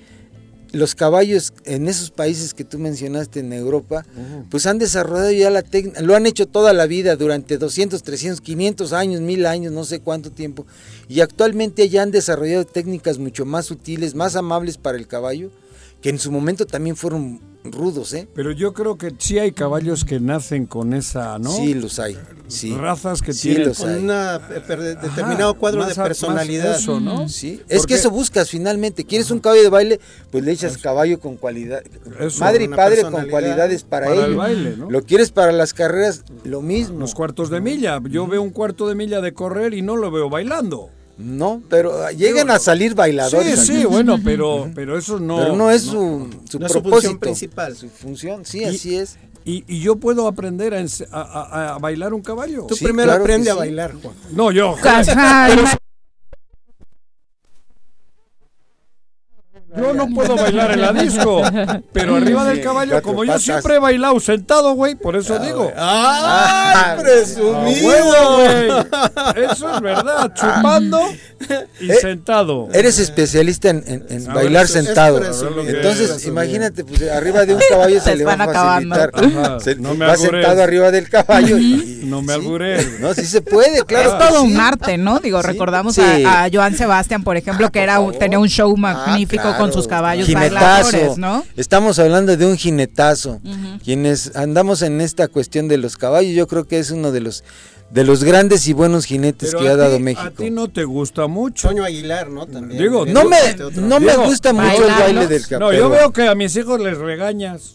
los 0.71 0.95
caballos 0.95 1.53
en 1.65 1.87
esos 1.87 2.11
países 2.11 2.53
que 2.53 2.63
tú 2.63 2.79
mencionaste 2.79 3.41
en 3.41 3.53
Europa, 3.53 4.05
pues 4.49 4.65
han 4.65 4.77
desarrollado 4.77 5.31
ya 5.31 5.49
la 5.49 5.61
técnica, 5.61 6.01
lo 6.01 6.15
han 6.15 6.25
hecho 6.25 6.47
toda 6.47 6.73
la 6.73 6.85
vida, 6.85 7.15
durante 7.15 7.57
200, 7.57 8.01
300, 8.01 8.41
500 8.41 8.93
años, 8.93 9.21
1000 9.21 9.45
años, 9.45 9.73
no 9.73 9.83
sé 9.83 9.99
cuánto 9.99 10.31
tiempo, 10.31 10.65
y 11.07 11.21
actualmente 11.21 11.89
ya 11.89 12.03
han 12.03 12.11
desarrollado 12.11 12.65
técnicas 12.65 13.17
mucho 13.17 13.45
más 13.45 13.65
sutiles, 13.65 14.15
más 14.15 14.35
amables 14.35 14.77
para 14.77 14.97
el 14.97 15.07
caballo, 15.07 15.51
que 16.01 16.09
en 16.09 16.19
su 16.19 16.31
momento 16.31 16.65
también 16.65 16.95
fueron 16.95 17.39
rudos, 17.63 18.11
¿eh? 18.15 18.27
Pero 18.33 18.51
yo 18.51 18.73
creo 18.73 18.97
que 18.97 19.13
sí 19.19 19.37
hay 19.37 19.51
caballos 19.51 20.03
que 20.03 20.19
nacen 20.19 20.65
con 20.65 20.93
esa, 20.93 21.37
¿no? 21.37 21.51
Sí, 21.51 21.75
los 21.75 21.99
hay. 21.99 22.17
Sí. 22.47 22.73
Razas 22.75 23.21
que 23.21 23.33
Sí, 23.33 23.49
tienen 23.49 23.67
los 23.69 23.79
hay. 23.81 23.93
Con 23.95 24.03
una 24.05 24.41
per- 24.67 24.81
determinado 24.99 25.53
cuadro 25.53 25.85
de 25.85 25.93
personalidad. 25.93 26.77
eso, 26.79 26.99
¿no? 26.99 27.29
Sí, 27.29 27.61
es 27.69 27.85
que 27.85 27.93
eso 27.93 28.09
buscas 28.09 28.49
finalmente. 28.49 29.05
¿Quieres 29.05 29.29
un 29.29 29.39
caballo 29.39 29.61
de 29.61 29.69
baile? 29.69 29.99
Pues 30.31 30.43
le 30.43 30.51
echas 30.51 30.77
caballo 30.79 31.19
con 31.19 31.37
cualidad. 31.37 31.83
Eso, 32.19 32.39
Madre 32.39 32.63
y 32.63 32.67
padre 32.67 33.03
con 33.03 33.27
cualidades 33.29 33.83
para, 33.83 34.07
para 34.07 34.19
el 34.25 34.31
ello. 34.31 34.37
baile, 34.37 34.75
¿no? 34.77 34.89
Lo 34.89 35.03
quieres 35.03 35.29
para 35.31 35.51
las 35.51 35.73
carreras, 35.75 36.23
lo 36.43 36.61
mismo. 36.63 36.99
Los 36.99 37.13
cuartos 37.13 37.51
de 37.51 37.61
milla. 37.61 38.01
Yo 38.09 38.25
veo 38.25 38.41
un 38.41 38.49
cuarto 38.49 38.89
de 38.89 38.95
milla 38.95 39.21
de 39.21 39.33
correr 39.33 39.75
y 39.75 39.83
no 39.83 39.95
lo 39.97 40.09
veo 40.09 40.29
bailando. 40.31 40.89
No, 41.17 41.61
pero 41.69 42.03
ah, 42.03 42.11
llegan 42.11 42.49
a 42.49 42.57
salir 42.59 42.95
bailadores. 42.95 43.59
Sí, 43.59 43.77
sí, 43.81 43.85
bueno, 43.85 44.19
pero, 44.23 44.69
pero 44.73 44.97
eso 44.97 45.19
no. 45.19 45.37
Pero 45.37 45.55
no 45.55 45.69
es 45.69 45.83
su, 45.83 46.27
su 46.49 46.59
no 46.59 46.65
es 46.65 46.71
su 46.71 46.81
propósito. 46.81 46.89
función 46.91 47.19
principal. 47.19 47.75
Su 47.75 47.89
función, 47.89 48.45
sí, 48.45 48.59
Y- 48.59 48.63
así 48.65 48.95
es. 48.97 49.17
Y, 49.43 49.63
y 49.67 49.79
yo 49.81 49.95
puedo 49.95 50.27
aprender 50.27 50.73
a, 50.75 50.81
ense- 50.81 51.07
a- 51.11 51.73
a- 51.73 51.77
bailar 51.79 52.13
un 52.13 52.21
caballo. 52.21 52.65
Tú 52.67 52.75
Sí, 52.75 52.85
primero 52.85 53.07
claro 53.07 53.23
aprende 53.23 53.49
a 53.49 53.55
bailar, 53.55 53.93
Juan. 53.99 54.13
No, 54.33 54.51
yo. 54.51 54.75
Yo 59.75 59.93
no 59.93 60.07
puedo 60.09 60.35
bailar 60.35 60.71
en 60.71 60.81
la 60.81 60.91
disco, 60.93 61.41
pero 61.93 62.17
arriba 62.17 62.43
del 62.43 62.61
caballo, 62.61 63.01
como 63.01 63.23
yo 63.23 63.39
siempre 63.39 63.75
he 63.75 63.79
bailado 63.79 64.19
sentado, 64.19 64.73
güey, 64.73 64.95
por 64.95 65.15
eso 65.15 65.39
digo. 65.39 65.71
¡Ay, 65.77 67.01
presumido! 67.01 67.87
huevo, 67.87 68.35
güey! 68.37 69.45
Eso 69.51 69.73
es 69.75 69.81
verdad, 69.81 70.31
chupando 70.33 70.99
y 71.79 71.89
Eh, 71.91 71.95
sentado. 72.01 72.67
Eres 72.73 72.99
especialista 72.99 73.69
en, 73.69 73.83
en- 73.87 74.05
en 74.09 74.29
A 74.29 74.33
bailar 74.33 74.63
ver, 74.63 74.67
sentado. 74.67 75.21
Entonces, 75.67 76.25
imagínate, 76.25 76.83
pues 76.83 77.09
arriba 77.09 77.45
de 77.45 77.55
un 77.55 77.61
caballo 77.69 77.99
se 78.01 78.11
Se 78.11 78.15
le 78.17 78.25
va 78.25 78.33
a 78.33 78.37
facilitar. 78.37 79.11
Se- 79.61 79.75
no 79.75 79.93
me 79.95 80.05
va 80.05 80.17
sentado 80.17 80.61
arriba 80.63 80.91
del 80.91 81.09
caballo. 81.09 81.57
y- 81.57 82.01
No 82.03 82.21
me 82.21 82.33
sí. 82.33 82.39
alburé. 82.39 82.85
No, 82.99 83.13
sí 83.13 83.25
se 83.25 83.41
puede, 83.41 83.83
claro. 83.85 84.11
es 84.11 84.17
todo 84.29 84.41
sí. 84.41 84.47
un 84.53 84.59
arte, 84.59 84.97
¿no? 84.97 85.19
Digo, 85.19 85.41
Sí. 85.41 85.47
recordamos 85.47 85.97
a, 85.99 86.43
a 86.43 86.49
Joan 86.51 86.75
Sebastián, 86.75 87.23
por 87.23 87.37
ejemplo, 87.37 87.71
que 87.71 87.81
era 87.81 87.99
un- 87.99 88.17
tenía 88.17 88.37
un 88.39 88.49
show 88.49 88.75
magnífico 88.75 89.47
Ah, 89.47 89.57
con 89.61 89.73
sus 89.73 89.87
caballos 89.87 90.27
Jinetazo. 90.27 90.53
bailadores, 90.91 91.17
¿no? 91.17 91.43
Estamos 91.55 91.97
hablando 91.99 92.35
de 92.37 92.45
un 92.45 92.57
jinetazo. 92.57 93.39
Quienes 93.83 94.35
andamos 94.35 94.81
en 94.81 95.01
esta 95.01 95.27
cuestión 95.27 95.67
de 95.67 95.77
los 95.77 95.97
caballos, 95.97 96.33
yo 96.33 96.47
creo 96.47 96.65
que 96.67 96.79
es 96.79 96.91
uno 96.91 97.11
de 97.11 97.21
los 97.21 97.43
de 97.91 98.05
los 98.05 98.23
grandes 98.23 98.69
y 98.69 98.73
buenos 98.73 99.03
jinetes 99.03 99.49
Pero 99.51 99.59
que 99.63 99.67
ha 99.69 99.75
dado 99.75 99.97
ti- 99.97 100.03
México. 100.03 100.23
A 100.25 100.31
ti 100.31 100.49
no 100.49 100.69
te 100.69 100.85
gusta 100.85 101.27
mucho. 101.27 101.67
Toño 101.67 101.83
Aguilar, 101.83 102.29
¿no? 102.29 102.47
También. 102.47 102.81
Digo, 102.81 103.05
No 103.05 103.25
me, 103.25 103.37
Este 103.37 103.63
no 103.81 103.99
me 103.99 104.11
Digo, 104.13 104.23
gusta 104.27 104.53
mucho 104.53 104.87
el 104.87 104.93
baile 104.93 105.27
del 105.27 105.45
caballo. 105.45 105.71
No, 105.71 105.77
yo 105.77 105.89
veo 105.89 106.13
que 106.13 106.25
a 106.29 106.33
mis 106.33 106.55
hijos 106.55 106.79
les 106.79 106.97
regañas. 106.97 107.73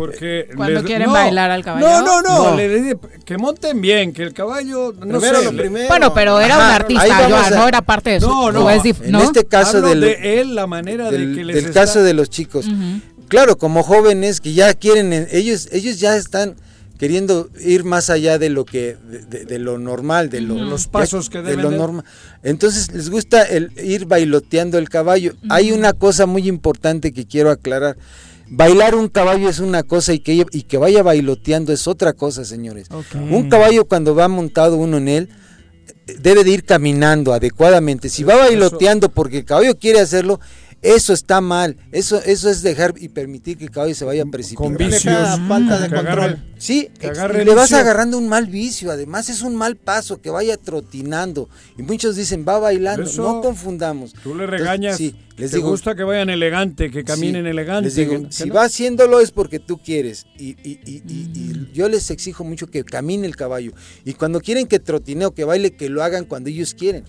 Porque 0.00 0.48
Cuando 0.56 0.74
les- 0.80 0.82
quieren 0.84 1.06
no, 1.08 1.12
bailar 1.12 1.50
al 1.50 1.62
caballo. 1.62 1.86
No, 1.88 2.00
no, 2.02 2.22
no, 2.22 2.50
No. 2.50 2.56
le 2.56 2.96
que 3.24 3.36
monten 3.38 3.80
bien, 3.80 4.12
que 4.12 4.22
el 4.22 4.32
caballo 4.32 4.92
no 4.98 5.18
Primero 5.18 5.38
sé, 5.40 5.44
lo 5.44 5.56
primero. 5.56 5.88
Bueno, 5.88 6.14
pero 6.14 6.40
era 6.40 6.56
un 6.56 6.60
Ajá, 6.62 6.70
ahí 6.70 6.76
artista, 6.80 7.28
Joan, 7.28 7.52
a- 7.52 7.56
no 7.56 7.68
era 7.68 7.82
parte 7.82 8.10
de 8.10 8.20
su... 8.20 8.26
No, 8.28 8.50
no, 8.50 8.70
es 8.70 8.82
dif- 8.82 9.02
En 9.04 9.12
¿no? 9.12 9.22
este 9.22 9.44
caso 9.44 9.76
Hablo 9.78 9.88
del, 9.90 10.00
de 10.00 10.40
él, 10.40 10.54
la 10.54 10.66
manera 10.66 11.10
del, 11.10 11.30
de 11.34 11.38
que 11.38 11.44
les 11.44 11.56
del 11.56 11.64
está- 11.66 11.80
caso 11.82 12.02
de 12.02 12.14
los 12.14 12.30
chicos. 12.30 12.66
Claro, 13.28 13.58
como 13.58 13.82
jóvenes 13.82 14.40
que 14.40 14.52
ya 14.54 14.74
quieren, 14.74 15.12
eh, 15.12 15.28
ellos, 15.32 15.68
ellos 15.70 16.00
ya 16.00 16.16
están 16.16 16.56
queriendo 16.98 17.48
ir 17.60 17.84
más 17.84 18.10
allá 18.10 18.38
de 18.38 18.50
lo 18.50 18.64
que, 18.64 18.96
de, 19.08 19.20
de- 19.20 19.44
de 19.44 19.58
lo 19.58 19.78
normal, 19.78 20.28
de 20.30 20.40
lo, 20.40 20.56
De 20.56 20.62
los 20.62 20.86
pasos 20.86 21.30
que 21.30 21.38
de 21.38 21.44
deben 21.50 21.62
lo 21.62 21.70
de- 21.70 21.76
normal. 21.78 22.04
Entonces 22.42 22.92
les 22.92 23.08
gusta 23.08 23.42
el 23.42 23.70
ir 23.82 24.06
bailoteando 24.06 24.76
el 24.78 24.88
caballo. 24.88 25.32
Hay 25.48 25.72
una 25.72 25.92
cosa 25.92 26.26
muy 26.26 26.48
importante 26.48 27.12
que 27.12 27.26
quiero 27.26 27.50
aclarar. 27.50 27.96
Bailar 28.50 28.96
un 28.96 29.08
caballo 29.08 29.48
es 29.48 29.60
una 29.60 29.84
cosa 29.84 30.12
y 30.12 30.18
que, 30.18 30.44
y 30.50 30.62
que 30.62 30.76
vaya 30.76 31.02
bailoteando 31.02 31.72
es 31.72 31.86
otra 31.86 32.12
cosa, 32.12 32.44
señores. 32.44 32.88
Un 33.14 33.48
caballo 33.48 33.84
cuando 33.84 34.14
va 34.14 34.26
montado 34.28 34.76
uno 34.76 34.98
en 34.98 35.08
él 35.08 35.28
debe 36.18 36.44
de 36.44 36.50
ir 36.50 36.64
caminando 36.64 37.32
adecuadamente. 37.32 38.08
Si 38.08 38.24
va 38.24 38.36
bailoteando 38.36 39.10
porque 39.10 39.38
el 39.38 39.44
caballo 39.44 39.78
quiere 39.78 40.00
hacerlo, 40.00 40.40
eso 40.82 41.12
está 41.12 41.40
mal. 41.40 41.76
Eso, 41.92 42.22
eso 42.24 42.48
es 42.48 42.62
dejar 42.62 42.94
y 42.98 43.08
permitir 43.08 43.58
que 43.58 43.64
el 43.64 43.70
caballo 43.70 43.94
se 43.94 44.04
vaya 44.04 44.24
precipitando. 44.24 44.78
con 44.78 44.86
vicios. 44.86 45.04
Deja 45.04 45.36
falta 45.48 45.78
de 45.80 45.88
control. 45.88 46.18
agarre- 46.18 46.50
Sí, 46.58 46.90
y 47.00 47.44
le 47.44 47.54
vas 47.54 47.72
agarrando 47.72 48.18
un 48.18 48.28
mal 48.28 48.46
vicio, 48.46 48.90
además 48.90 49.30
es 49.30 49.40
un 49.42 49.56
mal 49.56 49.76
paso, 49.76 50.20
que 50.20 50.28
vaya 50.30 50.56
trotinando. 50.58 51.48
Y 51.78 51.82
muchos 51.82 52.16
dicen, 52.16 52.44
va 52.46 52.58
bailando, 52.58 53.04
Eso, 53.04 53.22
no 53.22 53.40
confundamos. 53.40 54.12
Tú 54.12 54.34
le 54.34 54.44
Entonces, 54.44 54.60
regañas. 54.60 54.96
sí, 54.98 55.14
les 55.38 55.50
te 55.52 55.56
digo, 55.56 55.70
gusta 55.70 55.94
que 55.94 56.02
vayan 56.02 56.28
elegante, 56.28 56.90
que 56.90 57.02
caminen 57.02 57.44
sí, 57.44 57.50
elegante. 57.50 57.84
les 57.88 57.94
digo, 57.94 58.26
que- 58.26 58.32
si 58.32 58.46
no- 58.48 58.54
va 58.54 58.64
haciéndolo 58.64 59.20
es 59.20 59.30
porque 59.30 59.58
tú 59.58 59.78
quieres. 59.78 60.26
Y, 60.38 60.50
y- 60.62 60.80
y- 60.84 61.02
y- 61.08 61.30
y 61.34 61.70
yo 61.72 61.88
les 61.88 62.10
exijo 62.10 62.44
mucho 62.44 62.66
que 62.66 62.84
camine 62.84 63.26
el 63.26 63.36
caballo. 63.36 63.72
Y 64.04 64.12
cuando 64.14 64.40
quieren 64.42 64.66
que 64.66 64.78
trotine 64.80 65.24
o 65.26 65.30
que 65.32 65.44
baile, 65.44 65.70
que 65.72 65.88
lo 65.88 66.02
hagan 66.02 66.26
cuando 66.26 66.50
ellos 66.50 66.74
quieren. 66.74 67.04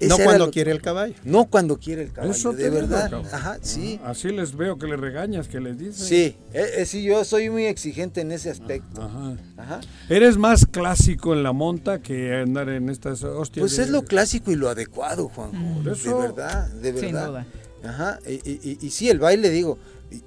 No 0.00 0.16
cuando 0.18 0.46
lo- 0.46 0.50
quiere 0.52 0.70
el 0.72 0.80
caballo. 0.82 1.14
No 1.24 1.44
cuando 1.46 1.78
quiere 1.78 2.02
el 2.02 2.12
caballo, 2.12 2.32
Eso 2.32 2.50
te 2.52 2.64
de 2.64 2.70
verdad. 2.70 3.12
Ajá, 3.32 3.58
sí. 3.62 4.00
Así 4.04 4.28
les 4.30 4.56
veo 4.56 4.78
que 4.78 4.86
le 4.86 4.96
regañas, 4.96 5.48
que 5.48 5.60
les 5.60 5.78
dices. 5.78 6.06
Sí, 6.06 6.36
eh, 6.52 6.66
eh, 6.78 6.86
sí, 6.86 7.02
yo 7.02 7.24
soy 7.24 7.50
muy 7.50 7.64
exigente 7.66 8.20
en 8.20 8.32
ese 8.32 8.50
aspecto. 8.50 9.02
Ajá. 9.02 9.36
Ajá. 9.56 9.80
Eres 10.08 10.36
más 10.36 10.66
clásico 10.66 11.32
en 11.34 11.42
la 11.42 11.52
monta 11.52 12.00
que 12.00 12.34
andar 12.34 12.68
en 12.68 12.88
estas 12.90 13.22
hostias. 13.24 13.62
Pues 13.62 13.76
de- 13.76 13.84
es 13.84 13.90
lo 13.90 14.02
clásico 14.04 14.50
y 14.50 14.56
lo 14.56 14.68
adecuado, 14.68 15.28
Juan. 15.28 15.50
Por 15.82 15.96
De 15.96 16.14
verdad, 16.14 16.68
de 16.68 16.92
Sin 16.92 17.00
verdad. 17.12 17.26
duda. 17.28 17.46
Ajá. 17.84 18.18
Y, 18.26 18.32
y- 18.48 18.60
y- 18.62 18.78
y 18.86 18.90
sí, 18.90 19.10
el 19.10 19.18
baile, 19.18 19.50
digo, 19.50 19.78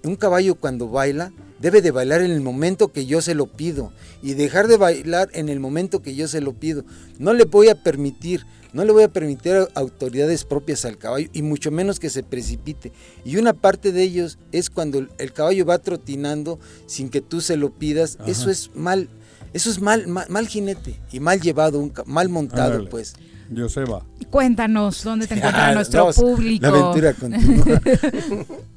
un 0.04 0.16
caballo 0.16 0.56
cuando 0.56 0.90
baila 0.90 1.32
debe 1.60 1.82
de 1.82 1.90
bailar 1.92 2.22
en 2.22 2.30
el 2.32 2.42
momento 2.42 2.92
que 2.92 3.06
yo 3.08 3.22
se 3.22 3.34
lo 3.34 3.48
pido 3.48 3.92
y 4.22 4.34
dejar 4.36 4.68
de 4.68 4.78
bailar 4.78 5.30
en 5.34 5.50
el 5.50 5.60
momento 5.60 6.02
que 6.04 6.14
yo 6.14 6.28
se 6.28 6.42
lo 6.42 6.54
pido. 6.54 6.84
No 7.20 7.34
le 7.34 7.46
voy 7.46 7.70
a 7.70 7.82
permitir, 7.84 8.46
no 8.74 8.86
le 8.86 8.92
voy 8.92 9.04
a 9.04 9.08
permitir 9.08 9.54
a 9.54 9.68
autoridades 9.76 10.44
propias 10.44 10.86
al 10.86 10.98
caballo 10.98 11.30
y 11.34 11.42
mucho 11.42 11.72
menos 11.72 12.00
que 12.00 12.10
se 12.10 12.24
precipite. 12.24 12.92
Y 13.26 13.38
una 13.38 13.54
parte 13.54 13.92
de 13.92 14.04
ellos 14.04 14.38
es 14.52 14.70
cuando 14.70 15.06
el, 15.18 15.34
caballo 15.34 15.66
va 15.66 15.80
trotinando 15.80 16.60
sin 16.86 17.10
que 17.10 17.22
tú 17.22 17.42
se 17.42 17.58
lo 17.58 17.72
pidas. 17.72 18.18
Ajá. 18.20 18.30
Eso 18.32 18.50
es 18.50 18.72
mal, 18.76 19.10
eso 19.54 19.70
es 19.70 19.82
mal, 19.82 20.08
mal, 20.08 20.26
mal 20.30 20.48
jinete 20.48 21.00
y 21.12 21.20
mal 21.20 21.42
llevado, 21.42 21.80
un 21.80 21.94
mal 22.06 22.30
montado, 22.30 22.74
Ándale. 22.74 22.90
pues. 22.90 23.14
Joseba. 23.56 24.06
Cuéntanos, 24.30 25.02
¿dónde 25.04 25.26
te 25.26 25.36
encuentra 25.36 25.70
Ah, 25.70 25.74
nuestro 25.74 26.02
vamos, 26.02 26.18
público? 26.18 26.64
La 26.64 26.70
aventura 26.70 27.14
continúa. 27.14 27.66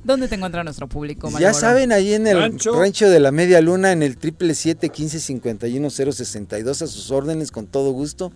¿Dónde 0.04 0.28
te 0.28 0.36
encuentra 0.36 0.62
nuestro 0.64 0.88
público, 0.88 1.28
ya 1.38 1.52
saben, 1.52 1.92
ahí 1.92 2.14
en 2.14 2.26
el 2.26 2.38
Rancho. 2.38 2.72
rancho, 2.78 3.10
de 3.10 3.20
la 3.20 3.32
Media 3.32 3.60
Luna, 3.60 3.92
en 3.92 4.02
el 4.02 4.18
777-1551-062, 4.18 6.82
a 6.82 6.86
sus 6.86 7.10
órdenes, 7.10 7.50
con 7.50 7.66
todo 7.66 7.90
gusto. 7.92 8.32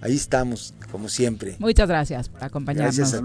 Ahí 0.00 0.14
estamos, 0.14 0.74
como 0.90 1.08
siempre. 1.08 1.56
Muchas 1.58 1.88
gracias 1.88 2.28
por 2.28 2.44
acompañarnos. 2.44 2.96
Gracias 2.96 3.14
a 3.14 3.24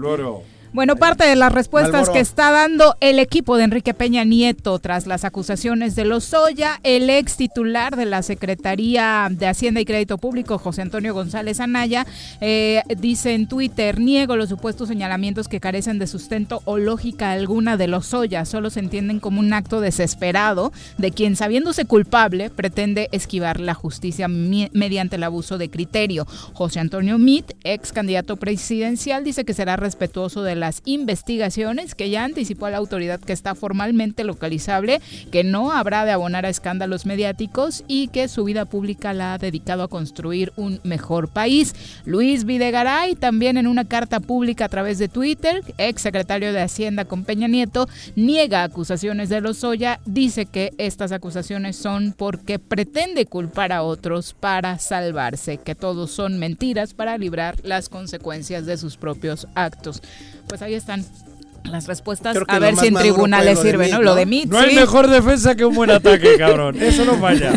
Bueno, 0.72 0.96
parte 0.96 1.26
de 1.26 1.36
las 1.36 1.52
respuestas 1.52 1.92
Malboro. 1.92 2.12
que 2.14 2.20
está 2.20 2.50
dando 2.50 2.96
el 3.00 3.18
equipo 3.18 3.58
de 3.58 3.64
Enrique 3.64 3.92
Peña 3.92 4.24
Nieto 4.24 4.78
tras 4.78 5.06
las 5.06 5.22
acusaciones 5.26 5.94
de 5.96 6.06
Lozoya, 6.06 6.80
el 6.82 7.10
ex 7.10 7.36
titular 7.36 7.94
de 7.94 8.06
la 8.06 8.22
Secretaría 8.22 9.28
de 9.30 9.48
Hacienda 9.48 9.82
y 9.82 9.84
Crédito 9.84 10.16
Público, 10.16 10.56
José 10.56 10.80
Antonio 10.80 11.12
González 11.12 11.60
Anaya, 11.60 12.06
eh, 12.40 12.82
dice 12.96 13.34
en 13.34 13.48
Twitter, 13.48 14.00
niego 14.00 14.34
los 14.34 14.48
supuestos 14.48 14.88
señalamientos 14.88 15.46
que 15.46 15.60
carecen 15.60 15.98
de 15.98 16.06
sustento 16.06 16.62
o 16.64 16.78
lógica 16.78 17.32
alguna 17.32 17.76
de 17.76 17.88
Lozoya, 17.88 18.46
solo 18.46 18.70
se 18.70 18.80
entienden 18.80 19.20
como 19.20 19.40
un 19.40 19.52
acto 19.52 19.82
desesperado 19.82 20.72
de 20.96 21.10
quien 21.10 21.36
sabiéndose 21.36 21.84
culpable 21.84 22.48
pretende 22.48 23.10
esquivar 23.12 23.60
la 23.60 23.74
justicia 23.74 24.26
mediante 24.26 25.16
el 25.16 25.24
abuso 25.24 25.58
de 25.58 25.68
criterio. 25.68 26.26
José 26.54 26.80
Antonio 26.80 27.18
Mit, 27.18 27.52
ex 27.62 27.92
candidato 27.92 28.36
presidencial, 28.36 29.22
dice 29.22 29.44
que 29.44 29.52
será 29.52 29.76
respetuoso 29.76 30.42
de 30.42 30.61
las 30.62 30.80
investigaciones, 30.84 31.96
que 31.96 32.08
ya 32.08 32.22
anticipó 32.22 32.66
a 32.66 32.70
la 32.70 32.76
autoridad 32.76 33.18
que 33.18 33.32
está 33.32 33.56
formalmente 33.56 34.22
localizable, 34.22 35.00
que 35.32 35.42
no 35.42 35.72
habrá 35.72 36.04
de 36.04 36.12
abonar 36.12 36.46
a 36.46 36.50
escándalos 36.50 37.04
mediáticos 37.04 37.82
y 37.88 38.06
que 38.08 38.28
su 38.28 38.44
vida 38.44 38.64
pública 38.64 39.12
la 39.12 39.34
ha 39.34 39.38
dedicado 39.38 39.82
a 39.82 39.88
construir 39.88 40.52
un 40.56 40.78
mejor 40.84 41.28
país. 41.28 41.74
Luis 42.04 42.44
Videgaray 42.44 43.16
también 43.16 43.56
en 43.56 43.66
una 43.66 43.84
carta 43.84 44.20
pública 44.20 44.66
a 44.66 44.68
través 44.68 44.98
de 44.98 45.08
Twitter, 45.08 45.64
ex 45.78 46.00
secretario 46.00 46.52
de 46.52 46.62
Hacienda 46.62 47.06
con 47.06 47.24
Peña 47.24 47.48
Nieto, 47.48 47.88
niega 48.14 48.62
acusaciones 48.62 49.30
de 49.30 49.40
Lozoya, 49.40 49.98
dice 50.06 50.46
que 50.46 50.72
estas 50.78 51.10
acusaciones 51.10 51.74
son 51.74 52.14
porque 52.16 52.60
pretende 52.60 53.26
culpar 53.26 53.72
a 53.72 53.82
otros 53.82 54.32
para 54.32 54.78
salvarse, 54.78 55.58
que 55.58 55.74
todos 55.74 56.12
son 56.12 56.38
mentiras 56.38 56.94
para 56.94 57.18
librar 57.18 57.56
las 57.64 57.88
consecuencias 57.88 58.64
de 58.64 58.76
sus 58.76 58.96
propios 58.96 59.48
actos. 59.56 60.02
Pues 60.52 60.60
ahí 60.60 60.74
están 60.74 61.02
las 61.64 61.86
respuestas 61.86 62.36
a 62.48 62.58
ver 62.58 62.76
si 62.76 62.88
en 62.88 62.94
tribuna 62.94 63.40
le 63.40 63.54
sirve, 63.56 63.88
¿no? 63.88 64.02
Lo 64.02 64.14
de 64.16 64.26
mí. 64.26 64.44
No 64.46 64.58
hay 64.58 64.74
mejor 64.74 65.08
defensa 65.08 65.54
que 65.54 65.64
un 65.64 65.74
buen 65.76 65.90
ataque, 65.90 66.34
cabrón. 66.38 66.76
Eso 66.82 67.04
no 67.06 67.14
falla. 67.18 67.52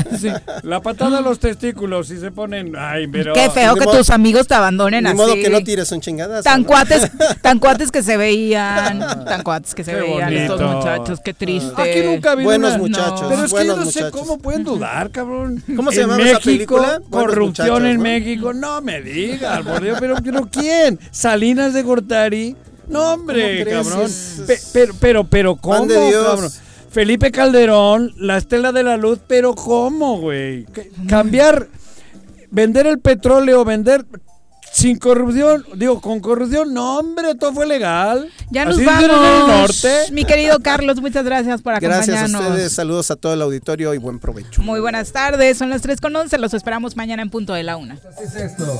La 0.62 0.80
patada 0.80 1.18
a 1.18 1.22
los 1.22 1.40
testículos 1.40 2.12
y 2.12 2.18
se 2.20 2.32
ponen. 2.32 2.74
Ay, 2.78 3.08
pero. 3.08 3.34
Qué 3.34 3.50
feo 3.50 3.76
que 3.76 3.86
tus 3.88 4.12
amigos 4.12 4.48
te 4.48 4.54
abandonen 4.54 5.04
Ni 5.04 5.10
así. 5.10 5.18
modo 5.18 5.34
que 5.34 5.50
no 5.50 5.62
tires 5.62 5.92
un 5.92 6.00
chingadas. 6.00 6.44
Tan 6.46 6.64
cuates, 6.64 7.12
tan 7.42 7.58
cuates 7.60 7.92
que 7.92 8.04
se 8.04 8.16
veían, 8.16 9.00
tan 9.26 9.42
cuates 9.44 9.74
que 9.76 9.84
se 9.84 9.92
Qué 9.92 9.98
veían 10.02 10.32
estos 10.32 10.62
muchachos, 10.62 11.20
qué 11.20 11.34
triste. 11.34 11.82
Aquí 11.82 12.02
nunca 12.06 12.30
ha 12.30 12.32
habido 12.34 12.46
Buenos 12.48 12.70
una- 12.76 12.78
muchachos, 12.78 13.26
Pero 13.28 13.44
es 13.44 13.54
que 13.54 13.66
yo 13.66 13.76
no 13.76 13.86
sé 13.88 14.12
cómo 14.12 14.38
pueden 14.38 14.64
dudar, 14.64 15.10
cabrón. 15.10 15.62
¿Cómo 15.76 15.92
se 15.92 16.02
En 16.02 16.10
llamaba 16.10 16.24
esa 16.30 16.34
México, 16.46 16.76
película? 16.76 17.02
Corrupción 17.10 17.86
en 17.88 17.98
¿no? 17.98 18.04
México. 18.04 18.54
No 18.54 18.82
me 18.82 19.02
digas, 19.02 19.62
por 19.66 19.82
Dios. 19.82 19.98
Pero, 20.00 20.16
pero 20.24 20.48
¿quién? 20.50 21.00
Salinas 21.12 21.74
de 21.74 21.82
Gortari. 21.82 22.56
No, 22.88 23.14
hombre, 23.14 23.66
cabrón. 23.66 24.10
Pe- 24.48 24.60
pero, 24.74 24.94
pero, 25.00 25.24
pero, 25.26 25.56
¿cómo, 25.56 25.80
Pan 25.80 25.88
de 25.88 26.08
Dios. 26.08 26.26
cabrón? 26.26 26.52
Felipe 26.90 27.32
Calderón, 27.32 28.14
la 28.18 28.38
Estela 28.38 28.72
de 28.72 28.84
la 28.84 28.96
Luz, 28.98 29.20
pero 29.28 29.54
¿cómo, 29.54 30.20
güey? 30.20 30.66
¿Qué- 30.66 30.92
Cambiar, 31.10 31.68
vender 32.52 32.88
el 32.88 33.00
petróleo, 33.00 33.66
vender 33.66 34.06
sin 34.76 34.98
corrupción, 34.98 35.66
digo, 35.78 36.02
con 36.02 36.20
corrupción, 36.20 36.74
no, 36.74 36.98
hombre, 37.00 37.34
todo 37.36 37.54
fue 37.54 37.66
legal. 37.66 38.30
Ya 38.52 38.66
nos 38.66 38.76
Así 38.76 38.84
en 38.84 38.90
el 38.90 39.08
vamos. 39.10 39.48
norte. 39.48 40.12
Mi 40.12 40.26
querido 40.26 40.60
Carlos, 40.60 41.00
muchas 41.00 41.24
gracias 41.24 41.62
por 41.62 41.80
Gracias 41.80 42.10
a 42.10 42.24
acompañarnos. 42.24 42.52
ustedes, 42.52 42.74
saludos 42.74 43.10
a 43.10 43.16
todo 43.16 43.34
el 43.34 43.42
auditorio 43.42 43.94
y 43.94 44.00
buen 44.00 44.20
provecho. 44.20 44.62
Muy 44.62 44.82
buenas 44.82 45.14
tardes, 45.14 45.58
son 45.58 45.70
las 45.70 45.82
3 45.82 46.02
con 46.02 46.14
11, 46.14 46.38
los 46.40 46.54
esperamos 46.54 46.98
mañana 46.98 47.22
en 47.22 47.30
punto 47.30 47.54
de 47.54 47.64
la 47.64 47.78
una. 47.78 47.94
Así 47.94 48.26
es 48.26 48.36
esto. 48.36 48.78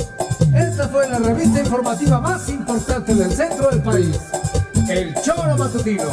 Esta 0.54 0.90
fue 0.90 1.08
la 1.08 1.18
revista 1.20 1.62
informativa 1.62 2.20
más 2.20 2.50
importante 2.50 3.16
del 3.16 3.32
centro 3.32 3.70
del 3.70 3.82
país. 3.82 4.20
El 4.90 5.14
Choro 5.22 5.56
Matutino. 5.58 6.04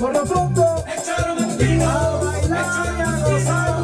Por 0.00 0.14
lo 0.14 0.24
pronto, 0.24 0.84
el 0.86 1.02
Choro 1.04 1.34
Matutino. 1.34 1.86
A 1.86 2.24
bailar 2.24 2.94
y 2.96 3.00
a 3.02 3.28
gozar. 3.28 3.78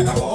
acabó. 0.00 0.29